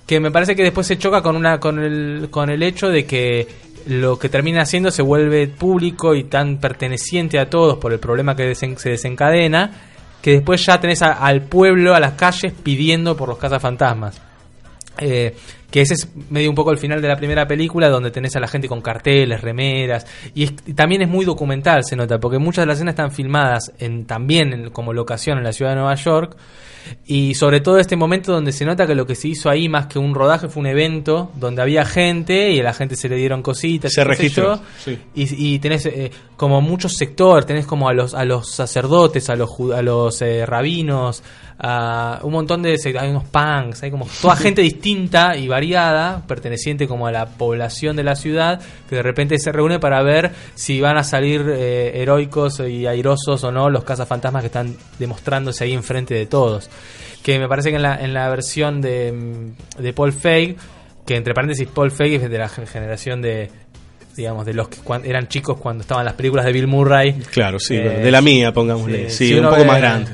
que 0.05 0.19
me 0.19 0.29
parece 0.29 0.55
que 0.55 0.61
después 0.61 0.85
se 0.85 0.99
choca 0.99 1.23
con, 1.23 1.35
una, 1.35 1.59
con, 1.59 1.79
el, 1.83 2.27
con 2.29 2.51
el 2.51 2.61
hecho 2.61 2.89
de 2.89 3.07
que 3.07 3.47
lo 3.87 4.19
que 4.19 4.29
termina 4.29 4.61
haciendo 4.61 4.91
se 4.91 5.01
vuelve 5.01 5.47
público 5.47 6.13
y 6.13 6.25
tan 6.25 6.57
perteneciente 6.59 7.39
a 7.39 7.49
todos 7.49 7.79
por 7.79 7.91
el 7.91 7.97
problema 7.97 8.35
que 8.35 8.51
desen- 8.51 8.77
se 8.77 8.91
desencadena, 8.91 9.71
que 10.21 10.33
después 10.33 10.63
ya 10.63 10.79
tenés 10.79 11.01
al 11.01 11.41
pueblo, 11.41 11.95
a 11.95 11.99
las 11.99 12.13
calles, 12.13 12.53
pidiendo 12.61 13.17
por 13.17 13.29
los 13.29 13.39
cazafantasmas. 13.39 14.21
Eh, 15.01 15.33
que 15.71 15.81
ese 15.81 15.93
es 15.95 16.09
medio 16.29 16.49
un 16.49 16.55
poco 16.55 16.71
el 16.71 16.77
final 16.77 17.01
de 17.01 17.07
la 17.07 17.15
primera 17.15 17.47
película, 17.47 17.89
donde 17.89 18.11
tenés 18.11 18.35
a 18.35 18.39
la 18.39 18.47
gente 18.47 18.67
con 18.67 18.81
carteles, 18.81 19.41
remeras, 19.41 20.05
y, 20.35 20.43
es- 20.43 20.53
y 20.65 20.73
también 20.73 21.01
es 21.01 21.09
muy 21.09 21.25
documental, 21.25 21.83
se 21.85 21.95
nota, 21.95 22.19
porque 22.19 22.37
muchas 22.39 22.63
de 22.63 22.67
las 22.67 22.75
escenas 22.77 22.91
están 22.93 23.11
filmadas 23.11 23.71
en, 23.79 24.05
también 24.05 24.51
en- 24.53 24.69
como 24.69 24.91
locación 24.93 25.37
en 25.37 25.43
la 25.45 25.53
ciudad 25.53 25.71
de 25.71 25.77
Nueva 25.77 25.95
York, 25.95 26.35
y 27.05 27.35
sobre 27.35 27.61
todo 27.61 27.77
este 27.77 27.95
momento 27.95 28.31
donde 28.33 28.51
se 28.51 28.65
nota 28.65 28.85
que 28.87 28.95
lo 28.95 29.05
que 29.05 29.15
se 29.15 29.29
hizo 29.29 29.49
ahí 29.49 29.69
más 29.69 29.85
que 29.85 29.99
un 29.99 30.13
rodaje 30.15 30.49
fue 30.49 30.61
un 30.61 30.67
evento 30.67 31.31
donde 31.35 31.61
había 31.61 31.85
gente 31.85 32.51
y 32.51 32.59
a 32.59 32.63
la 32.63 32.73
gente 32.73 32.95
se 32.95 33.07
le 33.07 33.15
dieron 33.17 33.41
cositas. 33.43 33.93
Se 33.93 34.03
registró, 34.03 34.55
yo, 34.55 34.61
sí. 34.83 34.97
y, 35.13 35.53
y 35.55 35.59
tenés 35.59 35.85
eh, 35.85 36.11
como 36.35 36.59
muchos 36.59 36.93
sectores, 36.97 37.45
tenés 37.45 37.67
como 37.67 37.87
a 37.87 37.93
los 37.93 38.15
a 38.15 38.25
los 38.25 38.49
sacerdotes, 38.51 39.29
a 39.29 39.35
los 39.35 39.51
a 39.73 39.81
los 39.83 40.21
eh, 40.23 40.43
rabinos, 40.45 41.21
a 41.63 42.19
un 42.23 42.31
montón 42.33 42.63
de 42.63 42.75
hay 42.99 43.09
unos 43.09 43.25
punks, 43.25 43.83
hay 43.83 43.91
como 43.91 44.07
toda 44.21 44.35
gente 44.37 44.61
distinta 44.63 45.37
y 45.37 45.47
variada, 45.47 46.23
perteneciente 46.27 46.87
como 46.87 47.05
a 47.05 47.11
la 47.11 47.27
población 47.27 47.95
de 47.95 48.03
la 48.03 48.15
ciudad, 48.15 48.59
que 48.89 48.95
de 48.95 49.03
repente 49.03 49.37
se 49.37 49.51
reúne 49.51 49.77
para 49.79 50.01
ver 50.01 50.31
si 50.55 50.81
van 50.81 50.97
a 50.97 51.03
salir 51.03 51.45
eh, 51.47 52.01
heroicos 52.01 52.59
y 52.61 52.87
airosos 52.87 53.43
o 53.43 53.51
no 53.51 53.69
los 53.69 53.83
cazafantasmas 53.83 54.41
que 54.41 54.47
están 54.47 54.75
demostrándose 54.97 55.63
ahí 55.65 55.73
enfrente 55.73 56.15
de 56.15 56.25
todos. 56.25 56.69
Que 57.21 57.37
me 57.37 57.47
parece 57.47 57.69
que 57.69 57.75
en 57.75 57.83
la, 57.83 57.95
en 58.01 58.15
la 58.15 58.27
versión 58.29 58.81
de, 58.81 59.11
mm, 59.11 59.81
de 59.83 59.93
Paul 59.93 60.13
Feig, 60.13 60.55
que 61.05 61.15
entre 61.15 61.35
paréntesis 61.35 61.67
Paul 61.67 61.91
Feig 61.91 62.15
es 62.23 62.29
de 62.29 62.37
la 62.39 62.49
gen- 62.49 62.65
generación 62.65 63.21
de 63.21 63.51
digamos 64.17 64.45
de 64.45 64.53
los 64.53 64.67
que 64.67 64.77
eran 65.05 65.27
chicos 65.29 65.57
cuando 65.57 65.81
estaban 65.83 66.03
las 66.03 66.15
películas 66.15 66.45
de 66.45 66.51
Bill 66.51 66.67
Murray 66.67 67.13
Claro, 67.31 67.59
sí, 67.59 67.75
Eh, 67.77 67.81
de 68.03 68.11
la 68.11 68.21
mía, 68.21 68.51
pongámosle. 68.51 69.09
Sí, 69.09 69.33
un 69.35 69.43
poco 69.45 69.55
ve- 69.57 69.65
más 69.65 69.77
grande. 69.79 70.11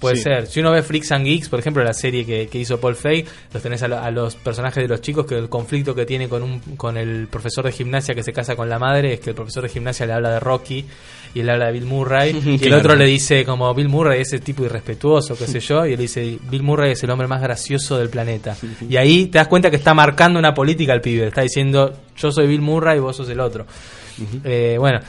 Puede 0.00 0.16
Sí. 0.16 0.22
ser. 0.22 0.46
Si 0.46 0.60
uno 0.60 0.70
ve 0.72 0.82
Freaks 0.82 1.12
and 1.12 1.26
Geeks, 1.26 1.48
por 1.50 1.58
ejemplo, 1.60 1.84
la 1.84 1.92
serie 1.92 2.24
que, 2.24 2.48
que 2.48 2.58
hizo 2.58 2.80
Paul 2.80 2.96
Feig, 2.96 3.26
los 3.52 3.62
tenés 3.62 3.82
a, 3.82 3.88
lo- 3.88 3.98
a 3.98 4.10
los 4.10 4.34
personajes 4.34 4.82
de 4.82 4.88
los 4.88 5.00
chicos 5.02 5.26
que 5.26 5.36
el 5.36 5.48
conflicto 5.50 5.94
que 5.94 6.06
tiene 6.06 6.28
con 6.28 6.42
un 6.42 6.60
con 6.76 6.96
el 6.96 7.28
profesor 7.28 7.64
de 7.66 7.72
gimnasia 7.72 8.14
que 8.14 8.22
se 8.22 8.32
casa 8.32 8.56
con 8.56 8.68
la 8.70 8.78
madre 8.78 9.12
es 9.14 9.20
que 9.20 9.30
el 9.30 9.36
profesor 9.36 9.62
de 9.64 9.68
gimnasia 9.68 10.06
le 10.06 10.14
habla 10.14 10.30
de 10.30 10.40
Rocky 10.40 10.86
y 11.34 11.40
él 11.40 11.50
habla 11.50 11.66
de 11.66 11.72
Bill 11.72 11.84
Murray 11.84 12.58
y 12.60 12.66
el 12.66 12.72
otro 12.74 12.96
le 12.96 13.04
dice 13.04 13.44
como 13.44 13.72
Bill 13.74 13.88
Murray 13.88 14.22
es 14.22 14.32
el 14.32 14.40
tipo 14.40 14.64
irrespetuoso, 14.64 15.36
qué 15.36 15.46
sé 15.46 15.60
yo, 15.60 15.84
y 15.84 15.92
él 15.92 15.98
dice 16.00 16.38
Bill 16.50 16.62
Murray 16.62 16.92
es 16.92 17.02
el 17.04 17.10
hombre 17.10 17.28
más 17.28 17.42
gracioso 17.42 17.98
del 17.98 18.08
planeta. 18.08 18.56
Y 18.88 18.96
ahí 18.96 19.26
te 19.26 19.36
das 19.38 19.48
cuenta 19.48 19.70
que 19.70 19.76
está 19.76 19.92
marcando 19.92 20.38
una 20.38 20.54
política 20.54 20.92
al 20.94 21.02
pibe, 21.02 21.26
está 21.26 21.42
diciendo 21.42 21.92
yo 22.16 22.32
soy 22.32 22.46
Bill 22.46 22.62
Murray 22.62 22.96
y 22.96 23.00
vos 23.00 23.16
sos 23.16 23.28
el 23.28 23.40
otro. 23.40 23.66
Eh, 24.44 24.76
bueno, 24.78 25.00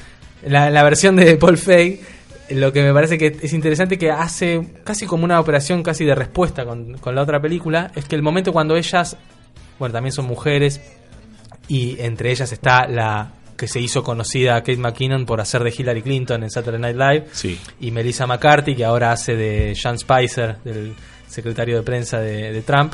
la, 0.47 0.69
la 0.69 0.83
versión 0.83 1.15
de 1.15 1.35
Paul 1.37 1.57
Feig, 1.57 1.99
lo 2.53 2.71
que 2.73 2.81
me 2.83 2.93
parece 2.93 3.17
que 3.17 3.37
es 3.41 3.53
interesante 3.53 3.97
que 3.97 4.11
hace 4.11 4.61
casi 4.83 5.05
como 5.05 5.23
una 5.25 5.39
operación 5.39 5.83
casi 5.83 6.05
de 6.05 6.15
respuesta 6.15 6.65
con, 6.65 6.97
con 6.97 7.15
la 7.15 7.21
otra 7.21 7.39
película, 7.41 7.91
es 7.95 8.05
que 8.05 8.15
el 8.15 8.21
momento 8.21 8.51
cuando 8.53 8.75
ellas, 8.75 9.17
bueno, 9.79 9.93
también 9.93 10.11
son 10.13 10.25
mujeres, 10.25 10.81
y 11.67 11.99
entre 11.99 12.31
ellas 12.31 12.51
está 12.51 12.87
la 12.87 13.33
que 13.57 13.67
se 13.67 13.79
hizo 13.79 14.03
conocida 14.03 14.55
Kate 14.61 14.77
McKinnon 14.77 15.25
por 15.25 15.39
hacer 15.39 15.63
de 15.63 15.73
Hillary 15.77 16.01
Clinton 16.01 16.43
en 16.43 16.49
Saturday 16.49 16.81
Night 16.81 16.97
Live, 16.97 17.25
Sí. 17.31 17.59
y 17.79 17.91
Melissa 17.91 18.25
McCarthy, 18.25 18.75
que 18.75 18.83
ahora 18.83 19.11
hace 19.11 19.35
de 19.35 19.75
Sean 19.75 19.99
Spicer, 19.99 20.57
del 20.63 20.93
secretario 21.27 21.77
de 21.77 21.83
prensa 21.83 22.19
de, 22.19 22.51
de 22.51 22.61
Trump. 22.63 22.93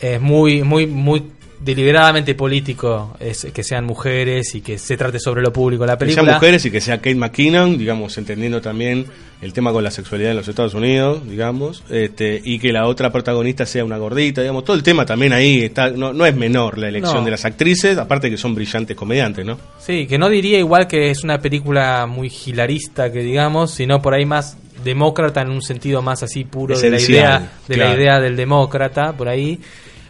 Es 0.00 0.20
muy, 0.20 0.62
muy, 0.62 0.86
muy 0.86 1.24
deliberadamente 1.60 2.34
político 2.34 3.16
es 3.20 3.48
que 3.52 3.62
sean 3.64 3.84
mujeres 3.84 4.54
y 4.54 4.60
que 4.60 4.78
se 4.78 4.96
trate 4.96 5.18
sobre 5.18 5.42
lo 5.42 5.52
público 5.52 5.84
la 5.86 5.94
Que 5.94 6.00
película. 6.06 6.24
sean 6.24 6.34
mujeres 6.36 6.64
y 6.66 6.70
que 6.70 6.80
sea 6.80 6.98
Kate 6.98 7.14
McKinnon, 7.16 7.76
digamos, 7.76 8.16
entendiendo 8.18 8.60
también 8.60 9.06
el 9.42 9.52
tema 9.52 9.72
con 9.72 9.84
la 9.84 9.90
sexualidad 9.90 10.32
en 10.32 10.36
los 10.36 10.48
Estados 10.48 10.74
Unidos, 10.74 11.20
digamos, 11.28 11.82
este, 11.90 12.40
y 12.44 12.58
que 12.58 12.72
la 12.72 12.86
otra 12.86 13.10
protagonista 13.12 13.66
sea 13.66 13.84
una 13.84 13.96
gordita, 13.98 14.40
digamos, 14.40 14.64
todo 14.64 14.76
el 14.76 14.82
tema 14.82 15.04
también 15.06 15.32
ahí 15.32 15.62
está, 15.62 15.90
no, 15.90 16.12
no 16.12 16.26
es 16.26 16.34
menor 16.34 16.78
la 16.78 16.88
elección 16.88 17.18
No. 17.18 17.24
de 17.24 17.30
las 17.32 17.44
actrices, 17.44 17.98
aparte 17.98 18.30
que 18.30 18.36
son 18.36 18.54
brillantes 18.54 18.96
comediantes, 18.96 19.44
¿no? 19.46 19.58
Sí, 19.78 20.06
que 20.06 20.18
no 20.18 20.28
diría 20.28 20.58
igual 20.58 20.86
que 20.88 21.10
es 21.10 21.22
una 21.24 21.38
película 21.38 22.06
muy 22.06 22.30
gilarista, 22.30 23.12
que 23.12 23.20
digamos, 23.20 23.72
sino 23.72 24.00
por 24.02 24.14
ahí 24.14 24.26
más 24.26 24.56
demócrata 24.84 25.42
en 25.42 25.50
un 25.50 25.62
sentido 25.62 26.02
más 26.02 26.22
así 26.22 26.44
puro 26.44 26.78
de 26.78 26.90
la 26.90 27.00
idea 27.00 27.50
de 27.66 27.76
la 27.76 27.94
idea 27.96 28.20
del 28.20 28.36
demócrata, 28.36 29.12
por 29.12 29.28
ahí 29.28 29.58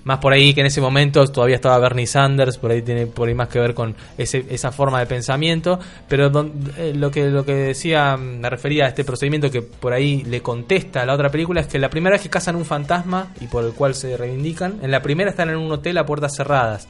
más 0.05 0.19
por 0.19 0.33
ahí 0.33 0.55
que 0.55 0.61
en 0.61 0.67
ese 0.67 0.81
momento 0.81 1.27
todavía 1.27 1.57
estaba 1.57 1.79
Bernie 1.79 2.07
Sanders, 2.07 2.59
por 2.59 2.71
ahí 2.71 2.83
tiene 2.83 3.07
por 3.07 3.29
ahí 3.29 3.35
más 3.35 3.49
que 3.49 3.59
ver 3.59 3.75
con 3.75 3.95
ese, 4.17 4.45
esa 4.51 4.73
forma 4.73 5.01
de 5.01 5.07
pensamiento, 5.07 5.79
pero 6.09 6.31
don- 6.31 6.53
eh, 6.77 6.93
lo 6.97 7.11
que 7.11 7.29
lo 7.31 7.45
que 7.45 7.55
decía, 7.55 8.17
mm, 8.17 8.41
me 8.41 8.51
refería 8.51 8.85
a 8.85 8.89
este 8.89 9.05
procedimiento 9.05 9.51
que 9.51 9.63
por 9.63 9.93
ahí 9.93 10.23
le 10.25 10.41
contesta 10.41 11.03
a 11.03 11.07
la 11.07 11.15
otra 11.15 11.31
película 11.31 11.61
es 11.61 11.67
que 11.67 11.79
la 11.79 11.91
primera 11.91 12.15
vez 12.15 12.23
que 12.23 12.31
cazan 12.31 12.57
un 12.57 12.65
fantasma 12.65 13.33
y 13.41 13.47
por 13.47 13.65
el 13.65 13.73
cual 13.73 13.95
se 13.95 14.17
reivindican, 14.17 14.79
en 14.83 14.91
la 14.91 15.03
primera 15.03 15.31
están 15.31 15.51
en 15.51 15.57
un 15.57 15.71
hotel 15.73 15.99
a 15.99 16.07
puertas 16.07 16.35
cerradas 16.37 16.89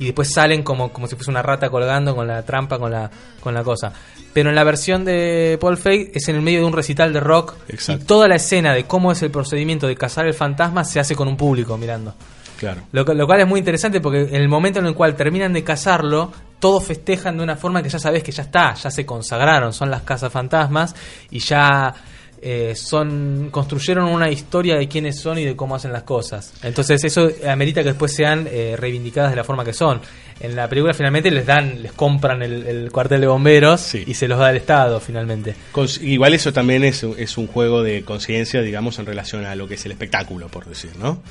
y 0.00 0.06
después 0.06 0.32
salen 0.32 0.62
como, 0.62 0.90
como 0.92 1.06
si 1.06 1.14
fuese 1.14 1.30
una 1.30 1.42
rata 1.42 1.68
colgando 1.68 2.16
con 2.16 2.26
la 2.26 2.42
trampa, 2.42 2.78
con 2.78 2.90
la, 2.90 3.10
con 3.38 3.52
la 3.52 3.62
cosa. 3.62 3.92
Pero 4.32 4.48
en 4.48 4.54
la 4.54 4.64
versión 4.64 5.04
de 5.04 5.58
Paul 5.60 5.76
Feig 5.76 6.10
es 6.14 6.26
en 6.30 6.36
el 6.36 6.42
medio 6.42 6.60
de 6.60 6.64
un 6.64 6.72
recital 6.72 7.12
de 7.12 7.20
rock 7.20 7.54
y 7.68 7.96
toda 7.98 8.26
la 8.26 8.36
escena 8.36 8.72
de 8.72 8.84
cómo 8.84 9.12
es 9.12 9.22
el 9.22 9.30
procedimiento 9.30 9.86
de 9.86 9.96
cazar 9.96 10.26
el 10.26 10.32
fantasma 10.32 10.84
se 10.84 11.00
hace 11.00 11.14
con 11.14 11.28
un 11.28 11.36
público 11.36 11.76
mirando. 11.76 12.14
Claro. 12.58 12.80
Lo, 12.92 13.04
cual 13.04 13.40
es 13.40 13.46
muy 13.46 13.58
interesante 13.58 14.00
porque 14.00 14.22
en 14.22 14.36
el 14.36 14.48
momento 14.48 14.78
en 14.78 14.86
el 14.86 14.94
cual 14.94 15.14
terminan 15.14 15.52
de 15.52 15.62
cazarlo, 15.62 16.32
todos 16.58 16.82
festejan 16.82 17.36
de 17.36 17.42
una 17.42 17.56
forma 17.56 17.82
que 17.82 17.90
ya 17.90 17.98
sabes 17.98 18.22
que 18.22 18.32
ya 18.32 18.44
está, 18.44 18.72
ya 18.72 18.90
se 18.90 19.04
consagraron, 19.04 19.74
son 19.74 19.90
las 19.90 20.00
casas 20.00 20.32
fantasmas 20.32 20.94
y 21.30 21.40
ya 21.40 21.94
eh, 22.42 22.74
son 22.74 23.48
construyeron 23.50 24.06
una 24.08 24.30
historia 24.30 24.76
de 24.76 24.88
quiénes 24.88 25.20
son 25.20 25.38
y 25.38 25.44
de 25.44 25.54
cómo 25.56 25.74
hacen 25.76 25.92
las 25.92 26.02
cosas. 26.04 26.52
Entonces 26.62 27.02
eso 27.04 27.30
amerita 27.48 27.82
que 27.82 27.88
después 27.90 28.12
sean 28.14 28.48
eh, 28.50 28.76
reivindicadas 28.78 29.30
de 29.30 29.36
la 29.36 29.44
forma 29.44 29.64
que 29.64 29.72
son. 29.72 30.00
En 30.40 30.56
la 30.56 30.68
película 30.68 30.94
finalmente 30.94 31.30
les 31.30 31.44
dan, 31.44 31.82
les 31.82 31.92
compran 31.92 32.42
el, 32.42 32.66
el 32.66 32.90
cuartel 32.90 33.20
de 33.20 33.26
bomberos 33.26 33.94
y 33.94 34.14
se 34.14 34.26
los 34.26 34.38
da 34.38 34.50
el 34.50 34.56
Estado 34.56 34.98
finalmente. 34.98 35.54
Cons- 35.72 36.00
Igual 36.02 36.32
eso 36.32 36.50
también 36.52 36.82
es, 36.82 37.02
es 37.02 37.36
un 37.36 37.46
juego 37.46 37.82
de 37.82 38.04
conciencia, 38.04 38.62
digamos, 38.62 38.98
en 38.98 39.04
relación 39.06 39.44
a 39.44 39.54
lo 39.54 39.68
que 39.68 39.74
es 39.74 39.84
el 39.84 39.92
espectáculo, 39.92 40.48
por 40.48 40.64
decir, 40.64 40.92
¿no? 40.98 41.22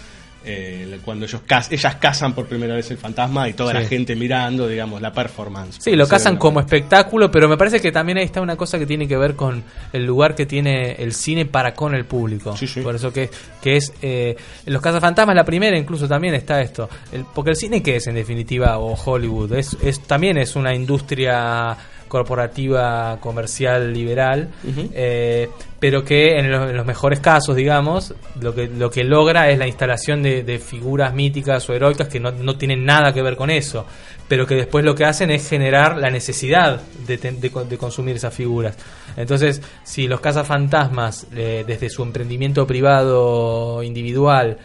Eh, 0.45 0.99
cuando 1.03 1.25
ellos 1.25 1.41
cas- 1.45 1.69
ellas 1.71 1.95
cazan 1.95 2.33
por 2.33 2.45
primera 2.47 2.73
vez 2.73 2.89
el 2.91 2.97
fantasma 2.97 3.49
y 3.49 3.53
toda 3.53 3.73
Sí. 3.73 3.77
la 3.79 3.85
gente 3.85 4.15
mirando, 4.15 4.67
digamos, 4.67 5.01
la 5.01 5.11
performance. 5.11 5.77
Sí, 5.81 5.95
lo 5.97 6.07
de 6.07 6.37
como 6.37 6.59
espectáculo, 6.61 7.29
pero 7.29 7.49
me 7.49 7.57
parece 7.57 7.81
que 7.81 7.91
también 7.91 8.17
ahí 8.19 8.23
está 8.23 8.39
una 8.41 8.55
cosa 8.55 8.79
que 8.79 8.85
tiene 8.85 9.05
que 9.07 9.17
ver 9.17 9.35
con 9.35 9.63
el 9.91 10.05
lugar 10.05 10.35
que 10.35 10.45
tiene 10.45 10.93
el 10.93 11.13
cine 11.13 11.45
para 11.45 11.73
con 11.73 11.93
el 11.93 12.05
público. 12.05 12.55
Por 12.83 12.95
eso 12.95 13.11
que, 13.11 13.29
que 13.61 13.75
es 13.75 13.93
eh, 14.01 14.35
los 14.65 14.81
cazafantasmas 14.81 15.35
la 15.35 15.43
primera 15.43 15.77
incluso 15.77 16.07
también 16.07 16.33
está 16.33 16.61
esto, 16.61 16.89
El- 17.11 17.25
porque 17.35 17.51
el 17.51 17.55
cine 17.57 17.83
que 17.83 17.97
es 17.97 18.07
en 18.07 18.15
definitiva 18.15 18.77
o 18.79 18.93
Hollywood 18.93 19.53
es, 19.53 19.75
es 19.83 19.99
también 20.01 20.37
es 20.37 20.55
una 20.55 20.73
industria 20.73 21.75
corporativa 22.09 23.17
comercial 23.21 23.93
liberal 23.93 24.49
eh, 24.93 25.47
pero 25.79 26.03
que 26.03 26.37
en 26.37 26.51
los, 26.51 26.69
en 26.69 26.75
los 26.75 26.85
mejores 26.85 27.19
casos 27.21 27.55
digamos 27.55 28.13
lo 28.41 28.53
que 28.53 28.67
lo 28.67 28.89
que 28.91 29.03
logra 29.05 29.49
es 29.49 29.57
la 29.57 29.67
instalación 29.67 30.21
de, 30.21 30.43
de 30.43 30.59
figuras 30.59 31.13
míticas 31.13 31.69
o 31.69 31.73
heroicas 31.73 32.07
que 32.09 32.19
no, 32.19 32.31
no 32.31 32.57
tienen 32.57 32.83
nada 32.85 33.13
que 33.13 33.21
ver 33.21 33.35
con 33.37 33.49
eso 33.49 33.85
pero 34.27 34.45
que 34.45 34.55
después 34.55 34.83
lo 34.85 34.93
que 34.93 35.05
hacen 35.05 35.31
es 35.31 35.47
generar 35.49 35.97
la 35.97 36.09
necesidad 36.11 36.81
de, 37.07 37.17
ten- 37.17 37.39
de 37.41 37.49
de 37.49 37.77
consumir 37.79 38.15
esas 38.15 38.31
figuras. 38.31 38.77
Entonces, 39.17 39.59
si 39.83 40.07
los 40.07 40.19
cazafantasmas, 40.21 41.25
eh, 41.35 41.63
desde 41.65 41.89
su 41.89 42.03
emprendimiento 42.03 42.67
privado 42.67 43.81
individual, 43.81 44.57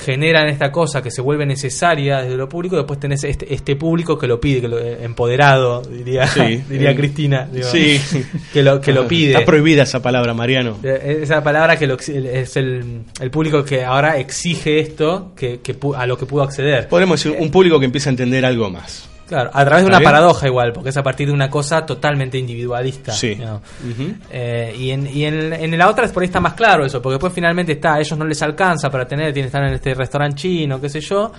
generan 0.00 0.48
esta 0.48 0.72
cosa 0.72 1.02
que 1.02 1.10
se 1.10 1.20
vuelve 1.20 1.46
necesaria 1.46 2.22
desde 2.22 2.36
lo 2.36 2.48
público, 2.48 2.76
después 2.76 2.98
tenés 2.98 3.24
este, 3.24 3.52
este 3.52 3.76
público 3.76 4.18
que 4.18 4.26
lo 4.26 4.40
pide, 4.40 4.62
que 4.62 4.68
lo, 4.68 4.78
eh, 4.78 5.04
empoderado, 5.04 5.82
diría, 5.82 6.26
Sí, 6.26 6.62
diría 6.68 6.90
eh, 6.90 6.96
Cristina, 6.96 7.48
digo, 7.50 7.68
sí. 7.68 8.00
que 8.52 8.62
lo, 8.62 8.80
que 8.80 8.92
lo 8.92 9.06
pide. 9.06 9.32
Está 9.32 9.44
prohibida 9.44 9.82
esa 9.82 10.00
palabra, 10.00 10.34
Mariano. 10.34 10.78
Eh, 10.82 11.20
Esa 11.22 11.42
palabra 11.42 11.78
que 11.78 11.86
lo 11.86 11.96
es 11.98 12.56
el, 12.56 13.02
el 13.20 13.30
público 13.30 13.64
que 13.64 13.84
ahora 13.84 14.18
exige 14.18 14.80
esto 14.80 15.32
que, 15.36 15.60
que 15.60 15.76
a 15.96 16.06
lo 16.06 16.16
que 16.16 16.26
pudo 16.26 16.42
acceder. 16.42 16.88
Podemos 16.88 17.22
decir 17.22 17.38
un 17.38 17.50
público 17.50 17.78
que 17.78 17.86
empieza 17.86 18.08
a 18.08 18.12
entender 18.12 18.44
algo 18.46 18.70
más. 18.70 19.09
Claro, 19.30 19.48
a 19.54 19.64
través 19.64 19.84
de 19.84 19.88
¿Está 19.88 19.88
una 19.90 19.98
bien? 20.00 20.10
paradoja 20.10 20.46
igual, 20.48 20.72
porque 20.72 20.90
es 20.90 20.96
a 20.96 21.04
partir 21.04 21.28
de 21.28 21.32
una 21.32 21.48
cosa 21.48 21.86
totalmente 21.86 22.36
individualista. 22.36 23.12
Sí. 23.12 23.36
¿no? 23.36 23.62
Eh, 24.30 24.74
y 24.76 24.90
en, 24.90 25.06
y 25.06 25.24
en, 25.24 25.52
en 25.52 25.78
la 25.78 25.88
otra 25.88 26.06
por 26.08 26.22
ahí 26.22 26.26
está 26.26 26.40
más 26.40 26.54
claro 26.54 26.84
eso, 26.84 27.00
porque 27.00 27.14
después 27.14 27.32
finalmente 27.32 27.72
está, 27.72 27.94
a 27.94 28.00
ellos 28.00 28.18
no 28.18 28.24
les 28.24 28.42
alcanza 28.42 28.90
para 28.90 29.06
tener, 29.06 29.32
tienen 29.32 29.44
que 29.50 29.56
estar 29.56 29.62
en 29.68 29.74
este 29.74 29.94
restaurante 29.94 30.34
chino, 30.36 30.80
qué 30.80 30.88
sé 30.88 31.00
yo, 31.00 31.30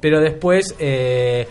pero 0.00 0.20
después 0.20 0.74
eh, 0.78 1.46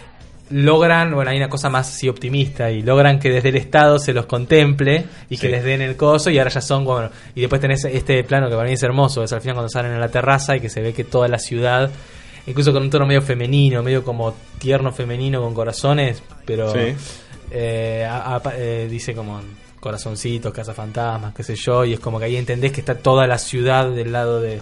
logran, 0.50 1.14
bueno, 1.14 1.32
hay 1.32 1.38
una 1.38 1.48
cosa 1.50 1.70
más 1.70 1.88
así 1.90 2.10
optimista, 2.10 2.70
y 2.72 2.82
logran 2.82 3.20
que 3.20 3.30
desde 3.30 3.50
el 3.50 3.56
Estado 3.58 3.98
se 4.00 4.14
los 4.14 4.26
contemple 4.26 5.06
y 5.30 5.38
que 5.38 5.48
Sí. 5.48 5.52
les 5.52 5.64
den 5.64 5.82
el 5.82 5.96
coso, 5.96 6.30
y 6.30 6.38
ahora 6.38 6.50
ya 6.50 6.62
son, 6.62 6.84
bueno, 6.86 7.10
y 7.36 7.42
después 7.42 7.62
tenés 7.62 7.86
este 7.86 8.24
plano 8.24 8.50
que 8.50 8.56
para 8.56 8.68
mí 8.68 8.74
es 8.74 8.84
hermoso, 8.84 9.24
es 9.24 9.32
al 9.32 9.42
final 9.42 9.56
cuando 9.56 9.70
salen 9.70 9.92
a 9.94 10.00
la 10.00 10.10
terraza 10.10 10.56
y 10.56 10.60
que 10.60 10.70
se 10.70 10.82
ve 10.82 10.92
que 10.94 11.04
toda 11.04 11.28
la 11.28 11.38
ciudad 11.40 11.90
incluso 12.48 12.72
con 12.74 12.84
un 12.84 12.90
tono 12.90 13.06
medio 13.06 13.22
femenino, 13.22 13.82
medio 13.84 14.04
como 14.04 14.36
tierno 14.60 14.92
femenino 14.92 15.42
con 15.42 15.54
corazones, 15.54 16.22
pero 16.46 16.72
Sí. 16.72 16.94
eh, 17.52 18.06
a- 18.10 18.36
a- 18.38 18.42
eh, 18.58 18.88
dice 18.90 19.14
como 19.14 19.42
corazoncitos, 19.80 20.54
cazafantasmas, 20.54 21.34
qué 21.34 21.44
sé 21.44 21.56
yo, 21.56 21.84
y 21.86 21.94
es 21.94 22.00
como 22.00 22.18
que 22.20 22.26
ahí 22.26 22.38
entendés 22.38 22.72
que 22.72 22.80
está 22.80 22.96
toda 22.96 23.28
la 23.28 23.38
ciudad 23.38 23.92
del 23.92 24.12
lado 24.14 24.40
de, 24.42 24.62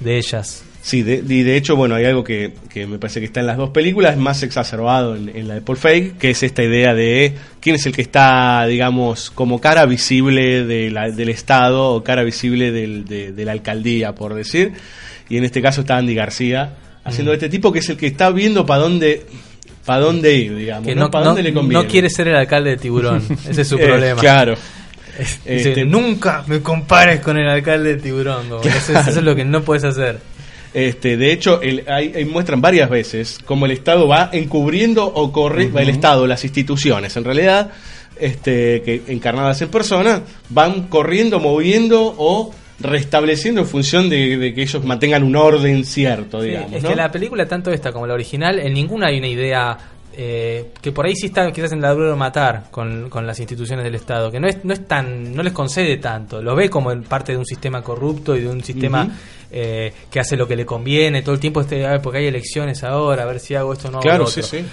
de 0.00 0.16
ellas. 0.18 0.62
Sí, 0.80 1.02
de, 1.02 1.16
y 1.26 1.42
de 1.42 1.56
hecho, 1.56 1.74
bueno, 1.74 1.96
hay 1.96 2.04
algo 2.04 2.22
que, 2.22 2.52
que 2.72 2.86
me 2.86 2.98
parece 2.98 3.18
que 3.20 3.26
está 3.26 3.40
en 3.40 3.46
las 3.46 3.56
dos 3.56 3.70
películas, 3.70 4.16
más 4.16 4.42
exacerbado 4.42 5.16
en, 5.16 5.28
en 5.34 5.48
la 5.48 5.54
de 5.54 5.60
Paul 5.62 5.76
Feig, 5.76 6.16
que 6.18 6.30
es 6.30 6.42
esta 6.42 6.62
idea 6.62 6.94
de 6.94 7.34
quién 7.60 7.74
es 7.76 7.84
el 7.86 7.94
que 7.94 8.02
está, 8.02 8.64
digamos, 8.66 9.30
como 9.30 9.60
cara 9.60 9.84
visible 9.86 10.64
de 10.64 10.90
la- 10.90 11.10
del 11.10 11.30
Estado 11.30 11.90
o 11.94 12.04
cara 12.04 12.22
visible 12.22 12.70
del- 12.70 13.04
de, 13.06 13.32
de 13.32 13.44
la 13.44 13.52
alcaldía, 13.52 14.14
por 14.14 14.34
decir. 14.34 14.72
Y 15.28 15.36
en 15.38 15.44
este 15.44 15.60
caso 15.60 15.80
está 15.80 15.96
Andy 15.96 16.14
García, 16.14 16.76
haciendo 17.08 17.32
Mm. 17.32 17.34
este 17.34 17.48
tipo 17.48 17.72
que 17.72 17.78
es 17.80 17.88
el 17.88 17.96
que 17.96 18.06
está 18.06 18.30
viendo 18.30 18.64
para 18.66 18.82
dónde, 18.82 19.26
para 19.84 20.00
dónde 20.00 20.34
ir, 20.34 20.54
digamos, 20.56 20.86
Que 20.86 20.94
¿no? 20.94 21.02
no, 21.04 21.10
para 21.10 21.24
no- 21.24 21.30
dónde 21.30 21.42
le 21.42 21.52
conviene. 21.54 21.82
no 21.84 21.88
quiere 21.90 22.10
ser 22.10 22.28
el 22.28 22.36
alcalde 22.36 22.70
de 22.70 22.76
Tiburón. 22.76 23.22
Ese 23.48 23.62
es 23.62 23.68
su 23.68 23.76
Eh, 23.76 23.86
problema. 23.86 24.20
claro. 24.20 24.54
Dice, 25.18 25.70
Este- 25.70 25.84
nunca 25.84 26.44
me 26.46 26.60
compares 26.62 27.20
con 27.20 27.36
el 27.36 27.48
alcalde 27.48 27.96
de 27.96 28.02
Tiburón. 28.02 28.46
eso, 28.62 28.92
es- 28.98 29.08
eso 29.08 29.18
es 29.18 29.24
lo 29.24 29.34
que 29.34 29.44
no 29.44 29.62
puedes 29.62 29.84
hacer. 29.84 30.18
Este, 30.74 31.16
de 31.16 31.32
hecho, 31.32 31.60
el- 31.62 31.82
hay- 31.88 32.12
hay- 32.14 32.24
muestran 32.26 32.60
varias 32.60 32.88
veces 32.90 33.38
cómo 33.44 33.64
el 33.66 33.72
Estado 33.72 34.06
va 34.06 34.28
encubriendo 34.32 35.06
o 35.06 35.32
corre, 35.32 35.70
el 35.74 35.88
Estado, 35.88 36.26
las 36.26 36.44
instituciones, 36.44 37.16
en 37.16 37.24
realidad, 37.24 37.70
este, 38.20 38.82
que 38.82 39.02
encarnadas 39.08 39.60
en 39.62 39.70
persona, 39.70 40.22
van 40.50 40.88
corriendo, 40.88 41.40
moviendo 41.40 42.14
o 42.18 42.52
restableciendo 42.80 43.60
en 43.62 43.66
función 43.66 44.08
de, 44.08 44.36
de 44.36 44.54
que 44.54 44.62
ellos 44.62 44.84
mantengan 44.84 45.22
un 45.24 45.34
orden 45.36 45.84
cierto, 45.84 46.40
Sí, 46.42 46.48
digamos. 46.48 46.72
es 46.74 46.82
¿no? 46.82 46.88
que 46.90 46.94
la 46.96 47.10
película, 47.10 47.46
tanto 47.46 47.70
esta 47.70 47.92
como 47.92 48.06
la 48.06 48.14
original, 48.14 48.58
en 48.58 48.72
ninguna 48.74 49.08
hay 49.08 49.18
una 49.18 49.28
idea 49.28 49.78
eh, 50.20 50.72
que 50.80 50.90
por 50.92 51.06
ahí 51.06 51.14
sí 51.14 51.26
está 51.26 51.50
quizás 51.52 51.72
en 51.72 51.80
la 51.80 51.92
duro 51.92 52.10
de 52.10 52.16
matar 52.16 52.64
con, 52.70 53.08
con 53.08 53.26
las 53.26 53.38
instituciones 53.40 53.84
del 53.84 53.94
Estado, 53.94 54.30
que 54.30 54.40
no 54.40 54.48
es, 54.48 54.64
no 54.64 54.72
es 54.72 54.86
tan, 54.86 55.34
no 55.34 55.42
les 55.42 55.52
concede 55.52 55.96
tanto, 55.98 56.42
lo 56.42 56.54
ve 56.56 56.68
como 56.70 56.90
parte 57.02 57.32
de 57.32 57.38
un 57.38 57.46
sistema 57.46 57.82
corrupto 57.82 58.36
y 58.36 58.40
de 58.40 58.48
un 58.48 58.62
sistema 58.62 59.08
eh, 59.50 59.92
que 60.10 60.20
hace 60.20 60.36
lo 60.36 60.46
que 60.48 60.56
le 60.56 60.66
conviene, 60.66 61.22
todo 61.22 61.34
el 61.34 61.40
tiempo 61.40 61.60
este, 61.60 61.86
"Ay, 61.86 62.00
porque 62.02 62.18
hay 62.18 62.26
elecciones 62.26 62.82
ahora, 62.84 63.22
a 63.22 63.26
ver 63.26 63.38
si 63.40 63.54
hago 63.54 63.72
esto 63.72 63.88
o 63.88 63.90
no. 63.92 63.98
hago 63.98 64.02
Claro, 64.02 64.26
sí, 64.26 64.40
otro". 64.40 64.58
sí. 64.58 64.64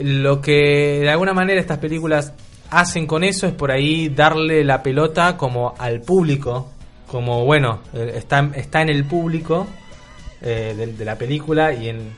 Lo 0.00 0.40
que 0.40 1.00
de 1.00 1.10
alguna 1.10 1.32
manera 1.34 1.60
estas 1.60 1.78
películas 1.78 2.32
hacen 2.70 3.06
con 3.06 3.24
eso 3.24 3.46
es 3.46 3.52
por 3.52 3.70
ahí 3.70 4.08
darle 4.10 4.62
la 4.64 4.82
pelota 4.82 5.36
como 5.36 5.74
al 5.78 6.00
público, 6.02 6.70
como 7.08 7.44
bueno, 7.44 7.80
eh, 7.94 8.12
está, 8.16 8.50
está 8.54 8.82
en 8.82 8.90
el 8.90 9.04
público 9.04 9.66
eh, 10.42 10.74
de, 10.76 10.86
de 10.92 11.04
la 11.04 11.16
película 11.16 11.72
y 11.72 11.88
en 11.88 12.12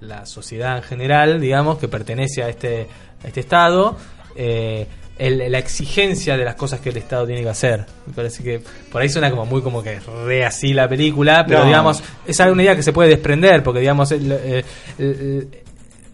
la 0.00 0.24
sociedad 0.26 0.76
en 0.78 0.82
general, 0.82 1.40
digamos, 1.40 1.78
que 1.78 1.88
pertenece 1.88 2.42
a 2.42 2.48
este, 2.48 2.88
a 3.22 3.26
este 3.26 3.40
Estado, 3.40 3.96
eh, 4.36 4.86
el- 5.18 5.50
la 5.50 5.58
exigencia 5.58 6.36
de 6.36 6.44
las 6.44 6.56
cosas 6.56 6.80
que 6.80 6.88
el 6.90 6.96
Estado 6.96 7.26
tiene 7.26 7.42
que 7.42 7.48
hacer. 7.48 7.84
Me 8.06 8.12
parece 8.14 8.42
que 8.42 8.60
por 8.90 9.00
ahí 9.00 9.08
suena 9.08 9.30
como 9.30 9.46
muy 9.46 9.62
como 9.62 9.82
que 9.82 10.00
re 10.26 10.44
así 10.44 10.72
la 10.74 10.88
película, 10.88 11.44
pero 11.46 11.60
No. 11.60 11.66
digamos, 11.66 12.02
es 12.26 12.40
una 12.40 12.62
idea 12.62 12.74
que 12.76 12.82
se 12.82 12.92
puede 12.92 13.10
desprender, 13.10 13.62
porque 13.62 13.80
digamos, 13.80 14.10
el- 14.12 14.32
el- 14.32 14.64
el- 14.98 15.48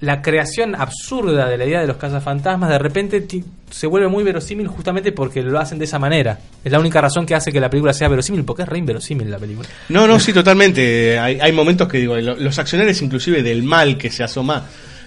la 0.01 0.23
creación 0.23 0.75
absurda 0.75 1.49
de 1.49 1.59
la 1.59 1.67
idea 1.67 1.81
de 1.81 1.87
los 1.87 1.97
cazafantasmas 1.99 2.71
de 2.71 2.79
repente 2.79 3.27
se 3.71 3.87
vuelve 3.87 4.09
muy 4.09 4.25
verosímil 4.25 4.67
justamente 4.67 5.13
porque 5.13 5.43
lo 5.43 5.59
hacen 5.61 5.79
de 5.79 5.85
esa 5.85 5.99
manera. 5.99 6.39
Es 6.65 6.73
la 6.73 6.79
única 6.81 7.01
razón 7.03 7.27
que 7.27 7.35
hace 7.35 7.53
que 7.53 7.61
la 7.61 7.69
película 7.69 7.93
sea 7.93 8.09
verosímil, 8.09 8.45
porque 8.45 8.63
es 8.63 8.69
re 8.69 8.79
inverosímil 8.79 9.31
la 9.31 9.39
película. 9.39 9.69
No, 9.91 10.07
no, 10.07 10.19
sí, 10.19 10.33
totalmente. 10.33 11.19
Hay, 11.19 11.39
hay 11.41 11.53
momentos 11.53 11.87
que 11.87 11.99
digo, 11.99 12.17
lo- 12.17 12.37
los 12.37 12.59
accionarios 12.59 13.01
inclusive 13.03 13.43
del 13.43 13.63
mal 13.63 13.99
que 13.99 14.11
se 14.11 14.23
asoma, 14.25 14.65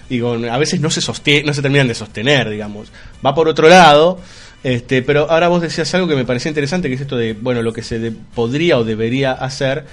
digo, 0.08 0.34
a 0.50 0.58
veces 0.58 0.80
no 0.80 0.90
se 0.90 1.00
sostiene, 1.00 1.44
no 1.44 1.52
se 1.54 1.60
terminan 1.62 1.88
de 1.88 1.94
sostener, 1.94 2.48
digamos. 2.48 2.92
Va 3.24 3.34
por 3.34 3.48
otro 3.48 3.68
lado, 3.68 4.20
este, 4.62 5.02
pero 5.02 5.28
ahora 5.30 5.48
vos 5.48 5.60
decías 5.60 5.92
algo 5.94 6.06
que 6.06 6.14
me 6.14 6.24
parecía 6.24 6.50
interesante, 6.50 6.88
que 6.88 6.94
es 6.94 7.00
esto 7.00 7.16
de, 7.16 7.32
bueno, 7.34 7.62
lo 7.62 7.72
que 7.72 7.82
se 7.82 7.98
de- 7.98 8.12
podría 8.12 8.78
o 8.78 8.84
debería 8.84 9.32
hacer. 9.32 9.84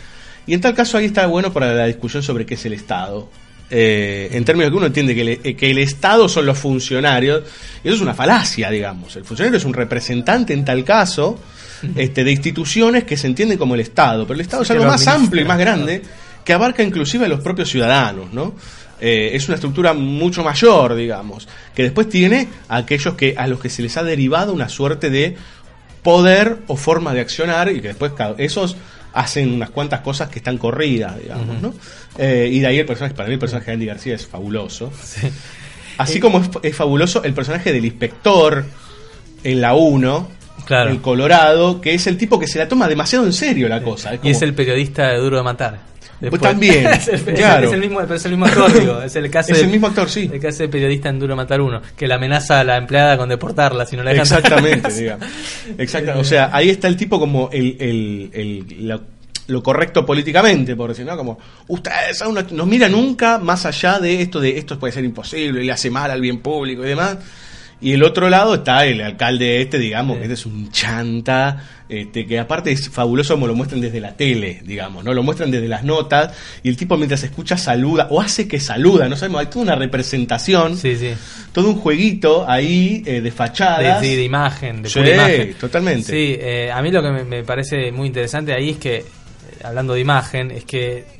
Y 0.46 0.54
en 0.54 0.62
tal 0.62 0.76
caso 0.76 0.98
ahí 0.98 1.06
está 1.06 1.26
bueno 1.26 1.52
para 1.52 1.74
la 1.74 1.86
discusión 1.88 2.22
sobre 2.24 2.46
qué 2.46 2.54
es 2.54 2.66
el 2.66 2.74
Estado. 2.74 3.30
Eh, 3.74 4.30
en 4.34 4.44
términos 4.44 4.70
que 4.72 4.78
uno 4.78 4.88
entiende 4.88 5.16
que, 5.16 5.22
el- 5.22 5.40
eh, 5.44 5.56
que 5.56 5.72
el 5.72 5.78
Estado 5.78 6.28
son 6.28 6.46
los 6.46 6.58
funcionarios, 6.58 7.44
y 7.84 7.88
eso 7.88 7.96
es 7.96 8.02
una 8.02 8.14
falacia, 8.14 8.70
digamos. 8.70 9.16
El 9.16 9.24
funcionario 9.24 9.58
es 9.58 9.64
un 9.66 9.74
representante 9.74 10.52
en 10.54 10.66
tal 10.66 10.84
caso 10.84 11.40
este, 11.96 12.24
de 12.26 12.32
instituciones 12.32 13.06
que 13.06 13.16
se 13.18 13.28
entienden 13.28 13.58
como 13.58 13.74
el 13.76 13.80
Estado, 13.82 14.28
pero 14.28 14.36
el 14.36 14.42
Estado 14.42 14.64
es 14.64 14.72
algo 14.72 14.84
más 14.92 15.08
amplio 15.08 15.42
y 15.42 15.48
más 15.48 15.58
grande 15.58 16.02
que 16.44 16.54
abarca 16.54 16.84
inclusive 16.84 17.26
a 17.26 17.30
los 17.30 17.40
propios 17.40 17.70
ciudadanos, 17.70 18.34
¿no? 18.34 18.54
Eh, 19.00 19.32
es 19.36 19.48
una 19.48 19.56
estructura 19.56 19.94
mucho 19.94 20.44
mayor, 20.44 20.94
digamos, 20.96 21.48
que 21.74 21.84
después 21.84 22.10
tiene 22.10 22.50
a 22.68 22.78
aquellos 22.78 23.16
que 23.16 23.34
a 23.38 23.48
los 23.48 23.60
que 23.60 23.70
se 23.70 23.82
les 23.82 23.96
ha 23.98 24.04
derivado 24.04 24.52
una 24.54 24.68
suerte 24.70 25.10
de 25.10 25.36
poder 26.04 26.58
o 26.68 26.76
forma 26.76 27.14
de 27.14 27.22
accionar 27.22 27.72
y 27.72 27.80
que 27.82 27.90
después 27.90 28.12
esos 28.38 28.76
hacen 29.14 29.54
unas 29.54 29.70
cuantas 29.72 30.02
cosas 30.02 30.30
que 30.30 30.40
están 30.40 30.58
corridas, 30.58 31.18
digamos. 31.22 31.62
¿no? 31.62 31.74
Eh, 32.18 32.50
y 32.52 32.60
de 32.60 32.68
ahí 32.68 32.80
el 32.80 32.86
personaje, 32.86 33.14
para 33.16 33.28
mí 33.28 33.34
el 33.34 33.40
personaje 33.40 33.68
de 33.72 33.74
Andy 33.74 33.86
García 33.86 34.16
es 34.16 34.26
fabuloso. 34.28 34.92
Así 35.98 36.18
Eh, 36.18 36.22
como 36.22 36.40
es, 36.40 36.50
es 36.64 36.76
fabuloso 36.76 37.24
el 37.24 37.34
personaje 37.34 37.72
del 37.74 37.86
inspector 37.86 38.66
en 39.44 39.62
la 39.62 39.74
1, 39.74 40.28
Claro. 40.66 40.92
el 40.92 41.02
Colorado, 41.02 41.82
que 41.82 41.94
es 41.94 42.06
el 42.08 42.18
tipo 42.18 42.40
que 42.40 42.48
se 42.48 42.60
la 42.60 42.68
toma 42.68 42.88
demasiado 42.88 43.26
en 43.26 43.34
serio 43.34 43.68
la 43.68 43.82
cosa. 43.82 44.14
Y 44.16 44.20
como- 44.20 44.30
es 44.32 44.42
el 44.42 44.54
periodista 44.54 45.08
de 45.10 45.18
Duro 45.18 45.38
de 45.38 45.44
Matar. 45.44 45.80
Pues 46.30 46.42
también, 46.42 46.86
es, 46.94 47.08
el, 47.08 47.22
claro. 47.34 47.68
es 47.68 47.74
el 47.74 47.80
mismo, 47.80 48.00
pero 48.00 48.16
es 48.16 48.26
el 48.26 48.32
mismo 48.32 48.46
actor, 48.46 48.80
digo. 48.80 49.02
Es 49.02 49.16
el 49.16 49.26
Es 49.26 49.50
el 49.50 49.68
mismo 49.68 49.88
actor, 49.88 50.10
sí. 50.10 50.30
El 50.32 50.40
que 50.40 50.48
hace 50.48 50.68
periodista 50.70 51.10
en 51.10 51.20
Duro 51.20 51.32
de 51.34 51.36
Matar 51.38 51.62
uno. 51.62 51.82
Que 51.98 52.08
la 52.08 52.16
amenaza 52.16 52.60
a 52.60 52.64
la 52.64 52.78
empleada 52.78 53.18
con 53.18 53.28
deportarla 53.30 53.86
si 53.86 53.96
no 53.98 54.04
la 54.04 54.12
dejan 54.12 54.24
Exactamente, 54.26 54.94
digamos. 55.02 55.28
Exacta- 55.78 56.18
O 56.18 56.24
sea, 56.24 56.50
ahí 56.54 56.70
está 56.70 56.88
el 56.88 56.96
tipo 56.96 57.20
como 57.20 57.50
el, 57.52 57.76
el- 57.80 58.30
el- 58.34 58.88
la- 58.88 59.02
lo 59.48 59.64
correcto 59.64 60.06
políticamente, 60.06 60.76
por 60.76 60.90
decir, 60.92 61.06
¿no? 61.06 61.18
Como, 61.18 61.38
ustedes 61.68 62.24
no 62.52 62.66
mira 62.66 62.88
nunca 62.88 63.38
más 63.38 63.66
allá 63.66 64.00
de 64.00 64.22
esto 64.22 64.40
de 64.40 64.58
esto 64.58 64.80
puede 64.80 64.94
ser 64.94 65.04
imposible, 65.04 65.64
le 65.64 65.72
hace 65.72 65.90
mal 65.90 66.10
al 66.12 66.22
bien 66.22 66.40
público 66.40 66.86
y 66.86 66.90
demás. 66.90 67.18
Y 67.82 67.94
el 67.94 68.04
otro 68.04 68.30
lado 68.30 68.56
está 68.56 68.86
el 68.86 69.02
alcalde 69.02 69.62
este, 69.62 69.80
digamos, 69.80 70.18
que 70.18 70.24
este 70.24 70.36
es 70.36 70.46
un 70.46 70.70
chanta, 70.72 71.64
este, 71.90 72.28
que 72.28 72.38
aparte 72.38 72.72
es 72.72 72.90
fabuloso 72.90 73.34
como 73.34 73.48
lo 73.48 73.56
muestran 73.56 73.82
desde 73.82 74.00
la 74.00 74.16
tele, 74.16 74.62
digamos, 74.64 75.04
¿no? 75.04 75.14
Lo 75.16 75.24
muestran 75.24 75.50
desde 75.50 75.68
las 75.68 75.84
notas, 75.84 76.32
y 76.62 76.70
el 76.70 76.78
tipo 76.78 76.96
mientras 76.96 77.24
escucha 77.24 77.58
saluda, 77.58 78.08
o 78.12 78.22
hace 78.22 78.48
que 78.48 78.60
saluda, 78.60 79.10
no 79.10 79.16
sabemos, 79.18 79.42
hay 79.42 79.48
toda 79.48 79.64
una 79.64 79.76
representación, 79.76 80.78
todo 81.52 81.70
un 81.70 81.76
jueguito 81.76 82.46
ahí 82.48 83.02
eh, 83.06 83.20
de 83.20 83.32
fachadas. 83.32 84.00
de, 84.00 84.08
sí, 84.10 84.16
de 84.16 84.24
imagen, 84.24 84.84
de 84.84 84.90
Sí, 84.90 85.00
pura 85.00 85.14
imagen. 85.16 85.54
totalmente. 85.56 86.12
Sí, 86.12 86.38
eh, 86.40 86.72
a 86.72 86.82
mí 86.84 86.92
lo 86.92 87.02
que 87.02 87.10
me, 87.10 87.24
me 87.24 87.44
parece 87.44 87.92
muy 87.92 88.08
interesante 88.08 88.54
ahí 88.54 88.70
es 88.70 88.78
que, 88.78 88.98
eh, 88.98 89.06
hablando 89.64 89.96
de 89.96 90.02
imagen, 90.02 90.52
es 90.52 90.66
que 90.66 91.20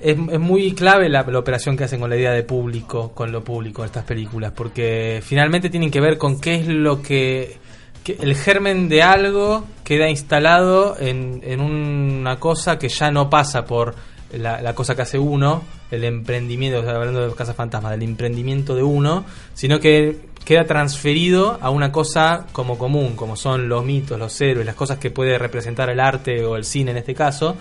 es, 0.00 0.16
muy 0.16 0.72
clave 0.72 1.08
la, 1.08 1.20
operación 1.20 1.76
que 1.76 1.84
hacen 1.84 2.00
con 2.00 2.10
la 2.10 2.16
idea 2.16 2.32
de 2.32 2.42
público, 2.42 3.12
con 3.12 3.30
lo 3.32 3.42
público, 3.44 3.84
estas 3.84 4.04
películas, 4.04 4.52
porque 4.54 5.20
finalmente 5.22 5.70
tienen 5.70 5.90
que 5.90 6.00
ver 6.00 6.18
con 6.18 6.40
qué 6.40 6.56
es 6.56 6.66
lo 6.66 7.02
que, 7.02 7.58
que 8.02 8.16
el 8.20 8.34
germen 8.34 8.88
de 8.88 9.02
algo 9.02 9.64
queda 9.84 10.08
instalado 10.08 10.96
en, 10.98 11.40
en 11.44 11.60
una 11.60 12.36
cosa 12.36 12.78
que 12.78 12.88
ya 12.88 13.10
no 13.10 13.28
pasa 13.28 13.64
por 13.64 13.94
la, 14.32 14.62
la 14.62 14.74
cosa 14.74 14.94
que 14.94 15.02
hace 15.02 15.18
uno, 15.18 15.62
el 15.90 16.04
emprendimiento, 16.04 16.78
hablando 16.78 17.28
de 17.28 17.34
Casa 17.34 17.54
Fantasma, 17.54 17.90
del 17.90 18.02
emprendimiento 18.02 18.74
de 18.74 18.82
uno, 18.82 19.24
sino 19.54 19.80
que 19.80 20.30
queda 20.44 20.64
transferido 20.64 21.58
a 21.60 21.70
una 21.70 21.92
cosa 21.92 22.46
como 22.52 22.78
común, 22.78 23.14
como 23.16 23.36
son 23.36 23.68
los 23.68 23.84
mitos, 23.84 24.18
los 24.18 24.40
héroes, 24.40 24.66
las 24.66 24.74
cosas 24.74 24.98
que 24.98 25.10
puede 25.10 25.38
representar 25.38 25.90
el 25.90 26.00
arte 26.00 26.44
o 26.44 26.56
el 26.56 26.64
cine 26.64 26.92
en 26.92 26.98
este 26.98 27.14
caso. 27.14 27.56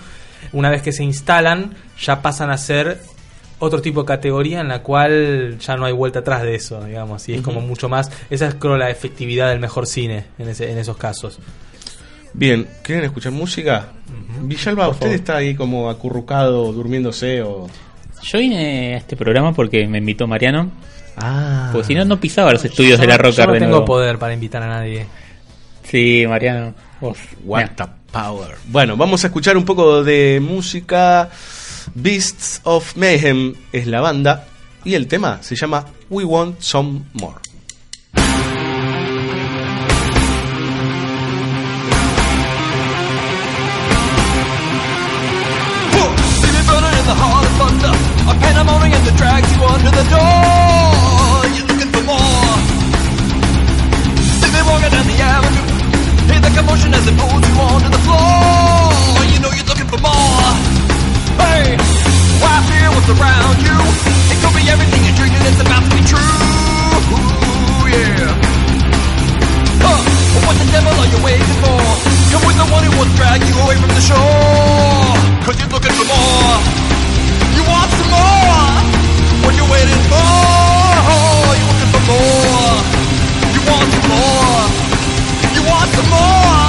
Una 0.53 0.69
vez 0.69 0.81
que 0.81 0.91
se 0.91 1.03
instalan, 1.03 1.75
ya 1.99 2.21
pasan 2.21 2.49
a 2.51 2.57
ser 2.57 2.99
otro 3.59 3.81
tipo 3.81 4.01
de 4.01 4.05
categoría 4.07 4.61
en 4.61 4.69
la 4.69 4.81
cual 4.81 5.57
ya 5.59 5.75
no 5.75 5.85
hay 5.85 5.91
vuelta 5.93 6.19
atrás 6.19 6.41
de 6.43 6.55
eso, 6.55 6.83
digamos, 6.85 7.27
y 7.27 7.33
es 7.33 7.41
como 7.41 7.59
mucho 7.61 7.89
más, 7.89 8.09
esa 8.29 8.47
es 8.47 8.53
creo 8.55 8.77
la 8.77 8.89
efectividad 8.89 9.49
del 9.49 9.59
mejor 9.59 9.85
cine 9.85 10.25
en, 10.37 10.47
ese- 10.49 10.71
en 10.71 10.77
esos 10.77 10.95
casos. 10.97 11.39
Bien, 12.33 12.67
¿quieren 12.83 13.03
escuchar 13.05 13.31
música? 13.33 13.87
Villalba, 14.41 14.85
Por 14.85 14.93
¿usted 14.93 15.05
favor. 15.07 15.15
está 15.15 15.35
ahí 15.37 15.55
como 15.55 15.89
acurrucado, 15.89 16.71
durmiéndose 16.71 17.41
o...? 17.41 17.67
Yo 18.21 18.39
vine 18.39 18.93
a 18.95 18.97
este 18.97 19.15
programa 19.17 19.53
porque 19.53 19.87
me 19.87 19.97
invitó 19.97 20.27
Mariano. 20.27 20.71
Ah. 21.17 21.69
Porque 21.71 21.87
si 21.87 21.95
no, 21.95 22.05
no 22.05 22.19
pisaba 22.19 22.51
los 22.53 22.63
estudios 22.63 22.97
Yo 22.97 23.01
de 23.01 23.07
la 23.07 23.17
Roca 23.17 23.31
yo 23.35 23.45
no 23.47 23.53
de 23.53 23.59
tengo 23.59 23.71
nuevo. 23.71 23.85
poder 23.85 24.17
para 24.19 24.33
invitar 24.33 24.61
a 24.63 24.67
nadie. 24.67 25.05
Sí, 25.83 26.23
Mariano. 26.27 26.73
Vos. 27.01 27.17
What 27.43 27.71
the 27.75 27.83
power. 28.11 28.55
Bueno, 28.67 28.97
vamos 28.97 29.23
a 29.23 29.27
escuchar 29.27 29.57
un 29.57 29.65
poco 29.65 30.03
de 30.03 30.39
música. 30.41 31.29
Beasts 31.95 32.61
of 32.63 32.95
Mayhem 32.95 33.55
es 33.71 33.87
la 33.87 34.01
banda 34.01 34.47
y 34.83 34.93
el 34.93 35.07
tema 35.07 35.41
se 35.41 35.55
llama 35.55 35.85
We 36.09 36.23
Want 36.23 36.61
Some 36.61 37.01
More. 37.13 37.39
In 48.81 49.05
the 49.05 49.11
of 49.61 49.95
the 49.95 50.09
door. 50.09 50.58
around 63.09 63.57
you. 63.65 63.77
It 64.29 64.37
could 64.37 64.53
be 64.53 64.69
everything 64.69 65.01
you're 65.01 65.17
dreaming 65.17 65.41
that's 65.41 65.61
about 65.65 65.81
to 65.81 65.89
be 65.89 66.01
true. 66.05 66.19
Ooh, 67.09 67.89
yeah. 67.89 68.37
Huh. 69.81 69.99
But 70.33 70.41
what 70.45 70.55
the 70.61 70.67
devil 70.69 70.93
are 70.93 71.09
you 71.09 71.19
waiting 71.25 71.53
for? 71.65 71.81
Come 72.29 72.43
with 72.45 72.57
the 72.61 72.67
one 72.69 72.83
who 72.85 72.93
will 73.01 73.09
drag 73.17 73.41
you 73.49 73.55
away 73.65 73.75
from 73.81 73.89
the 73.97 74.03
shore. 74.03 75.17
Cause 75.41 75.57
you're 75.57 75.73
looking 75.73 75.95
for 75.97 76.05
more. 76.05 76.55
You 77.57 77.63
want 77.65 77.89
some 77.97 78.11
more. 78.13 78.69
What 79.41 79.53
you 79.57 79.65
waiting 79.65 80.03
for? 80.05 80.29
You're 81.57 81.65
looking 81.65 81.89
for 81.89 82.03
more. 82.13 82.77
You 83.57 83.61
want 83.65 83.89
some 83.89 84.07
more. 84.13 84.61
You 85.49 85.61
want 85.65 85.89
some 85.97 86.09
more. 86.13 86.61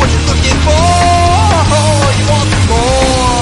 What 0.00 0.08
you 0.08 0.20
looking 0.32 0.58
for? 0.64 0.80
You 2.16 2.24
want 2.32 2.48
some 2.56 2.66
more. 2.72 3.37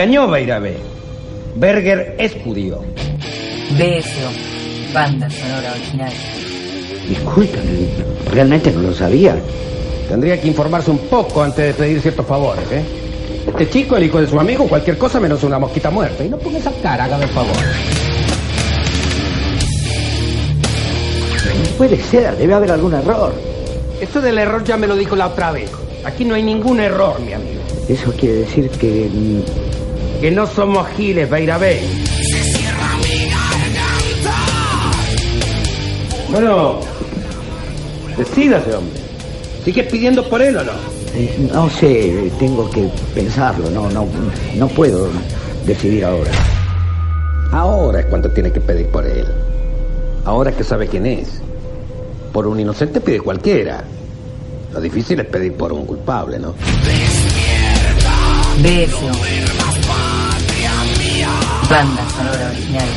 Engañó 0.00 0.28
Beirabé. 0.28 0.76
Berger 1.56 2.16
es 2.18 2.32
judío. 2.42 2.80
BSO, 3.72 4.94
banda 4.94 5.28
sonora 5.28 5.72
original. 5.72 6.12
Discúlpame, 7.06 7.88
realmente 8.32 8.72
no 8.72 8.80
lo 8.80 8.94
sabía. 8.94 9.36
Tendría 10.08 10.40
que 10.40 10.48
informarse 10.48 10.90
un 10.90 10.98
poco 10.98 11.42
antes 11.42 11.66
de 11.66 11.74
pedir 11.74 12.00
ciertos 12.00 12.26
favores, 12.26 12.64
¿eh? 12.72 12.82
Este 13.46 13.68
chico, 13.68 13.96
el 13.98 14.04
hijo 14.04 14.20
de 14.20 14.26
su 14.26 14.40
amigo, 14.40 14.66
cualquier 14.66 14.96
cosa 14.96 15.20
menos 15.20 15.42
una 15.42 15.58
mosquita 15.58 15.90
muerta. 15.90 16.24
Y 16.24 16.30
no 16.30 16.38
ponga 16.38 16.58
esa 16.58 16.72
cara, 16.82 17.04
hágame 17.04 17.24
el 17.24 17.30
favor. 17.30 17.56
No 21.58 21.76
puede 21.76 21.98
ser, 21.98 22.38
debe 22.38 22.54
haber 22.54 22.72
algún 22.72 22.94
error. 22.94 23.34
Esto 24.00 24.22
del 24.22 24.38
error 24.38 24.64
ya 24.64 24.78
me 24.78 24.86
lo 24.86 24.96
dijo 24.96 25.14
la 25.14 25.26
otra 25.26 25.52
vez. 25.52 25.70
Aquí 26.04 26.24
no 26.24 26.34
hay 26.34 26.42
ningún 26.42 26.80
error, 26.80 27.20
mi 27.20 27.34
amigo. 27.34 27.60
Eso 27.86 28.12
quiere 28.12 28.36
decir 28.36 28.70
que... 28.70 29.10
Que 30.20 30.30
no 30.30 30.46
somos 30.46 30.86
giles, 30.96 31.28
Beirabé. 31.30 31.80
Bueno, 36.30 36.80
decídase, 38.16 38.74
hombre. 38.74 39.00
¿Sigues 39.64 39.86
pidiendo 39.90 40.28
por 40.28 40.40
él 40.42 40.56
o 40.56 40.64
no? 40.64 40.72
Eh, 41.14 41.48
No 41.52 41.68
sé, 41.70 42.30
tengo 42.38 42.70
que 42.70 42.88
pensarlo, 43.14 43.68
no, 43.70 43.90
no, 43.90 44.06
no 44.56 44.68
puedo 44.68 45.08
decidir 45.66 46.04
ahora. 46.04 46.30
Ahora 47.52 48.00
es 48.00 48.06
cuando 48.06 48.30
tiene 48.30 48.52
que 48.52 48.60
pedir 48.60 48.86
por 48.88 49.04
él. 49.06 49.26
Ahora 50.24 50.52
que 50.52 50.62
sabe 50.62 50.86
quién 50.86 51.06
es. 51.06 51.40
Por 52.32 52.46
un 52.46 52.60
inocente 52.60 53.00
pide 53.00 53.20
cualquiera. 53.20 53.82
Lo 54.72 54.80
difícil 54.80 55.18
es 55.18 55.26
pedir 55.26 55.54
por 55.54 55.72
un 55.72 55.84
culpable, 55.84 56.38
¿no? 56.38 56.54
BSO, 58.62 59.10
banda 61.70 62.02
sonora 62.10 62.48
original. 62.48 62.88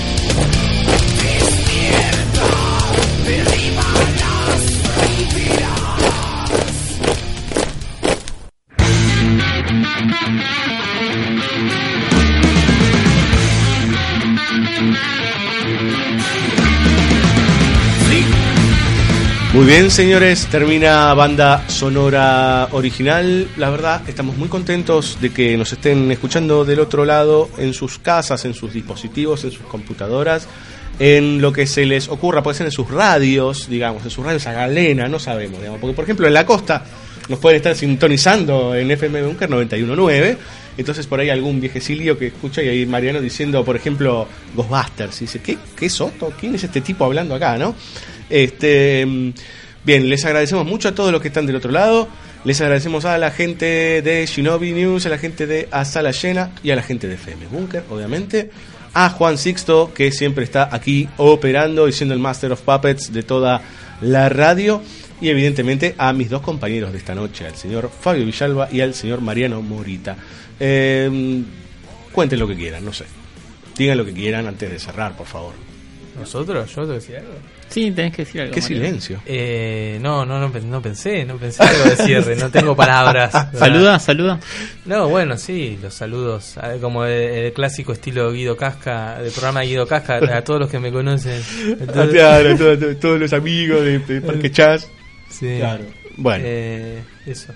Muy 19.54 19.68
bien, 19.68 19.92
señores, 19.92 20.48
termina 20.48 21.14
banda 21.14 21.70
sonora 21.70 22.70
original. 22.72 23.48
La 23.56 23.70
verdad, 23.70 24.02
estamos 24.10 24.36
muy 24.36 24.48
contentos 24.48 25.20
de 25.22 25.30
que 25.30 25.56
nos 25.58 25.72
estén 25.72 26.12
escuchando 26.12 26.66
del 26.66 26.80
otro 26.80 27.06
lado, 27.06 27.52
en 27.60 27.76
sus 27.76 28.00
casas, 28.00 28.46
en 28.46 28.56
sus 28.56 28.74
dispositivos, 28.74 29.44
en 29.44 29.52
sus 29.52 29.62
computadoras, 29.68 30.48
en 30.98 31.40
lo 31.40 31.54
que 31.54 31.68
se 31.68 31.86
les 31.86 32.08
ocurra, 32.08 32.42
puede 32.42 32.58
ser 32.58 32.66
en 32.66 32.72
sus 32.72 32.90
radios, 32.90 33.70
digamos, 33.70 34.04
en 34.04 34.10
sus 34.10 34.26
radios 34.26 34.48
a 34.48 34.54
galena, 34.54 35.08
no 35.08 35.20
sabemos, 35.20 35.60
digamos, 35.60 35.80
porque 35.80 35.96
por 35.96 36.06
ejemplo 36.06 36.26
en 36.26 36.34
la 36.34 36.48
costa 36.48 36.84
nos 37.30 37.38
pueden 37.38 37.58
estar 37.58 37.76
sintonizando 37.76 38.74
en 38.76 38.90
FM 38.90 39.22
Bunker 39.22 39.52
919. 39.52 40.38
Entonces 40.76 41.06
por 41.06 41.20
ahí 41.20 41.30
algún 41.30 41.62
viejecilio 41.62 42.18
que 42.18 42.28
escucha 42.28 42.64
y 42.64 42.70
ahí 42.70 42.86
Mariano 42.88 43.22
diciendo, 43.22 43.64
por 43.64 43.76
ejemplo, 43.76 44.28
Ghostbusters. 44.56 45.22
Y 45.22 45.26
dice, 45.26 45.40
¿qué, 45.40 45.60
¿qué 45.78 45.86
es 45.86 46.02
Otto? 46.02 46.34
¿Quién 46.40 46.56
es 46.56 46.64
este 46.64 46.82
tipo 46.82 47.06
hablando 47.06 47.36
acá, 47.36 47.56
no? 47.58 47.76
Este, 48.34 49.06
bien, 49.84 50.10
les 50.10 50.26
agradecemos 50.26 50.66
mucho 50.66 50.90
a 50.90 50.96
todos 50.96 51.12
los 51.12 51.22
que 51.22 51.28
están 51.28 51.46
del 51.46 51.58
otro 51.58 51.72
lado. 51.72 52.08
Les 52.44 52.60
agradecemos 52.62 53.06
a 53.06 53.20
la 53.20 53.30
gente 53.30 54.02
de 54.02 54.26
Shinobi 54.26 54.72
News, 54.72 55.06
a 55.06 55.10
la 55.10 55.20
gente 55.20 55.46
de 55.46 55.68
A 55.70 55.86
Sala 55.86 56.10
Llena 56.10 56.50
y 56.64 56.72
a 56.72 56.76
la 56.76 56.82
gente 56.82 57.08
de 57.08 57.14
FM 57.14 57.46
Bunker, 57.46 57.84
obviamente. 57.92 58.50
A 58.96 59.12
Juan 59.12 59.38
Sixto, 59.38 59.94
que 59.94 60.12
siempre 60.12 60.46
está 60.46 60.68
aquí 60.72 61.08
operando 61.18 61.88
y 61.88 61.92
siendo 61.92 62.16
el 62.16 62.20
Master 62.20 62.54
of 62.54 62.62
Puppets 62.62 63.14
de 63.14 63.22
toda 63.22 63.62
la 64.02 64.30
radio. 64.30 64.82
Y 65.22 65.30
evidentemente 65.30 65.94
a 66.00 66.12
mis 66.12 66.32
dos 66.32 66.42
compañeros 66.42 66.92
de 66.92 66.98
esta 66.98 67.14
noche, 67.14 67.46
al 67.46 67.56
señor 67.56 67.92
Fabio 68.02 68.26
Villalba 68.26 68.68
y 68.72 68.82
al 68.82 68.96
señor 68.96 69.22
Mariano 69.22 69.62
Morita. 69.62 70.18
Eh, 70.60 71.44
cuenten 72.12 72.40
lo 72.40 72.48
que 72.48 72.56
quieran, 72.56 72.84
no 72.84 72.94
sé. 72.94 73.06
Digan 73.78 73.96
lo 73.96 74.06
que 74.06 74.14
quieran 74.14 74.48
antes 74.48 74.72
de 74.72 74.80
cerrar, 74.80 75.16
por 75.16 75.28
favor. 75.28 75.54
¿Nosotros? 76.20 76.74
¿Yo 76.76 76.88
te 76.88 76.94
decía 76.94 77.20
algo? 77.20 77.34
Sí, 77.74 77.92
tenés 77.92 78.16
que 78.16 78.24
decir 78.24 78.42
algo. 78.42 78.54
Qué 78.54 78.62
Mariano. 78.62 78.84
silencio. 78.86 79.20
Eh, 79.26 79.98
no, 80.02 80.26
no, 80.26 80.40
no, 80.40 80.48
no 80.60 80.82
pensé, 80.82 81.26
no 81.26 81.38
pensé 81.38 81.64
algo 81.64 81.84
de 81.90 81.96
cierre, 81.98 82.36
no 82.36 82.50
tengo 82.52 82.76
palabras. 82.76 83.32
Saluda, 83.54 83.98
saluda. 84.00 84.40
No, 84.86 85.10
bueno, 85.10 85.38
sí, 85.38 85.80
los 85.82 85.94
saludos, 85.94 86.56
como 86.82 87.06
el, 87.06 87.12
el 87.12 87.54
clásico 87.54 87.94
estilo 87.94 88.32
Guido 88.32 88.56
Casca, 88.56 89.20
del 89.22 89.32
programa 89.32 89.62
de 89.62 89.68
Guido 89.68 89.88
Casca, 89.88 90.20
a 90.38 90.44
todos 90.44 90.60
los 90.60 90.70
que 90.70 90.80
me 90.80 90.92
conocen. 90.92 91.42
Ah, 91.96 92.06
claro, 92.12 92.56
todo- 92.58 92.78
todo- 92.78 92.96
todos 92.98 93.20
los 93.20 93.34
amigos 93.34 93.84
de, 93.84 94.00
de 94.00 94.22
Parque 94.22 94.52
Chas. 94.52 94.88
Sí. 95.30 95.56
Claro. 95.58 95.84
Bueno. 96.18 96.44
Eh, 96.48 97.02
eso. 97.26 97.54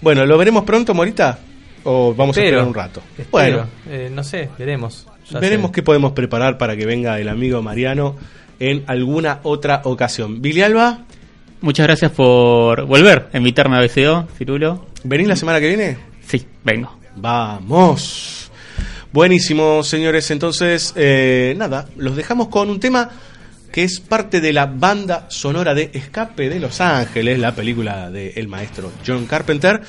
Bueno, 0.00 0.24
¿lo 0.24 0.38
veremos 0.38 0.64
pronto, 0.64 0.94
Morita? 0.94 1.38
¿O 1.84 2.14
vamos 2.14 2.36
a 2.36 2.40
esperar 2.40 2.64
un 2.64 2.72
rato? 2.74 3.02
espero. 3.18 3.30
Bueno, 3.30 3.66
Eh, 3.90 4.08
no 4.10 4.24
sé, 4.24 4.48
veremos. 4.58 5.06
Ya 5.30 5.38
veremos 5.38 5.68
sé. 5.68 5.74
qué 5.74 5.82
podemos 5.82 6.12
preparar 6.12 6.56
para 6.58 6.76
que 6.76 6.86
venga 6.86 7.18
el 7.20 7.28
amigo 7.28 7.60
Mariano 7.62 8.16
en 8.60 8.84
alguna 8.86 9.40
otra 9.42 9.82
ocasión. 9.84 10.40
Billy 10.40 10.62
Alba, 10.62 11.06
Muchas 11.62 11.86
gracias 11.86 12.10
por 12.12 12.86
volver 12.86 13.28
a 13.34 13.36
invitarme 13.36 13.76
a 13.76 13.82
BCO, 13.82 14.28
Cirulo. 14.38 14.86
¿venís 15.04 15.28
la 15.28 15.36
semana 15.36 15.60
que 15.60 15.68
viene? 15.68 15.98
Sí, 16.26 16.46
vengo. 16.64 16.96
Vamos. 17.16 18.50
Buenísimo, 19.12 19.82
señores. 19.82 20.30
Entonces, 20.30 20.94
eh, 20.96 21.54
nada, 21.58 21.86
los 21.96 22.16
dejamos 22.16 22.48
con 22.48 22.70
un 22.70 22.80
tema 22.80 23.10
que 23.72 23.84
es 23.84 24.00
parte 24.00 24.40
de 24.40 24.52
la 24.52 24.66
banda 24.66 25.26
sonora 25.28 25.74
de 25.74 25.90
Escape 25.92 26.48
de 26.48 26.60
Los 26.60 26.80
Ángeles, 26.80 27.38
la 27.38 27.54
película 27.54 28.10
del 28.10 28.48
maestro 28.48 28.92
John 29.06 29.26
Carpenter, 29.26 29.80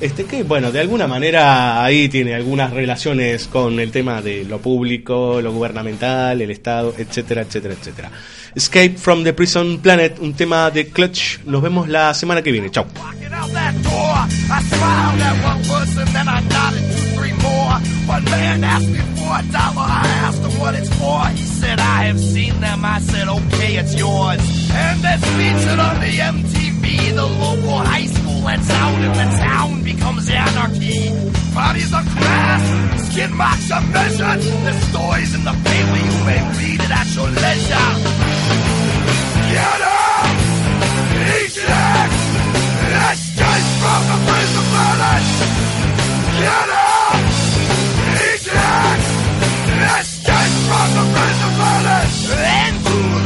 este 0.00 0.24
que, 0.24 0.42
bueno, 0.42 0.72
de 0.72 0.80
alguna 0.80 1.06
manera 1.06 1.82
ahí 1.82 2.08
tiene 2.08 2.34
algunas 2.34 2.72
relaciones 2.72 3.46
con 3.46 3.78
el 3.80 3.90
tema 3.90 4.22
de 4.22 4.44
lo 4.44 4.58
público, 4.58 5.40
lo 5.40 5.52
gubernamental, 5.52 6.40
el 6.40 6.50
Estado, 6.50 6.94
etcétera, 6.96 7.42
etcétera, 7.42 7.74
etcétera. 7.74 8.10
Escape 8.54 8.96
from 8.96 9.22
the 9.22 9.32
Prison 9.32 9.78
Planet, 9.78 10.18
un 10.20 10.34
tema 10.34 10.70
de 10.70 10.88
Clutch. 10.88 11.40
Nos 11.44 11.62
vemos 11.62 11.88
la 11.88 12.14
semana 12.14 12.42
que 12.42 12.50
viene. 12.50 12.70
Chao. 12.70 12.86
Door. 17.68 17.80
One 18.08 18.24
man 18.24 18.64
asked 18.64 18.88
me 18.88 18.98
for 19.16 19.32
a 19.40 19.44
dollar. 19.52 19.86
I 19.86 20.06
asked 20.24 20.42
him 20.42 20.60
what 20.60 20.74
it's 20.74 20.92
for. 20.98 21.20
He 21.36 21.44
said, 21.44 21.78
I 21.78 22.04
have 22.04 22.20
seen 22.20 22.60
them. 22.60 22.84
I 22.84 22.98
said, 23.00 23.28
okay, 23.28 23.76
it's 23.76 23.94
yours. 23.96 24.40
And 24.72 25.00
that's 25.00 25.24
featured 25.36 25.78
on 25.78 26.00
the 26.00 26.12
MTV. 26.32 27.14
The 27.14 27.26
local 27.26 27.78
high 27.78 28.06
school 28.06 28.40
lets 28.42 28.70
out 28.70 28.98
and 29.06 29.14
the 29.14 29.28
town 29.38 29.84
becomes 29.84 30.28
anarchy. 30.30 31.12
Bodies 31.54 31.92
are 31.92 32.04
crashed, 32.04 33.12
skin 33.12 33.34
marks 33.36 33.70
are 33.70 33.84
measured. 33.92 34.40
The 34.64 34.72
stories 34.88 35.34
in 35.34 35.44
the 35.44 35.52
paper, 35.52 35.98
you 36.06 36.16
may 36.24 36.40
read 36.58 36.80
it 36.80 36.90
at 36.90 37.08
your 37.14 37.28
leisure. 37.28 37.90
Get 39.52 39.80
up! 39.82 40.36
Eject! 41.34 42.14
Escape 43.08 43.68
from 43.82 44.02
the 44.10 44.18
prison 44.26 44.64
planet! 44.70 45.24
Get 46.40 46.68
up! 46.70 46.87
From 51.14 51.84
the 51.84 52.38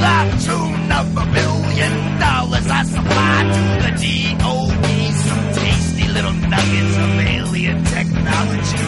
the 0.02 0.18
tune 0.44 0.92
of 0.92 1.06
a 1.16 1.26
billion 1.32 1.94
dollars 2.18 2.66
I 2.66 2.82
supply 2.84 3.36
to 3.54 3.62
the 3.84 3.92
DOE 4.02 5.02
some 5.26 5.44
tasty 5.54 6.06
little 6.08 6.32
nuggets 6.32 6.96
of 7.04 7.10
alien 7.34 7.84
technology. 7.84 8.86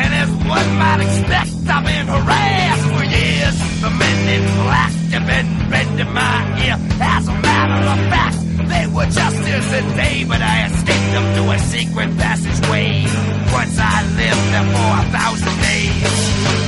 And 0.00 0.10
as 0.22 0.30
one 0.54 0.68
might 0.82 1.00
expect, 1.06 1.50
I've 1.68 1.84
been 1.84 2.06
harassed 2.06 2.86
for 2.94 3.04
years. 3.04 3.56
The 3.82 3.90
men 3.90 4.18
in 4.34 4.44
black 4.62 4.92
have 5.14 5.26
been 5.26 5.48
bending 5.70 6.12
my 6.12 6.36
ear. 6.66 6.76
As 7.00 7.28
a 7.28 7.36
matter 7.48 7.80
of 7.94 8.00
fact, 8.12 8.38
they 8.72 8.86
were 8.86 9.06
just 9.06 9.38
here 9.46 9.64
today, 9.76 10.24
but 10.28 10.40
I 10.42 10.66
escaped 10.66 11.10
them 11.14 11.26
through 11.34 11.50
a 11.52 11.58
secret 11.58 12.10
passageway. 12.18 13.06
Once 13.52 13.78
I 13.78 13.96
lived 14.20 14.44
there 14.52 14.68
for 14.74 14.90
a 14.98 15.04
thousand 15.16 15.56
days. 15.62 16.67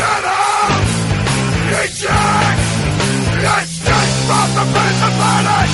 Get 0.00 0.24
up! 0.24 0.80
Eject! 1.84 2.60
Escape 3.36 4.16
from 4.24 4.48
the 4.56 4.64
prison 4.72 5.12
planet! 5.20 5.70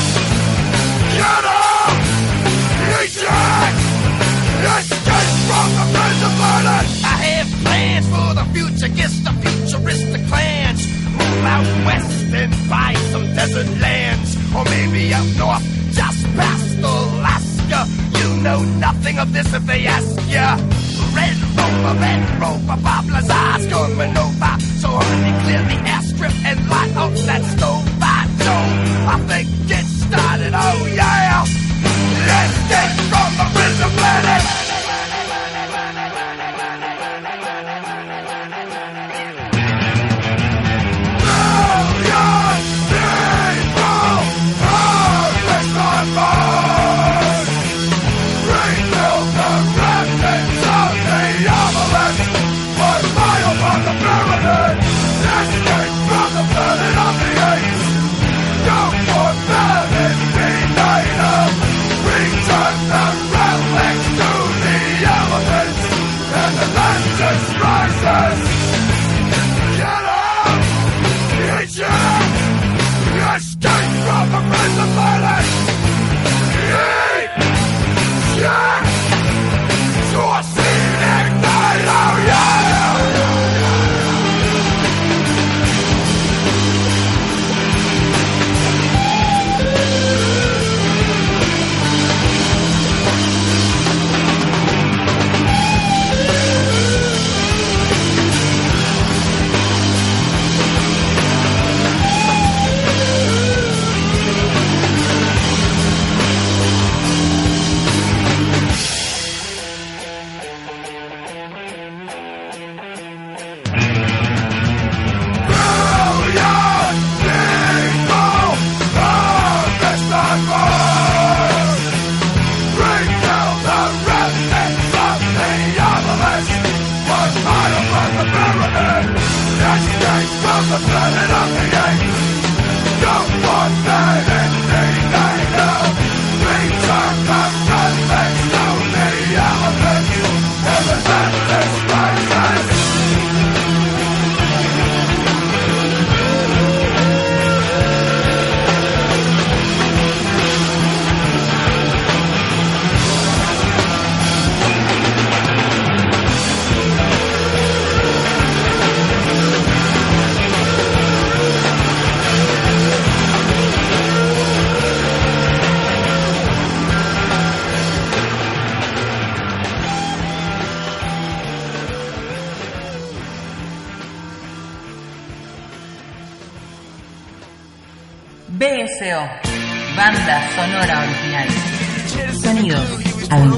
Get 1.14 1.44
up! 1.46 1.94
Eject! 3.06 3.78
Escape 4.74 5.32
from 5.46 5.68
the 5.78 5.84
prison 5.94 6.32
planet! 6.42 6.86
I 7.06 7.16
have 7.22 7.48
plans 7.62 8.06
for 8.10 8.34
the 8.34 8.44
future, 8.50 8.90
guess 8.98 9.14
the 9.22 9.30
futuristic 9.46 10.26
plans. 10.26 10.80
Move 11.12 11.44
out 11.46 11.86
west 11.86 12.34
and 12.34 12.50
buy 12.68 12.94
some 13.12 13.26
desert 13.36 13.70
lands. 13.78 14.34
Or 14.56 14.64
maybe 14.64 15.14
up 15.14 15.26
north, 15.38 15.62
just 15.92 16.26
past 16.34 16.78
Alaska. 16.78 17.86
You 18.18 18.42
know 18.42 18.64
nothing 18.82 19.20
of 19.20 19.32
this 19.32 19.54
if 19.54 19.64
they 19.66 19.86
ask 19.86 20.18
ya. 20.28 20.58
Red 21.16 21.36
rover, 21.58 21.94
red 22.04 22.22
rover, 22.40 22.78
Bobler's 22.84 23.30
eyes 23.30 23.64
coming 23.66 24.14
over. 24.16 24.52
So 24.82 24.88
hurry, 25.00 25.32
clear 25.42 25.62
the 25.72 25.78
airstrip 25.94 26.36
and 26.44 26.58
light 26.68 26.94
up 26.96 27.12
that 27.28 27.42
stove 27.52 27.86
by 27.98 28.20
Joe. 28.44 28.68
I 29.14 29.16
think 29.28 29.48
it's 29.70 29.85